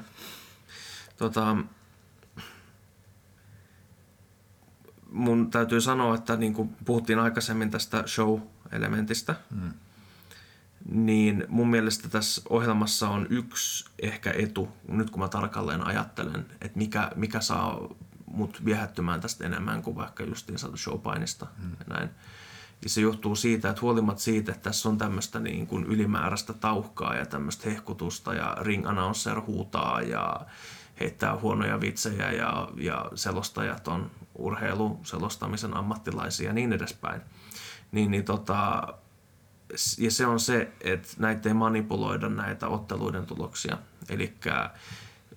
Tota, 1.17 1.57
mun 5.11 5.51
täytyy 5.51 5.81
sanoa, 5.81 6.15
että 6.15 6.35
niin 6.35 6.53
kuin 6.53 6.75
puhuttiin 6.85 7.19
aikaisemmin 7.19 7.71
tästä 7.71 8.03
show-elementistä, 8.07 9.35
mm 9.49 9.71
niin 10.89 11.45
mun 11.47 11.69
mielestä 11.69 12.09
tässä 12.09 12.41
ohjelmassa 12.49 13.09
on 13.09 13.27
yksi 13.29 13.85
ehkä 14.01 14.33
etu, 14.37 14.69
nyt 14.87 15.09
kun 15.09 15.19
mä 15.19 15.27
tarkalleen 15.27 15.87
ajattelen, 15.87 16.45
että 16.61 16.77
mikä, 16.77 17.11
mikä 17.15 17.41
saa 17.41 17.87
mut 18.25 18.65
viehättymään 18.65 19.21
tästä 19.21 19.45
enemmän 19.45 19.81
kuin 19.81 19.95
vaikka 19.95 20.23
justiinsa 20.23 20.77
showpainista 20.77 21.47
hmm. 21.61 21.71
ja 21.79 21.85
näin. 21.95 22.09
Ja 22.83 22.89
se 22.89 23.01
johtuu 23.01 23.35
siitä, 23.35 23.69
että 23.69 23.81
huolimatta 23.81 24.23
siitä, 24.23 24.51
että 24.51 24.63
tässä 24.63 24.89
on 24.89 24.97
tämmöistä 24.97 25.39
niin 25.39 25.67
kuin 25.67 25.85
ylimääräistä 25.85 26.53
tauhkaa 26.53 27.15
ja 27.15 27.25
tämmöistä 27.25 27.69
hehkutusta 27.69 28.33
ja 28.33 28.57
ring 28.61 28.87
announcer 28.87 29.41
huutaa 29.41 30.01
ja 30.01 30.41
heittää 30.99 31.37
huonoja 31.37 31.81
vitsejä 31.81 32.31
ja, 32.31 32.69
ja 32.75 33.11
selostajat 33.15 33.87
on 33.87 34.11
urheiluselostamisen 34.35 35.77
ammattilaisia 35.77 36.47
ja 36.47 36.53
niin 36.53 36.73
edespäin. 36.73 37.21
Niin, 37.91 38.11
niin 38.11 38.25
tota, 38.25 38.87
ja 39.97 40.11
se 40.11 40.25
on 40.25 40.39
se, 40.39 40.71
että 40.81 41.07
näitä 41.19 41.49
ei 41.49 41.53
manipuloida 41.53 42.29
näitä 42.29 42.67
otteluiden 42.67 43.25
tuloksia. 43.25 43.77
Eli 44.09 44.33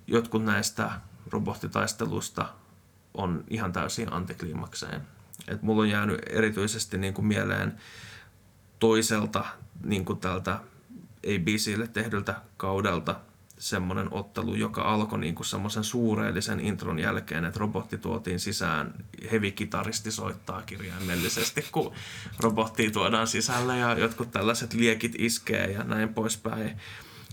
jotkut 0.07 0.45
näistä 0.45 0.91
robottitaisteluista 1.31 2.49
on 3.15 3.45
ihan 3.49 3.73
täysin 3.73 4.13
antikliimakseen. 4.13 5.03
Et 5.49 5.63
mulla 5.63 5.83
on 5.83 5.91
jäänyt 5.91 6.21
erityisesti 6.27 6.99
niin 6.99 7.15
kuin 7.15 7.27
mieleen 7.27 7.79
toiselta 8.79 9.45
niin 9.85 10.05
kuin 10.05 10.21
tältä 10.21 10.61
ABClle 11.27 11.87
tehdyltä 11.89 12.35
kaudelta 12.57 13.21
semmoinen 13.59 14.09
ottelu, 14.11 14.55
joka 14.55 14.83
alkoi 14.83 15.19
niin 15.19 15.35
kuin 15.35 15.47
semmoisen 15.47 15.85
suureellisen 15.85 16.61
intron 16.61 16.99
jälkeen, 16.99 17.45
että 17.45 17.61
robotti 17.61 17.99
tuotiin 17.99 18.41
sisään, 18.41 18.95
hevikitaristi 19.33 20.11
soittaa 20.11 20.63
kirjaimellisesti, 20.63 21.65
kun 21.73 21.93
robotti 22.41 22.91
tuodaan 22.91 23.27
sisälle 23.27 23.79
ja 23.79 23.99
jotkut 23.99 24.31
tällaiset 24.31 24.75
liekit 24.75 25.15
iskee 25.19 25.71
ja 25.71 25.85
näin 25.85 26.15
poispäin. 26.15 26.81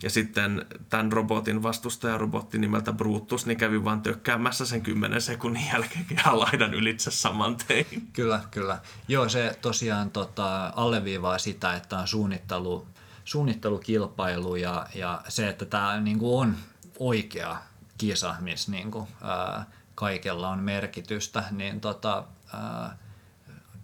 Ja 0.04 0.10
sitten 0.10 0.66
tämän 0.90 1.12
robotin 1.12 1.64
vastustajarobotti 1.64 2.58
nimeltä 2.58 2.94
Brutus 2.94 3.46
niin 3.46 3.58
kävi 3.58 3.84
vaan 3.84 4.02
tökkäämässä 4.02 4.66
sen 4.66 4.82
10 4.82 5.22
sekunnin 5.22 5.68
jälkeen 5.74 6.06
ihan 6.12 6.40
laidan 6.40 6.74
ylitse 6.74 7.12
saman 7.12 7.56
tein. 7.68 7.86
Kyllä, 8.14 8.42
kyllä. 8.52 8.80
Joo, 9.08 9.30
se 9.30 9.58
tosiaan 9.62 10.12
tota, 10.12 10.74
alleviivaa 10.76 11.38
sitä, 11.38 11.76
että 11.76 12.00
on 12.00 12.08
suunnittelu 12.08 12.88
suunnittelukilpailu 13.32 14.56
ja, 14.56 14.86
ja 14.96 15.22
se, 15.28 15.50
että 15.50 15.66
tämä 15.66 16.00
niin 16.00 16.20
on 16.22 16.56
oikea 17.00 17.58
kisa, 17.98 18.36
missä 18.40 18.72
niin 18.72 18.92
kuin, 18.92 19.08
ää, 19.22 19.66
kaikella 19.96 20.50
on 20.50 20.60
merkitystä, 20.60 21.44
niin 21.52 21.82
tota, 21.82 22.24
ää, 22.54 22.98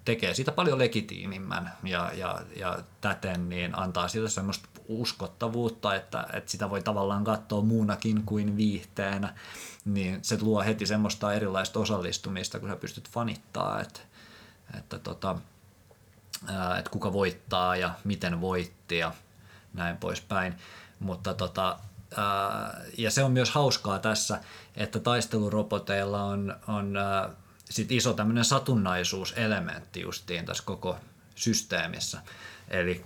tekee 0.05 0.33
siitä 0.33 0.51
paljon 0.51 0.79
legitiimimmän 0.79 1.73
ja, 1.83 2.11
ja, 2.13 2.41
ja 2.55 2.79
täten 3.01 3.49
niin 3.49 3.79
antaa 3.79 4.07
sille 4.07 4.29
semmoista 4.29 4.69
uskottavuutta, 4.87 5.95
että, 5.95 6.27
että 6.33 6.51
sitä 6.51 6.69
voi 6.69 6.81
tavallaan 6.81 7.23
katsoa 7.23 7.61
muunakin 7.61 8.23
kuin 8.23 8.57
viihteenä, 8.57 9.33
niin 9.85 10.19
se 10.21 10.37
luo 10.41 10.63
heti 10.63 10.85
semmoista 10.85 11.33
erilaista 11.33 11.79
osallistumista, 11.79 12.59
kun 12.59 12.69
sä 12.69 12.75
pystyt 12.75 13.09
fanittaa, 13.09 13.81
että, 13.81 13.99
että, 14.77 14.99
tota, 14.99 15.35
että 16.79 16.91
kuka 16.91 17.13
voittaa 17.13 17.75
ja 17.75 17.91
miten 18.03 18.41
voitti 18.41 18.97
ja 18.97 19.11
näin 19.77 19.97
poispäin. 19.97 20.55
Mutta 20.99 21.33
tota, 21.33 21.79
ja 22.97 23.11
se 23.11 23.23
on 23.23 23.31
myös 23.31 23.51
hauskaa 23.51 23.99
tässä, 23.99 24.39
että 24.75 24.99
taisteluroboteilla 24.99 26.23
on, 26.23 26.55
on 26.67 26.97
ää, 26.97 27.29
sit 27.69 27.91
iso 27.91 28.13
tämmöinen 28.13 28.45
satunnaisuuselementti 28.45 30.01
justiin 30.01 30.45
tässä 30.45 30.63
koko 30.65 30.97
systeemissä. 31.35 32.21
Eli 32.67 33.05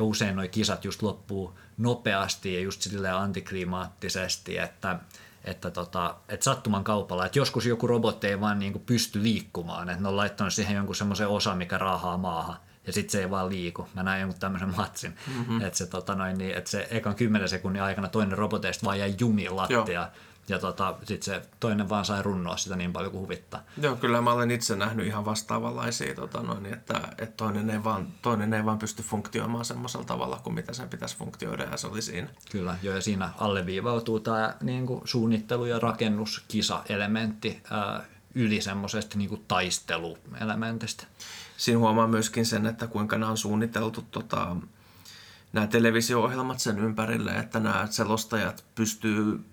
usein 0.00 0.36
nuo 0.36 0.44
kisat 0.50 0.84
just 0.84 1.02
loppuu 1.02 1.58
nopeasti 1.78 2.54
ja 2.54 2.60
just 2.60 2.82
silleen 2.82 3.14
antiklimaattisesti, 3.14 4.58
että, 4.58 4.98
että, 5.44 5.70
tota, 5.70 6.16
että 6.28 6.44
sattuman 6.44 6.84
kaupalla, 6.84 7.26
että 7.26 7.38
joskus 7.38 7.66
joku 7.66 7.86
robotti 7.86 8.26
ei 8.26 8.40
vaan 8.40 8.58
niin 8.58 8.72
kuin 8.72 8.84
pysty 8.84 9.22
liikkumaan, 9.22 9.88
että 9.88 10.02
ne 10.02 10.08
on 10.08 10.16
laittanut 10.16 10.52
siihen 10.52 10.76
jonkun 10.76 10.96
semmoisen 10.96 11.28
osan, 11.28 11.58
mikä 11.58 11.78
raahaa 11.78 12.16
maahan, 12.16 12.56
ja 12.86 12.92
sitten 12.92 13.12
se 13.12 13.20
ei 13.20 13.30
vaan 13.30 13.48
liiku. 13.48 13.88
Mä 13.94 14.02
näin 14.02 14.20
jonkun 14.20 14.40
tämmöisen 14.40 14.76
matsin, 14.76 15.16
mm-hmm. 15.36 15.60
että 15.60 15.78
se, 15.78 15.86
tota 15.86 16.14
noin, 16.14 16.38
niin, 16.38 16.56
että 16.56 16.70
se 16.70 16.88
ekan 16.90 17.14
10 17.14 17.48
sekunnin 17.48 17.82
aikana 17.82 18.08
toinen 18.08 18.38
roboteista 18.38 18.86
vaan 18.86 18.98
jäi 18.98 19.14
jumiin 19.18 19.56
lattia. 19.56 20.08
Ja 20.48 20.58
tota, 20.58 20.94
sitten 20.98 21.22
se 21.22 21.42
toinen 21.60 21.88
vaan 21.88 22.04
sai 22.04 22.22
runnoa 22.22 22.56
sitä 22.56 22.76
niin 22.76 22.92
paljon 22.92 23.12
kuin 23.12 23.22
huvittaa. 23.22 23.62
Joo, 23.80 23.96
kyllä 23.96 24.20
mä 24.20 24.32
olen 24.32 24.50
itse 24.50 24.76
nähnyt 24.76 25.06
ihan 25.06 25.24
vastaavanlaisia, 25.24 26.14
tota 26.14 26.42
noin, 26.42 26.66
että, 26.66 27.00
että 27.18 27.36
toinen, 27.36 27.70
ei 27.70 27.84
vaan, 27.84 28.06
toinen 28.22 28.54
ei 28.54 28.64
vaan 28.64 28.78
pysty 28.78 29.02
funktioimaan 29.02 29.64
semmoisella 29.64 30.04
tavalla 30.04 30.40
kuin 30.42 30.54
mitä 30.54 30.72
sen 30.72 30.88
pitäisi 30.88 31.16
funktioida 31.16 31.62
ja 31.62 31.76
se 31.76 31.86
oli 31.86 32.02
siinä. 32.02 32.28
Kyllä, 32.50 32.76
joo, 32.82 32.94
ja 32.94 33.00
siinä 33.00 33.30
alleviivautuu 33.38 34.20
tämä 34.20 34.54
niin 34.60 34.86
kuin 34.86 35.02
suunnittelu- 35.04 35.64
ja 35.64 35.78
rakennuskisa-elementti 35.78 37.62
ää, 37.70 38.04
yli 38.34 38.60
semmoisesta 38.60 39.18
niin 39.18 39.44
taisteluelementistä. 39.48 41.04
Siinä 41.60 41.78
huomaa 41.78 42.06
myöskin 42.06 42.46
sen, 42.46 42.66
että 42.66 42.86
kuinka 42.86 43.18
nämä 43.18 43.30
on 43.30 43.38
suunniteltu 43.38 44.02
tota, 44.10 44.56
nämä 45.52 45.66
televisio-ohjelmat 45.66 46.58
sen 46.58 46.78
ympärille, 46.78 47.30
että 47.30 47.60
nämä 47.60 47.86
selostajat 47.90 48.64
pystyy 48.74 49.44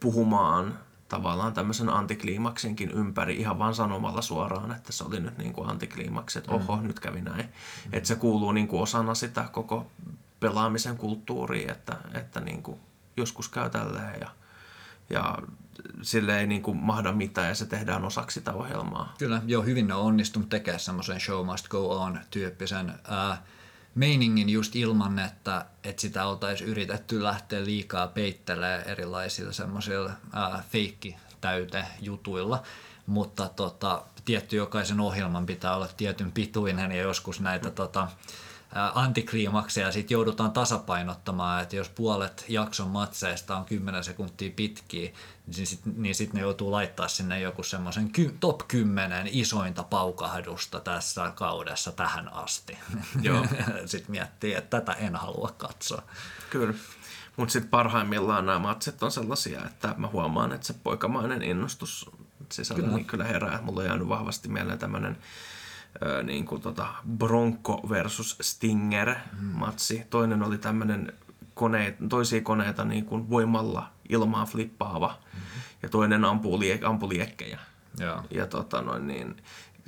puhumaan 0.00 0.78
tavallaan 1.08 1.52
tämmöisen 1.52 1.88
antikliimaksinkin 1.88 2.90
ympäri 2.90 3.36
ihan 3.36 3.58
vaan 3.58 3.74
sanomalla 3.74 4.22
suoraan, 4.22 4.72
että 4.72 4.92
se 4.92 5.04
oli 5.04 5.20
nyt 5.20 5.38
niin 5.38 5.52
kuin 5.52 5.70
antikliimaksi, 5.70 6.38
että 6.38 6.52
oho, 6.52 6.76
mm. 6.76 6.86
nyt 6.86 7.00
kävi 7.00 7.20
näin. 7.20 7.44
Mm. 7.44 7.90
Että 7.92 8.06
se 8.06 8.14
kuuluu 8.14 8.52
niin 8.52 8.68
kuin 8.68 8.82
osana 8.82 9.14
sitä 9.14 9.48
koko 9.52 9.86
pelaamisen 10.40 10.96
kulttuuria, 10.96 11.72
että, 11.72 11.96
että 12.14 12.40
niin 12.40 12.62
kuin 12.62 12.80
joskus 13.16 13.48
käy 13.48 13.70
tälleen 13.70 14.20
ja, 14.20 14.30
ja 15.12 15.38
sille 16.02 16.40
ei 16.40 16.46
niin 16.46 16.62
kuin 16.62 16.76
mahda 16.76 17.12
mitään 17.12 17.48
ja 17.48 17.54
se 17.54 17.66
tehdään 17.66 18.04
osaksi 18.04 18.34
sitä 18.34 18.52
ohjelmaa. 18.52 19.14
Kyllä, 19.18 19.42
joo, 19.46 19.62
hyvin 19.62 19.92
on 19.92 20.02
onnistunut 20.02 20.48
tekemään 20.48 20.80
semmoisen 20.80 21.20
show 21.20 21.46
must 21.46 21.68
go 21.68 22.00
on 22.00 22.20
tyyppisen 22.30 22.92
ää, 23.08 23.42
meiningin 23.94 24.48
just 24.48 24.76
ilman, 24.76 25.18
että, 25.18 25.64
että 25.84 26.02
sitä 26.02 26.26
oltaisiin 26.26 26.70
yritetty 26.70 27.22
lähteä 27.22 27.64
liikaa 27.64 28.06
peittelemään 28.06 28.82
erilaisilla 28.82 29.52
semmoisilla 29.52 30.10
feikki 30.70 31.16
jutuilla, 32.00 32.62
mutta 33.06 33.48
tota, 33.48 34.02
tietty 34.24 34.56
jokaisen 34.56 35.00
ohjelman 35.00 35.46
pitää 35.46 35.76
olla 35.76 35.88
tietyn 35.96 36.32
pituinen 36.32 36.92
ja 36.92 37.02
joskus 37.02 37.40
näitä 37.40 37.68
mm. 37.68 37.74
tota, 37.74 38.08
antikliimakseja 38.94 39.92
sitten 39.92 40.14
joudutaan 40.14 40.52
tasapainottamaan, 40.52 41.62
että 41.62 41.76
jos 41.76 41.88
puolet 41.88 42.44
jakson 42.48 42.88
matseista 42.88 43.56
on 43.56 43.64
10 43.64 44.04
sekuntia 44.04 44.50
pitkiä, 44.56 45.12
niin 45.56 45.66
sitten 45.66 45.92
niin 45.96 46.14
sit 46.14 46.32
ne 46.32 46.40
joutuu 46.40 46.70
laittaa 46.72 47.08
sinne 47.08 47.40
joku 47.40 47.62
semmoisen 47.62 48.10
top 48.40 48.60
10 48.68 49.28
isointa 49.32 49.82
paukahdusta 49.82 50.80
tässä 50.80 51.32
kaudessa 51.34 51.92
tähän 51.92 52.32
asti. 52.32 52.78
Joo. 53.22 53.46
sitten 53.86 54.10
miettii, 54.10 54.54
että 54.54 54.80
tätä 54.80 54.92
en 54.92 55.16
halua 55.16 55.54
katsoa. 55.58 56.02
Kyllä. 56.50 56.74
Mutta 57.36 57.52
sitten 57.52 57.70
parhaimmillaan 57.70 58.46
nämä 58.46 58.58
matsit 58.58 59.02
on 59.02 59.12
sellaisia, 59.12 59.64
että 59.66 59.94
mä 59.96 60.08
huomaan, 60.08 60.52
että 60.52 60.66
se 60.66 60.74
poikamainen 60.82 61.42
innostus 61.42 62.10
sisällä 62.52 62.82
kyllä. 62.82 62.96
Niin 62.96 63.06
kyllä 63.06 63.24
herää. 63.24 63.62
Mulla 63.62 63.80
on 63.80 63.86
jäänyt 63.86 64.08
vahvasti 64.08 64.48
mieleen 64.48 64.78
tämmöinen 64.78 65.18
niin 66.22 66.44
kuin 66.44 66.62
tota 66.62 66.86
Bronco 67.16 67.80
versus 67.88 68.38
Stinger 68.40 69.14
matsi. 69.40 70.02
Toinen 70.10 70.42
oli 70.42 70.58
tämmöinen 70.58 71.12
kone, 71.54 71.96
toisia 72.08 72.40
koneita 72.40 72.84
niin 72.84 73.04
kuin 73.04 73.30
voimalla 73.30 73.92
ilmaa 74.08 74.46
flippaava 74.46 75.08
mm-hmm. 75.08 75.60
ja 75.82 75.88
toinen 75.88 76.24
ampuu, 76.24 76.60
lie, 76.60 76.80
ampuu 76.84 77.08
liekkejä. 77.08 77.58
Ja, 77.98 78.24
ja 78.30 78.46
tota 78.46 78.82
noin, 78.82 79.06
niin, 79.06 79.36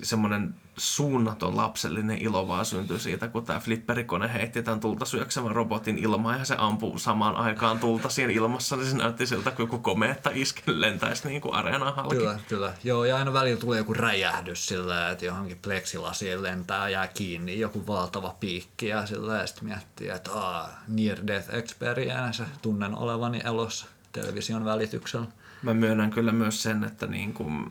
semmoinen 0.02 0.54
suunnaton 0.76 1.56
lapsellinen 1.56 2.18
ilo 2.18 2.48
vaan 2.48 2.64
syntyi 2.64 3.00
siitä, 3.00 3.28
kun 3.28 3.44
tämä 3.44 3.60
flipperikone 3.60 4.32
heitti 4.32 4.62
tämän 4.62 4.80
tulta 4.80 5.04
syöksevän 5.04 5.54
robotin 5.54 5.98
ilmaan 5.98 6.38
ja 6.38 6.44
se 6.44 6.54
ampuu 6.58 6.98
samaan 6.98 7.36
aikaan 7.36 7.78
tulta 7.78 8.08
siinä 8.08 8.32
ilmassa, 8.32 8.76
niin 8.76 8.86
se 8.86 8.96
näytti 8.96 9.26
siltä, 9.26 9.50
kun 9.50 9.62
joku 9.62 9.78
komeetta 9.78 10.30
isken 10.34 10.80
lentäisi 10.80 11.28
niin 11.28 11.40
kuin 11.40 11.54
areenaan 11.54 11.94
halki. 11.94 12.16
Kyllä, 12.16 12.38
kyllä. 12.48 12.72
Joo, 12.84 13.04
ja 13.04 13.16
aina 13.16 13.32
välillä 13.32 13.60
tulee 13.60 13.78
joku 13.78 13.94
räjähdys 13.94 14.66
sillä, 14.66 15.10
että 15.10 15.24
johonkin 15.24 15.58
pleksilasiin 15.62 16.42
lentää 16.42 16.88
jää 16.88 17.06
kiinni 17.06 17.60
joku 17.60 17.86
valtava 17.86 18.36
piikki 18.40 18.86
ja 18.86 19.06
sillä 19.06 19.36
ja 19.36 19.46
sitten 19.46 19.68
miettii, 19.68 20.08
että 20.08 20.32
aah, 20.32 20.68
near 20.88 21.18
death 21.26 21.54
experience, 21.54 22.44
tunnen 22.62 22.98
olevani 22.98 23.40
elossa 23.44 23.86
television 24.12 24.64
välityksellä. 24.64 25.26
Mä 25.62 25.74
myönnän 25.74 26.10
kyllä 26.10 26.32
myös 26.32 26.62
sen, 26.62 26.84
että 26.84 27.06
niin 27.06 27.34
kuin, 27.34 27.70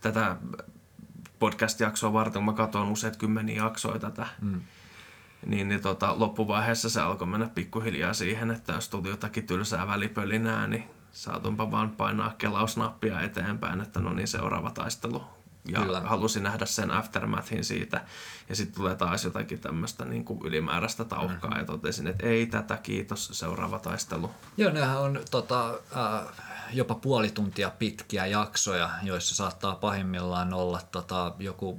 tätä 0.00 0.36
podcast-jaksoa 1.40 2.12
varten, 2.12 2.44
kun 2.44 2.44
mä 2.44 2.52
katson 2.52 2.88
useat 2.88 3.16
kymmeniä 3.16 3.62
jaksoja 3.62 3.98
tätä, 3.98 4.26
mm. 4.40 4.60
niin, 5.46 5.68
niin 5.68 5.82
tota, 5.82 6.18
loppuvaiheessa 6.18 6.90
se 6.90 7.00
alkoi 7.00 7.26
mennä 7.26 7.48
pikkuhiljaa 7.48 8.14
siihen, 8.14 8.50
että 8.50 8.72
jos 8.72 8.88
tuli 8.88 9.08
jotakin 9.08 9.46
tylsää 9.46 9.86
välipölinää, 9.86 10.66
niin 10.66 10.84
saatunpa 11.12 11.70
vaan 11.70 11.90
painaa 11.90 12.34
kelausnappia 12.38 13.20
eteenpäin, 13.20 13.80
että 13.80 14.00
no 14.00 14.12
niin 14.12 14.28
seuraava 14.28 14.70
taistelu. 14.70 15.24
Ja 15.68 15.80
Kyllä. 15.80 16.00
halusin 16.00 16.42
nähdä 16.42 16.66
sen 16.66 16.90
aftermathin 16.90 17.64
siitä. 17.64 18.00
Ja 18.48 18.56
sitten 18.56 18.74
tulee 18.74 18.94
taas 18.94 19.24
jotakin 19.24 19.58
tämmöistä 19.58 20.04
niin 20.04 20.24
kuin 20.24 20.40
ylimääräistä 20.44 21.04
tauhkaa. 21.04 21.50
Mm-hmm. 21.50 21.60
Ja 21.60 21.66
totesin, 21.66 22.06
että 22.06 22.26
ei 22.26 22.46
tätä, 22.46 22.76
kiitos, 22.76 23.30
seuraava 23.32 23.78
taistelu. 23.78 24.30
Joo, 24.56 24.72
nehän 24.72 25.00
on 25.00 25.20
tota, 25.30 25.70
äh, 25.70 26.49
jopa 26.72 26.94
puoli 26.94 27.32
pitkiä 27.78 28.26
jaksoja, 28.26 28.90
joissa 29.02 29.34
saattaa 29.34 29.74
pahimmillaan 29.74 30.54
olla 30.54 30.80
tota, 30.92 31.34
joku 31.38 31.78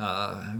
äh, 0.00 0.54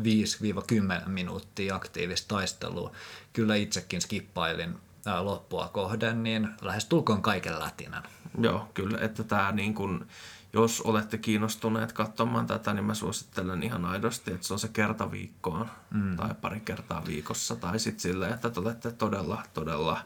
5-10 1.04 1.08
minuuttia 1.08 1.74
aktiivista 1.74 2.34
taistelua. 2.34 2.92
Kyllä 3.32 3.54
itsekin 3.54 4.00
skippailin 4.00 4.74
äh, 5.06 5.24
loppua 5.24 5.68
kohden, 5.68 6.22
niin 6.22 6.48
lähes 6.62 6.84
tulkoon 6.84 7.22
kaiken 7.22 7.60
lätinän. 7.60 8.02
Joo, 8.38 8.68
kyllä, 8.74 8.98
että 9.00 9.24
tämä 9.24 9.52
niin 9.52 9.74
kuin, 9.74 10.06
jos 10.52 10.80
olette 10.80 11.18
kiinnostuneet 11.18 11.92
katsomaan 11.92 12.46
tätä, 12.46 12.74
niin 12.74 12.84
mä 12.84 12.94
suosittelen 12.94 13.62
ihan 13.62 13.84
aidosti, 13.84 14.32
että 14.32 14.46
se 14.46 14.52
on 14.52 14.58
se 14.58 14.68
kerta 14.68 15.10
viikkoon 15.10 15.70
mm. 15.90 16.16
tai 16.16 16.34
pari 16.40 16.60
kertaa 16.60 17.06
viikossa 17.06 17.56
tai 17.56 17.78
sitten 17.78 18.00
silleen, 18.00 18.34
että 18.34 18.50
te 18.50 18.60
olette 18.60 18.92
todella, 18.92 19.42
todella 19.54 20.04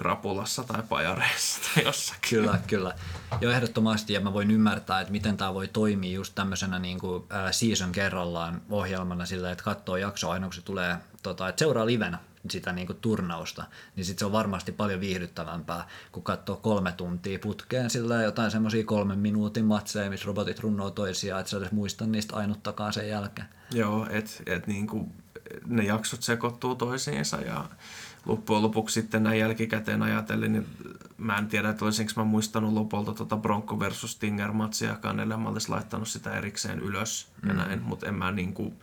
krapulassa 0.00 0.64
tai 0.64 0.82
pajareissa 0.88 1.60
tai 1.74 1.84
jossakin. 1.84 2.20
Kyllä, 2.30 2.58
kyllä. 2.66 2.94
Jo 3.40 3.50
ehdottomasti, 3.50 4.12
ja 4.12 4.20
mä 4.20 4.32
voin 4.32 4.50
ymmärtää, 4.50 5.00
että 5.00 5.12
miten 5.12 5.36
tämä 5.36 5.54
voi 5.54 5.68
toimia 5.68 6.12
just 6.12 6.34
tämmöisenä 6.34 6.78
niin 6.78 6.98
kuin, 6.98 7.24
season 7.50 7.92
kerrallaan 7.92 8.62
ohjelmana 8.70 9.26
sillä, 9.26 9.50
että 9.50 9.64
katsoo 9.64 9.96
jakso 9.96 10.30
aina 10.30 10.46
kun 10.46 10.54
se 10.54 10.62
tulee, 10.62 10.96
tota, 11.22 11.48
että 11.48 11.58
seuraa 11.58 11.86
livenä 11.86 12.18
sitä 12.50 12.72
niin 12.72 12.86
kuin 12.86 12.98
turnausta, 13.00 13.64
niin 13.96 14.04
sitten 14.04 14.18
se 14.18 14.24
on 14.24 14.32
varmasti 14.32 14.72
paljon 14.72 15.00
viihdyttävämpää, 15.00 15.88
kun 16.12 16.22
katsoo 16.22 16.56
kolme 16.56 16.92
tuntia 16.92 17.38
putkeen 17.38 17.90
sillä 17.90 18.22
jotain 18.22 18.50
semmoisia 18.50 18.84
kolmen 18.84 19.18
minuutin 19.18 19.64
matseja, 19.64 20.10
missä 20.10 20.26
robotit 20.26 20.60
runnoo 20.60 20.90
toisiaan, 20.90 21.40
että 21.40 21.50
sä 21.50 21.56
edes 21.56 21.72
muista 21.72 22.06
niistä 22.06 22.36
ainuttakaan 22.36 22.92
sen 22.92 23.08
jälkeen. 23.08 23.48
Joo, 23.72 24.06
että 24.10 24.30
et 24.46 24.66
niin 24.66 24.86
kuin 24.86 25.12
ne 25.66 25.84
jaksot 25.84 26.22
sekoittuu 26.22 26.74
toisiinsa 26.74 27.36
ja 27.36 27.64
loppujen 28.26 28.62
lopuksi 28.62 29.00
sitten 29.00 29.22
näin 29.22 29.38
jälkikäteen 29.38 30.02
ajatellen, 30.02 30.52
niin 30.52 30.66
mä 31.18 31.38
en 31.38 31.46
tiedä, 31.46 31.70
että 31.70 31.84
olisinko 31.84 32.12
mä 32.16 32.24
muistanut 32.24 32.72
lopulta 32.72 33.14
tuota 33.14 33.36
Bronco 33.36 33.80
versus 33.80 34.12
Stinger 34.12 34.52
matsiakaan, 34.52 35.20
ellei 35.20 35.38
mä 35.38 35.48
olisi 35.48 35.68
laittanut 35.68 36.08
sitä 36.08 36.34
erikseen 36.34 36.80
ylös 36.80 37.28
ja 37.46 37.52
mm. 37.52 37.58
näin, 37.58 37.82
mutta 37.82 38.06
en 38.06 38.14
mä 38.14 38.32
niin 38.32 38.54
kuin, 38.54 38.74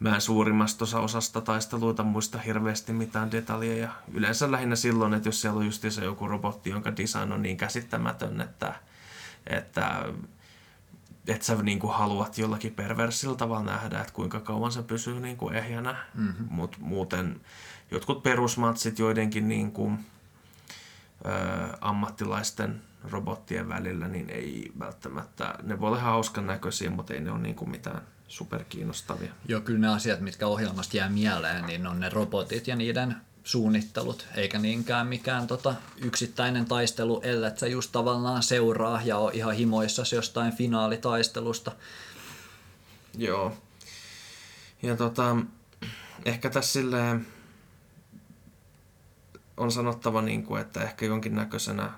mä 0.00 0.14
en 0.14 0.20
suurimmasta 0.20 0.84
osasta 0.98 1.40
taisteluita 1.40 2.02
muista 2.02 2.38
hirveästi 2.38 2.92
mitään 2.92 3.32
detaljeja. 3.32 3.90
Yleensä 4.12 4.50
lähinnä 4.50 4.76
silloin, 4.76 5.14
että 5.14 5.28
jos 5.28 5.40
siellä 5.40 5.58
on 5.58 5.66
just 5.66 5.84
se 5.88 6.04
joku 6.04 6.28
robotti, 6.28 6.70
jonka 6.70 6.96
design 6.96 7.32
on 7.32 7.42
niin 7.42 7.56
käsittämätön, 7.56 8.40
että, 8.40 8.74
että 9.46 10.04
että 11.28 11.46
sä 11.46 11.62
niin 11.62 11.78
kuin 11.78 11.94
haluat 11.94 12.38
jollakin 12.38 12.74
perversillä 12.74 13.36
tavalla 13.36 13.64
nähdä, 13.64 14.00
että 14.00 14.12
kuinka 14.12 14.40
kauan 14.40 14.72
se 14.72 14.82
pysyy 14.82 15.20
niin 15.20 15.36
kuin 15.36 15.54
ehjänä, 15.54 15.96
mm-hmm. 16.14 16.46
mutta 16.50 16.78
muuten 16.80 17.40
jotkut 17.94 18.22
perusmatsit 18.22 18.98
joidenkin 18.98 19.48
niin 19.48 19.72
kuin, 19.72 19.98
ö, 21.26 21.30
ammattilaisten 21.80 22.82
robottien 23.10 23.68
välillä, 23.68 24.08
niin 24.08 24.30
ei 24.30 24.72
välttämättä, 24.78 25.54
ne 25.62 25.80
voi 25.80 25.88
olla 25.88 26.00
hauskan 26.00 26.46
näköisiä, 26.46 26.90
mutta 26.90 27.14
ei 27.14 27.20
ne 27.20 27.30
ole 27.30 27.40
niin 27.40 27.54
kuin 27.54 27.70
mitään 27.70 28.02
superkiinnostavia. 28.28 29.32
Joo, 29.48 29.60
kyllä 29.60 29.80
ne 29.80 29.88
asiat, 29.88 30.20
mitkä 30.20 30.46
ohjelmasta 30.46 30.96
jää 30.96 31.08
mieleen, 31.08 31.66
niin 31.66 31.86
on 31.86 32.00
ne 32.00 32.08
robotit 32.08 32.68
ja 32.68 32.76
niiden 32.76 33.16
suunnittelut, 33.44 34.26
eikä 34.34 34.58
niinkään 34.58 35.06
mikään 35.06 35.46
tota, 35.46 35.74
yksittäinen 35.96 36.64
taistelu, 36.64 37.20
ellei 37.20 37.58
sä 37.58 37.66
just 37.66 37.92
tavallaan 37.92 38.42
seuraa 38.42 39.00
ja 39.04 39.18
on 39.18 39.32
ihan 39.32 39.54
himoissas 39.54 40.12
jostain 40.12 40.56
finaalitaistelusta. 40.56 41.72
Joo. 43.18 43.56
Ja 44.82 44.96
tota, 44.96 45.36
ehkä 46.24 46.50
tässä 46.50 46.72
silleen 46.72 47.26
on 49.56 49.72
sanottava, 49.72 50.22
niin 50.22 50.42
kuin, 50.42 50.60
että 50.60 50.82
ehkä 50.82 51.06
jonkinnäköisenä 51.06 51.90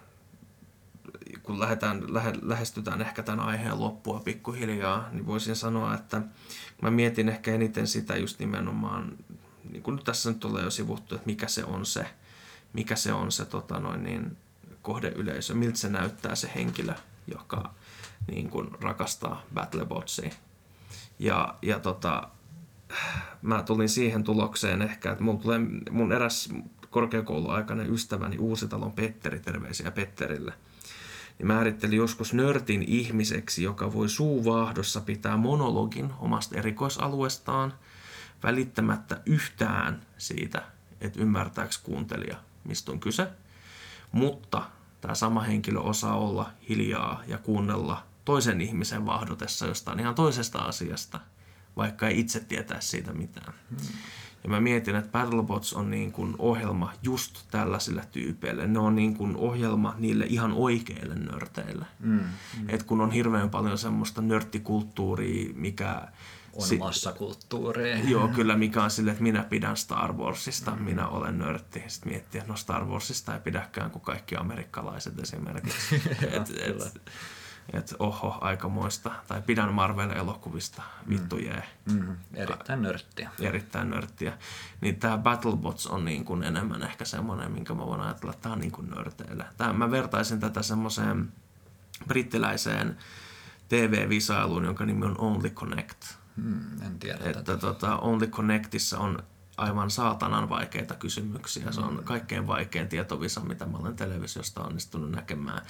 kun 1.42 1.60
lähdetään, 1.60 2.14
lähe, 2.14 2.32
lähestytään 2.42 3.00
ehkä 3.00 3.22
tämän 3.22 3.40
aiheen 3.46 3.80
loppua 3.80 4.20
pikkuhiljaa, 4.20 5.08
niin 5.12 5.26
voisin 5.26 5.56
sanoa, 5.56 5.94
että 5.94 6.22
mä 6.82 6.90
mietin 6.90 7.28
ehkä 7.28 7.54
eniten 7.54 7.86
sitä 7.86 8.16
just 8.16 8.38
nimenomaan, 8.38 9.16
niin 9.70 9.82
kuin 9.82 9.96
nyt 9.96 10.04
tässä 10.04 10.30
nyt 10.30 10.40
tulee 10.40 10.64
jo 10.64 10.70
sivuttu, 10.70 11.14
että 11.14 11.26
mikä 11.26 11.48
se 11.48 11.64
on 11.64 11.86
se, 11.86 12.06
mikä 12.72 12.96
se 12.96 13.12
on 13.12 13.32
se 13.32 13.44
tota 13.44 13.80
noin, 13.80 14.02
niin, 14.02 14.36
kohdeyleisö, 14.82 15.54
miltä 15.54 15.78
se 15.78 15.88
näyttää 15.88 16.34
se 16.34 16.50
henkilö, 16.54 16.94
joka 17.26 17.74
niin 18.30 18.50
kuin 18.50 18.70
rakastaa 18.80 19.42
Battlebotsia. 19.54 20.30
Ja, 21.18 21.54
ja 21.62 21.78
tota, 21.78 22.28
mä 23.42 23.62
tulin 23.62 23.88
siihen 23.88 24.24
tulokseen 24.24 24.82
ehkä, 24.82 25.12
että 25.12 25.24
mun, 25.24 25.38
tulee, 25.38 25.60
mun 25.90 26.12
eräs 26.12 26.48
korkeakouluaikainen 26.96 27.94
ystäväni 27.94 28.38
Uusitalon 28.38 28.92
Petteri, 28.92 29.40
terveisiä 29.40 29.90
Petterille, 29.90 30.52
niin 31.38 31.46
määritteli 31.46 31.96
joskus 31.96 32.34
nörtin 32.34 32.82
ihmiseksi, 32.82 33.62
joka 33.62 33.92
voi 33.92 34.08
suuvaahdossa 34.08 35.00
pitää 35.00 35.36
monologin 35.36 36.12
omasta 36.18 36.56
erikoisalueestaan 36.56 37.74
välittämättä 38.42 39.20
yhtään 39.26 40.02
siitä, 40.18 40.62
että 41.00 41.20
ymmärtääkö 41.20 41.74
kuuntelija, 41.82 42.36
mistä 42.64 42.92
on 42.92 43.00
kyse. 43.00 43.28
Mutta 44.12 44.62
tämä 45.00 45.14
sama 45.14 45.40
henkilö 45.40 45.80
osaa 45.80 46.16
olla 46.18 46.50
hiljaa 46.68 47.22
ja 47.26 47.38
kuunnella 47.38 48.06
toisen 48.24 48.60
ihmisen 48.60 49.06
vaahdotessa 49.06 49.66
jostain 49.66 50.00
ihan 50.00 50.14
toisesta 50.14 50.58
asiasta, 50.58 51.20
vaikka 51.76 52.08
ei 52.08 52.20
itse 52.20 52.40
tietää 52.40 52.80
siitä 52.80 53.12
mitään. 53.12 53.54
Hmm. 53.70 53.78
Ja 54.44 54.50
mä 54.50 54.60
mietin, 54.60 54.96
että 54.96 55.10
Battlebots 55.10 55.72
on 55.72 55.90
niin 55.90 56.12
kuin 56.12 56.34
ohjelma 56.38 56.92
just 57.02 57.38
tällaisille 57.50 58.04
tyypeille. 58.12 58.66
Ne 58.66 58.78
on 58.78 58.94
niin 58.96 59.16
kuin 59.16 59.36
ohjelma 59.36 59.94
niille 59.98 60.24
ihan 60.28 60.52
oikeille 60.52 61.14
nörteille. 61.14 61.86
Mm, 61.98 62.12
mm. 62.12 62.68
Et 62.68 62.82
kun 62.82 63.00
on 63.00 63.10
hirveän 63.10 63.50
paljon 63.50 63.78
semmoista 63.78 64.22
nörttikulttuuria, 64.22 65.52
mikä... 65.54 66.08
On 66.52 66.62
si- 66.62 66.78
massakulttuuria. 66.78 67.98
Joo, 67.98 68.28
kyllä, 68.28 68.56
mikä 68.56 68.84
on 68.84 68.90
sille, 68.90 69.10
että 69.10 69.22
minä 69.22 69.42
pidän 69.42 69.76
Star 69.76 70.12
Warsista, 70.12 70.70
mm. 70.70 70.82
minä 70.82 71.08
olen 71.08 71.38
nörtti. 71.38 71.82
Sitten 71.86 72.12
miettiä, 72.12 72.40
että 72.40 72.52
no 72.52 72.56
Star 72.56 72.84
Warsista 72.84 73.34
ei 73.34 73.40
pidäkään 73.40 73.90
kuin 73.90 74.02
kaikki 74.02 74.36
amerikkalaiset 74.36 75.18
esimerkiksi. 75.18 75.96
et, 76.32 76.50
et, 76.60 77.00
että 77.72 77.94
oho, 77.98 78.38
aikamoista, 78.40 79.10
tai 79.28 79.42
pidän 79.42 79.74
Marvel-elokuvista, 79.74 80.82
vittu 81.08 81.38
jee. 81.38 81.62
Mm, 81.92 82.16
erittäin 82.34 82.82
nörttiä. 82.82 83.30
Erittäin 83.40 83.90
nörttiä. 83.90 84.38
Niin 84.80 84.96
tämä 84.96 85.18
Battlebots 85.18 85.86
on 85.86 86.04
niin 86.04 86.24
kuin 86.24 86.42
enemmän 86.42 86.82
ehkä 86.82 87.04
semmoinen, 87.04 87.52
minkä 87.52 87.74
mä 87.74 87.86
voin 87.86 88.00
ajatella, 88.00 88.32
että 88.32 88.42
tämä 88.42 88.52
on 88.52 88.58
niin 88.58 88.72
kuin 88.72 88.90
nörteillä. 88.90 89.44
Tää, 89.56 89.72
mä 89.72 89.90
vertaisin 89.90 90.40
tätä 90.40 90.62
semmoiseen 90.62 91.32
brittiläiseen 92.06 92.96
TV-visailuun, 93.68 94.64
jonka 94.64 94.86
nimi 94.86 95.06
on 95.06 95.18
Only 95.18 95.50
Connect. 95.50 96.04
Hmm, 96.36 96.82
en 96.82 96.98
tiedä 96.98 97.18
että 97.24 97.42
tätä. 97.42 97.56
Tota, 97.58 97.96
Only 97.96 98.26
Connectissa 98.26 98.98
on 98.98 99.22
aivan 99.56 99.90
saatanan 99.90 100.48
vaikeita 100.48 100.94
kysymyksiä. 100.94 101.72
Se 101.72 101.80
on 101.80 102.00
kaikkein 102.04 102.46
vaikein 102.46 102.88
tietovisa, 102.88 103.40
mitä 103.40 103.66
mä 103.66 103.78
olen 103.78 103.96
televisiosta 103.96 104.64
onnistunut 104.64 105.10
näkemään. 105.10 105.62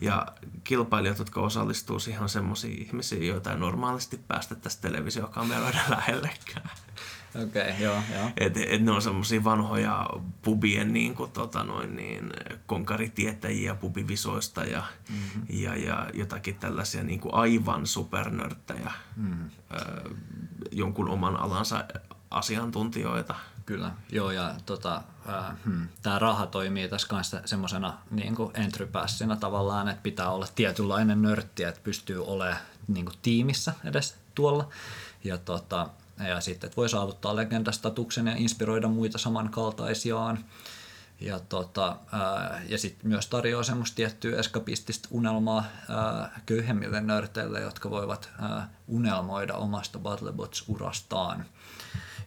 Ja 0.00 0.26
kilpailijat, 0.64 1.18
jotka 1.18 1.40
osallistuu 1.40 1.98
siihen, 1.98 2.22
on 2.22 2.28
semmoisia 2.28 2.76
ihmisiä, 2.78 3.24
joita 3.24 3.52
ei 3.52 3.58
normaalisti 3.58 4.20
päästettäisi 4.28 4.80
televisiokameroiden 4.80 5.80
lähellekään. 5.96 6.70
Okei, 7.34 7.62
okay, 7.62 7.82
joo, 7.82 8.02
joo. 8.14 8.30
Et, 8.36 8.56
et 8.56 8.82
ne 8.82 8.90
on 8.90 9.02
semmoisia 9.02 9.44
vanhoja 9.44 10.06
pubien 10.42 10.92
niin 10.92 11.14
kuin, 11.14 11.30
tota 11.30 11.64
noin, 11.64 11.96
niin, 11.96 12.32
konkaritietäjiä 12.66 13.74
pubivisoista 13.74 14.64
ja, 14.64 14.82
mm-hmm. 15.10 15.42
ja, 15.48 15.76
ja 15.76 16.10
jotakin 16.14 16.54
tällaisia 16.54 17.02
niin 17.02 17.20
kuin 17.20 17.34
aivan 17.34 17.86
supernörttejä 17.86 18.92
mm-hmm. 19.16 19.50
ö, 19.74 20.10
jonkun 20.72 21.08
oman 21.08 21.36
alansa 21.36 21.84
asiantuntijoita. 22.30 23.34
Kyllä, 23.66 23.90
joo 24.12 24.30
ja 24.30 24.54
tota, 24.66 25.02
äh, 25.28 25.56
hmm, 25.64 25.88
tämä 26.02 26.18
raha 26.18 26.46
toimii 26.46 26.88
tässä 26.88 27.08
kanssa 27.08 27.40
semmoisena 27.44 27.98
niin 28.10 28.36
entry 28.54 28.86
passina 28.86 29.36
tavallaan, 29.36 29.88
että 29.88 30.02
pitää 30.02 30.30
olla 30.30 30.46
tietynlainen 30.54 31.22
nörtti, 31.22 31.64
että 31.64 31.80
pystyy 31.84 32.26
olemaan 32.26 32.60
niin 32.88 33.04
kuin 33.04 33.16
tiimissä 33.22 33.72
edes 33.84 34.16
tuolla. 34.34 34.68
Ja, 35.24 35.38
tota, 35.38 35.88
ja 36.28 36.40
sitten, 36.40 36.68
että 36.68 36.76
voi 36.76 36.88
saavuttaa 36.88 37.36
legendastatuksen 37.36 38.26
ja 38.26 38.36
inspiroida 38.36 38.88
muita 38.88 39.18
samankaltaisiaan. 39.18 40.44
Ja, 41.20 41.40
tota, 41.40 41.96
ää, 42.12 42.62
ja 42.68 42.78
sitten 42.78 43.08
myös 43.08 43.26
tarjoaa 43.26 43.62
semmoista 43.62 43.96
tiettyä 43.96 44.38
eskapistista 44.38 45.08
unelmaa 45.12 45.64
ää, 45.88 46.40
köyhemmille 46.46 47.00
nörteille, 47.00 47.60
jotka 47.60 47.90
voivat 47.90 48.30
ää, 48.40 48.70
unelmoida 48.88 49.54
omasta 49.54 49.98
Battlebots-urastaan 49.98 51.44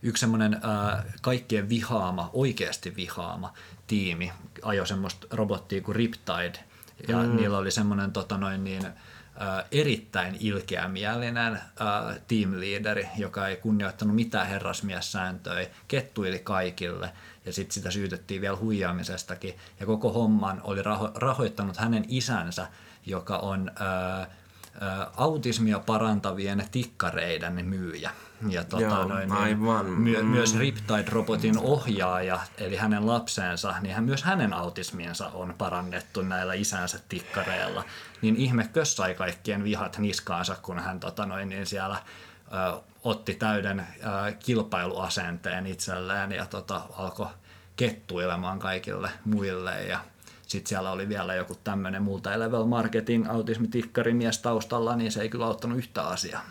yksi 0.04 0.22
semmoinen 0.22 0.54
äh, 0.54 1.06
kaikkien 1.22 1.70
vihaama, 1.70 2.30
oikeasti 2.34 2.96
vihaama 2.96 3.54
tiimi 3.88 4.32
ajoi 4.62 4.88
semmoista 4.88 5.28
robottia 5.32 5.82
kuin 5.82 5.96
Riptide. 5.96 6.60
Ja 7.08 7.18
mm. 7.18 7.36
niillä 7.36 7.58
oli 7.58 7.72
semmoinen 7.72 8.12
tota 8.12 8.38
noin 8.38 8.64
niin, 8.64 8.86
äh, 8.86 9.66
erittäin 9.72 10.38
ilkeämielinen 10.40 11.54
äh, 11.54 12.20
teamleaderi, 12.28 13.08
joka 13.18 13.48
ei 13.48 13.56
kunnioittanut 13.56 14.16
mitään 14.16 14.48
herrasmiessääntöjä, 14.48 15.68
kettuili 15.88 16.40
kaikille 16.40 17.14
ja 17.46 17.54
sitten 17.54 17.74
sitä 17.74 17.92
syytettiin 17.92 18.42
vielä 18.42 18.58
huijaamisestakin. 18.58 19.58
Ja 19.80 19.86
koko 19.86 20.14
homman 20.14 20.62
oli 20.64 20.82
raho- 20.82 21.12
rahoittanut 21.16 21.78
hänen 21.78 22.06
isänsä, 22.08 22.68
joka 23.06 23.38
on 23.38 23.72
äh, 23.82 24.28
autismia 25.18 25.80
parantavien 25.80 26.68
tikkareiden 26.72 27.66
myyjä. 27.66 28.12
Ja 28.50 28.64
tota, 28.64 28.84
Joo, 28.84 29.08
noin, 29.08 29.30
niin 29.30 29.32
aivan. 29.32 29.86
My, 29.86 30.24
myös 30.24 30.56
Riptide-robotin 30.56 31.60
ohjaaja, 31.60 32.40
eli 32.58 32.76
hänen 32.76 33.08
lapsensa, 33.08 33.76
niin 33.82 33.96
hän, 33.96 34.04
myös 34.04 34.24
hänen 34.24 34.54
autismiensa 34.54 35.28
on 35.28 35.56
parannettu 35.58 36.22
näillä 36.22 36.54
isänsä 36.54 37.00
tikkareilla. 37.10 37.84
Niin 38.22 38.36
ihme 38.36 38.70
sai 38.84 39.14
kaikkien 39.16 39.64
vihat 39.64 39.98
niskaansa, 39.98 40.56
kun 40.62 40.80
hän 40.80 41.00
tota, 41.00 41.26
noin, 41.26 41.50
niin 41.50 41.66
siellä 41.66 41.98
ö, 42.48 42.82
otti 43.04 43.36
täyden 43.36 43.80
ö, 43.80 44.32
kilpailuasenteen 44.32 45.68
itselleen 45.68 46.32
ja 46.32 46.46
tota, 46.46 46.82
alkoi 46.98 47.28
kettuilemaan 47.76 48.60
kaikille 48.60 49.10
muille 49.26 49.84
ja 49.84 50.00
sitten 50.54 50.70
siellä 50.70 50.92
oli 50.92 51.10
vielä 51.10 51.36
joku 51.36 51.56
tämmöinen 51.64 52.04
multi-level 52.04 52.66
marketing 52.66 53.30
autismitikkarimies 53.30 54.38
taustalla, 54.40 54.96
niin 54.96 55.12
se 55.12 55.22
ei 55.22 55.30
kyllä 55.30 55.46
auttanut 55.46 55.78
yhtä 55.78 56.02
asiaa. 56.04 56.42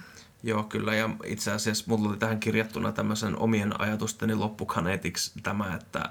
Joo, 0.43 0.63
kyllä. 0.63 0.95
Ja 0.95 1.11
itse 1.25 1.53
asiassa 1.53 1.85
mulla 1.89 2.09
oli 2.09 2.17
tähän 2.17 2.41
kirjattuna 2.41 2.93
tämmöisen 2.93 3.37
omien 3.37 3.81
ajatusteni 3.81 4.35
loppukaneetiksi 4.35 5.33
tämä, 5.43 5.75
että 5.75 6.11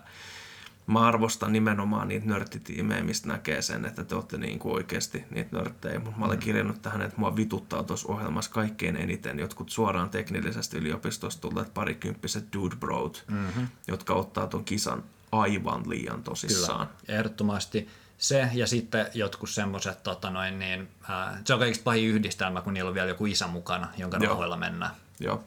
mä 0.87 0.99
arvostan 0.99 1.53
nimenomaan 1.53 2.07
niitä 2.07 2.25
nörttitiimejä, 2.25 3.03
mistä 3.03 3.27
näkee 3.27 3.61
sen, 3.61 3.85
että 3.85 4.03
te 4.03 4.15
olette 4.15 4.37
niin 4.37 4.59
kuin 4.59 4.75
oikeasti 4.75 5.23
niitä 5.29 5.57
nörttejä. 5.57 5.99
Mutta 5.99 6.19
mä 6.19 6.25
olen 6.25 6.37
mm. 6.37 6.43
kirjannut 6.43 6.81
tähän, 6.81 7.01
että 7.01 7.17
mua 7.17 7.35
vituttaa 7.35 7.83
tuossa 7.83 8.07
ohjelmassa 8.07 8.51
kaikkein 8.51 8.95
eniten 8.95 9.39
jotkut 9.39 9.69
suoraan 9.69 10.09
teknillisesti 10.09 10.77
yliopistosta 10.77 11.41
tulleet 11.41 11.73
parikymppiset 11.73 12.45
dude 12.53 12.75
broad, 12.75 13.15
mm-hmm. 13.27 13.67
jotka 13.87 14.13
ottaa 14.13 14.47
tuon 14.47 14.65
kisan 14.65 15.03
aivan 15.31 15.89
liian 15.89 16.23
tosissaan. 16.23 16.87
Kyllä, 16.87 17.17
ehdottomasti 17.19 17.89
se 18.17 18.49
ja 18.53 18.67
sitten 18.67 19.07
jotkut 19.13 19.49
semmoiset, 19.49 20.03
tota 20.03 20.29
noin, 20.29 20.59
niin, 20.59 20.89
ää, 21.09 21.41
se 21.45 21.53
on 21.53 21.59
kaikista 21.59 21.83
pahin 21.83 22.07
yhdistelmä, 22.09 22.61
kun 22.61 22.73
niillä 22.73 22.87
on 22.87 22.93
vielä 22.93 23.09
joku 23.09 23.25
isä 23.25 23.47
mukana, 23.47 23.87
jonka 23.97 24.17
Joo. 24.17 24.29
rahoilla 24.29 24.57
mennään. 24.57 24.91
Joo, 25.19 25.43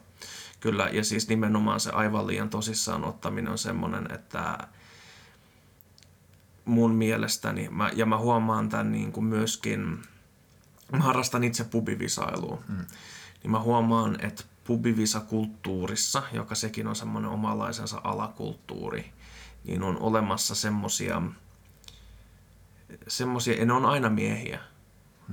kyllä. 0.59 0.89
Ja 0.91 1.03
siis 1.03 1.27
nimenomaan 1.27 1.79
se 1.79 1.89
aivan 1.89 2.27
liian 2.27 2.49
tosissaan 2.49 3.05
ottaminen 3.05 3.51
on 3.51 3.57
semmoinen, 3.57 4.11
että 4.11 4.57
mun 6.65 6.91
mielestäni, 6.91 7.69
mä, 7.69 7.91
ja 7.95 8.05
mä 8.05 8.17
huomaan 8.17 8.69
tämän 8.69 8.91
niin 8.91 9.11
kuin 9.11 9.25
myöskin, 9.25 10.01
mä 10.91 10.99
harrastan 10.99 11.43
itse 11.43 11.63
pubivisailua, 11.63 12.63
mm. 12.67 12.85
niin 13.43 13.51
mä 13.51 13.59
huomaan, 13.59 14.25
että 14.25 14.43
pubivisakulttuurissa, 14.63 16.23
joka 16.33 16.55
sekin 16.55 16.87
on 16.87 16.95
semmoinen 16.95 17.31
omalaisensa 17.31 18.01
alakulttuuri, 18.03 19.11
niin 19.67 19.83
on 19.83 19.97
olemassa 19.97 20.55
semmosia, 20.55 21.21
semmosia, 23.07 23.65
ne 23.65 23.73
on 23.73 23.85
aina 23.85 24.09
miehiä. 24.09 24.59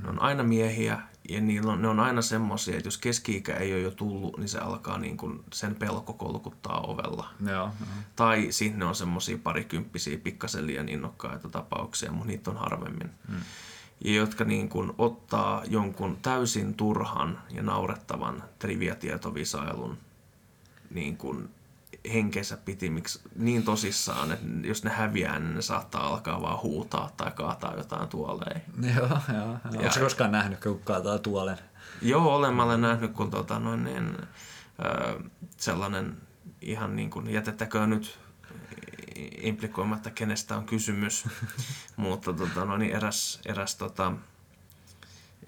Ne 0.02 0.08
on 0.08 0.22
aina 0.22 0.42
miehiä 0.42 0.98
ja 1.28 1.40
niillä 1.40 1.72
on, 1.72 1.82
ne 1.82 1.88
on 1.88 2.00
aina 2.00 2.22
semmosia, 2.22 2.76
että 2.76 2.86
jos 2.86 2.98
keski-ikä 2.98 3.54
ei 3.54 3.72
ole 3.72 3.80
jo 3.80 3.90
tullut, 3.90 4.38
niin 4.38 4.48
se 4.48 4.58
alkaa 4.58 4.98
niin 4.98 5.16
kuin 5.16 5.44
sen 5.52 5.74
pelko 5.74 6.12
kolkuttaa 6.12 6.80
ovella. 6.80 7.28
Joo, 7.46 7.54
joo. 7.54 7.70
Tai 8.16 8.46
sitten 8.50 8.78
ne 8.78 8.84
on 8.84 8.94
semmosia 8.94 9.38
parikymppisiä 9.42 10.18
pikkasen 10.18 10.66
liian 10.66 10.88
innokkaita 10.88 11.48
tapauksia, 11.48 12.12
mutta 12.12 12.26
niitä 12.26 12.50
on 12.50 12.56
harvemmin. 12.56 13.10
Hmm. 13.28 13.40
Ja 14.04 14.12
jotka 14.14 14.44
niin 14.44 14.68
kuin 14.68 14.92
ottaa 14.98 15.62
jonkun 15.68 16.18
täysin 16.22 16.74
turhan 16.74 17.42
ja 17.50 17.62
naurettavan 17.62 18.44
triviatietovisailun 18.58 19.98
niin 20.90 21.16
kuin 21.16 21.50
henkensä 22.12 22.56
pitimiksi 22.56 23.20
niin 23.36 23.62
tosissaan, 23.62 24.32
että 24.32 24.46
jos 24.62 24.84
ne 24.84 24.90
häviää, 24.90 25.38
niin 25.38 25.54
ne 25.54 25.62
saattaa 25.62 26.06
alkaa 26.06 26.42
vaan 26.42 26.62
huutaa 26.62 27.10
tai 27.16 27.30
kaataa 27.30 27.76
jotain 27.76 28.08
tuoleen. 28.08 28.62
Joo, 28.96 29.08
joo. 29.08 29.58
joo. 29.72 29.82
Onko 29.82 30.00
koskaan 30.00 30.32
nähnyt, 30.32 30.60
kun 30.60 30.80
kaataa 30.84 31.18
tuolen? 31.18 31.58
Joo, 32.02 32.34
olen 32.34 32.54
mä 32.54 32.64
olen 32.64 32.80
nähnyt, 32.80 33.12
kun 33.12 33.30
tota, 33.30 33.58
noin, 33.58 33.84
niin, 33.84 34.16
sellainen 35.56 36.16
ihan 36.60 36.96
niin 36.96 37.10
kuin, 37.10 37.30
jätettäköön 37.30 37.90
nyt 37.90 38.18
implikoimatta, 39.42 40.10
kenestä 40.10 40.56
on 40.56 40.64
kysymys, 40.64 41.24
mutta 41.96 42.32
tota, 42.32 42.64
no, 42.64 42.76
niin 42.76 42.92
eräs, 42.92 43.40
eräs 43.46 43.76
tota, 43.76 44.12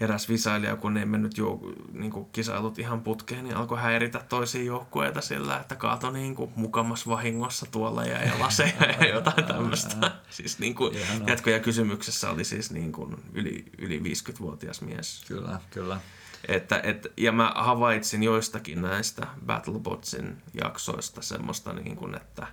eräs 0.00 0.28
visailija, 0.28 0.76
kun 0.76 0.96
ei 0.96 1.06
mennyt 1.06 1.38
jo, 1.38 1.60
niin 1.92 2.10
kuin 2.10 2.26
kisailut 2.32 2.78
ihan 2.78 3.00
putkeen, 3.00 3.44
niin 3.44 3.56
alkoi 3.56 3.78
häiritä 3.78 4.24
toisia 4.28 4.62
joukkueita 4.62 5.20
sillä, 5.20 5.60
että 5.60 5.76
kaato 5.76 6.10
niin 6.10 6.34
kuin 6.34 6.52
mukamas 6.56 7.08
vahingossa 7.08 7.66
tuolla 7.70 8.04
ja, 8.04 8.24
ja 8.24 8.38
laseja 8.38 8.92
ja 9.00 9.08
jotain 9.08 9.44
tämmöistä. 9.44 10.12
Siis 10.30 10.58
niin 10.58 10.74
kuin, 10.74 10.96
jatkoja 11.26 11.60
kysymyksessä 11.60 12.30
oli 12.30 12.44
siis 12.44 12.70
niin 12.70 12.92
kuin 12.92 13.16
yli, 13.32 13.64
yli 13.78 13.98
50-vuotias 13.98 14.80
mies. 14.80 15.24
Kyllä, 15.28 15.60
kyllä. 15.70 16.00
Että, 16.48 16.80
et, 16.82 17.06
ja 17.16 17.32
mä 17.32 17.52
havaitsin 17.56 18.22
joistakin 18.22 18.82
näistä 18.82 19.26
Battlebotsin 19.46 20.42
jaksoista 20.62 21.22
semmoista, 21.22 21.72
niin 21.72 21.96
kuin, 21.96 22.14
että 22.14 22.46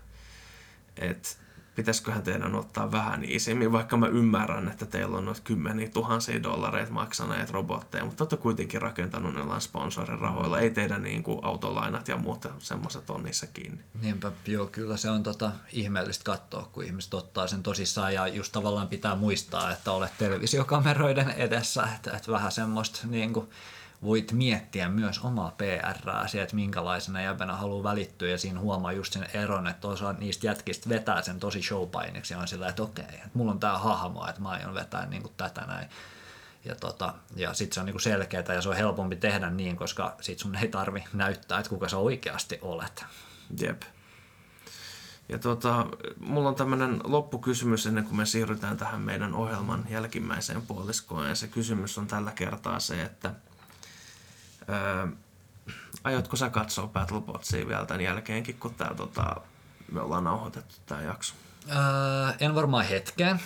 et, 0.97 1.40
pitäisiköhän 1.75 2.23
teidän 2.23 2.55
ottaa 2.55 2.91
vähän 2.91 3.23
isimmin, 3.23 3.71
vaikka 3.71 3.97
mä 3.97 4.07
ymmärrän, 4.07 4.67
että 4.67 4.85
teillä 4.85 5.17
on 5.17 5.25
noita 5.25 5.41
kymmeniä 5.43 5.89
tuhansia 5.89 6.43
dollareita 6.43 6.91
maksaneet 6.91 7.49
robotteja, 7.49 8.05
mutta 8.05 8.23
olette 8.23 8.37
kuitenkin 8.37 8.81
rakentanut 8.81 9.33
ne 9.33 9.41
sponsorin 9.59 10.19
rahoilla, 10.19 10.59
ei 10.59 10.69
teidän 10.69 11.03
niin 11.03 11.23
kuin 11.23 11.39
autolainat 11.41 12.07
ja 12.07 12.17
muut 12.17 12.45
semmoiset 12.59 13.09
on 13.09 13.23
niissä 13.23 13.47
kiinni. 13.47 13.83
Niinpä, 14.01 14.31
joo, 14.47 14.65
kyllä 14.67 14.97
se 14.97 15.09
on 15.09 15.23
tota, 15.23 15.51
ihmeellistä 15.71 16.23
katsoa, 16.23 16.69
kun 16.71 16.83
ihmiset 16.83 17.13
ottaa 17.13 17.47
sen 17.47 17.63
tosissaan 17.63 18.13
ja 18.13 18.27
just 18.27 18.51
tavallaan 18.51 18.87
pitää 18.87 19.15
muistaa, 19.15 19.71
että 19.71 19.91
olet 19.91 20.17
televisiokameroiden 20.17 21.29
edessä, 21.29 21.87
että, 21.95 22.11
että 22.17 22.31
vähän 22.31 22.51
semmoista 22.51 23.07
niin 23.07 23.33
kuin, 23.33 23.49
voit 24.03 24.31
miettiä 24.31 24.89
myös 24.89 25.19
omaa 25.19 25.51
PRää, 25.57 26.25
että 26.43 26.55
minkälaisena 26.55 27.21
jäbänä 27.21 27.55
haluaa 27.55 27.83
välittyä 27.83 28.29
ja 28.29 28.37
siinä 28.37 28.59
huomaa 28.59 28.91
just 28.91 29.13
sen 29.13 29.27
eron, 29.33 29.67
että 29.67 29.87
osa 29.87 30.13
niistä 30.13 30.47
jätkistä 30.47 30.89
vetää 30.89 31.21
sen 31.21 31.39
tosi 31.39 31.61
showpainiksi 31.61 32.33
ja 32.33 32.39
on 32.39 32.47
sillä, 32.47 32.69
että 32.69 32.83
okei, 32.83 33.05
että 33.05 33.29
mulla 33.33 33.51
on 33.51 33.59
tää 33.59 33.77
hahmo, 33.77 34.27
että 34.27 34.41
mä 34.41 34.49
aion 34.49 34.73
vetää 34.73 35.05
niin 35.05 35.21
kuin 35.21 35.33
tätä 35.37 35.61
näin. 35.61 35.89
Ja, 36.65 36.75
tota, 36.75 37.13
ja 37.35 37.53
sitten 37.53 37.73
se 37.73 37.79
on 37.79 37.85
niinku 37.85 37.99
selkeää 37.99 38.53
ja 38.53 38.61
se 38.61 38.69
on 38.69 38.75
helpompi 38.75 39.15
tehdä 39.15 39.49
niin, 39.49 39.75
koska 39.75 40.15
sit 40.21 40.39
sun 40.39 40.55
ei 40.55 40.67
tarvi 40.67 41.03
näyttää, 41.13 41.59
että 41.59 41.69
kuka 41.69 41.89
sä 41.89 41.97
oikeasti 41.97 42.59
olet. 42.61 43.05
Jep. 43.59 43.81
Ja 45.29 45.39
tota, 45.39 45.85
mulla 46.19 46.49
on 46.49 46.55
tämmöinen 46.55 47.01
loppukysymys 47.03 47.85
ennen 47.85 48.03
kuin 48.03 48.15
me 48.15 48.25
siirrytään 48.25 48.77
tähän 48.77 49.01
meidän 49.01 49.33
ohjelman 49.33 49.85
jälkimmäiseen 49.89 50.61
puoliskoon. 50.61 51.29
Ja 51.29 51.35
se 51.35 51.47
kysymys 51.47 51.97
on 51.97 52.07
tällä 52.07 52.31
kertaa 52.31 52.79
se, 52.79 53.01
että– 53.01 53.33
Öö, 54.69 55.07
aiotko 56.03 56.35
sä 56.35 56.49
katsoa 56.49 56.87
Battlebotsia 56.87 57.67
vielä 57.67 57.85
tämän 57.85 58.01
jälkeenkin, 58.01 58.59
kun 58.59 58.73
tää, 58.73 58.93
tota, 58.93 59.35
me 59.91 60.01
ollaan 60.01 60.23
nauhoitettu 60.23 60.75
tämä 60.85 61.01
jakso? 61.01 61.33
Öö, 61.69 61.77
en 62.39 62.55
varmaan 62.55 62.85
hetkeen, 62.85 63.39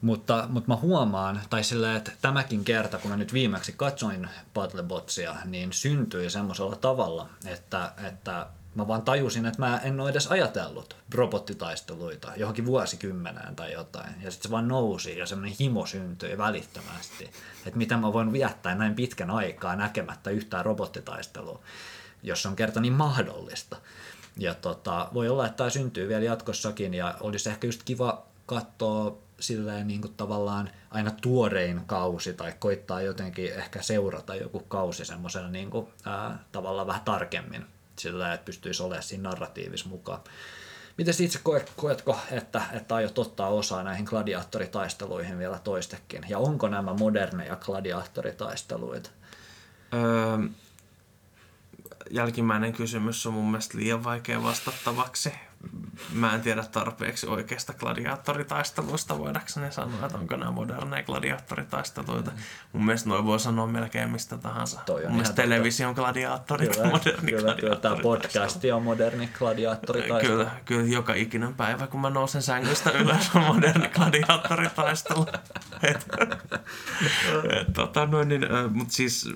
mutta, 0.00 0.46
mutta 0.48 0.68
mä 0.68 0.76
huomaan, 0.76 1.40
tai 1.50 1.64
silleen, 1.64 1.96
että 1.96 2.12
tämäkin 2.22 2.64
kerta, 2.64 2.98
kun 2.98 3.10
mä 3.10 3.16
nyt 3.16 3.32
viimeksi 3.32 3.72
katsoin 3.72 4.28
Battlebotsia, 4.54 5.36
niin 5.44 5.72
syntyi 5.72 6.30
semmoisella 6.30 6.76
tavalla, 6.76 7.28
että, 7.46 7.92
että 8.08 8.46
mä 8.74 8.88
vaan 8.88 9.02
tajusin, 9.02 9.46
että 9.46 9.60
mä 9.60 9.78
en 9.78 10.00
ole 10.00 10.10
edes 10.10 10.26
ajatellut 10.26 10.96
robottitaisteluita 11.14 12.32
johonkin 12.36 12.66
vuosikymmeneen 12.66 13.56
tai 13.56 13.72
jotain. 13.72 14.14
Ja 14.22 14.30
sitten 14.30 14.48
se 14.48 14.50
vaan 14.50 14.68
nousi 14.68 15.18
ja 15.18 15.26
semmoinen 15.26 15.56
himo 15.60 15.86
syntyi 15.86 16.38
välittömästi. 16.38 17.30
Että 17.66 17.78
mitä 17.78 17.96
mä 17.96 18.12
voin 18.12 18.32
viettää 18.32 18.74
näin 18.74 18.94
pitkän 18.94 19.30
aikaa 19.30 19.76
näkemättä 19.76 20.30
yhtään 20.30 20.64
robottitaistelua, 20.64 21.60
jos 22.22 22.42
se 22.42 22.48
on 22.48 22.56
kerta 22.56 22.80
niin 22.80 22.92
mahdollista. 22.92 23.76
Ja 24.36 24.54
tota, 24.54 25.08
voi 25.14 25.28
olla, 25.28 25.46
että 25.46 25.56
tämä 25.56 25.70
syntyy 25.70 26.08
vielä 26.08 26.24
jatkossakin 26.24 26.94
ja 26.94 27.14
olisi 27.20 27.50
ehkä 27.50 27.66
just 27.66 27.82
kiva 27.84 28.26
katsoa 28.46 29.18
silleen 29.40 29.88
niin 29.88 30.00
kuin 30.00 30.14
tavallaan 30.16 30.70
aina 30.90 31.10
tuorein 31.10 31.80
kausi 31.86 32.32
tai 32.32 32.54
koittaa 32.58 33.02
jotenkin 33.02 33.52
ehkä 33.52 33.82
seurata 33.82 34.34
joku 34.34 34.60
kausi 34.60 35.04
semmoisena 35.04 35.48
niin 35.48 35.70
kuin, 35.70 35.86
ää, 36.04 36.38
tavallaan 36.52 36.86
vähän 36.86 37.02
tarkemmin 37.04 37.66
sillä, 38.00 38.34
että 38.34 38.44
pystyisi 38.44 38.82
olemaan 38.82 39.02
siinä 39.02 39.28
narratiivissa 39.28 39.88
mukaan. 39.88 40.20
Miten 40.98 41.14
itse 41.20 41.38
koet, 41.42 41.72
koetko, 41.76 42.18
että, 42.30 42.62
että 42.72 42.94
aiot 42.94 43.18
ottaa 43.18 43.48
osaa 43.48 43.82
näihin 43.82 44.04
gladiaattoritaisteluihin 44.04 45.38
vielä 45.38 45.58
toistekin? 45.58 46.22
Ja 46.28 46.38
onko 46.38 46.68
nämä 46.68 46.94
moderneja 46.94 47.56
gladiaattoritaisteluita? 47.56 49.10
Öö, 49.94 50.48
jälkimmäinen 52.10 52.72
kysymys 52.72 53.26
on 53.26 53.34
mun 53.34 53.50
mielestä 53.50 53.78
liian 53.78 54.04
vaikea 54.04 54.42
vastattavaksi 54.42 55.32
mä 56.12 56.34
en 56.34 56.40
tiedä 56.40 56.64
tarpeeksi 56.72 57.26
oikeasta 57.26 57.72
gladiaattoritaisteluista, 57.72 59.18
voidakseni 59.18 59.72
sanoa, 59.72 60.06
että 60.06 60.18
onko 60.18 60.36
nämä 60.36 60.50
moderneja 60.50 61.02
gladiaattoritaisteluita. 61.02 62.32
Mun 62.72 62.84
mielestä 62.84 63.08
noin 63.08 63.24
voi 63.24 63.40
sanoa 63.40 63.66
melkein 63.66 64.10
mistä 64.10 64.38
tahansa. 64.38 64.80
Toi 64.86 65.02
Mun 65.02 65.12
mielestä 65.12 65.34
television 65.34 65.94
gladiaattorit 65.94 66.70
kyllä, 66.70 66.84
on 66.84 66.90
moderni 66.92 67.32
kyllä, 67.32 67.54
kyllä, 67.54 67.76
tämä 67.76 67.96
podcast 67.96 68.64
on 68.74 68.82
moderni 68.82 69.30
gladiaattoritaistelu. 69.38 70.36
Kyllä, 70.36 70.50
kyllä, 70.64 70.88
joka 70.88 71.14
ikinen 71.14 71.54
päivä, 71.54 71.86
kun 71.86 72.00
mä 72.00 72.10
nousen 72.10 72.42
sängystä 72.42 72.90
ylös, 72.90 73.30
on 73.34 73.42
moderni 73.42 73.88
gladiaattoritaistelu. 73.88 75.26
et, 75.90 76.06
et, 77.60 77.72
tota, 77.72 78.06
noin, 78.06 78.28
niin, 78.28 78.46
mutta 78.70 78.94
siis 78.94 79.28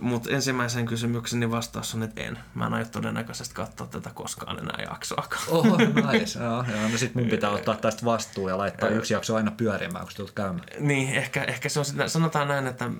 mutta 0.00 0.30
ensimmäisen 0.30 0.86
kysymykseni 0.86 1.50
vastaus 1.50 1.94
on, 1.94 2.02
että 2.02 2.20
en. 2.20 2.38
Mä 2.54 2.66
en 2.66 2.74
aio 2.74 2.84
todennäköisesti 2.84 3.54
katsoa 3.54 3.86
tätä 3.86 4.10
koskaan 4.14 4.58
enää 4.58 4.86
jaksoakaan. 4.90 5.42
Oho, 5.48 5.76
nice. 5.76 6.38
joo, 6.44 6.64
joo. 6.72 6.88
No 6.92 6.98
sit 6.98 7.14
mun 7.14 7.26
pitää 7.26 7.50
ottaa 7.50 7.74
tästä 7.74 8.04
vastuu 8.04 8.48
ja 8.48 8.58
laittaa 8.58 8.88
yksi 8.88 9.14
jakso 9.14 9.36
aina 9.36 9.50
pyörimään, 9.50 10.04
kun 10.04 10.14
tulet 10.16 10.30
käymään. 10.30 10.66
Niin, 10.78 11.14
ehkä, 11.14 11.44
ehkä 11.44 11.68
se 11.68 11.78
on 11.78 11.84
sitä, 11.84 12.08
sanotaan 12.08 12.48
näin, 12.48 12.66
että 12.66 12.90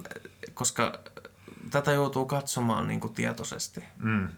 koska 0.55 0.99
tätä 1.70 1.93
joutuu 1.93 2.27
katsomaan 2.27 2.89
niin 2.89 3.01
kuin 3.01 3.15
tietoisesti. 3.15 3.85
Mm. 3.99 4.28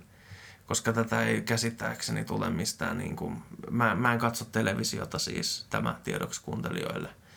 Koska 0.67 0.93
tätä 0.93 1.23
ei 1.23 1.43
käsittääkseni 1.43 2.25
tule 2.25 2.51
mistään, 2.51 2.99
niin 2.99 3.17
kuin, 3.17 3.43
mä, 3.71 3.95
mä 3.95 4.13
en 4.13 4.19
katso 4.19 4.45
televisiota 4.45 5.19
siis 5.19 5.67
tämä 5.71 6.01
tiedoksi 6.05 6.43
kuuntelijoille– 6.43 7.09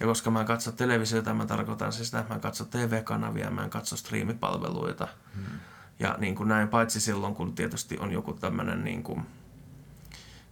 ja 0.00 0.06
koska 0.06 0.30
mä 0.30 0.40
en 0.40 0.46
katso 0.46 0.72
televisiota, 0.72 1.34
mä 1.34 1.46
tarkoitan 1.46 1.92
siis 1.92 2.08
sitä, 2.08 2.18
että 2.18 2.28
mä 2.28 2.34
en 2.34 2.40
katso 2.40 2.64
TV-kanavia, 2.64 3.50
mä 3.50 3.64
en 3.64 3.70
katso 3.70 3.96
striimipalveluita. 3.96 5.08
Hmm. 5.34 5.58
Ja 5.98 6.16
niin 6.18 6.34
kuin 6.34 6.48
näin, 6.48 6.68
paitsi 6.68 7.00
silloin, 7.00 7.34
kun 7.34 7.54
tietysti 7.54 7.98
on 7.98 8.12
joku 8.12 8.32
tämmöinen, 8.32 8.84
niin 8.84 9.02
kuin, 9.02 9.26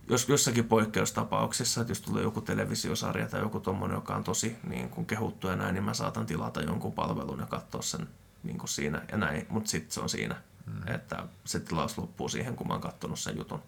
jos 0.09 0.29
jossakin 0.29 0.65
poikkeustapauksessa, 0.65 1.81
että 1.81 1.91
jos 1.91 2.01
tulee 2.01 2.23
joku 2.23 2.41
televisiosarja 2.41 3.29
tai 3.29 3.41
joku 3.41 3.61
tommonen, 3.61 3.95
joka 3.95 4.17
on 4.17 4.25
tosi 4.25 4.57
niin 4.69 4.89
kuin 4.89 5.07
kehuttu 5.07 5.49
ja 5.49 5.57
näin, 5.57 5.75
niin 5.75 5.85
mä 5.85 5.95
saatan 5.95 6.27
tilata 6.27 6.63
jonkun 6.63 6.93
palvelun 6.93 7.41
ja 7.41 7.47
katsoa 7.47 7.83
sen 7.83 8.09
niin 8.43 8.59
kuin 8.59 8.69
siinä 8.69 9.03
ja 9.13 9.19
näin, 9.19 9.47
mutta 9.49 9.71
sitten 9.71 9.91
se 9.93 10.01
on 10.01 10.09
siinä, 10.09 10.37
hmm. 10.67 10.95
että 10.95 11.25
se 11.45 11.61
tilaus 11.61 11.99
loppuu 11.99 12.29
siihen, 12.29 12.57
kun 12.57 12.67
mä 12.67 12.75
oon 12.75 12.83
katsonut 12.83 13.19
sen 13.19 13.37
jutun. 13.37 13.63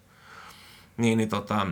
Niin, 0.96 1.18
niin, 1.18 1.28
tota, 1.28 1.66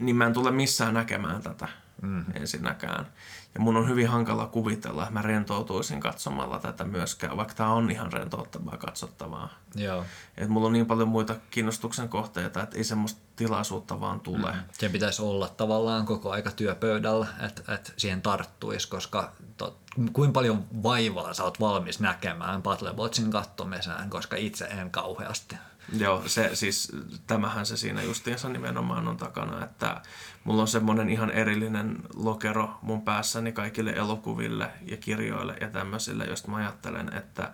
niin 0.00 0.16
mä 0.16 0.26
en 0.26 0.32
tule 0.32 0.50
missään 0.50 0.94
näkemään 0.94 1.42
tätä 1.42 1.68
mm. 2.02 2.24
ensinnäkään. 2.34 3.06
Ja 3.54 3.60
mun 3.60 3.76
on 3.76 3.88
hyvin 3.88 4.08
hankala 4.08 4.46
kuvitella, 4.46 5.02
että 5.02 5.14
mä 5.14 5.22
rentoutuisin 5.22 6.00
katsomalla 6.00 6.58
tätä 6.58 6.84
myöskään, 6.84 7.36
vaikka 7.36 7.54
tämä 7.54 7.72
on 7.72 7.90
ihan 7.90 8.12
rentouttavaa 8.12 8.76
katsottavaa. 8.76 9.48
Joo. 9.74 10.04
Et 10.36 10.48
mulla 10.48 10.66
on 10.66 10.72
niin 10.72 10.86
paljon 10.86 11.08
muita 11.08 11.36
kiinnostuksen 11.50 12.08
kohteita, 12.08 12.62
että 12.62 12.76
ei 12.76 12.84
semmoista 12.84 13.20
tilaisuutta 13.36 14.00
vaan 14.00 14.20
tule. 14.20 14.52
Mm. 14.52 14.58
Sen 14.72 14.92
pitäisi 14.92 15.22
olla 15.22 15.48
tavallaan 15.48 16.06
koko 16.06 16.30
aika 16.30 16.50
työpöydällä, 16.50 17.26
että, 17.46 17.74
että 17.74 17.92
siihen 17.96 18.22
tarttuisi, 18.22 18.88
koska 18.88 19.32
to, 19.56 19.78
kuinka 20.12 20.32
paljon 20.32 20.66
vaivaa 20.82 21.34
sä 21.34 21.44
oot 21.44 21.60
valmis 21.60 22.00
näkemään 22.00 22.62
Battlebotsin 22.62 23.30
kattomiseen, 23.30 24.10
koska 24.10 24.36
itse 24.36 24.64
en 24.64 24.90
kauheasti. 24.90 25.56
Joo, 25.92 26.22
se, 26.26 26.50
siis, 26.54 26.92
tämähän 27.26 27.66
se 27.66 27.76
siinä 27.76 28.02
justiinsa 28.02 28.48
nimenomaan 28.48 29.08
on 29.08 29.16
takana, 29.16 29.64
että 29.64 30.02
mulla 30.44 30.62
on 30.62 30.68
semmoinen 30.68 31.08
ihan 31.08 31.30
erillinen 31.30 31.96
lokero 32.14 32.78
mun 32.82 33.02
päässäni 33.02 33.52
kaikille 33.52 33.90
elokuville 33.90 34.70
ja 34.86 34.96
kirjoille 34.96 35.56
ja 35.60 35.68
tämmöisille, 35.68 36.24
josta 36.24 36.50
mä 36.50 36.56
ajattelen, 36.56 37.14
että 37.16 37.52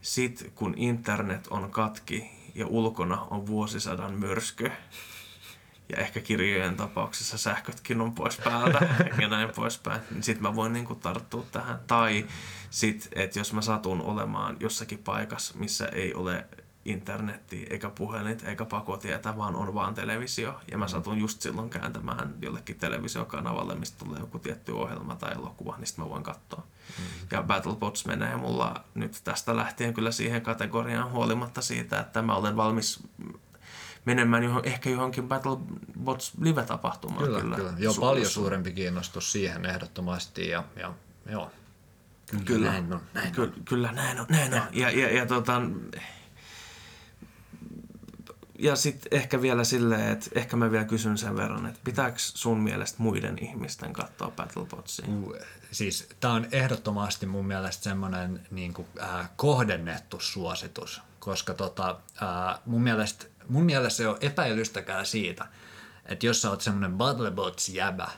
sit 0.00 0.52
kun 0.54 0.74
internet 0.76 1.46
on 1.46 1.70
katki 1.70 2.30
ja 2.54 2.66
ulkona 2.66 3.20
on 3.30 3.46
vuosisadan 3.46 4.12
myrsky, 4.12 4.72
ja 5.88 5.96
ehkä 5.96 6.20
kirjojen 6.20 6.76
tapauksessa 6.76 7.38
sähkötkin 7.38 8.00
on 8.00 8.12
pois 8.12 8.36
päältä 8.44 8.78
ja 9.22 9.28
näin 9.28 9.50
poispäin, 9.56 10.00
niin 10.10 10.22
sit 10.22 10.40
mä 10.40 10.54
voin 10.54 10.72
niinku 10.72 10.94
tarttua 10.94 11.46
tähän. 11.52 11.80
Tai 11.86 12.26
sit, 12.70 13.08
että 13.12 13.38
jos 13.38 13.52
mä 13.52 13.62
satun 13.62 14.02
olemaan 14.02 14.56
jossakin 14.60 14.98
paikassa, 14.98 15.58
missä 15.58 15.86
ei 15.86 16.14
ole 16.14 16.46
internettiä, 16.86 17.66
eikä 17.70 17.90
puhelinta, 17.90 18.46
eikä 18.46 18.64
pakotietä, 18.64 19.36
vaan 19.36 19.56
on 19.56 19.74
vaan 19.74 19.94
televisio. 19.94 20.60
Ja 20.70 20.78
mä 20.78 20.88
satun 20.88 21.18
just 21.18 21.40
silloin 21.40 21.70
kääntämään 21.70 22.34
jollekin 22.42 22.78
televisiokanavalle, 22.78 23.74
mistä 23.74 24.04
tulee 24.04 24.20
joku 24.20 24.38
tietty 24.38 24.72
ohjelma 24.72 25.14
tai 25.16 25.32
elokuva, 25.32 25.76
niin 25.76 25.86
sitten 25.86 26.04
mä 26.04 26.10
voin 26.10 26.22
katsoa. 26.22 26.62
Mm. 26.98 27.04
Ja 27.32 27.42
BattleBots 27.42 28.06
menee 28.06 28.36
mulla 28.36 28.84
nyt 28.94 29.20
tästä 29.24 29.56
lähtien 29.56 29.94
kyllä 29.94 30.10
siihen 30.10 30.42
kategoriaan 30.42 31.12
huolimatta 31.12 31.62
siitä, 31.62 32.00
että 32.00 32.22
mä 32.22 32.34
olen 32.34 32.56
valmis 32.56 33.02
menemään 34.04 34.44
johon, 34.44 34.64
ehkä 34.64 34.90
johonkin 34.90 35.28
BattleBots 35.28 36.32
live-tapahtumaan. 36.40 37.24
Kyllä, 37.24 37.40
kyllä. 37.40 37.56
kyllä. 37.56 37.72
Joo, 37.78 37.94
paljon 37.94 38.26
suurempi 38.26 38.72
kiinnostus 38.72 39.32
siihen 39.32 39.66
ehdottomasti 39.66 40.48
ja, 40.48 40.64
ja 40.76 40.94
joo. 41.30 41.50
Kyllä, 42.30 42.44
kyllä, 42.44 42.70
näin 42.70 42.92
on, 42.92 43.00
näin 43.14 43.32
kyllä, 43.32 43.52
on. 43.56 43.64
kyllä 43.64 43.92
näin 43.92 44.20
on, 44.20 44.26
näin 44.28 44.54
on. 44.54 44.60
Ja, 44.72 44.90
ja, 44.90 45.14
ja, 45.14 45.26
tota, 45.26 45.62
ja 48.58 48.76
sitten 48.76 49.18
ehkä 49.18 49.42
vielä 49.42 49.64
silleen, 49.64 50.12
että 50.12 50.30
ehkä 50.34 50.56
mä 50.56 50.70
vielä 50.70 50.84
kysyn 50.84 51.18
sen 51.18 51.36
verran, 51.36 51.66
että 51.66 51.80
pitääkö 51.84 52.18
sun 52.18 52.60
mielestä 52.60 53.02
muiden 53.02 53.38
ihmisten 53.40 53.92
katsoa 53.92 54.30
Battlebotsia? 54.30 55.06
Siis 55.70 56.08
tämä 56.20 56.34
on 56.34 56.46
ehdottomasti 56.52 57.26
mun 57.26 57.46
mielestä 57.46 57.84
semmoinen 57.84 58.46
niin 58.50 58.74
kuin, 58.74 58.88
äh, 59.02 59.30
kohdennettu 59.36 60.20
suositus, 60.20 61.02
koska 61.18 61.54
tota, 61.54 62.00
äh, 62.22 62.60
mun, 62.66 62.82
mielestä, 62.82 63.26
mun 63.48 63.64
mielestä 63.64 63.96
se 63.96 64.08
on 64.08 64.18
epäilystäkään 64.20 65.06
siitä, 65.06 65.46
että 66.06 66.26
jos 66.26 66.42
sä 66.42 66.50
oot 66.50 66.60
semmoinen 66.60 66.98
Battlebots-jäbä, 66.98 68.10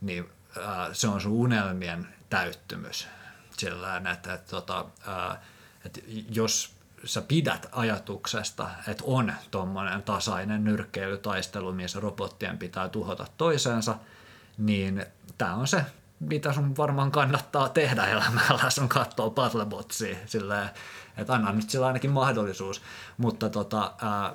niin 0.00 0.24
äh, 0.56 0.88
se 0.92 1.08
on 1.08 1.20
sun 1.20 1.32
unelmien 1.32 2.08
täyttymys. 2.30 3.08
Sillä 3.56 3.96
että, 3.96 4.10
että, 4.10 4.34
että, 4.34 4.50
tota, 4.50 4.86
äh, 5.08 5.38
että 5.84 6.00
jos 6.30 6.73
sä 7.04 7.22
pidät 7.22 7.68
ajatuksesta, 7.72 8.70
että 8.88 9.04
on 9.06 9.32
tuommoinen 9.50 10.02
tasainen 10.02 10.64
nyrkkeilytaistelu, 10.64 11.72
missä 11.72 12.00
robottien 12.00 12.58
pitää 12.58 12.88
tuhota 12.88 13.26
toisensa, 13.36 13.94
niin 14.58 15.06
tämä 15.38 15.54
on 15.54 15.66
se, 15.66 15.84
mitä 16.20 16.52
sun 16.52 16.76
varmaan 16.76 17.10
kannattaa 17.10 17.68
tehdä 17.68 18.06
elämällä, 18.06 18.70
sun 18.70 18.88
katsoo 18.88 19.30
Battlebotsia, 19.30 20.16
silleen, 20.26 20.70
että 21.16 21.32
anna 21.32 21.52
nyt 21.52 21.70
sillä 21.70 21.86
ainakin 21.86 22.10
mahdollisuus. 22.10 22.82
Mutta 23.18 23.50
tota, 23.50 23.94
ää, 24.02 24.34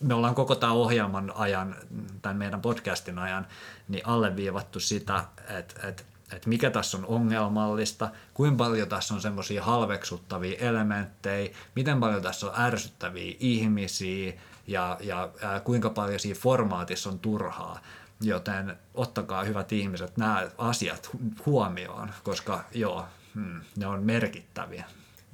me 0.00 0.14
ollaan 0.14 0.34
koko 0.34 0.54
tämän 0.54 0.76
ohjelman 0.76 1.32
ajan, 1.36 1.76
tämän 2.22 2.36
meidän 2.36 2.60
podcastin 2.60 3.18
ajan, 3.18 3.46
niin 3.88 4.06
alleviivattu 4.06 4.80
sitä, 4.80 5.24
että, 5.48 5.88
että 5.88 6.02
että 6.32 6.48
mikä 6.48 6.70
tässä 6.70 6.98
on 6.98 7.06
ongelmallista, 7.06 8.10
kuinka 8.34 8.56
paljon 8.56 8.88
tässä 8.88 9.14
on 9.14 9.20
semmoisia 9.20 9.64
halveksuttavia 9.64 10.58
elementtejä, 10.58 11.54
miten 11.76 12.00
paljon 12.00 12.22
tässä 12.22 12.46
on 12.46 12.60
ärsyttäviä 12.60 13.34
ihmisiä 13.40 14.32
ja, 14.66 14.96
ja 15.00 15.30
ää, 15.42 15.60
kuinka 15.60 15.90
paljon 15.90 16.20
siinä 16.20 16.40
formaatissa 16.40 17.10
on 17.10 17.18
turhaa. 17.18 17.80
Joten 18.20 18.76
ottakaa 18.94 19.44
hyvät 19.44 19.72
ihmiset 19.72 20.16
nämä 20.16 20.48
asiat 20.58 21.10
huomioon, 21.46 22.10
koska 22.22 22.64
joo, 22.74 23.04
hmm, 23.34 23.60
ne 23.76 23.86
on 23.86 24.02
merkittäviä. 24.02 24.84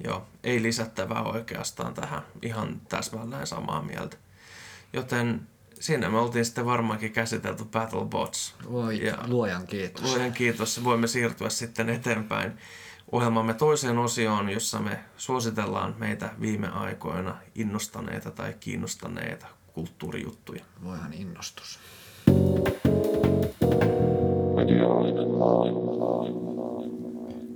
Joo, 0.03 0.27
ei 0.43 0.61
lisättävää 0.63 1.21
oikeastaan 1.21 1.93
tähän. 1.93 2.21
Ihan 2.41 2.81
täsmälleen 2.89 3.47
samaa 3.47 3.81
mieltä. 3.81 4.17
Joten 4.93 5.47
siinä 5.79 6.09
me 6.09 6.19
oltiin 6.19 6.45
sitten 6.45 6.65
varmaankin 6.65 7.13
käsitelty 7.13 7.65
Battlebots. 7.65 8.55
Voi, 8.71 9.05
ja 9.05 9.17
luojan 9.27 9.67
kiitos. 9.67 10.03
Luojan 10.03 10.33
kiitos. 10.33 10.83
Voimme 10.83 11.07
siirtyä 11.07 11.49
sitten 11.49 11.89
eteenpäin 11.89 12.51
ohjelmamme 13.11 13.53
toiseen 13.53 13.97
osioon, 13.97 14.49
jossa 14.49 14.79
me 14.79 14.99
suositellaan 15.17 15.95
meitä 15.97 16.29
viime 16.41 16.67
aikoina 16.67 17.37
innostaneita 17.55 18.31
tai 18.31 18.55
kiinnostaneita 18.59 19.47
kulttuurijuttuja. 19.73 20.63
Voihan 20.83 21.13
innostus. 21.13 21.79
Mediaalinen 22.27 24.06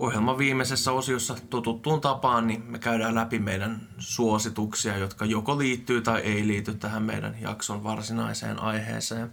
Ohjelman 0.02 0.38
viimeisessä 0.38 0.92
osiossa 0.92 1.36
totuttuun 1.50 2.02
tapaan 2.02 2.48
niin 2.48 2.64
me 2.66 2.80
käydään 2.80 3.16
läpi 3.16 3.40
meidän 3.40 3.82
suosituksia, 3.98 4.98
jotka 4.98 5.26
joko 5.26 5.58
liittyy 5.58 6.02
tai 6.02 6.22
ei 6.22 6.48
liity 6.48 6.74
tähän 6.74 7.04
meidän 7.04 7.38
jakson 7.42 7.84
varsinaiseen 7.84 8.60
aiheeseen. 8.60 9.32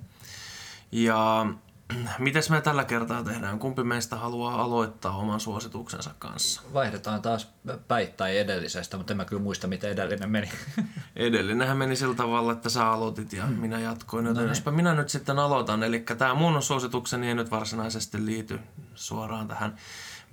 Ja 0.93 1.47
mites 2.19 2.51
me 2.51 2.61
tällä 2.61 2.85
kertaa 2.85 3.25
tehdään? 3.25 3.59
Kumpi 3.59 3.85
meistä 3.85 4.17
haluaa 4.17 4.63
aloittaa 4.63 5.17
oman 5.17 5.41
suosituksensa 5.41 6.11
kanssa? 6.19 6.63
Vaihdetaan 6.75 7.23
taas 7.23 7.49
päittäin 7.89 8.39
edellisestä, 8.39 8.97
mutta 8.97 9.13
en 9.13 9.17
mä 9.17 9.25
kyllä 9.25 9.43
muista, 9.43 9.67
miten 9.67 9.91
edellinen 9.91 10.31
meni. 10.31 10.51
Edellinenhän 11.17 11.77
meni 11.77 11.97
sillä 11.97 12.15
tavalla, 12.15 12.53
että 12.53 12.69
sä 12.69 12.87
aloitit 12.87 13.33
ja 13.33 13.47
hmm. 13.47 13.57
minä 13.57 13.81
jatkoin, 13.81 14.27
joten 14.27 14.37
no 14.37 14.41
niin. 14.41 14.49
jospä 14.49 14.71
minä 14.71 14.95
nyt 14.95 15.09
sitten 15.09 15.39
aloitan. 15.39 15.83
Eli 15.83 16.01
tämä 16.19 16.35
mun 16.35 16.63
suositukseni 16.63 17.29
ei 17.29 17.35
nyt 17.35 17.51
varsinaisesti 17.51 18.27
liity 18.27 18.61
suoraan 18.95 19.49
tähän 19.49 19.77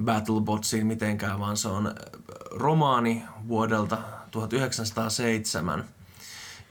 Battlebotsiin 0.03 0.87
mitenkään, 0.87 1.39
vaan 1.39 1.57
se 1.57 1.67
on 1.67 1.95
romaani 2.51 3.23
vuodelta 3.47 3.97
1907. 4.31 5.83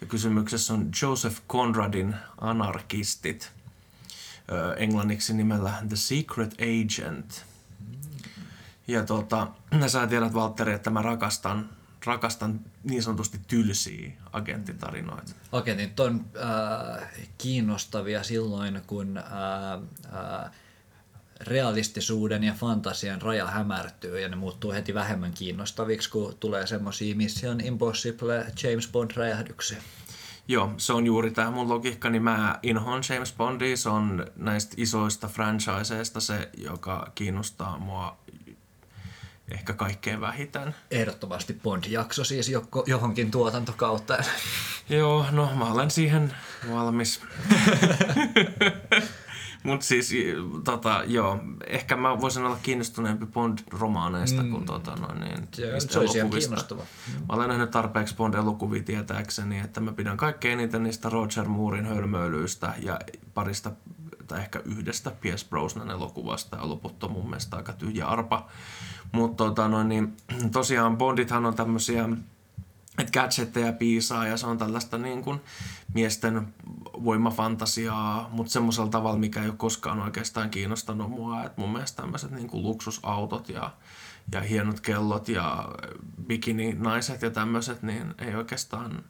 Ja 0.01 0.07
kysymyksessä 0.07 0.75
on 0.75 0.91
Joseph 1.03 1.41
Conradin 1.49 2.15
Anarkistit, 2.41 3.53
englanniksi 4.77 5.35
nimellä 5.35 5.73
The 5.89 5.97
Secret 5.97 6.55
Agent. 6.55 7.45
Ja 8.89 9.05
tota, 9.05 9.47
sä 9.87 10.07
tiedät 10.07 10.35
Valtteri, 10.35 10.73
että 10.73 10.91
mä 10.91 11.03
rakastan, 11.03 11.71
rakastan 12.07 12.61
niin 12.85 13.03
sanotusti 13.03 13.41
tylsiä 13.49 14.13
agenttitarinoita. 14.33 15.33
Agentit 15.53 16.01
on 16.01 16.25
äh, 17.01 17.09
kiinnostavia 17.39 18.23
silloin, 18.23 18.83
kun 18.87 19.19
äh, 19.19 19.25
äh, 20.45 20.51
realistisuuden 21.41 22.45
ja 22.45 22.53
fantasian 22.53 23.23
raja 23.23 23.47
hämärtyy 23.47 24.21
ja 24.21 24.29
ne 24.29 24.37
muuttuu 24.37 24.73
heti 24.73 24.95
vähemmän 24.95 25.33
kiinnostaviksi, 25.33 26.11
kun 26.11 26.37
tulee 26.41 26.67
semmoisia 26.67 27.17
Mission 27.17 27.61
Impossible 27.61 28.47
James 28.63 28.89
Bond-räjähdyksiä. 28.93 29.83
Joo, 30.49 30.75
se 30.77 30.93
on 30.93 31.07
juuri 31.07 31.31
tämä 31.31 31.51
mun 31.51 31.69
logiikka, 31.69 32.11
niin 32.11 32.23
mä 32.23 32.59
inhoan 32.63 33.03
James 33.09 33.33
Bondia, 33.33 33.77
se 33.77 33.89
on 33.89 34.27
näistä 34.37 34.75
isoista 34.77 35.29
franchiseista 35.29 36.21
se, 36.21 36.49
joka 36.57 37.13
kiinnostaa 37.15 37.79
mua 37.79 38.17
ehkä 39.51 39.73
kaikkein 39.73 40.21
vähiten. 40.21 40.75
Ehdottomasti 40.91 41.61
Bond-jakso 41.63 42.25
siis 42.25 42.51
johonkin 42.87 43.31
tuotantokautta. 43.31 44.19
Joo, 44.89 45.27
no 45.31 45.51
mä 45.55 45.65
olen 45.65 45.91
siihen 45.91 46.35
valmis. 46.71 47.21
Mutta 49.65 49.87
siis, 49.87 50.13
tota, 50.65 51.03
joo, 51.07 51.41
ehkä 51.67 51.97
mä 51.97 52.21
voisin 52.21 52.45
olla 52.45 52.59
kiinnostuneempi 52.63 53.27
Bond-romaaneista 53.27 54.43
mm. 54.43 54.51
kuin 54.51 54.65
tota, 54.65 54.97
noin, 54.97 55.21
niin, 55.21 55.49
se, 55.53 55.81
se 55.81 55.99
olisi 55.99 56.19
ihan 56.19 56.31
kiinnostava. 56.31 56.83
Mä 57.29 57.35
olen 57.35 57.49
nähnyt 57.49 57.71
tarpeeksi 57.71 58.15
Bond-elokuvia 58.15 58.83
tietääkseni, 58.83 59.59
että 59.59 59.81
mä 59.81 59.93
pidän 59.93 60.17
kaikkein 60.17 60.61
eniten 60.61 60.83
niistä 60.83 61.09
Roger 61.09 61.45
Moorein 61.45 61.87
hölmöilyistä 61.87 62.75
ja 62.83 62.99
parista 63.35 63.73
tai 64.27 64.41
ehkä 64.41 64.61
yhdestä 64.65 65.11
Pierce 65.11 65.47
Brosnan 65.49 65.91
elokuvasta 65.91 66.57
ja 66.57 66.69
loput 66.69 67.05
on 67.05 67.13
mun 67.13 67.27
mielestä 67.27 67.57
aika 67.57 67.73
tyhjä 67.73 68.07
arpa. 68.07 68.49
Mutta 69.13 69.45
tota, 69.45 69.69
noin, 69.69 69.89
niin, 69.89 70.17
tosiaan 70.53 70.97
Bondithan 70.97 71.47
on 71.47 71.55
tämmöisiä 71.55 72.09
että 72.99 73.21
gadgetteja 73.21 73.73
piisaa 73.73 74.27
ja 74.27 74.37
se 74.37 74.47
on 74.47 74.59
tällaista 74.59 74.99
niin 74.99 75.23
kuin 75.23 75.41
miesten 75.95 76.55
voimafantasiaa, 77.05 78.29
mutta 78.33 78.53
semmoisella 78.53 78.89
tavalla, 78.89 79.19
mikä 79.19 79.43
ei 79.43 79.49
ole 79.49 79.57
koskaan 79.57 80.01
oikeastaan 80.01 80.51
kiinnostanut 80.51 81.11
mua. 81.11 81.45
Et 81.45 81.57
mun 81.57 81.73
mielestä 81.73 82.03
tämmöiset 82.03 82.31
niin 82.31 82.49
kuin 82.49 82.63
luksusautot 82.63 83.49
ja, 83.49 83.71
ja 84.33 84.41
hienot 84.41 84.81
kellot 84.81 85.29
ja 85.29 85.69
bikini-naiset 86.27 87.23
ja 87.23 87.31
tämmöiset, 87.31 87.83
niin 87.83 88.15
ei 88.19 88.35
oikeastaan, 88.35 89.05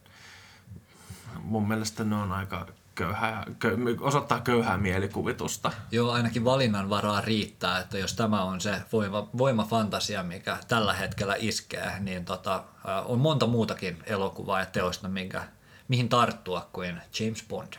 mun 1.42 1.68
mielestä 1.68 2.04
ne 2.04 2.16
on 2.16 2.32
aika 2.32 2.66
köyhää, 2.94 3.46
köy, 3.58 3.76
osoittaa 4.00 4.40
köyhää 4.40 4.78
mielikuvitusta. 4.78 5.72
Joo, 5.90 6.10
ainakin 6.12 6.44
valinnan 6.44 6.90
varaa 6.90 7.20
riittää, 7.20 7.78
että 7.78 7.98
jos 7.98 8.14
tämä 8.14 8.42
on 8.42 8.60
se 8.60 8.82
voima, 8.92 9.28
voimafantasia, 9.38 10.22
mikä 10.22 10.58
tällä 10.68 10.94
hetkellä 10.94 11.36
iskee, 11.38 11.92
niin 12.00 12.24
tota, 12.24 12.64
on 13.04 13.18
monta 13.18 13.46
muutakin 13.46 14.02
elokuvaa 14.06 14.60
ja 14.60 14.66
teosta, 14.66 15.08
minkä, 15.08 15.44
mihin 15.88 16.08
tarttua 16.08 16.68
kuin 16.72 17.00
James 17.20 17.44
Bond. 17.48 17.72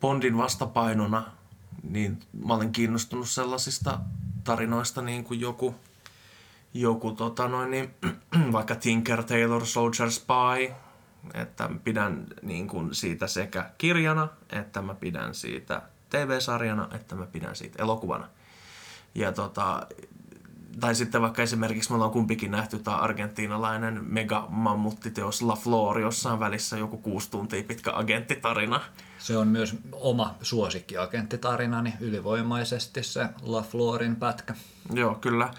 Bondin 0.00 0.38
vastapainona, 0.38 1.24
niin 1.82 2.20
mä 2.46 2.54
olen 2.54 2.72
kiinnostunut 2.72 3.28
sellaisista 3.28 3.98
tarinoista 4.44 5.02
niin 5.02 5.24
kuin 5.24 5.40
joku, 5.40 5.74
joku 6.74 7.12
tota 7.12 7.48
noin, 7.48 7.70
niin, 7.70 7.94
vaikka 8.52 8.74
Tinker 8.74 9.24
Tailor 9.24 9.66
Soldier 9.66 10.10
Spy, 10.10 10.74
että 11.34 11.70
pidän 11.84 12.26
niin 12.42 12.68
kuin 12.68 12.94
siitä 12.94 13.26
sekä 13.26 13.70
kirjana, 13.78 14.28
että 14.50 14.82
mä 14.82 14.94
pidän 14.94 15.34
siitä 15.34 15.82
TV-sarjana, 16.10 16.88
että 16.94 17.14
mä 17.14 17.26
pidän 17.26 17.56
siitä 17.56 17.82
elokuvana. 17.82 18.28
Ja 19.14 19.32
tota, 19.32 19.86
tai 20.80 20.94
sitten 20.94 21.22
vaikka 21.22 21.42
esimerkiksi 21.42 21.90
me 21.90 21.94
ollaan 21.94 22.10
kumpikin 22.10 22.50
nähty 22.50 22.78
tämä 22.78 22.96
argentiinalainen 22.96 24.04
mega-mammuttiteos 24.04 25.42
La 25.42 25.56
Flor, 25.56 26.00
jossa 26.00 26.32
on 26.32 26.40
välissä 26.40 26.78
joku 26.78 26.96
kuusi 26.98 27.30
tuntia 27.30 27.62
pitkä 27.62 27.92
agenttitarina. 27.94 28.80
Se 29.18 29.36
on 29.36 29.48
myös 29.48 29.76
oma 29.92 30.34
suosikkiagenttitarinani 30.42 31.94
ylivoimaisesti 32.00 33.02
se 33.02 33.28
La 33.42 33.62
Florin 33.62 34.16
pätkä. 34.16 34.54
Joo, 34.92 35.14
kyllä. 35.14 35.50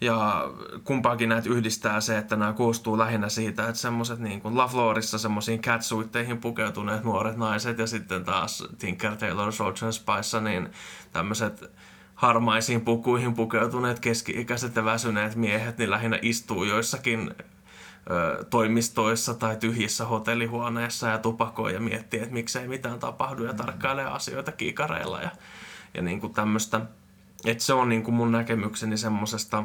Ja 0.00 0.50
kumpaakin 0.84 1.28
näitä 1.28 1.48
yhdistää 1.48 2.00
se, 2.00 2.18
että 2.18 2.36
nämä 2.36 2.52
koostuu 2.52 2.98
lähinnä 2.98 3.28
siitä, 3.28 3.68
että 3.68 3.80
semmoiset 3.80 4.18
niin 4.18 4.40
kuin 4.40 4.56
La 4.56 4.68
Florissa 4.68 5.18
semmoisiin 5.18 5.60
catsuitteihin 5.60 6.38
pukeutuneet 6.38 7.04
nuoret 7.04 7.36
naiset 7.36 7.78
ja 7.78 7.86
sitten 7.86 8.24
taas 8.24 8.68
Tinker 8.78 9.16
Taylor 9.16 9.52
Soldier 9.52 9.92
Spice, 9.92 10.40
niin 10.40 10.68
tämmöiset 11.12 11.70
harmaisiin 12.14 12.80
pukuihin 12.80 13.34
pukeutuneet 13.34 14.00
keski-ikäiset 14.00 14.76
ja 14.76 14.84
väsyneet 14.84 15.36
miehet, 15.36 15.78
niin 15.78 15.90
lähinnä 15.90 16.18
istuu 16.22 16.64
joissakin 16.64 17.34
ö, 18.10 18.44
toimistoissa 18.44 19.34
tai 19.34 19.56
tyhjissä 19.56 20.04
hotellihuoneissa 20.04 21.08
ja 21.08 21.18
tupakoi 21.18 21.74
ja 21.74 21.80
miettii, 21.80 22.20
että 22.20 22.34
miksei 22.34 22.68
mitään 22.68 22.98
tapahdu 22.98 23.44
ja 23.44 23.54
tarkkailee 23.54 24.04
asioita 24.04 24.52
kiikareilla 24.52 25.20
ja, 25.20 25.30
ja 25.94 26.02
niin 26.02 26.20
kuin 26.20 26.34
tämmöistä. 26.34 26.80
Että 27.44 27.64
se 27.64 27.72
on 27.72 27.88
niin 27.88 28.02
kuin 28.02 28.14
mun 28.14 28.32
näkemykseni 28.32 28.96
semmoisesta 28.96 29.64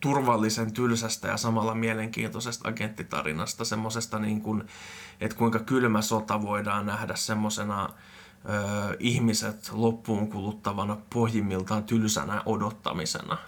turvallisen 0.00 0.72
tylsästä 0.72 1.28
ja 1.28 1.36
samalla 1.36 1.74
mielenkiintoisesta 1.74 2.68
agenttitarinasta, 2.68 3.64
semmoisesta 3.64 4.18
niin 4.18 4.40
kuin, 4.40 4.64
että 5.20 5.36
kuinka 5.36 5.58
kylmä 5.58 6.02
sota 6.02 6.42
voidaan 6.42 6.86
nähdä 6.86 7.16
semmoisena 7.16 7.88
ihmiset 8.98 9.70
loppuun 9.72 10.30
kuluttavana 10.30 10.96
pohjimmiltaan 11.14 11.84
tylsänä 11.84 12.42
odottamisena. 12.46 13.38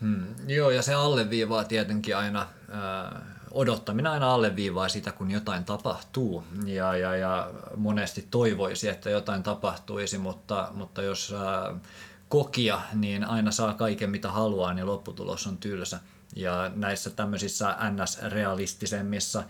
Hmm, 0.00 0.26
joo, 0.46 0.70
ja 0.70 0.82
se 0.82 0.94
alleviivaa 0.94 1.64
tietenkin 1.64 2.16
aina, 2.16 2.40
äh, 2.40 3.22
odottaminen 3.50 4.12
aina 4.12 4.34
alleviivaa 4.34 4.88
sitä, 4.88 5.12
kun 5.12 5.30
jotain 5.30 5.64
tapahtuu. 5.64 6.44
Ja, 6.64 6.96
ja, 6.96 7.16
ja 7.16 7.50
monesti 7.76 8.28
toivoisi, 8.30 8.88
että 8.88 9.10
jotain 9.10 9.42
tapahtuisi, 9.42 10.18
mutta, 10.18 10.68
mutta 10.74 11.02
jos 11.02 11.34
äh, 11.34 11.80
kokia, 12.28 12.80
niin 12.94 13.24
aina 13.24 13.50
saa 13.50 13.74
kaiken 13.74 14.10
mitä 14.10 14.30
haluaa, 14.30 14.74
niin 14.74 14.86
lopputulos 14.86 15.46
on 15.46 15.56
tylsä. 15.58 16.00
Ja 16.36 16.70
näissä 16.74 17.10
tämmöisissä 17.10 17.76
NS-realistisemmissa 17.80 19.42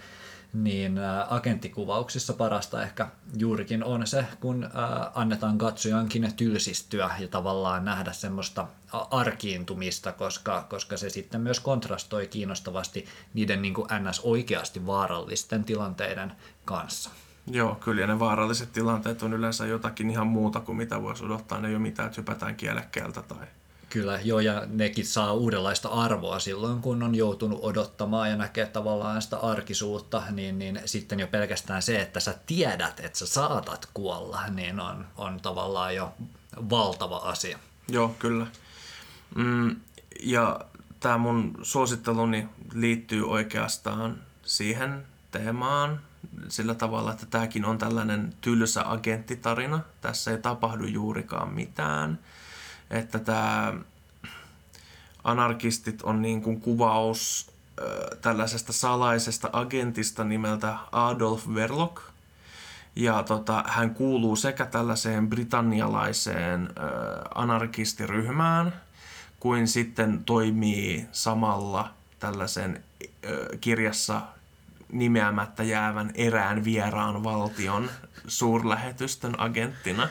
niin 0.52 0.98
agenttikuvauksissa 1.28 2.32
parasta 2.32 2.82
ehkä 2.82 3.08
juurikin 3.36 3.84
on 3.84 4.06
se, 4.06 4.24
kun 4.40 4.70
annetaan 5.14 5.58
katsojankin 5.58 6.32
tylsistyä 6.36 7.10
ja 7.18 7.28
tavallaan 7.28 7.84
nähdä 7.84 8.12
semmoista 8.12 8.68
arkiintumista, 8.92 10.12
koska, 10.12 10.66
koska 10.70 10.96
se 10.96 11.10
sitten 11.10 11.40
myös 11.40 11.60
kontrastoi 11.60 12.26
kiinnostavasti 12.26 13.06
niiden 13.34 13.62
niin 13.62 13.74
kuin 13.74 13.88
ns. 14.08 14.20
oikeasti 14.20 14.86
vaarallisten 14.86 15.64
tilanteiden 15.64 16.32
kanssa. 16.64 17.10
Joo, 17.50 17.74
kyllä 17.74 18.06
ne 18.06 18.18
vaaralliset 18.18 18.72
tilanteet 18.72 19.22
on 19.22 19.32
yleensä 19.32 19.66
jotakin 19.66 20.10
ihan 20.10 20.26
muuta 20.26 20.60
kuin 20.60 20.78
mitä 20.78 21.02
voisi 21.02 21.24
odottaa. 21.24 21.60
Ne 21.60 21.68
ei 21.68 21.74
ole 21.74 21.82
mitään, 21.82 22.06
että 22.06 22.20
hypätään 22.20 22.56
kielekkeeltä 22.56 23.22
tai 23.22 23.46
Kyllä, 23.90 24.20
joo, 24.24 24.40
ja 24.40 24.62
nekin 24.66 25.06
saa 25.06 25.32
uudenlaista 25.32 25.88
arvoa 25.88 26.38
silloin, 26.38 26.80
kun 26.80 27.02
on 27.02 27.14
joutunut 27.14 27.58
odottamaan 27.62 28.30
ja 28.30 28.36
näkee 28.36 28.66
tavallaan 28.66 29.22
sitä 29.22 29.36
arkisuutta, 29.36 30.22
niin, 30.30 30.58
niin 30.58 30.80
sitten 30.84 31.20
jo 31.20 31.26
pelkästään 31.26 31.82
se, 31.82 32.00
että 32.00 32.20
sä 32.20 32.34
tiedät, 32.46 33.00
että 33.00 33.18
sä 33.18 33.26
saatat 33.26 33.88
kuolla, 33.94 34.46
niin 34.48 34.80
on, 34.80 35.06
on 35.16 35.40
tavallaan 35.40 35.94
jo 35.94 36.14
valtava 36.70 37.16
asia. 37.16 37.58
Joo, 37.88 38.14
kyllä. 38.18 38.46
Mm, 39.34 39.76
ja 40.20 40.60
tämä 41.00 41.18
mun 41.18 41.58
suositteluni 41.62 42.48
liittyy 42.74 43.30
oikeastaan 43.30 44.18
siihen 44.42 45.06
teemaan 45.30 46.00
sillä 46.48 46.74
tavalla, 46.74 47.12
että 47.12 47.26
tämäkin 47.26 47.64
on 47.64 47.78
tällainen 47.78 48.34
tylsä 48.40 48.90
agenttitarina. 48.92 49.80
Tässä 50.00 50.30
ei 50.30 50.38
tapahdu 50.38 50.84
juurikaan 50.84 51.52
mitään 51.52 52.18
että 52.90 53.18
tämä 53.18 53.74
anarkistit 55.24 56.02
on 56.02 56.22
niin 56.22 56.42
kuin 56.42 56.60
kuvaus 56.60 57.50
tällaisesta 58.20 58.72
salaisesta 58.72 59.50
agentista 59.52 60.24
nimeltä 60.24 60.78
Adolf 60.92 61.46
Verloc. 61.54 62.00
Ja 62.96 63.22
tota, 63.22 63.64
hän 63.66 63.94
kuuluu 63.94 64.36
sekä 64.36 64.66
tällaiseen 64.66 65.28
britannialaiseen 65.28 66.62
äh, 66.62 66.84
anarkistiryhmään, 67.34 68.80
kuin 69.40 69.68
sitten 69.68 70.24
toimii 70.24 71.06
samalla 71.12 71.90
tällaisen 72.18 72.84
kirjassa 73.60 74.22
nimeämättä 74.92 75.62
jäävän 75.62 76.10
erään 76.14 76.64
vieraan 76.64 77.24
valtion 77.24 77.90
suurlähetystön 78.26 79.40
agenttina. 79.40 80.08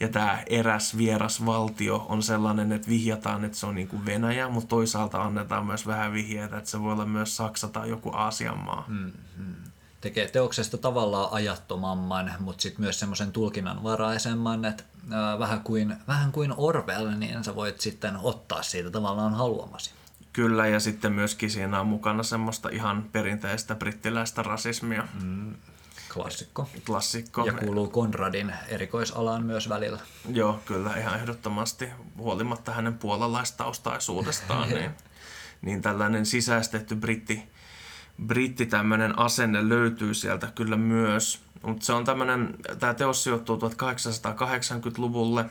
Ja 0.00 0.08
tämä 0.08 0.42
eräs 0.46 0.96
vieras 0.96 1.46
valtio 1.46 2.06
on 2.08 2.22
sellainen, 2.22 2.72
että 2.72 2.88
vihjataan, 2.88 3.44
että 3.44 3.58
se 3.58 3.66
on 3.66 3.74
niin 3.74 3.88
kuin 3.88 4.06
Venäjä, 4.06 4.48
mutta 4.48 4.68
toisaalta 4.68 5.22
annetaan 5.22 5.66
myös 5.66 5.86
vähän 5.86 6.12
vihjeitä, 6.12 6.58
että 6.58 6.70
se 6.70 6.80
voi 6.80 6.92
olla 6.92 7.06
myös 7.06 7.36
Saksa 7.36 7.68
tai 7.68 7.88
joku 7.88 8.10
Aasian 8.14 8.58
maa. 8.58 8.84
Mm-hmm. 8.88 9.54
Tekee 10.00 10.28
teoksesta 10.28 10.78
tavallaan 10.78 11.32
ajattomamman, 11.32 12.32
mutta 12.38 12.62
sitten 12.62 12.80
myös 12.80 13.00
semmoisen 13.00 13.32
tulkinnanvaraisemman, 13.32 14.64
että 14.64 14.84
äh, 15.12 15.38
vähän, 15.38 15.60
kuin, 15.60 15.96
vähän 16.08 16.32
kuin 16.32 16.54
Orwell, 16.56 17.10
niin 17.10 17.44
sä 17.44 17.54
voit 17.54 17.80
sitten 17.80 18.16
ottaa 18.22 18.62
siitä 18.62 18.90
tavallaan 18.90 19.34
haluamasi. 19.34 19.90
Kyllä, 20.34 20.66
ja 20.66 20.80
sitten 20.80 21.12
myöskin 21.12 21.50
siinä 21.50 21.80
on 21.80 21.86
mukana 21.86 22.22
semmoista 22.22 22.68
ihan 22.68 23.04
perinteistä 23.12 23.74
brittiläistä 23.74 24.42
rasismia. 24.42 25.08
Mm. 25.22 25.54
Klassikko. 26.14 26.68
Klassikko. 26.86 27.44
Ja 27.46 27.52
kuuluu 27.52 27.88
Konradin 27.88 28.54
erikoisalaan 28.68 29.44
myös 29.44 29.68
välillä. 29.68 30.00
Joo, 30.28 30.60
kyllä 30.66 30.96
ihan 30.96 31.18
ehdottomasti. 31.18 31.88
Huolimatta 32.18 32.72
hänen 32.72 32.98
puolalaistaustaisuudestaan, 32.98 34.68
niin, 34.74 34.90
niin 35.62 35.82
tällainen 35.82 36.26
sisäistetty 36.26 36.94
britti, 36.94 37.42
britti 38.26 38.66
tämmöinen 38.66 39.18
asenne 39.18 39.68
löytyy 39.68 40.14
sieltä 40.14 40.48
kyllä 40.54 40.76
myös. 40.76 41.40
Mutta 41.62 41.86
se 41.86 41.92
on 41.92 42.04
tämmöinen, 42.04 42.56
tämä 42.78 42.94
teos 42.94 43.24
sijoittuu 43.24 43.56
1880-luvulle 43.56 45.44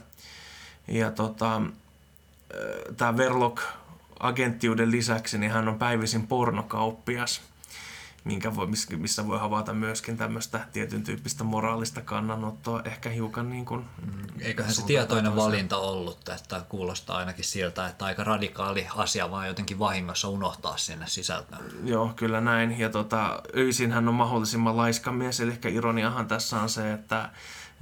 ja 0.88 1.12
tota, 1.12 1.62
tämä 2.98 3.18
Verloc 3.18 3.62
agenttiuden 4.24 4.92
lisäksi, 4.92 5.38
niin 5.38 5.52
hän 5.52 5.68
on 5.68 5.80
päivisin 5.80 6.28
pornokauppias– 6.28 7.42
minkä 8.24 8.56
voi, 8.56 8.68
missä 8.98 9.28
voi 9.28 9.40
havaita 9.40 9.74
myöskin 9.74 10.18
tämmöistä 10.18 10.60
tietyn 10.74 11.04
tyyppistä 11.04 11.44
moraalista 11.44 12.02
kannanottoa, 12.02 12.82
ehkä 12.86 13.10
hiukan 13.10 13.50
niin 13.50 13.66
kuin... 13.66 13.82
Mm, 13.82 14.28
eiköhän 14.40 14.74
se 14.74 14.86
tietoinen 14.86 15.32
toiseen. 15.32 15.52
valinta 15.52 15.78
ollut, 15.78 16.30
että 16.30 16.62
kuulostaa 16.70 17.18
ainakin 17.18 17.46
siltä, 17.46 17.88
että 17.88 18.06
aika 18.06 18.24
radikaali 18.24 18.88
asia 18.96 19.32
vaan 19.32 19.48
jotenkin 19.48 19.80
vahingossa 19.80 20.28
unohtaa 20.28 20.78
sinne 20.78 21.08
sisältöön. 21.08 21.62
Joo, 21.84 22.14
kyllä 22.16 22.42
näin. 22.42 22.80
Ja 22.80 22.90
tota, 22.90 23.42
öisin 23.56 23.92
hän 23.92 24.08
on 24.08 24.16
mahdollisimman 24.16 24.78
laiska 24.78 25.12
mies, 25.12 25.40
eli 25.40 25.60
ironiahan 25.70 26.28
tässä 26.28 26.62
on 26.62 26.70
se, 26.70 26.94
että 26.94 27.30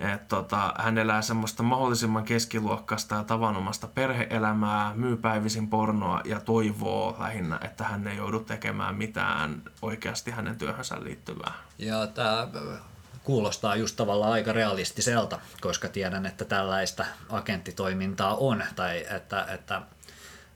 et 0.02 0.28
tota, 0.28 0.74
hän 0.78 0.98
elää 0.98 1.22
semmoista 1.22 1.64
mahdollisimman 1.64 2.24
keskiluokkaista 2.24 3.16
ja 3.16 3.24
tavanomasta 3.24 3.88
perheelämää, 3.88 4.92
myy 4.96 5.18
päivisin 5.18 5.68
pornoa 5.68 6.22
ja 6.26 6.40
toivoo 6.40 7.16
lähinnä, 7.20 7.60
että 7.62 7.84
hän 7.84 8.08
ei 8.08 8.18
joudu 8.18 8.40
tekemään 8.40 8.96
mitään 8.96 9.62
oikeasti 9.82 10.32
hänen 10.32 10.58
työhönsä 10.58 11.04
liittyvää. 11.04 11.54
Ja 11.78 12.08
tämä 12.08 12.48
kuulostaa 13.24 13.76
just 13.76 13.96
tavallaan 13.96 14.32
aika 14.32 14.54
realistiselta, 14.54 15.40
koska 15.62 15.88
tiedän, 15.88 16.26
että 16.26 16.46
tällaista 16.46 17.06
agenttitoimintaa 17.30 18.36
on, 18.36 18.64
tai 18.76 19.06
että, 19.10 19.46
että 19.50 19.82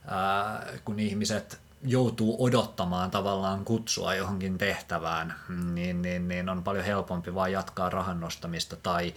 ää, 0.08 0.66
kun 0.84 1.00
ihmiset 1.00 1.65
joutuu 1.86 2.44
odottamaan 2.44 3.10
tavallaan 3.10 3.64
kutsua 3.64 4.14
johonkin 4.14 4.58
tehtävään, 4.58 5.34
niin, 5.72 6.02
niin, 6.02 6.28
niin 6.28 6.48
on 6.48 6.62
paljon 6.62 6.84
helpompi 6.84 7.34
vaan 7.34 7.52
jatkaa 7.52 7.90
rahan 7.90 8.20
nostamista 8.20 8.76
tai 8.76 9.14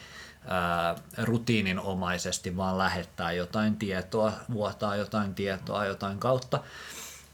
ää, 0.47 0.95
rutiininomaisesti 1.17 2.57
vaan 2.57 2.77
lähettää 2.77 3.31
jotain 3.31 3.75
tietoa, 3.75 4.33
vuotaa 4.53 4.95
jotain 4.95 5.35
tietoa 5.35 5.85
jotain 5.85 6.19
kautta, 6.19 6.63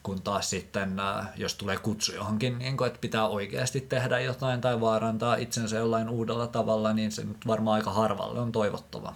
kun 0.03 0.21
taas 0.21 0.49
sitten, 0.49 0.95
jos 1.37 1.55
tulee 1.55 1.77
kutsu 1.77 2.15
johonkin, 2.15 2.59
niin 2.59 2.77
kun, 2.77 2.87
että 2.87 2.99
pitää 2.99 3.27
oikeasti 3.27 3.81
tehdä 3.81 4.19
jotain 4.19 4.61
tai 4.61 4.81
vaarantaa 4.81 5.35
itsensä 5.35 5.77
jollain 5.77 6.09
uudella 6.09 6.47
tavalla, 6.47 6.93
niin 6.93 7.11
se 7.11 7.23
nyt 7.23 7.47
varmaan 7.47 7.75
aika 7.75 7.91
harvalle 7.91 8.39
on 8.39 8.51
toivottavaa. 8.51 9.15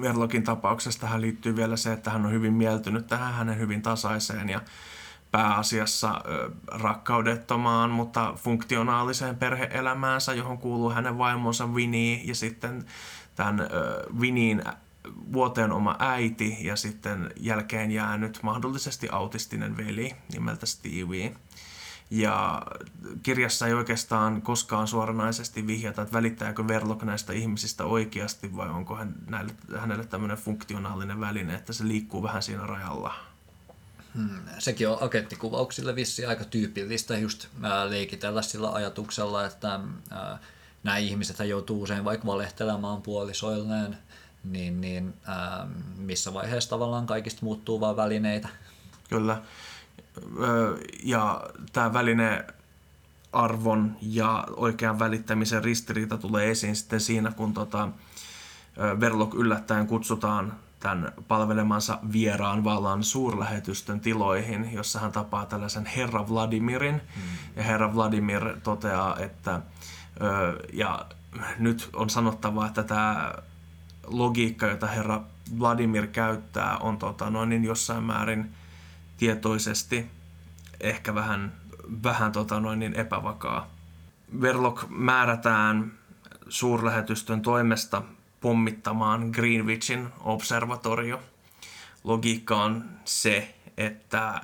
Verlokin 0.00 0.44
tapauksesta 0.44 1.00
tähän 1.00 1.20
liittyy 1.20 1.56
vielä 1.56 1.76
se, 1.76 1.92
että 1.92 2.10
hän 2.10 2.26
on 2.26 2.32
hyvin 2.32 2.52
mieltynyt 2.52 3.06
tähän 3.06 3.34
hänen 3.34 3.58
hyvin 3.58 3.82
tasaiseen 3.82 4.48
ja 4.48 4.60
pääasiassa 5.30 6.20
rakkaudettomaan, 6.66 7.90
mutta 7.90 8.32
funktionaaliseen 8.36 9.36
perheelämäänsä, 9.36 10.34
johon 10.34 10.58
kuuluu 10.58 10.90
hänen 10.90 11.18
vaimonsa 11.18 11.66
Winnie 11.66 12.20
ja 12.24 12.34
sitten 12.34 12.84
tämän 13.36 13.68
Winniin 14.18 14.62
vuoteen 15.32 15.72
oma 15.72 15.96
äiti 15.98 16.56
ja 16.60 16.76
sitten 16.76 17.30
jälkeen 17.36 17.90
jäänyt 17.90 18.38
mahdollisesti 18.42 19.08
autistinen 19.12 19.76
veli 19.76 20.16
nimeltä 20.32 20.66
Stevie. 20.66 21.34
Ja 22.10 22.62
kirjassa 23.22 23.66
ei 23.66 23.72
oikeastaan 23.72 24.42
koskaan 24.42 24.88
suoranaisesti 24.88 25.66
vihjata, 25.66 26.02
että 26.02 26.16
välittääkö 26.16 26.68
Verloc 26.68 27.02
näistä 27.02 27.32
ihmisistä 27.32 27.84
oikeasti 27.84 28.56
vai 28.56 28.68
onko 28.68 28.96
hän, 28.96 29.14
näille, 29.26 29.52
hänelle 29.78 30.04
tämmöinen 30.04 30.36
funktionaalinen 30.36 31.20
väline, 31.20 31.54
että 31.54 31.72
se 31.72 31.88
liikkuu 31.88 32.22
vähän 32.22 32.42
siinä 32.42 32.66
rajalla. 32.66 33.14
Hmm, 34.18 34.40
sekin 34.58 34.88
on 34.88 34.98
agenttikuvauksille 35.00 35.96
vissi 35.96 36.26
aika 36.26 36.44
tyypillistä 36.44 37.18
just 37.18 37.48
leikitellä 37.88 38.42
sillä 38.42 38.72
ajatuksella, 38.72 39.46
että 39.46 39.80
nämä 40.82 40.96
ihmiset 40.96 41.38
joutuu 41.38 41.82
usein 41.82 42.04
vaikka 42.04 42.26
valehtelemaan 42.26 43.02
puolisoilleen, 43.02 43.98
niin, 44.44 44.80
niin 44.80 45.14
missä 45.96 46.34
vaiheessa 46.34 46.70
tavallaan 46.70 47.06
kaikista 47.06 47.44
muuttuu 47.44 47.80
vain 47.80 47.96
välineitä. 47.96 48.48
Kyllä. 49.08 49.42
Ja 51.02 51.50
tämä 51.72 51.92
väline 51.92 52.44
arvon 53.32 53.96
ja 54.02 54.46
oikean 54.56 54.98
välittämisen 54.98 55.64
ristiriita 55.64 56.18
tulee 56.18 56.50
esiin 56.50 56.76
sitten 56.76 57.00
siinä, 57.00 57.30
kun 57.30 57.54
tota, 57.54 57.88
Verlok 59.00 59.34
yllättäen 59.34 59.86
kutsutaan 59.86 60.58
tämän 60.80 61.12
palvelemansa 61.28 61.98
vieraan 62.12 62.64
vallan 62.64 63.04
suurlähetystön 63.04 64.00
tiloihin, 64.00 64.72
jossa 64.72 65.00
hän 65.00 65.12
tapaa 65.12 65.46
tällaisen 65.46 65.86
herra 65.86 66.28
Vladimirin. 66.28 66.94
Mm. 66.94 67.22
Ja 67.56 67.62
herra 67.62 67.94
Vladimir 67.94 68.56
toteaa, 68.62 69.16
että 69.18 69.60
ja 70.72 71.06
nyt 71.58 71.90
on 71.92 72.10
sanottava, 72.10 72.66
että 72.66 72.82
tämä 72.82 73.34
logiikka, 74.06 74.66
jota 74.66 74.86
herra 74.86 75.20
Vladimir 75.58 76.06
käyttää, 76.06 76.76
on 76.76 76.98
tota, 76.98 77.30
noin 77.30 77.48
niin 77.48 77.64
jossain 77.64 78.04
määrin 78.04 78.54
tietoisesti 79.16 80.10
ehkä 80.80 81.14
vähän, 81.14 81.52
vähän 82.02 82.32
tota, 82.32 82.60
noin 82.60 82.78
niin 82.78 82.94
epävakaa. 82.94 83.70
Verlok 84.40 84.86
määrätään 84.88 85.92
suurlähetystön 86.48 87.42
toimesta 87.42 88.02
pommittamaan 88.40 89.30
Greenwichin 89.32 90.08
observatorio. 90.20 91.20
Logiikka 92.04 92.62
on 92.62 92.84
se, 93.04 93.54
että 93.76 94.40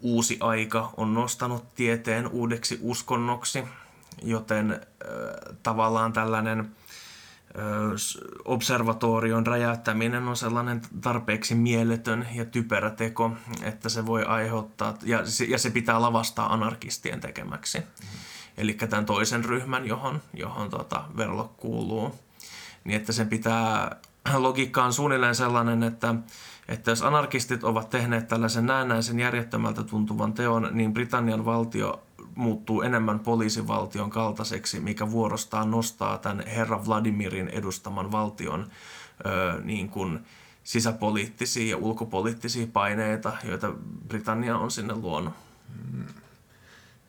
uusi 0.00 0.36
aika 0.40 0.92
on 0.96 1.14
nostanut 1.14 1.74
tieteen 1.74 2.28
uudeksi 2.28 2.78
uskonnoksi, 2.82 3.64
joten 4.22 4.72
äh, 4.72 4.78
tavallaan 5.62 6.12
tällainen 6.12 6.60
äh, 6.60 6.66
observatorion 8.44 9.46
räjäyttäminen 9.46 10.28
on 10.28 10.36
sellainen 10.36 10.82
tarpeeksi 11.00 11.54
mieletön 11.54 12.28
ja 12.34 12.44
typerä 12.44 12.90
teko, 12.90 13.30
että 13.62 13.88
se 13.88 14.06
voi 14.06 14.24
aiheuttaa, 14.24 14.96
ja 15.02 15.26
se, 15.26 15.44
ja 15.44 15.58
se 15.58 15.70
pitää 15.70 16.02
lavastaa 16.02 16.52
anarkistien 16.52 17.20
tekemäksi. 17.20 17.78
Mm. 17.78 17.84
Eli 18.56 18.74
tämän 18.74 19.06
toisen 19.06 19.44
ryhmän, 19.44 19.86
johon, 19.86 20.22
johon 20.34 20.70
tota 20.70 21.04
Verlo 21.16 21.54
kuuluu 21.56 22.23
niin 22.84 22.96
että 22.96 23.12
sen 23.12 23.28
pitää, 23.28 23.96
logiikka 24.36 24.84
on 24.84 24.92
suunnilleen 24.92 25.34
sellainen, 25.34 25.82
että, 25.82 26.14
että 26.68 26.90
jos 26.90 27.02
anarkistit 27.02 27.64
ovat 27.64 27.90
tehneet 27.90 28.28
tällaisen 28.28 28.66
näennäisen 28.66 29.20
järjettömältä 29.20 29.82
tuntuvan 29.82 30.32
teon, 30.32 30.68
niin 30.72 30.92
Britannian 30.92 31.44
valtio 31.44 32.02
muuttuu 32.34 32.82
enemmän 32.82 33.20
poliisivaltion 33.20 34.10
kaltaiseksi, 34.10 34.80
mikä 34.80 35.10
vuorostaan 35.10 35.70
nostaa 35.70 36.18
tämän 36.18 36.46
herra 36.46 36.86
Vladimirin 36.86 37.48
edustaman 37.48 38.12
valtion 38.12 38.66
ö, 39.26 39.60
niin 39.64 39.88
kuin 39.88 40.20
sisäpoliittisia 40.64 41.70
ja 41.70 41.76
ulkopoliittisia 41.76 42.66
paineita, 42.72 43.32
joita 43.44 43.72
Britannia 44.08 44.56
on 44.56 44.70
sinne 44.70 44.94
luonut. 44.94 45.34
Hmm. 45.92 46.23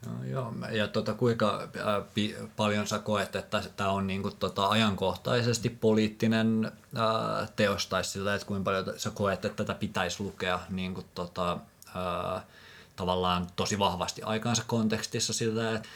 No, 0.05 0.23
joo, 0.23 0.53
ja 0.71 0.87
tota, 0.87 1.13
kuinka 1.13 1.67
ää, 1.85 2.01
pi, 2.13 2.35
paljon 2.55 2.87
sä 2.87 2.99
koet, 2.99 3.35
että 3.35 3.63
tämä 3.75 3.89
on 3.89 4.07
niinku, 4.07 4.31
tota, 4.31 4.67
ajankohtaisesti 4.67 5.69
poliittinen 5.69 6.71
ää, 6.95 7.47
teos, 7.55 7.87
tai 7.87 8.03
sillä, 8.03 8.35
että 8.35 8.47
kuinka 8.47 8.63
paljon 8.63 8.85
sä 8.97 9.09
koet, 9.09 9.45
että 9.45 9.65
tätä 9.65 9.79
pitäisi 9.79 10.23
lukea 10.23 10.59
niinku, 10.69 11.05
tota, 11.15 11.57
ää, 11.95 12.41
tavallaan 12.95 13.47
tosi 13.55 13.79
vahvasti 13.79 14.21
aikansa 14.21 14.63
kontekstissa 14.67 15.33
sillä, 15.33 15.75
että 15.75 15.89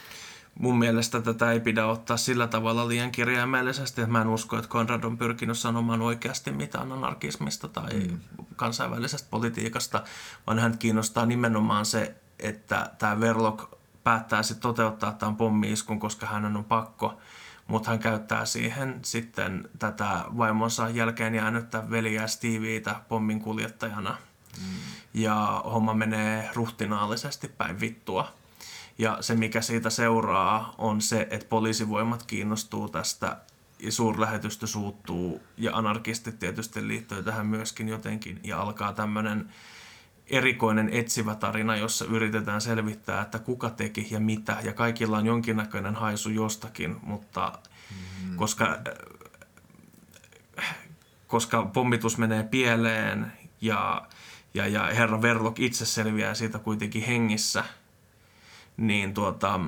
mun 0.58 0.78
mielestä 0.78 1.20
tätä 1.20 1.52
ei 1.52 1.60
pidä 1.60 1.86
ottaa 1.86 2.16
sillä 2.16 2.46
tavalla 2.46 2.88
liian 2.88 3.12
kirjaimellisesti, 3.12 4.00
että 4.00 4.12
mä 4.12 4.20
en 4.20 4.28
usko, 4.28 4.56
että 4.56 4.68
Konrad 4.68 5.04
on 5.04 5.18
pyrkinyt 5.18 5.58
sanomaan 5.58 6.02
oikeasti 6.02 6.52
mitään 6.52 6.92
anarkismista 6.92 7.68
tai 7.68 7.94
mm. 7.94 8.20
kansainvälisestä 8.56 9.28
politiikasta, 9.30 10.02
vaan 10.46 10.58
hän 10.58 10.78
kiinnostaa 10.78 11.26
nimenomaan 11.26 11.86
se, 11.86 12.14
että 12.38 12.90
tämä 12.98 13.20
Verloc 13.20 13.79
päättää 14.04 14.42
sitten 14.42 14.62
toteuttaa 14.62 15.12
tämän 15.12 15.36
pommiiskun, 15.36 16.00
koska 16.00 16.26
hän 16.26 16.56
on 16.56 16.64
pakko, 16.64 17.20
mutta 17.66 17.90
hän 17.90 17.98
käyttää 17.98 18.44
siihen 18.44 18.98
sitten 19.02 19.68
tätä 19.78 20.24
vaimonsa 20.38 20.88
jälkeen 20.88 21.34
jäänyttä 21.34 21.90
veliä 21.90 22.26
Stevieitä 22.26 22.96
pommin 23.08 23.40
kuljettajana. 23.40 24.16
Mm. 24.60 24.66
Ja 25.14 25.62
homma 25.64 25.94
menee 25.94 26.50
ruhtinaallisesti 26.54 27.48
päin 27.48 27.80
vittua. 27.80 28.32
Ja 28.98 29.18
se, 29.20 29.34
mikä 29.34 29.60
siitä 29.60 29.90
seuraa, 29.90 30.74
on 30.78 31.00
se, 31.00 31.26
että 31.30 31.48
poliisivoimat 31.48 32.22
kiinnostuu 32.22 32.88
tästä 32.88 33.36
ja 33.78 33.92
suurlähetystö 33.92 34.66
suuttuu 34.66 35.42
ja 35.56 35.76
anarkistit 35.76 36.38
tietysti 36.38 36.88
liittyy 36.88 37.22
tähän 37.22 37.46
myöskin 37.46 37.88
jotenkin 37.88 38.40
ja 38.44 38.60
alkaa 38.60 38.92
tämmöinen 38.92 39.50
erikoinen 40.30 40.88
etsivä 40.92 41.34
tarina, 41.34 41.76
jossa 41.76 42.04
yritetään 42.04 42.60
selvittää, 42.60 43.22
että 43.22 43.38
kuka 43.38 43.70
teki 43.70 44.08
ja 44.10 44.20
mitä, 44.20 44.56
ja 44.62 44.72
kaikilla 44.72 45.18
on 45.18 45.26
jonkinnäköinen 45.26 45.94
haisu 45.94 46.30
jostakin, 46.30 46.96
mutta 47.02 47.52
mm. 47.90 48.36
koska, 48.36 48.78
koska 51.26 51.66
pommitus 51.66 52.18
menee 52.18 52.42
pieleen 52.42 53.32
ja, 53.60 54.08
ja, 54.54 54.66
ja 54.66 54.82
herra 54.82 55.22
Verlok 55.22 55.60
itse 55.60 55.86
selviää 55.86 56.34
siitä 56.34 56.58
kuitenkin 56.58 57.02
hengissä, 57.02 57.64
niin, 58.76 59.14
tuota, 59.14 59.60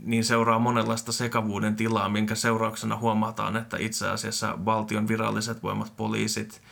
niin 0.00 0.24
seuraa 0.24 0.58
monenlaista 0.58 1.12
sekavuuden 1.12 1.76
tilaa, 1.76 2.08
minkä 2.08 2.34
seurauksena 2.34 2.96
huomataan, 2.96 3.56
että 3.56 3.76
itse 3.76 4.08
asiassa 4.08 4.64
valtion 4.64 5.08
viralliset 5.08 5.62
voimat, 5.62 5.96
poliisit 5.96 6.62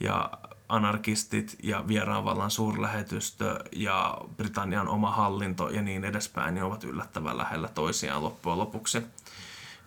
ja 0.00 0.30
anarkistit 0.70 1.56
ja 1.62 1.88
vieraanvallan 1.88 2.50
suurlähetystö 2.50 3.58
ja 3.72 4.18
Britannian 4.36 4.88
oma 4.88 5.10
hallinto 5.10 5.68
ja 5.68 5.82
niin 5.82 6.04
edespäin 6.04 6.54
niin 6.54 6.64
ovat 6.64 6.84
yllättävän 6.84 7.38
lähellä 7.38 7.68
toisiaan 7.68 8.24
loppujen 8.24 8.58
lopuksi. 8.58 9.02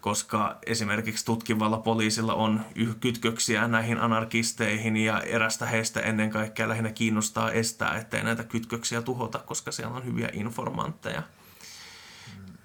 Koska 0.02 0.58
esimerkiksi 0.66 1.26
tutkivalla 1.26 1.78
poliisilla 1.78 2.34
on 2.34 2.66
kytköksiä 3.00 3.68
näihin 3.68 4.00
anarkisteihin 4.00 4.98
ja 4.98 5.22
erästä 5.22 5.66
heistä 5.66 6.00
ennen 6.00 6.30
kaikkea 6.30 6.70
lähinnä 6.70 6.92
kiinnostaa 6.92 7.52
estää, 7.52 7.98
ettei 7.98 8.24
näitä 8.24 8.44
kytköksiä 8.44 9.02
tuhota, 9.02 9.40
koska 9.40 9.72
siellä 9.72 9.96
on 9.96 10.06
hyviä 10.06 10.30
informantteja. 10.34 11.24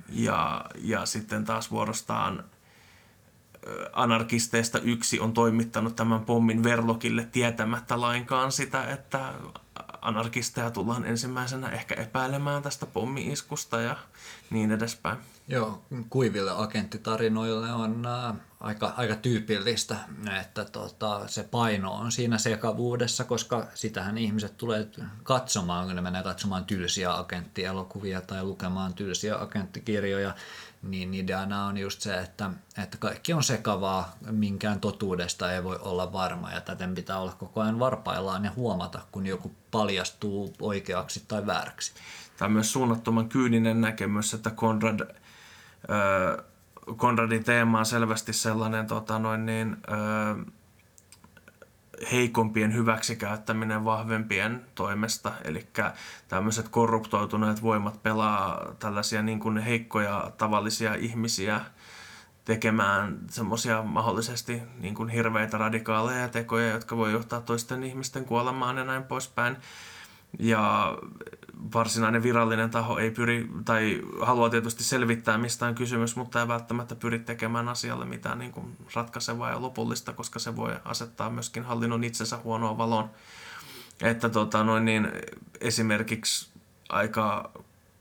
Ja, 0.09 0.65
ja 0.83 1.07
sitten 1.07 1.45
taas 1.45 1.71
vuorostaan 1.71 2.45
anarkisteista 3.93 4.79
yksi 4.79 5.21
on 5.21 5.33
toimittanut 5.33 5.97
tämän 5.97 6.25
pommin 6.25 6.65
Verlokille 6.65 7.29
tietämättä 7.33 8.01
lainkaan 8.01 8.53
sitä, 8.53 8.85
että 8.85 9.35
anarkisteja 10.01 10.71
tullaan 10.71 11.05
ensimmäisenä 11.05 11.69
ehkä 11.69 11.95
epäilemään 11.95 12.63
tästä 12.63 12.87
pommi-iskusta 12.87 13.81
ja 13.81 13.97
niin 14.51 14.73
edespäin. 14.73 15.19
Joo, 15.49 15.83
kuiville 16.11 16.51
agenttitarinoille 16.57 17.73
on 17.73 18.07
äh, 18.07 18.37
aika, 18.61 18.95
aika 18.97 19.15
tyypillistä, 19.15 19.97
että 20.41 20.65
tota, 20.65 21.29
se 21.29 21.43
paino 21.43 21.93
on 21.93 22.13
siinä 22.13 22.39
sekavuudessa, 22.39 23.25
koska 23.25 23.67
sitähän 23.75 24.19
ihmiset 24.19 24.57
tulee 24.57 24.89
katsomaan, 25.23 25.87
kun 25.87 25.97
ne 25.97 26.03
menee 26.03 26.23
katsomaan 26.23 26.65
tylsiä 26.65 27.15
agenttielokuvia 27.15 28.21
tai 28.21 28.45
lukemaan 28.45 28.95
tylsiä 28.95 29.39
agenttikirjoja, 29.41 30.35
niin 30.83 31.15
ideana 31.15 31.65
on 31.65 31.79
just 31.79 32.01
se, 32.01 32.15
että, 32.15 32.51
että 32.83 32.99
kaikki 32.99 33.33
on 33.33 33.43
sekavaa, 33.43 34.17
minkään 34.31 34.81
totuudesta 34.81 35.53
ei 35.53 35.65
voi 35.65 35.79
olla 35.81 36.13
varma 36.13 36.53
ja 36.53 36.61
täten 36.61 36.95
pitää 36.95 37.19
olla 37.19 37.33
koko 37.33 37.61
ajan 37.61 37.79
varpaillaan 37.79 38.45
ja 38.45 38.53
huomata, 38.57 39.01
kun 39.13 39.27
joku 39.27 39.55
paljastuu 39.71 40.55
oikeaksi 40.61 41.25
tai 41.29 41.47
vääräksi. 41.47 41.93
Tämä 42.37 42.47
on 42.47 42.53
myös 42.53 42.73
suunnattoman 42.73 43.29
kyyninen 43.29 43.81
näkemys, 43.81 44.35
että 44.35 44.51
Konrad, 44.51 45.01
äh, 45.01 46.45
Konradin 46.97 47.45
teema 47.45 47.79
on 47.79 47.87
selvästi 47.87 48.33
sellainen 48.33 48.87
tota 48.87 49.19
noin 49.19 49.47
niin, 49.47 49.77
äh, 49.93 50.47
heikompien 52.13 52.75
hyväksikäyttäminen 52.75 53.85
vahvempien 53.85 54.67
toimesta. 54.75 55.33
Eli 55.45 55.67
tämmöiset 56.29 56.69
korruptoituneet 56.69 57.63
voimat 57.63 58.03
pelaa 58.03 58.75
tällaisia 58.79 59.23
niin 59.23 59.41
kuin 59.41 59.59
heikkoja 59.59 60.31
tavallisia 60.39 60.95
ihmisiä 60.95 61.61
tekemään 62.45 63.19
semmoisia 63.31 63.83
mahdollisesti 63.83 64.63
niin 64.81 64.95
kuin 64.95 65.09
hirveitä 65.09 65.59
radikaaleja 65.59 66.29
tekoja, 66.29 66.69
jotka 66.69 66.97
voi 66.97 67.13
johtaa 67.13 67.41
toisten 67.41 67.83
ihmisten 67.83 68.25
kuolemaan 68.25 68.77
ja 68.77 68.85
näin 68.85 69.03
poispäin. 69.03 69.57
Ja 70.39 70.97
varsinainen 71.75 72.23
virallinen 72.23 72.71
taho 72.71 72.99
ei 72.99 73.11
pyri, 73.11 73.51
tai 73.65 74.03
haluaa 74.21 74.51
tietysti 74.51 74.85
selvittää, 74.85 75.39
mistä 75.39 75.67
on 75.67 75.75
kysymys, 75.75 76.17
mutta 76.17 76.41
ei 76.41 76.49
välttämättä 76.49 76.95
pyri 76.95 77.19
tekemään 77.19 77.69
asialle 77.69 78.05
mitään 78.05 78.39
niin 78.39 78.53
kuin 78.53 78.77
ratkaisevaa 78.95 79.51
ja 79.51 79.63
lopullista, 79.63 80.13
koska 80.13 80.39
se 80.39 80.57
voi 80.57 80.77
asettaa 80.85 81.31
myöskin 81.31 81.65
hallinnon 81.65 82.05
itsensä 82.05 82.39
huonoon 82.45 82.79
valoon. 82.79 83.11
Että 84.03 84.29
tota, 84.29 84.65
noin 84.65 84.85
niin, 84.85 85.09
esimerkiksi 85.61 86.49
aika 86.89 87.51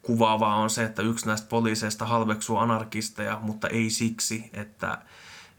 kuvaavaa 0.01 0.55
on 0.55 0.69
se, 0.69 0.83
että 0.83 1.01
yksi 1.01 1.27
näistä 1.27 1.47
poliiseista 1.49 2.05
halveksuu 2.05 2.57
anarkisteja, 2.57 3.39
mutta 3.41 3.67
ei 3.67 3.89
siksi, 3.89 4.49
että, 4.53 4.97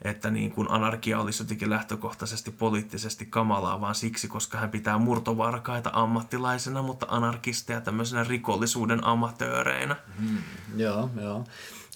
että 0.02 0.30
niin 0.30 0.50
kuin 0.50 0.70
anarkia 0.70 1.20
olisi 1.20 1.42
jotenkin 1.42 1.70
lähtökohtaisesti 1.70 2.50
poliittisesti 2.50 3.26
kamalaa, 3.26 3.80
vaan 3.80 3.94
siksi, 3.94 4.28
koska 4.28 4.58
hän 4.58 4.70
pitää 4.70 4.98
murtovarkaita 4.98 5.90
ammattilaisena, 5.92 6.82
mutta 6.82 7.06
anarkisteja 7.10 7.80
tämmöisenä 7.80 8.24
rikollisuuden 8.24 9.04
amatööreinä. 9.04 9.96
Mm, 10.18 10.38
joo, 10.76 11.10
joo. 11.20 11.44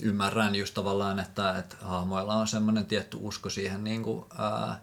Ymmärrän 0.03 0.55
just 0.55 0.75
tavallaan, 0.75 1.19
että, 1.19 1.59
että 1.59 1.77
hahmoilla 1.83 2.35
on 2.35 2.49
semmoinen 2.49 2.87
tietty 2.87 3.19
usko 3.21 3.51
siihen 3.51 3.85
niin 3.85 4.03
kuin, 4.03 4.25
ää, 4.39 4.81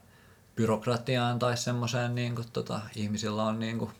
byrokratiaan 0.55 1.39
tai 1.39 1.57
semmoiseen, 1.57 2.15
niin 2.15 2.35
kuin, 2.35 2.51
tota, 2.53 2.79
ihmisillä 2.95 3.43
on 3.43 3.59
niin 3.59 3.79
kuin, 3.79 3.91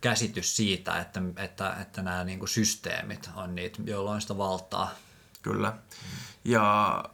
käsitys 0.00 0.56
siitä, 0.56 1.00
että, 1.00 1.22
että, 1.36 1.76
että 1.80 2.02
nämä 2.02 2.24
niin 2.24 2.38
kuin 2.38 2.48
systeemit 2.48 3.30
on 3.36 3.54
niitä, 3.54 3.82
joilla 3.84 4.10
on 4.10 4.20
sitä 4.20 4.38
valtaa. 4.38 4.90
Kyllä. 5.42 5.72
Ja 6.44 7.04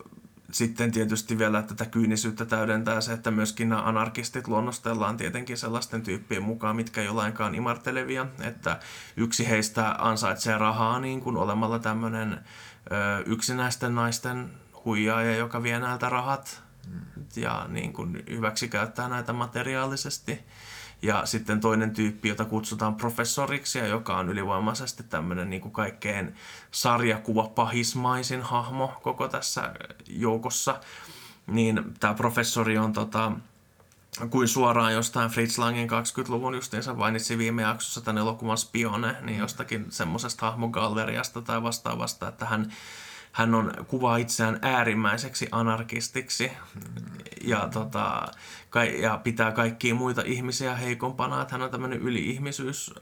sitten 0.55 0.93
tietysti 0.93 1.39
vielä 1.39 1.63
tätä 1.63 1.87
kyynisyyttä 1.87 2.45
täydentää 2.45 3.01
se, 3.01 3.13
että 3.13 3.31
myöskin 3.31 3.69
nämä 3.69 3.83
anarkistit 3.83 4.49
luonnostellaan 4.49 5.17
tietenkin 5.17 5.59
sellaisten 5.59 6.03
tyyppien 6.03 6.43
mukaan, 6.43 6.77
mitkä 6.77 7.01
ei 7.01 7.09
ole 7.09 7.17
lainkaan 7.17 7.55
imartelevia. 7.55 8.27
Että 8.41 8.81
yksi 9.17 9.49
heistä 9.49 9.95
ansaitsee 9.99 10.59
rahaa 10.59 11.01
niin 11.01 11.21
kuin 11.21 11.37
olemalla 11.37 11.79
tämmöinen 11.79 12.33
ö, 12.33 12.39
yksinäisten 13.27 13.95
naisten 13.95 14.51
huijaaja, 14.85 15.37
joka 15.37 15.63
vie 15.63 15.79
näiltä 15.79 16.09
rahat 16.09 16.63
ja 17.37 17.67
niin 17.69 17.93
kuin 17.93 18.25
hyväksi 18.31 18.69
käyttää 18.69 19.09
näitä 19.09 19.33
materiaalisesti. 19.33 20.41
Ja 21.05 21.27
sitten 21.27 21.61
toinen 21.61 21.91
tyyppi, 21.91 22.29
jota 22.29 22.45
kutsutaan 22.45 22.95
professoriksi 22.95 23.79
ja 23.79 23.87
joka 23.87 24.17
on 24.17 24.29
ylivoimaisesti 24.29 25.03
tämmöinen 25.03 25.51
niin 25.51 25.63
kuin 25.63 25.73
kaikkein 25.73 26.35
sarjakuva 26.71 27.49
pahismaisin 27.49 28.43
hahmo 28.43 28.93
koko 29.03 29.29
tässä 29.29 29.75
joukossa. 30.09 30.81
Niin 31.47 31.95
tämä 32.01 32.15
professori 32.15 32.79
on 32.79 32.93
tota, 32.93 33.33
kuin 34.31 34.49
suoraan 34.49 34.95
jostain 34.95 35.31
Fritz 35.31 35.59
Langin 35.59 35.91
20-luvun 35.91 36.55
justiinsa 36.55 36.95
mainitsi 36.95 37.39
viime 37.39 37.63
jaksossa 37.63 38.01
tämän 38.01 38.21
elokuvan 38.21 38.59
Spione, 38.59 39.17
niin 39.21 39.39
jostakin 39.39 39.87
semmoisesta 39.89 40.47
hahmogalleriasta 40.47 41.43
tai 41.43 41.63
vastaavasta, 41.63 42.29
että 42.29 42.47
hän 42.47 42.73
hän 43.35 43.55
on, 43.55 43.73
kuvaa 43.89 44.17
itseään 44.17 44.59
äärimmäiseksi 44.63 45.49
anarkistiksi 45.53 46.53
ja, 47.45 47.69
tota, 47.73 48.29
ja 49.01 49.21
pitää 49.25 49.53
kaikkia 49.53 49.95
muita 49.95 50.23
ihmisiä 50.27 50.75
heikompana, 50.75 51.43
että 51.43 51.55
hän 51.55 51.63
on 51.63 51.71
tämmöinen 51.71 52.01
yli-ihmisyys 52.01 52.95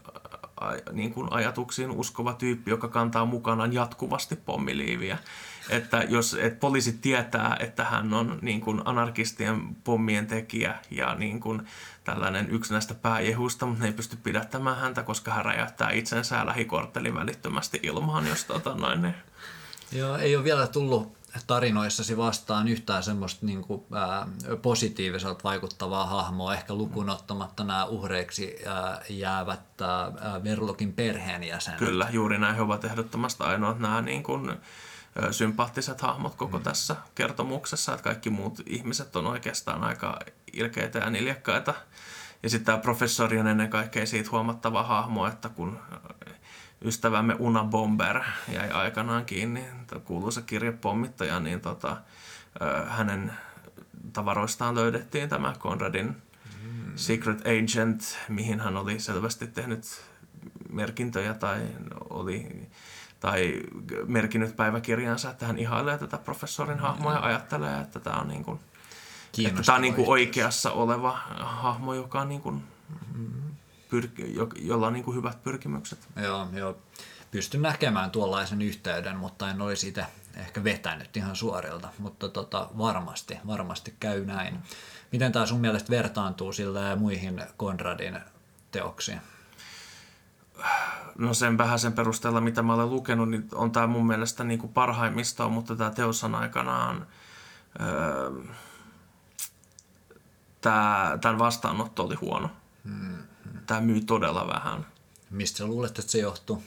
niin 0.91 1.13
kuin 1.13 1.27
ajatuksiin 1.31 1.91
uskova 1.91 2.33
tyyppi, 2.33 2.71
joka 2.71 2.87
kantaa 2.87 3.25
mukanaan 3.25 3.73
jatkuvasti 3.73 4.35
pommiliiviä. 4.35 5.17
Että 5.69 6.03
jos 6.09 6.33
et 6.33 6.59
poliisit 6.59 7.01
tietää, 7.01 7.57
että 7.59 7.83
hän 7.83 8.13
on 8.13 8.39
niin 8.41 8.61
kuin 8.61 8.81
anarkistien 8.85 9.75
pommien 9.83 10.27
tekijä 10.27 10.75
ja 10.91 11.15
niin 11.15 11.39
kuin 11.39 11.61
tällainen 12.03 12.49
yksi 12.49 12.73
näistä 12.73 12.93
pääjehuista, 12.93 13.65
mutta 13.65 13.81
ne 13.81 13.87
ei 13.87 13.93
pysty 13.93 14.17
pidättämään 14.23 14.77
häntä, 14.77 15.03
koska 15.03 15.31
hän 15.31 15.45
räjäyttää 15.45 15.91
itsensä 15.91 16.45
lähikorttelin 16.45 17.15
välittömästi 17.15 17.79
ilmaan, 17.83 18.27
jos 18.27 18.45
tota 18.45 18.75
noin, 18.75 19.01
niin 19.01 19.15
Joo, 19.95 20.17
ei 20.17 20.35
ole 20.35 20.43
vielä 20.43 20.67
tullut 20.67 21.17
tarinoissasi 21.47 22.17
vastaan 22.17 22.67
yhtään 22.67 23.03
semmoista 23.03 23.45
niin 23.45 23.61
kuin, 23.61 23.83
ää, 23.93 24.27
positiiviselta 24.61 25.43
vaikuttavaa 25.43 26.05
hahmoa, 26.05 26.53
ehkä 26.53 26.73
lukunottamatta 26.73 27.63
nämä 27.63 27.85
uhreiksi 27.85 28.55
ää, 28.65 29.01
jäävät 29.09 29.81
ää, 29.81 30.43
Verlokin 30.43 30.93
perheenjäsenet. 30.93 31.79
Kyllä, 31.79 32.07
juuri 32.11 32.37
näin 32.37 32.55
he 32.55 32.61
ovat 32.61 32.85
ehdottomasti 32.85 33.43
ainoat 33.43 33.79
nämä 33.79 34.01
niin 34.01 34.23
kuin, 34.23 34.51
sympaattiset 35.31 36.01
hahmot 36.01 36.35
koko 36.35 36.57
mm. 36.57 36.63
tässä 36.63 36.95
kertomuksessa, 37.15 37.93
että 37.93 38.03
kaikki 38.03 38.29
muut 38.29 38.59
ihmiset 38.65 39.15
on 39.15 39.27
oikeastaan 39.27 39.83
aika 39.83 40.19
ilkeitä 40.53 40.99
ja 40.99 41.09
niljakkaita. 41.09 41.73
Ja 42.43 42.49
sitten 42.49 42.65
tämä 42.65 42.77
professori 42.77 43.39
on 43.39 43.47
ennen 43.47 43.69
kaikkea 43.69 44.05
siitä 44.05 44.31
huomattava 44.31 44.83
hahmo, 44.83 45.27
että 45.27 45.49
kun 45.49 45.79
ystävämme 46.83 47.35
Una 47.39 47.63
Bomber 47.63 48.21
jäi 48.53 48.69
aikanaan 48.69 49.25
kiinni, 49.25 49.65
kuuluisa 50.03 50.41
kirjepommittaja, 50.41 51.39
niin 51.39 51.61
tota, 51.61 51.97
hänen 52.87 53.33
tavaroistaan 54.13 54.75
löydettiin 54.75 55.29
tämä 55.29 55.53
Conradin 55.59 56.07
mm. 56.07 56.91
Secret 56.95 57.41
Agent, 57.41 58.17
mihin 58.29 58.59
hän 58.59 58.77
oli 58.77 58.99
selvästi 58.99 59.47
tehnyt 59.47 59.85
merkintöjä 60.69 61.33
tai 61.33 61.61
oli 62.09 62.69
tai 63.19 63.61
merkinnyt 64.05 64.55
päiväkirjansa, 64.55 65.29
että 65.29 65.47
hän 65.47 65.57
ihailee 65.57 65.97
tätä 65.97 66.17
professorin 66.17 66.79
hahmoa 66.79 67.13
ja 67.13 67.19
ajattelee, 67.19 67.81
että 67.81 67.99
tämä 67.99 68.15
on, 68.15 68.27
niin 68.27 68.43
kuin, 68.43 68.59
että 69.45 69.61
tämä 69.63 69.75
on 69.75 69.81
niin 69.81 69.93
kuin 69.93 70.07
oikeassa 70.07 70.71
oleva 70.71 71.11
hahmo, 71.39 71.93
joka 71.93 72.21
on 72.21 72.29
niin 72.29 72.41
kuin 72.41 72.63
pyrki, 73.93 74.35
jo, 74.35 74.49
jolla 74.55 74.87
on 74.87 74.93
niin 74.93 75.03
kuin 75.03 75.17
hyvät 75.17 75.43
pyrkimykset. 75.43 76.07
Joo, 76.23 76.47
joo. 76.53 76.77
Pystyn 77.31 77.61
näkemään 77.61 78.11
tuollaisen 78.11 78.61
yhteyden, 78.61 79.17
mutta 79.17 79.49
en 79.49 79.61
olisi 79.61 79.87
itse 79.87 80.05
ehkä 80.35 80.63
vetänyt 80.63 81.17
ihan 81.17 81.35
suorilta, 81.35 81.89
mutta 81.99 82.29
tota, 82.29 82.69
varmasti, 82.77 83.37
varmasti 83.47 83.95
käy 83.99 84.25
näin. 84.25 84.59
Miten 85.11 85.31
tämä 85.31 85.45
sun 85.45 85.61
mielestä 85.61 85.89
vertaantuu 85.89 86.53
sillä 86.53 86.95
muihin 86.95 87.43
Konradin 87.57 88.19
teoksiin? 88.71 89.21
No 91.17 91.33
sen 91.33 91.57
sen 91.77 91.93
perusteella, 91.93 92.41
mitä 92.41 92.61
mä 92.61 92.73
olen 92.73 92.89
lukenut, 92.89 93.29
niin 93.29 93.47
on 93.53 93.71
tämä 93.71 93.87
mun 93.87 94.07
mielestä 94.07 94.43
niin 94.43 94.59
kuin 94.59 94.73
parhaimmistoa, 94.73 95.49
mutta 95.49 95.75
tämä 95.75 95.91
teos 95.91 96.23
on 96.23 96.35
aikanaan... 96.35 97.07
Öö, 97.81 98.31
tämä, 100.61 101.17
tämän 101.21 101.39
vastaanotto 101.39 102.03
oli 102.03 102.15
huono. 102.15 102.49
Hmm 102.83 103.32
tämä 103.65 103.81
myy 103.81 104.01
todella 104.01 104.47
vähän. 104.47 104.85
Mistä 105.29 105.57
sä 105.57 105.65
luulet, 105.67 105.99
että 105.99 106.11
se 106.11 106.17
johtuu? 106.17 106.63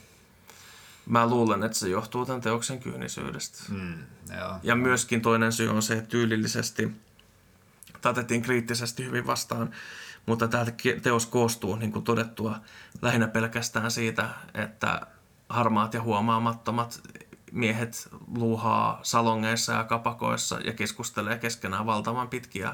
Mä 1.05 1.27
luulen, 1.27 1.63
että 1.63 1.77
se 1.77 1.89
johtuu 1.89 2.25
tämän 2.25 2.41
teoksen 2.41 2.79
kyynisyydestä. 2.79 3.63
Mm, 3.69 3.93
joo. 4.37 4.55
Ja 4.63 4.75
myöskin 4.75 5.21
toinen 5.21 5.51
syy 5.51 5.69
on 5.69 5.81
se, 5.81 5.93
että 5.93 6.09
tyylillisesti 6.09 6.91
tatettiin 8.01 8.41
kriittisesti 8.41 9.05
hyvin 9.05 9.27
vastaan, 9.27 9.71
mutta 10.25 10.47
tämä 10.47 10.65
teos 11.01 11.25
koostuu, 11.25 11.75
niin 11.75 11.91
kuin 11.91 12.05
todettua, 12.05 12.59
lähinnä 13.01 13.27
pelkästään 13.27 13.91
siitä, 13.91 14.29
että 14.53 15.01
harmaat 15.49 15.93
ja 15.93 16.01
huomaamattomat 16.01 17.01
miehet 17.51 18.09
luuhaa 18.35 18.99
salongeissa 19.03 19.73
ja 19.73 19.83
kapakoissa 19.83 20.59
ja 20.59 20.73
keskustelee 20.73 21.37
keskenään 21.37 21.85
valtavan 21.85 22.29
pitkiä 22.29 22.73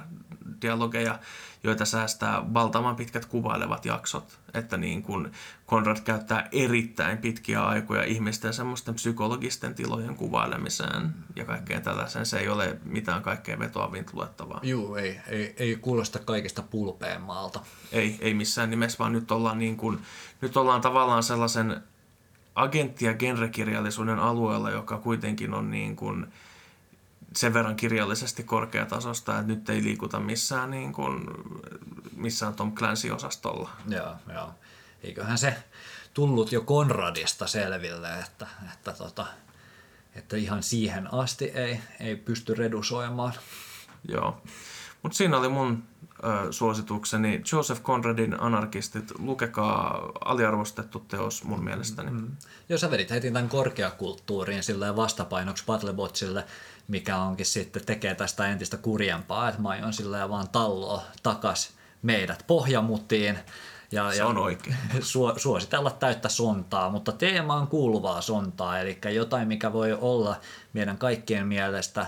dialogeja, 0.63 1.19
joita 1.63 1.85
säästää 1.85 2.53
valtavan 2.53 2.95
pitkät 2.95 3.25
kuvailevat 3.25 3.85
jaksot. 3.85 4.39
Että 4.53 4.77
niin 4.77 5.03
kun 5.03 5.31
Konrad 5.65 5.97
käyttää 6.03 6.47
erittäin 6.51 7.17
pitkiä 7.17 7.65
aikoja 7.65 8.03
ihmisten 8.03 8.53
semmoisten 8.53 8.95
psykologisten 8.95 9.75
tilojen 9.75 10.15
kuvailemiseen 10.15 11.13
ja 11.35 11.45
kaikkeen 11.45 11.81
tällaiseen. 11.81 12.25
Se 12.25 12.39
ei 12.39 12.49
ole 12.49 12.77
mitään 12.85 13.21
kaikkein 13.21 13.59
vetoavin 13.59 14.05
luettavaa. 14.13 14.59
Joo, 14.63 14.97
ei, 14.97 15.19
ei, 15.27 15.55
ei 15.57 15.75
kuulosta 15.75 16.19
kaikista 16.19 16.61
pulpeen 16.61 17.21
maalta. 17.21 17.59
Ei, 17.91 18.17
ei 18.21 18.33
missään 18.33 18.69
nimessä, 18.69 18.99
vaan 18.99 19.11
nyt 19.11 19.31
ollaan, 19.31 19.59
niin 19.59 19.77
kun, 19.77 20.01
nyt 20.41 20.57
ollaan 20.57 20.81
tavallaan 20.81 21.23
sellaisen 21.23 21.83
agentti- 22.55 23.05
ja 23.05 23.13
genrekirjallisuuden 23.13 24.19
alueella, 24.19 24.69
joka 24.69 24.97
kuitenkin 24.97 25.53
on 25.53 25.71
niin 25.71 25.95
kuin 25.95 26.27
sen 27.37 27.53
verran 27.53 27.75
kirjallisesti 27.75 28.43
korkeatasosta, 28.43 29.39
että 29.39 29.53
nyt 29.53 29.69
ei 29.69 29.83
liikuta 29.83 30.19
missään, 30.19 30.71
niin 30.71 30.93
kuin, 30.93 31.27
missään 32.15 32.53
Tom 32.53 32.75
Clancy-osastolla. 32.75 33.69
Joo, 33.87 34.15
joo. 34.33 34.51
Eiköhän 35.03 35.37
se 35.37 35.55
tullut 36.13 36.51
jo 36.51 36.61
Konradista 36.61 37.47
selville, 37.47 38.19
että, 38.19 38.47
että, 38.73 38.91
tota, 38.91 39.25
että 40.15 40.37
ihan 40.37 40.63
siihen 40.63 41.13
asti 41.13 41.45
ei, 41.45 41.79
ei 41.99 42.15
pysty 42.15 42.53
redusoimaan. 42.53 43.33
Joo. 44.07 44.41
Mutta 45.03 45.17
siinä 45.17 45.37
oli 45.37 45.49
mun 45.49 45.83
ö, 46.23 46.51
suositukseni. 46.51 47.41
Joseph 47.51 47.81
Conradin 47.81 48.39
Anarkistit, 48.39 49.11
lukekaa 49.19 50.11
aliarvostettu 50.25 50.99
teos 50.99 51.43
mun 51.43 51.63
mielestäni. 51.63 52.11
Mm. 52.11 52.31
Joo, 52.69 52.77
sä 52.77 52.91
vedit 52.91 53.09
heti 53.09 53.31
tämän 53.31 53.49
korkeakulttuuriin 53.49 54.63
silleen 54.63 54.95
vastapainoksi 54.95 55.63
Battlebotsille, 55.65 56.45
mikä 56.87 57.17
onkin 57.17 57.45
sitten 57.45 57.85
tekee 57.85 58.15
tästä 58.15 58.47
entistä 58.47 58.77
kurjempaa, 58.77 59.49
että 59.49 59.61
mä 59.61 59.69
aion 59.69 59.93
silleen 59.93 60.29
vaan 60.29 60.49
talloa 60.49 61.03
takas 61.23 61.71
meidät 62.01 62.43
pohjamutiin. 62.47 63.39
Ja, 63.91 64.13
Se 64.13 64.23
on 64.23 64.37
oikein. 64.37 64.75
Su- 64.99 65.39
suositella 65.39 65.91
täyttä 65.91 66.29
sontaa, 66.29 66.89
mutta 66.89 67.11
teemaan 67.11 67.67
kuuluvaa 67.67 68.21
sontaa, 68.21 68.79
eli 68.79 68.97
jotain, 69.13 69.47
mikä 69.47 69.73
voi 69.73 69.93
olla 69.93 70.35
meidän 70.73 70.97
kaikkien 70.97 71.47
mielestä 71.47 72.07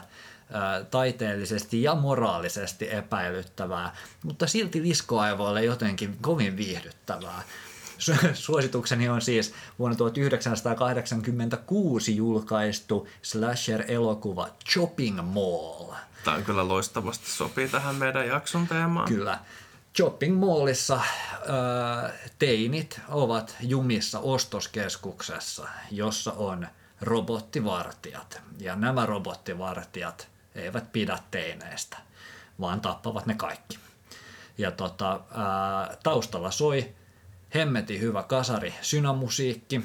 taiteellisesti 0.91 1.83
ja 1.83 1.95
moraalisesti 1.95 2.93
epäilyttävää, 2.93 3.95
mutta 4.23 4.47
silti 4.47 4.83
diskoaivoille 4.83 5.63
jotenkin 5.63 6.17
kovin 6.21 6.57
viihdyttävää. 6.57 7.41
Su- 7.97 8.33
Suositukseni 8.33 9.09
on 9.09 9.21
siis 9.21 9.53
vuonna 9.79 9.97
1986 9.97 12.15
julkaistu 12.15 13.07
slasher-elokuva 13.21 14.49
Chopping 14.65 15.21
Mall. 15.21 15.93
Tämä 16.23 16.41
kyllä 16.41 16.67
loistavasti 16.67 17.31
sopii 17.31 17.67
tähän 17.67 17.95
meidän 17.95 18.27
jakson 18.27 18.67
teemaan. 18.67 19.07
Kyllä. 19.07 19.39
Shopping 19.97 20.39
Mallissa 20.39 20.95
äh, 20.95 21.03
teinit 22.39 23.01
ovat 23.09 23.55
jumissa 23.61 24.19
ostoskeskuksessa, 24.19 25.67
jossa 25.91 26.31
on 26.31 26.67
robottivartijat. 27.01 28.41
Ja 28.59 28.75
nämä 28.75 29.05
robottivartijat 29.05 30.27
eivät 30.55 30.91
pidä 30.91 31.19
teineistä, 31.31 31.97
vaan 32.59 32.81
tappavat 32.81 33.25
ne 33.25 33.33
kaikki. 33.33 33.77
Ja 34.57 34.71
tota, 34.71 35.13
äh, 35.13 35.97
taustalla 36.03 36.51
soi 36.51 36.95
hemmeti 37.55 37.99
hyvä 37.99 38.23
kasari 38.23 38.73
synamusiikki. 38.81 39.81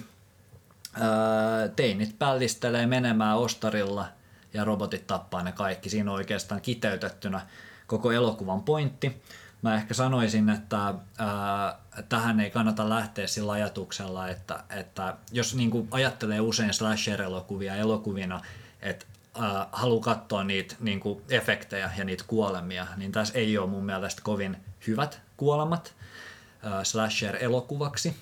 Äh, 0.95 1.71
teinit 1.77 2.19
pällistelee 2.19 2.87
menemään 2.87 3.39
ostarilla 3.39 4.09
ja 4.55 4.65
robotit 4.65 5.07
tappaa 5.07 5.43
ne 5.43 5.53
kaikki. 5.53 5.91
Siinä 5.91 6.11
on 6.11 6.17
oikeastaan 6.17 6.61
kiteytettynä 6.61 7.41
koko 7.87 8.13
elokuvan 8.13 8.63
pointti. 8.63 9.23
Mä 9.63 9.75
ehkä 9.75 9.95
sanoisin, 9.95 10.49
että 10.49 10.95
ää, 11.19 11.79
tähän 12.09 12.41
ei 12.41 12.51
kannata 12.51 12.89
lähteä 12.89 13.27
sillä 13.27 13.53
ajatuksella, 13.53 14.29
että, 14.29 14.65
että 14.71 15.17
jos 15.33 15.55
niin 15.55 15.71
kuin 15.71 15.89
ajattelee 15.91 16.41
usein 16.41 16.75
slasher-elokuvia 16.75 17.77
elokuvina, 17.77 18.41
että 18.83 19.07
ää, 19.41 19.67
haluaa 19.73 20.03
katsoa 20.05 20.45
niitä 20.45 20.77
niin 20.81 21.01
kuin 21.01 21.23
efektejä 21.29 21.91
ja 21.99 22.05
niitä 22.05 22.25
kuolemia, 22.27 22.87
niin 22.97 23.13
tässä 23.13 23.39
ei 23.39 23.59
ole 23.59 23.71
mun 23.71 23.85
mielestä 23.85 24.23
kovin 24.25 24.57
hyvät 24.87 25.21
kuolemat 25.37 25.95
slasher-elokuvaksi. 26.82 28.15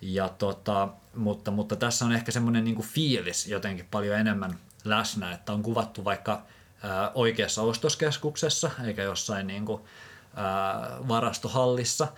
Ja 0.00 0.28
tota, 0.28 0.88
mutta, 1.14 1.50
mutta 1.50 1.76
tässä 1.76 2.04
on 2.04 2.12
ehkä 2.12 2.32
semmoinen 2.32 2.64
niin 2.64 2.82
fiilis 2.82 3.46
jotenkin 3.46 3.88
paljon 3.90 4.18
enemmän 4.18 4.58
läsnä, 4.84 5.32
että 5.32 5.52
on 5.52 5.62
kuvattu 5.62 6.04
vaikka 6.04 6.42
ää, 6.82 7.10
oikeassa 7.14 7.62
ostoskeskuksessa 7.62 8.70
eikä 8.84 9.02
jossain 9.02 9.46
niin 9.46 9.66
kuin, 9.66 9.82
ää, 10.34 10.98
varastohallissa. 11.08 12.08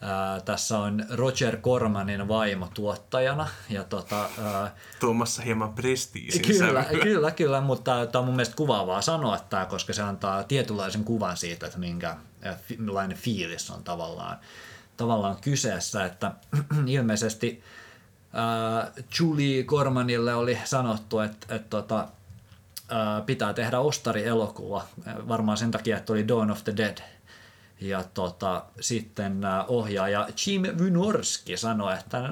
Ää, 0.00 0.40
tässä 0.40 0.78
on 0.78 1.04
Roger 1.10 1.56
Cormanin 1.56 2.28
vaimo 2.28 2.68
tuottajana. 2.74 3.48
Ja 3.68 3.84
tota, 3.84 4.30
ää, 4.44 4.74
Tuomassa 5.00 5.42
hieman 5.42 5.72
prestiisin 5.72 6.42
kyllä, 6.42 6.84
sävyä. 6.84 7.02
kyllä, 7.02 7.30
kyllä, 7.30 7.60
mutta 7.60 8.06
tämä 8.06 8.20
on 8.20 8.26
mun 8.26 8.36
mielestä 8.36 8.56
kuvaavaa 8.56 9.02
sanoa 9.02 9.38
tämä, 9.38 9.66
koska 9.66 9.92
se 9.92 10.02
antaa 10.02 10.44
tietynlaisen 10.44 11.04
kuvan 11.04 11.36
siitä, 11.36 11.66
että 11.66 11.78
minkälainen 11.78 13.16
fiilis 13.16 13.70
on 13.70 13.84
tavallaan, 13.84 14.38
tavallaan 15.02 15.36
kyseessä. 15.40 16.04
Että 16.04 16.32
ilmeisesti 16.86 17.62
ää, 18.32 18.92
Julie 19.20 19.64
Cormanille 19.64 20.34
oli 20.34 20.58
sanottu, 20.64 21.20
että, 21.20 21.54
että 21.54 21.68
tota, 21.70 22.08
ää, 22.88 23.20
pitää 23.20 23.54
tehdä 23.54 23.78
ostari-elokuva, 23.78 24.86
varmaan 25.28 25.58
sen 25.58 25.70
takia, 25.70 25.96
että 25.96 26.12
oli 26.12 26.28
Dawn 26.28 26.50
of 26.50 26.64
the 26.64 26.76
Dead– 26.76 26.98
ja 27.82 28.04
tota, 28.14 28.64
sitten 28.80 29.44
äh, 29.44 29.64
ohjaaja 29.68 30.28
Jim 30.46 30.62
Wynorski 30.62 31.56
sanoi, 31.56 31.94
että 31.94 32.28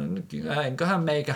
enköhän 0.64 1.02
meikä, 1.02 1.34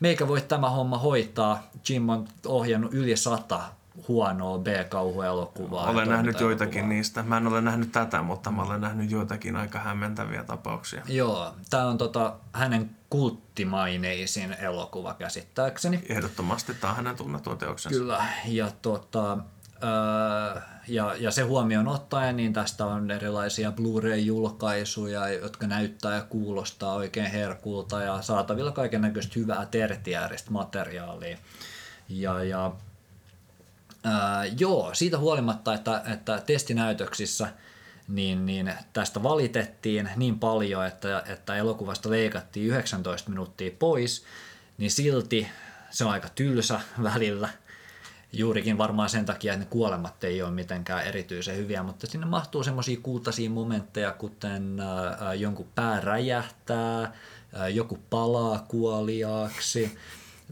meikä 0.00 0.28
voi 0.28 0.40
tämä 0.40 0.70
homma 0.70 0.98
hoitaa. 0.98 1.70
Jim 1.88 2.08
on 2.08 2.28
ohjannut 2.46 2.94
yli 2.94 3.16
sata 3.16 3.60
huonoa 4.08 4.58
B-kauhuelokuvaa. 4.58 5.90
Olen 5.90 6.08
nähnyt 6.08 6.40
joitakin 6.40 6.88
niistä. 6.88 7.22
Mä 7.22 7.36
en 7.36 7.46
ole 7.46 7.60
nähnyt 7.60 7.92
tätä, 7.92 8.22
mutta 8.22 8.50
mä 8.50 8.62
olen 8.62 8.80
nähnyt 8.80 9.10
joitakin 9.10 9.56
aika 9.56 9.78
hämmentäviä 9.78 10.44
tapauksia. 10.44 11.02
Joo, 11.08 11.54
tämä 11.70 11.86
on 11.86 11.98
tota, 11.98 12.34
hänen 12.52 12.90
kulttimaineisin 13.10 14.56
elokuva 14.60 15.14
käsittääkseni. 15.14 16.04
Ehdottomasti 16.08 16.74
tämä 16.74 16.90
on 16.90 16.96
hänen 16.96 17.16
tunnettua 17.16 17.56
teoksensa. 17.56 17.98
Kyllä, 17.98 18.24
ja, 18.46 18.70
tota, 18.82 19.38
öö, 19.82 20.60
ja, 20.88 21.14
ja 21.18 21.30
se 21.30 21.42
huomioon 21.42 21.88
ottaen, 21.88 22.36
niin 22.36 22.52
tästä 22.52 22.86
on 22.86 23.10
erilaisia 23.10 23.72
Blu-ray-julkaisuja, 23.72 25.28
jotka 25.28 25.66
näyttää 25.66 26.14
ja 26.14 26.22
kuulostaa 26.22 26.94
oikein 26.94 27.30
herkulta 27.30 28.02
ja 28.02 28.22
saatavilla 28.22 28.72
kaiken 28.72 29.00
näköistä 29.00 29.32
hyvää 29.36 29.66
tertiääristä 29.66 30.50
materiaalia. 30.50 31.38
Ja, 32.08 32.44
ja 32.44 32.72
ää, 34.04 34.44
joo, 34.58 34.90
siitä 34.94 35.18
huolimatta, 35.18 35.74
että, 35.74 36.02
että 36.06 36.42
testinäytöksissä 36.46 37.48
niin, 38.08 38.46
niin 38.46 38.72
tästä 38.92 39.22
valitettiin 39.22 40.10
niin 40.16 40.38
paljon, 40.38 40.86
että, 40.86 41.22
että 41.26 41.56
elokuvasta 41.56 42.10
leikattiin 42.10 42.66
19 42.66 43.30
minuuttia 43.30 43.70
pois, 43.78 44.24
niin 44.78 44.90
silti 44.90 45.48
se 45.90 46.04
on 46.04 46.10
aika 46.10 46.28
tylsä 46.34 46.80
välillä. 47.02 47.48
Juurikin 48.32 48.78
varmaan 48.78 49.10
sen 49.10 49.24
takia, 49.24 49.52
että 49.52 49.64
ne 49.64 49.70
kuolemat 49.70 50.24
ei 50.24 50.42
ole 50.42 50.50
mitenkään 50.50 51.06
erityisen 51.06 51.56
hyviä, 51.56 51.82
mutta 51.82 52.06
sinne 52.06 52.26
mahtuu 52.26 52.64
semmoisia 52.64 53.00
kultaisia 53.02 53.50
momentteja, 53.50 54.12
kuten 54.12 54.80
ää, 54.80 55.34
jonkun 55.34 55.68
pää 55.74 56.00
räjähtää, 56.00 57.12
ää, 57.52 57.68
joku 57.68 57.98
palaa 58.10 58.64
kuoliaaksi, 58.68 59.98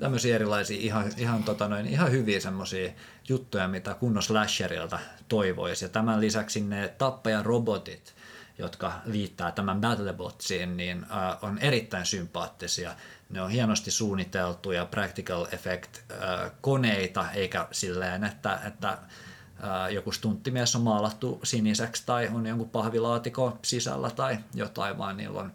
tämmöisiä 0.01 0.35
erilaisia 0.35 0.79
ihan, 0.81 1.13
ihan, 1.17 1.45
tota 1.45 1.69
noin, 1.69 1.87
ihan 1.87 2.11
hyviä 2.11 2.41
semmoisia 2.41 2.93
juttuja, 3.29 3.69
mitä 3.69 3.95
kunnon 3.95 4.23
slasherilta 4.23 4.99
toivoisi. 5.29 5.85
Ja 5.85 5.89
tämän 5.89 6.21
lisäksi 6.21 6.61
ne 6.61 6.89
tappajarobotit, 6.89 8.15
jotka 8.59 8.93
liittää 9.05 9.53
tämän 9.53 9.81
Battlebotsiin, 9.81 10.77
niin 10.77 11.07
äh, 11.11 11.37
on 11.43 11.59
erittäin 11.59 12.07
sympaattisia. 12.07 12.95
Ne 13.31 13.43
on 13.43 13.51
hienosti 13.51 13.91
suunniteltuja 13.91 14.85
practical 14.85 15.47
effect 15.53 15.97
äh, 16.11 16.51
koneita, 16.61 17.31
eikä 17.31 17.69
silleen, 17.73 18.25
että, 18.25 18.61
että 18.67 18.89
äh, 18.89 19.93
joku 19.93 20.13
stunttimies 20.13 20.77
on 20.77 20.83
maalattu 20.83 21.41
siniseksi 21.43 22.03
tai 22.07 22.31
on 22.35 22.47
jonkun 22.47 22.71
pahvilaatikon 22.71 23.59
sisällä 23.63 24.11
tai 24.11 24.39
jotain, 24.55 24.99
vaan 24.99 25.17
niillä 25.17 25.41
on 25.41 25.53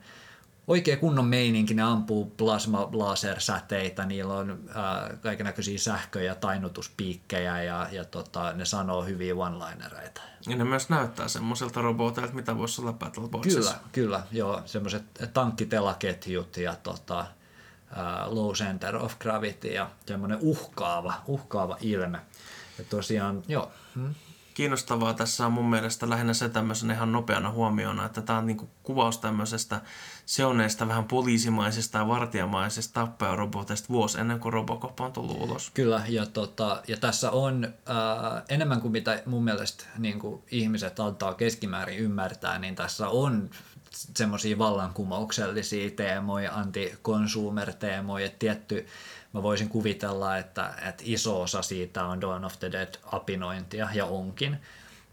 oikein 0.68 1.00
kunnon 1.00 1.26
meininki, 1.26 1.74
ne 1.74 1.82
ampuu 1.82 2.26
plasma 2.26 2.90
lasersäteitä, 2.94 4.06
niillä 4.06 4.34
on 4.34 4.60
äh, 4.70 5.20
kaikenlaisia 5.22 5.80
sähkö- 5.80 6.24
ja 6.24 6.36
tainnutuspiikkejä 6.36 7.64
ja, 7.64 7.88
ja 7.92 8.06
tota, 8.06 8.54
ne 8.54 8.66
sanoo 8.66 9.04
hyviä 9.04 9.34
one-linereita. 9.34 10.22
Ja 10.48 10.56
ne 10.56 10.64
myös 10.64 10.90
näyttää 10.90 11.28
semmoisilta 11.28 11.82
roboteilta, 11.82 12.34
mitä 12.34 12.58
voisi 12.58 12.82
olla 12.82 12.94
Battlebotsissa. 12.94 13.72
Kyllä, 13.72 13.82
kyllä, 13.92 14.24
joo, 14.32 14.62
semmoiset 14.66 15.04
tankkitelaketjut 15.34 16.58
ja 16.58 16.76
tota, 16.84 17.20
äh, 17.20 17.28
low 18.26 18.54
center 18.54 18.96
of 18.96 19.20
gravity 19.20 19.68
ja 19.68 19.90
semmoinen 20.06 20.38
uhkaava, 20.42 21.14
uhkaava 21.28 21.78
ilme. 21.82 22.20
Ja 22.78 22.84
tosiaan, 22.90 23.44
joo, 23.48 23.72
hmm. 23.96 24.16
Kiinnostavaa 24.54 25.14
tässä 25.14 25.46
on 25.46 25.54
mun 25.54 25.70
mielestä 25.70 26.10
lähinnä 26.10 26.34
se 26.34 26.50
tämmöisenä 26.50 26.94
ihan 26.94 27.12
nopeana 27.12 27.52
huomiona, 27.52 28.06
että 28.06 28.22
tämä 28.22 28.40
on 28.40 28.46
niinku 28.46 28.70
kuvaus 28.84 29.18
tämmöisestä 29.18 29.82
seoneista 30.26 30.88
vähän 30.88 31.04
poliisimaisesta 31.04 31.98
ja 31.98 32.08
vartijamaisesta 32.08 32.94
tappajaroboteista 32.94 33.90
vuosi 33.90 34.20
ennen 34.20 34.40
kuin 34.40 34.54
Robocop 34.54 35.00
on 35.00 35.14
tullut 35.14 35.42
ulos. 35.42 35.72
Kyllä, 35.74 36.04
ja, 36.08 36.26
tota, 36.26 36.84
ja 36.88 36.98
tässä 36.98 37.32
on 37.32 37.66
äh, 37.66 38.44
enemmän 38.50 38.82
kuin 38.82 38.92
mitä 38.92 39.24
mun 39.26 39.44
mielestä 39.44 39.86
niin 39.98 40.20
kuin 40.20 40.44
ihmiset 40.52 41.00
antaa 41.00 41.34
keskimäärin 41.34 42.00
ymmärtää, 42.00 42.60
niin 42.60 42.76
tässä 42.76 43.08
on 43.08 43.50
semmoisia 44.18 44.58
vallankumouksellisia 44.58 45.92
teemoja, 45.92 46.54
anti-consumer-teemoja, 46.54 48.30
tietty 48.40 48.88
mä 49.34 49.44
voisin 49.44 49.70
kuvitella, 49.70 50.38
että, 50.38 50.74
että 50.88 51.04
iso 51.06 51.42
osa 51.42 51.62
siitä 51.62 52.06
on 52.06 52.22
Dawn 52.22 52.46
of 52.46 52.60
the 52.60 52.72
Dead 52.72 52.94
apinointia, 53.04 53.90
ja 53.94 54.06
onkin, 54.06 54.58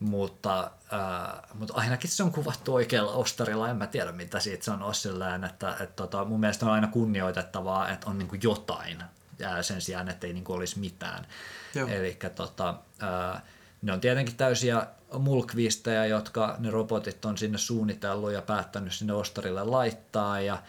mutta, 0.00 0.70
äh, 0.92 1.40
mutta 1.54 1.74
ainakin 1.76 2.10
se 2.10 2.22
on 2.22 2.32
kuvattu 2.32 2.74
oikealla 2.74 3.12
ostarilla, 3.12 3.70
en 3.70 3.76
mä 3.76 3.86
tiedä 3.86 4.12
mitä 4.12 4.40
siitä 4.40 4.64
sanoo 4.64 4.92
silleen, 4.92 5.44
että, 5.44 5.70
että 5.70 5.96
tota, 5.96 6.24
mun 6.24 6.40
mielestä 6.40 6.66
on 6.66 6.72
aina 6.72 6.88
kunnioitettavaa, 6.88 7.88
että 7.88 8.10
on 8.10 8.18
niin 8.18 8.28
kuin 8.28 8.40
jotain 8.42 9.02
ää, 9.42 9.62
sen 9.62 9.80
sijaan, 9.80 10.08
että 10.08 10.26
ei 10.26 10.32
niin 10.32 10.44
kuin 10.44 10.56
olisi 10.56 10.78
mitään. 10.78 11.26
Eli 11.88 12.18
tota, 12.34 12.74
äh, 13.02 13.42
ne 13.82 13.92
on 13.92 14.00
tietenkin 14.00 14.36
täysiä 14.36 14.86
mulkvisteja, 15.18 16.06
jotka 16.06 16.56
ne 16.58 16.70
robotit 16.70 17.24
on 17.24 17.38
sinne 17.38 17.58
suunnitellut 17.58 18.32
ja 18.32 18.42
päättänyt 18.42 18.92
sinne 18.92 19.12
ostarille 19.12 19.64
laittaa 19.64 20.40
ja 20.40 20.62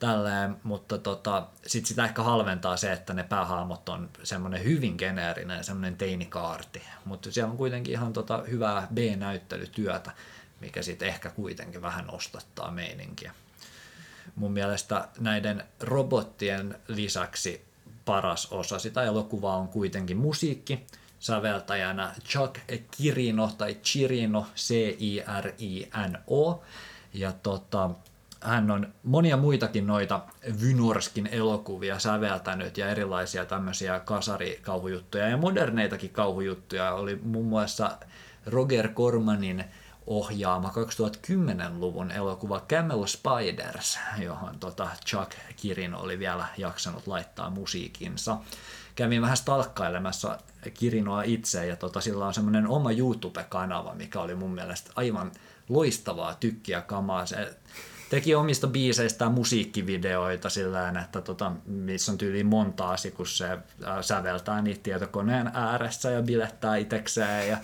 tälleen, 0.00 0.56
mutta 0.62 0.98
tota, 0.98 1.46
sit 1.66 1.86
sitä 1.86 2.04
ehkä 2.04 2.22
halventaa 2.22 2.76
se, 2.76 2.92
että 2.92 3.14
ne 3.14 3.22
päähahmot 3.22 3.88
on 3.88 4.10
semmoinen 4.22 4.64
hyvin 4.64 4.94
geneerinen, 4.98 5.64
semmoinen 5.64 5.96
teinikaarti, 5.96 6.82
mutta 7.04 7.32
siellä 7.32 7.50
on 7.50 7.56
kuitenkin 7.56 7.92
ihan 7.92 8.12
tota 8.12 8.42
hyvää 8.50 8.88
B-näyttelytyötä, 8.94 10.10
mikä 10.60 10.82
sitten 10.82 11.08
ehkä 11.08 11.30
kuitenkin 11.30 11.82
vähän 11.82 12.10
ostattaa 12.10 12.70
meininkiä. 12.70 13.34
Mun 14.36 14.52
mielestä 14.52 15.08
näiden 15.18 15.64
robottien 15.80 16.78
lisäksi 16.88 17.64
paras 18.04 18.52
osa 18.52 18.78
sitä 18.78 19.02
elokuvaa 19.02 19.56
on 19.56 19.68
kuitenkin 19.68 20.16
musiikki, 20.16 20.86
säveltäjänä 21.20 22.14
Chuck 22.24 22.58
Kirino 22.90 23.50
tai 23.58 23.74
Chirino, 23.74 24.46
C-I-R-I-N-O. 24.56 26.62
Ja 27.14 27.32
tota, 27.32 27.90
hän 28.40 28.70
on 28.70 28.94
monia 29.02 29.36
muitakin 29.36 29.86
noita 29.86 30.20
Vynorskin 30.62 31.26
elokuvia 31.26 31.98
säveltänyt 31.98 32.78
ja 32.78 32.88
erilaisia 32.88 33.44
tämmöisiä 33.44 34.00
kasarikauhujuttuja 34.00 35.28
ja 35.28 35.36
moderneitakin 35.36 36.10
kauhujuttuja. 36.10 36.94
Oli 36.94 37.20
muun 37.22 37.46
muassa 37.46 37.98
Roger 38.46 38.88
Cormanin 38.88 39.64
ohjaama 40.06 40.72
2010-luvun 40.76 42.10
elokuva 42.10 42.60
Camel 42.68 43.06
Spiders, 43.06 43.98
johon 44.18 44.58
tota 44.58 44.88
Chuck 45.06 45.32
Kirin 45.56 45.94
oli 45.94 46.18
vielä 46.18 46.46
jaksanut 46.56 47.06
laittaa 47.06 47.50
musiikinsa. 47.50 48.38
Kävin 48.94 49.22
vähän 49.22 49.36
stalkkailemassa 49.36 50.38
Kirinoa 50.74 51.22
itse 51.22 51.66
ja 51.66 51.76
tota, 51.76 52.00
sillä 52.00 52.26
on 52.26 52.34
semmoinen 52.34 52.66
oma 52.66 52.92
YouTube-kanava, 52.92 53.94
mikä 53.94 54.20
oli 54.20 54.34
mun 54.34 54.54
mielestä 54.54 54.90
aivan 54.96 55.32
loistavaa 55.68 56.34
tykkiä 56.34 56.80
kamaa. 56.80 57.26
Se 57.26 57.56
teki 58.10 58.34
omista 58.34 58.66
biiseistään 58.66 59.32
musiikkivideoita 59.32 60.50
sillä 60.50 60.92
että 61.02 61.20
tota, 61.20 61.52
missä 61.66 62.12
on 62.12 62.18
tyyliin 62.18 62.46
montaasi, 62.46 63.10
kun 63.10 63.26
se 63.26 63.50
äh, 63.50 63.58
säveltää 64.00 64.62
niitä 64.62 64.80
tietokoneen 64.82 65.50
ääressä 65.54 66.10
ja 66.10 66.22
bilettää 66.22 66.76
itsekseen 66.76 67.48
ja 67.48 67.58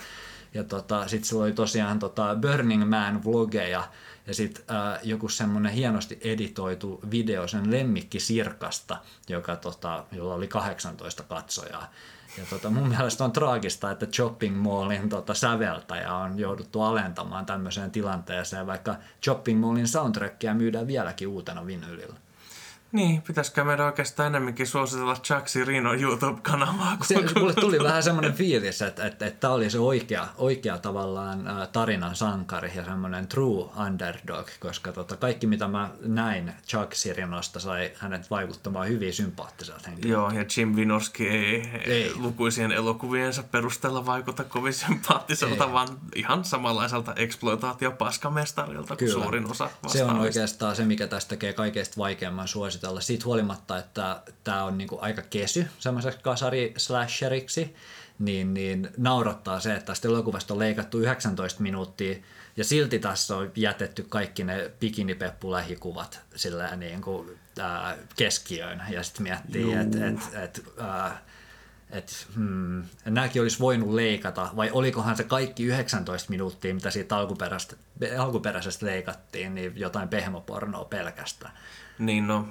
ja 0.55 0.64
tota, 0.64 1.09
sitten 1.09 1.28
sillä 1.28 1.44
oli 1.44 1.52
tosiaan 1.52 1.98
tota 1.98 2.36
Burning 2.40 2.89
Man 2.89 3.24
vlogeja 3.24 3.89
ja 4.27 4.35
sitten 4.35 4.64
äh, 4.77 5.01
joku 5.02 5.28
semmoinen 5.28 5.73
hienosti 5.73 6.18
editoitu 6.20 7.01
video 7.10 7.48
sen 7.48 7.70
lemmikki 7.70 8.20
Sirkasta, 8.20 8.97
joka, 9.28 9.56
tota, 9.56 10.05
jolla 10.12 10.35
oli 10.35 10.48
18 10.48 11.23
katsojaa. 11.23 11.93
Ja 12.38 12.44
tota, 12.50 12.70
mun 12.70 12.88
mielestä 12.96 13.24
on 13.24 13.32
traagista, 13.32 13.90
että 13.90 14.06
Chopping 14.06 14.56
Mallin 14.56 15.08
tota, 15.08 15.34
säveltäjä 15.34 16.14
on 16.14 16.38
jouduttu 16.38 16.82
alentamaan 16.82 17.46
tämmöiseen 17.46 17.90
tilanteeseen, 17.90 18.66
vaikka 18.66 18.96
Chopping 19.22 19.60
Mallin 19.60 19.88
soundtrackia 19.88 20.54
myydään 20.54 20.86
vieläkin 20.86 21.28
uutena 21.28 21.66
vinylillä. 21.66 22.26
Niin, 22.92 23.22
pitäisikö 23.22 23.64
meidän 23.64 23.86
oikeastaan 23.86 24.26
enemmänkin 24.26 24.66
suositella 24.66 25.16
Chuck 25.16 25.48
Sirinon 25.48 26.00
YouTube-kanavaa? 26.02 26.96
Se, 27.02 27.14
mulle 27.40 27.54
tuli 27.54 27.78
vähän 27.82 28.02
semmoinen 28.08 28.32
fiilis, 28.32 28.82
että, 28.82 29.06
että, 29.06 29.26
että 29.26 29.40
tämä 29.40 29.52
oli 29.52 29.70
se 29.70 29.78
oikea, 29.78 30.26
oikea 30.36 30.78
tavallaan 30.78 31.44
tarinan 31.72 32.16
sankari 32.16 32.72
ja 32.74 32.84
semmoinen 32.84 33.26
true 33.26 33.68
underdog, 33.86 34.46
koska 34.60 34.92
tota, 34.92 35.16
kaikki 35.16 35.46
mitä 35.46 35.68
mä 35.68 35.90
näin 36.00 36.52
Chuck 36.68 36.94
Sirinosta 36.94 37.60
sai 37.60 37.90
hänet 37.98 38.30
vaikuttamaan 38.30 38.88
hyvin 38.88 39.12
sympaattiselta 39.12 39.88
henkilöltä. 39.90 40.12
Joo, 40.12 40.30
ja 40.30 40.44
Jim 40.56 40.76
Vinorski 40.76 41.28
ei, 41.28 41.70
ei. 41.84 42.12
lukuisien 42.16 42.72
elokuviensa 42.72 43.42
perusteella 43.42 44.06
vaikuta 44.06 44.44
kovin 44.44 44.74
sympaattiselta, 44.74 45.64
ei. 45.64 45.72
vaan 45.72 45.88
ihan 46.14 46.44
samanlaiselta 46.44 47.14
eksploitaatio-paskamestarilta 47.14 48.96
kuin 48.96 49.10
suurin 49.10 49.50
osa 49.50 49.64
vastaavista. 49.64 49.98
Se 49.98 50.04
on 50.04 50.18
oikeastaan 50.18 50.76
se, 50.76 50.84
mikä 50.84 51.06
tästä 51.06 51.28
tekee 51.28 51.52
kaikista 51.52 51.96
vaikeamman 51.98 52.48
suositella 52.48 52.76
suositella. 52.77 53.01
Siitä 53.01 53.24
huolimatta, 53.24 53.78
että 53.78 54.23
tämä 54.44 54.65
on 54.65 54.78
niinku 54.78 54.98
aika 55.01 55.23
kesy 55.23 55.66
semmoiseksi 55.78 56.19
kasari-slasheriksi, 56.23 57.74
niin, 58.19 58.55
niin 58.55 58.89
naurattaa 58.97 59.61
se, 59.61 59.74
että 59.74 59.86
tästä 59.86 60.09
elokuvasta 60.09 60.55
on 60.55 60.59
leikattu 60.59 60.98
19 60.98 61.62
minuuttia 61.62 62.16
ja 62.57 62.65
silti 62.65 62.98
tässä 62.98 63.36
on 63.36 63.53
jätetty 63.57 64.07
kaikki 64.09 64.44
ne 64.44 64.70
bikinipeppu-lähikuvat 64.81 66.20
sillä 66.35 66.77
niin 66.77 67.01
kuin, 67.01 67.39
ää, 67.61 67.97
keskiöön 68.16 68.82
ja 68.90 69.03
sitten 69.03 69.23
miettii, 69.23 69.73
että 69.73 70.07
et, 70.07 70.19
et, 70.44 70.65
että 71.90 72.12
hmm, 72.35 72.85
nämäkin 73.05 73.43
olisi 73.43 73.59
voinut 73.59 73.94
leikata, 73.94 74.48
vai 74.57 74.70
olikohan 74.70 75.16
se 75.16 75.24
kaikki 75.24 75.65
19 75.65 76.31
minuuttia, 76.31 76.74
mitä 76.74 76.90
siitä 76.90 77.16
alkuperäisestä, 77.16 77.77
alkuperäisestä 78.19 78.86
leikattiin, 78.86 79.55
niin 79.55 79.73
jotain 79.77 80.09
pehmopornoa 80.09 80.85
pelkästään. 80.85 81.53
Niin 81.98 82.27
no, 82.27 82.48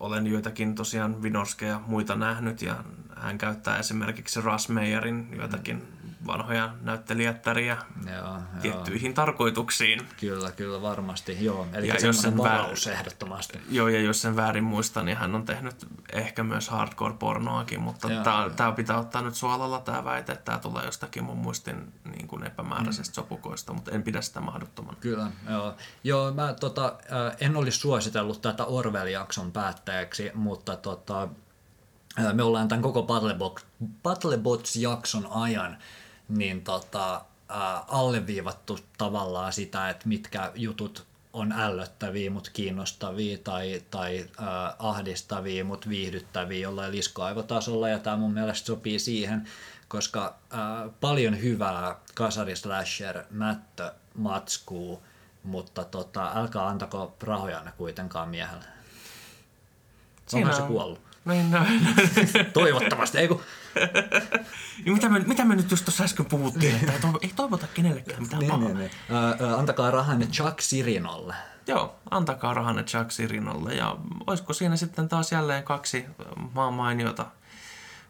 olen 0.00 0.26
joitakin 0.26 0.74
tosiaan 0.74 1.22
Vinorskeja 1.22 1.72
ja 1.72 1.80
muita 1.86 2.16
nähnyt 2.16 2.62
ja 2.62 2.84
hän 3.16 3.38
käyttää 3.38 3.78
esimerkiksi 3.78 4.40
Rasmeijerin 4.40 5.28
joitakin 5.36 5.82
vanhoja 6.26 6.74
näyttelijättäriä 6.80 7.76
joo, 8.16 8.38
tiettyihin 8.62 9.08
joo. 9.08 9.14
tarkoituksiin. 9.14 10.08
Kyllä, 10.20 10.50
kyllä 10.50 10.82
varmasti, 10.82 11.44
joo. 11.44 11.66
Eli 11.72 11.88
ja 11.88 11.96
jos 12.02 12.22
sen 12.22 12.36
varaus 12.36 12.86
väär... 12.86 12.98
ehdottomasti. 12.98 13.60
Joo, 13.70 13.88
ja 13.88 14.00
jos 14.00 14.22
sen 14.22 14.36
väärin 14.36 14.64
muistan, 14.64 15.04
niin 15.04 15.16
hän 15.16 15.34
on 15.34 15.44
tehnyt 15.44 15.86
ehkä 16.12 16.42
myös 16.42 16.68
hardcore-pornoakin, 16.68 17.80
mutta 17.80 18.08
tämä 18.56 18.72
pitää 18.72 18.98
ottaa 18.98 19.22
nyt 19.22 19.34
suolalla 19.34 19.80
tämä 19.80 20.04
väite, 20.04 20.32
että 20.32 20.44
tämä 20.44 20.58
tulee 20.58 20.84
jostakin 20.84 21.24
mun 21.24 21.38
muistin 21.38 21.92
niin 22.04 22.28
kuin 22.28 22.46
epämääräisestä 22.46 23.10
mm. 23.10 23.14
sopukoista, 23.14 23.72
mutta 23.72 23.90
en 23.90 24.02
pidä 24.02 24.20
sitä 24.20 24.40
mahdottomana. 24.40 24.96
Kyllä, 25.00 25.30
joo. 25.50 25.74
Joo, 26.04 26.32
mä 26.32 26.54
tota, 26.60 26.96
en 27.40 27.56
olisi 27.56 27.78
suositellut 27.78 28.42
tätä 28.42 28.64
Orwell-jakson 28.64 29.52
päätteeksi, 29.52 30.30
mutta 30.34 30.76
tota, 30.76 31.28
me 32.32 32.42
ollaan 32.42 32.68
tämän 32.68 32.82
koko 32.82 33.06
Battlebots-jakson 34.02 35.26
ajan 35.30 35.76
niin 36.28 36.64
tota, 36.64 37.24
ää, 37.48 37.84
alleviivattu 37.88 38.78
tavallaan 38.98 39.52
sitä, 39.52 39.90
että 39.90 40.08
mitkä 40.08 40.52
jutut 40.54 41.06
on 41.32 41.52
ällöttäviä, 41.52 42.30
mutta 42.30 42.50
kiinnostavia 42.52 43.38
tai, 43.44 43.82
tai 43.90 44.26
ää, 44.38 44.76
ahdistavia, 44.78 45.64
mutta 45.64 45.88
viihdyttäviä 45.88 46.58
jollain 46.58 46.92
liskoaivotasolla. 46.92 47.88
Ja 47.88 47.98
tämä 47.98 48.16
mun 48.16 48.34
mielestä 48.34 48.66
sopii 48.66 48.98
siihen, 48.98 49.48
koska 49.88 50.34
ää, 50.50 50.88
paljon 51.00 51.42
hyvää 51.42 51.96
kasari 52.14 52.56
slasher 52.56 53.22
mättö 53.30 53.92
matskuu, 54.14 55.02
mutta 55.42 55.84
tota, 55.84 56.32
älkää 56.34 56.66
antako 56.66 57.14
rahoja 57.22 57.62
kuitenkaan 57.76 58.28
miehelle. 58.28 58.64
Siinä 60.26 60.50
on 60.50 60.56
se 60.56 60.62
kuollut. 60.62 61.13
Niin, 61.24 61.50
no. 61.50 61.66
Toivottavasti, 62.52 63.18
ei 63.18 63.28
kun... 63.28 63.40
mitä, 64.86 65.08
me, 65.08 65.18
mitä 65.18 65.44
me 65.44 65.56
nyt 65.56 65.70
just 65.70 65.84
tuossa 65.84 66.04
äsken 66.04 66.26
puhuttiin, 66.26 66.74
että 66.76 66.92
ei, 66.92 67.00
toivo, 67.00 67.18
ei 67.22 67.32
toivota 67.36 67.66
kenellekään 67.74 68.22
mitään 68.22 68.40
niin, 68.40 68.50
pahaa. 68.50 68.68
Niin, 68.68 68.78
niin. 68.78 68.90
Ö, 69.40 69.56
antakaa 69.58 69.90
rahanne 69.90 70.26
Chuck 70.26 70.60
Sirinolle. 70.60 71.34
Joo, 71.66 71.96
antakaa 72.10 72.54
rahanne 72.54 72.82
Chuck 72.82 73.10
Sirinolle. 73.10 73.74
Ja 73.74 73.96
olisiko 74.26 74.52
siinä 74.52 74.76
sitten 74.76 75.08
taas 75.08 75.32
jälleen 75.32 75.62
kaksi 75.62 76.04
maan 76.54 76.74
mainiota 76.74 77.26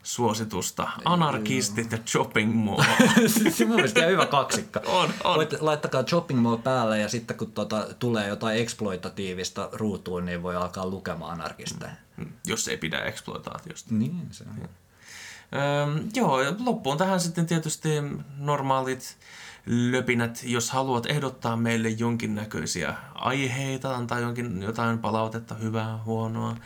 suositusta. 0.04 0.88
Anarkistit 1.04 1.92
ja 1.92 1.98
Chopping 1.98 2.54
Mall. 2.54 2.82
Se 3.50 3.64
on 3.64 3.70
mielestäni 3.70 4.06
hyvä 4.06 4.26
kaksikka. 4.26 4.80
on, 5.00 5.10
on. 5.24 5.46
laittakaa 5.60 6.04
Chopping 6.04 6.40
Mall 6.40 6.56
päälle 6.56 6.98
ja 6.98 7.08
sitten 7.08 7.36
kun 7.36 7.52
tuota, 7.52 7.86
tulee 7.98 8.28
jotain 8.28 8.58
eksploitatiivista 8.58 9.68
ruutuun, 9.72 10.24
niin 10.24 10.42
voi 10.42 10.56
alkaa 10.56 10.86
lukemaan 10.86 11.32
anarkisteja. 11.32 11.92
Mm, 12.16 12.32
jos 12.46 12.68
ei 12.68 12.76
pidä 12.76 12.98
eksploitaatiosta. 12.98 13.94
Niin, 13.94 14.28
se 14.30 14.44
on. 14.44 14.68
Öö, 15.54 16.04
joo, 16.14 16.38
loppuun 16.64 16.98
tähän 16.98 17.20
sitten 17.20 17.46
tietysti 17.46 17.88
normaalit 18.38 19.16
löpinät, 19.66 20.40
jos 20.44 20.70
haluat 20.70 21.06
ehdottaa 21.06 21.56
meille 21.56 21.88
jonkinnäköisiä 21.88 22.94
aiheita, 23.14 23.96
antaa 23.96 24.20
jonkin, 24.20 24.62
jotain 24.62 24.98
palautetta, 24.98 25.54
hyvää, 25.54 25.98
huonoa. 26.04 26.56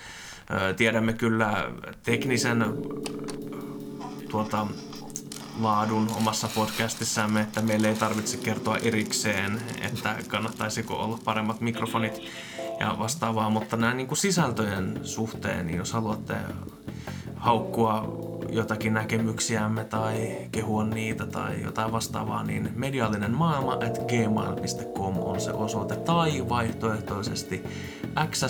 Tiedämme 0.76 1.12
kyllä 1.12 1.70
teknisen 2.02 2.64
tuota, 4.30 4.66
laadun 5.60 6.10
omassa 6.16 6.48
podcastissamme, 6.54 7.40
että 7.40 7.62
meille 7.62 7.88
ei 7.88 7.94
tarvitse 7.94 8.36
kertoa 8.36 8.76
erikseen, 8.76 9.62
että 9.80 10.16
kannattaisiko 10.28 10.94
olla 10.94 11.18
paremmat 11.24 11.60
mikrofonit 11.60 12.20
ja 12.80 12.96
vastaavaa, 12.98 13.50
mutta 13.50 13.76
nämä 13.76 13.94
niin 13.94 14.06
kuin 14.06 14.18
sisältöjen 14.18 15.00
suhteen, 15.02 15.66
niin 15.66 15.76
jos 15.76 15.92
haluatte 15.92 16.34
haukkua 17.38 18.18
jotakin 18.50 18.94
näkemyksiämme 18.94 19.84
tai 19.84 20.36
kehua 20.52 20.84
niitä 20.84 21.26
tai 21.26 21.62
jotain 21.62 21.92
vastaavaa, 21.92 22.42
niin 22.42 22.70
mediaalinen 22.74 23.34
maailma 23.34 23.72
at 23.72 24.00
gmail.com 24.08 25.18
on 25.18 25.40
se 25.40 25.52
osoite. 25.52 25.96
Tai 25.96 26.48
vaihtoehtoisesti 26.48 27.64
x 28.30 28.42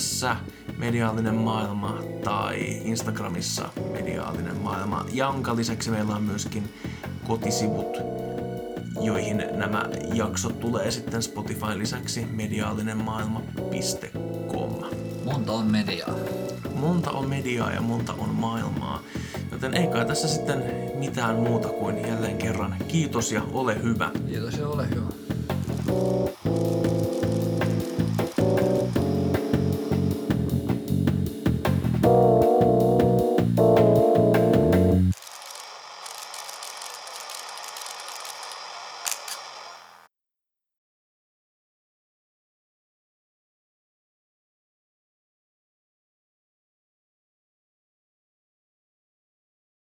mediaalinen 0.79 1.35
maailma 1.35 1.99
tai 2.25 2.81
Instagramissa 2.85 3.69
mediaalinen 3.93 4.57
maailma, 4.57 5.05
jonka 5.13 5.57
lisäksi 5.57 5.91
meillä 5.91 6.17
on 6.17 6.23
myöskin 6.23 6.75
kotisivut, 7.27 7.97
joihin 9.01 9.45
nämä 9.53 9.85
jaksot 10.15 10.61
tulee 10.61 10.91
sitten 10.91 11.23
Spotify 11.23 11.79
lisäksi 11.79 12.27
mediaalinenmaailma.com. 12.33 15.08
Monta 15.33 15.53
on 15.53 15.67
mediaa. 15.67 16.15
Monta 16.75 17.11
on 17.11 17.29
mediaa 17.29 17.73
ja 17.73 17.81
monta 17.81 18.15
on 18.19 18.29
maailmaa, 18.35 19.03
joten 19.53 19.75
ei 19.75 19.87
kai 19.87 20.07
tässä 20.07 20.29
sitten 20.29 20.63
mitään 20.95 21.37
muuta 21.37 21.69
kuin 21.69 22.09
jälleen 22.09 22.39
kerran 22.39 22.77
kiitos 22.89 23.33
ja 23.33 23.43
ole 23.53 23.83
hyvä. 23.83 24.11
Kiitos 24.27 24.55
ja 24.59 24.69
ole 24.69 24.89
hyvä. 24.91 25.09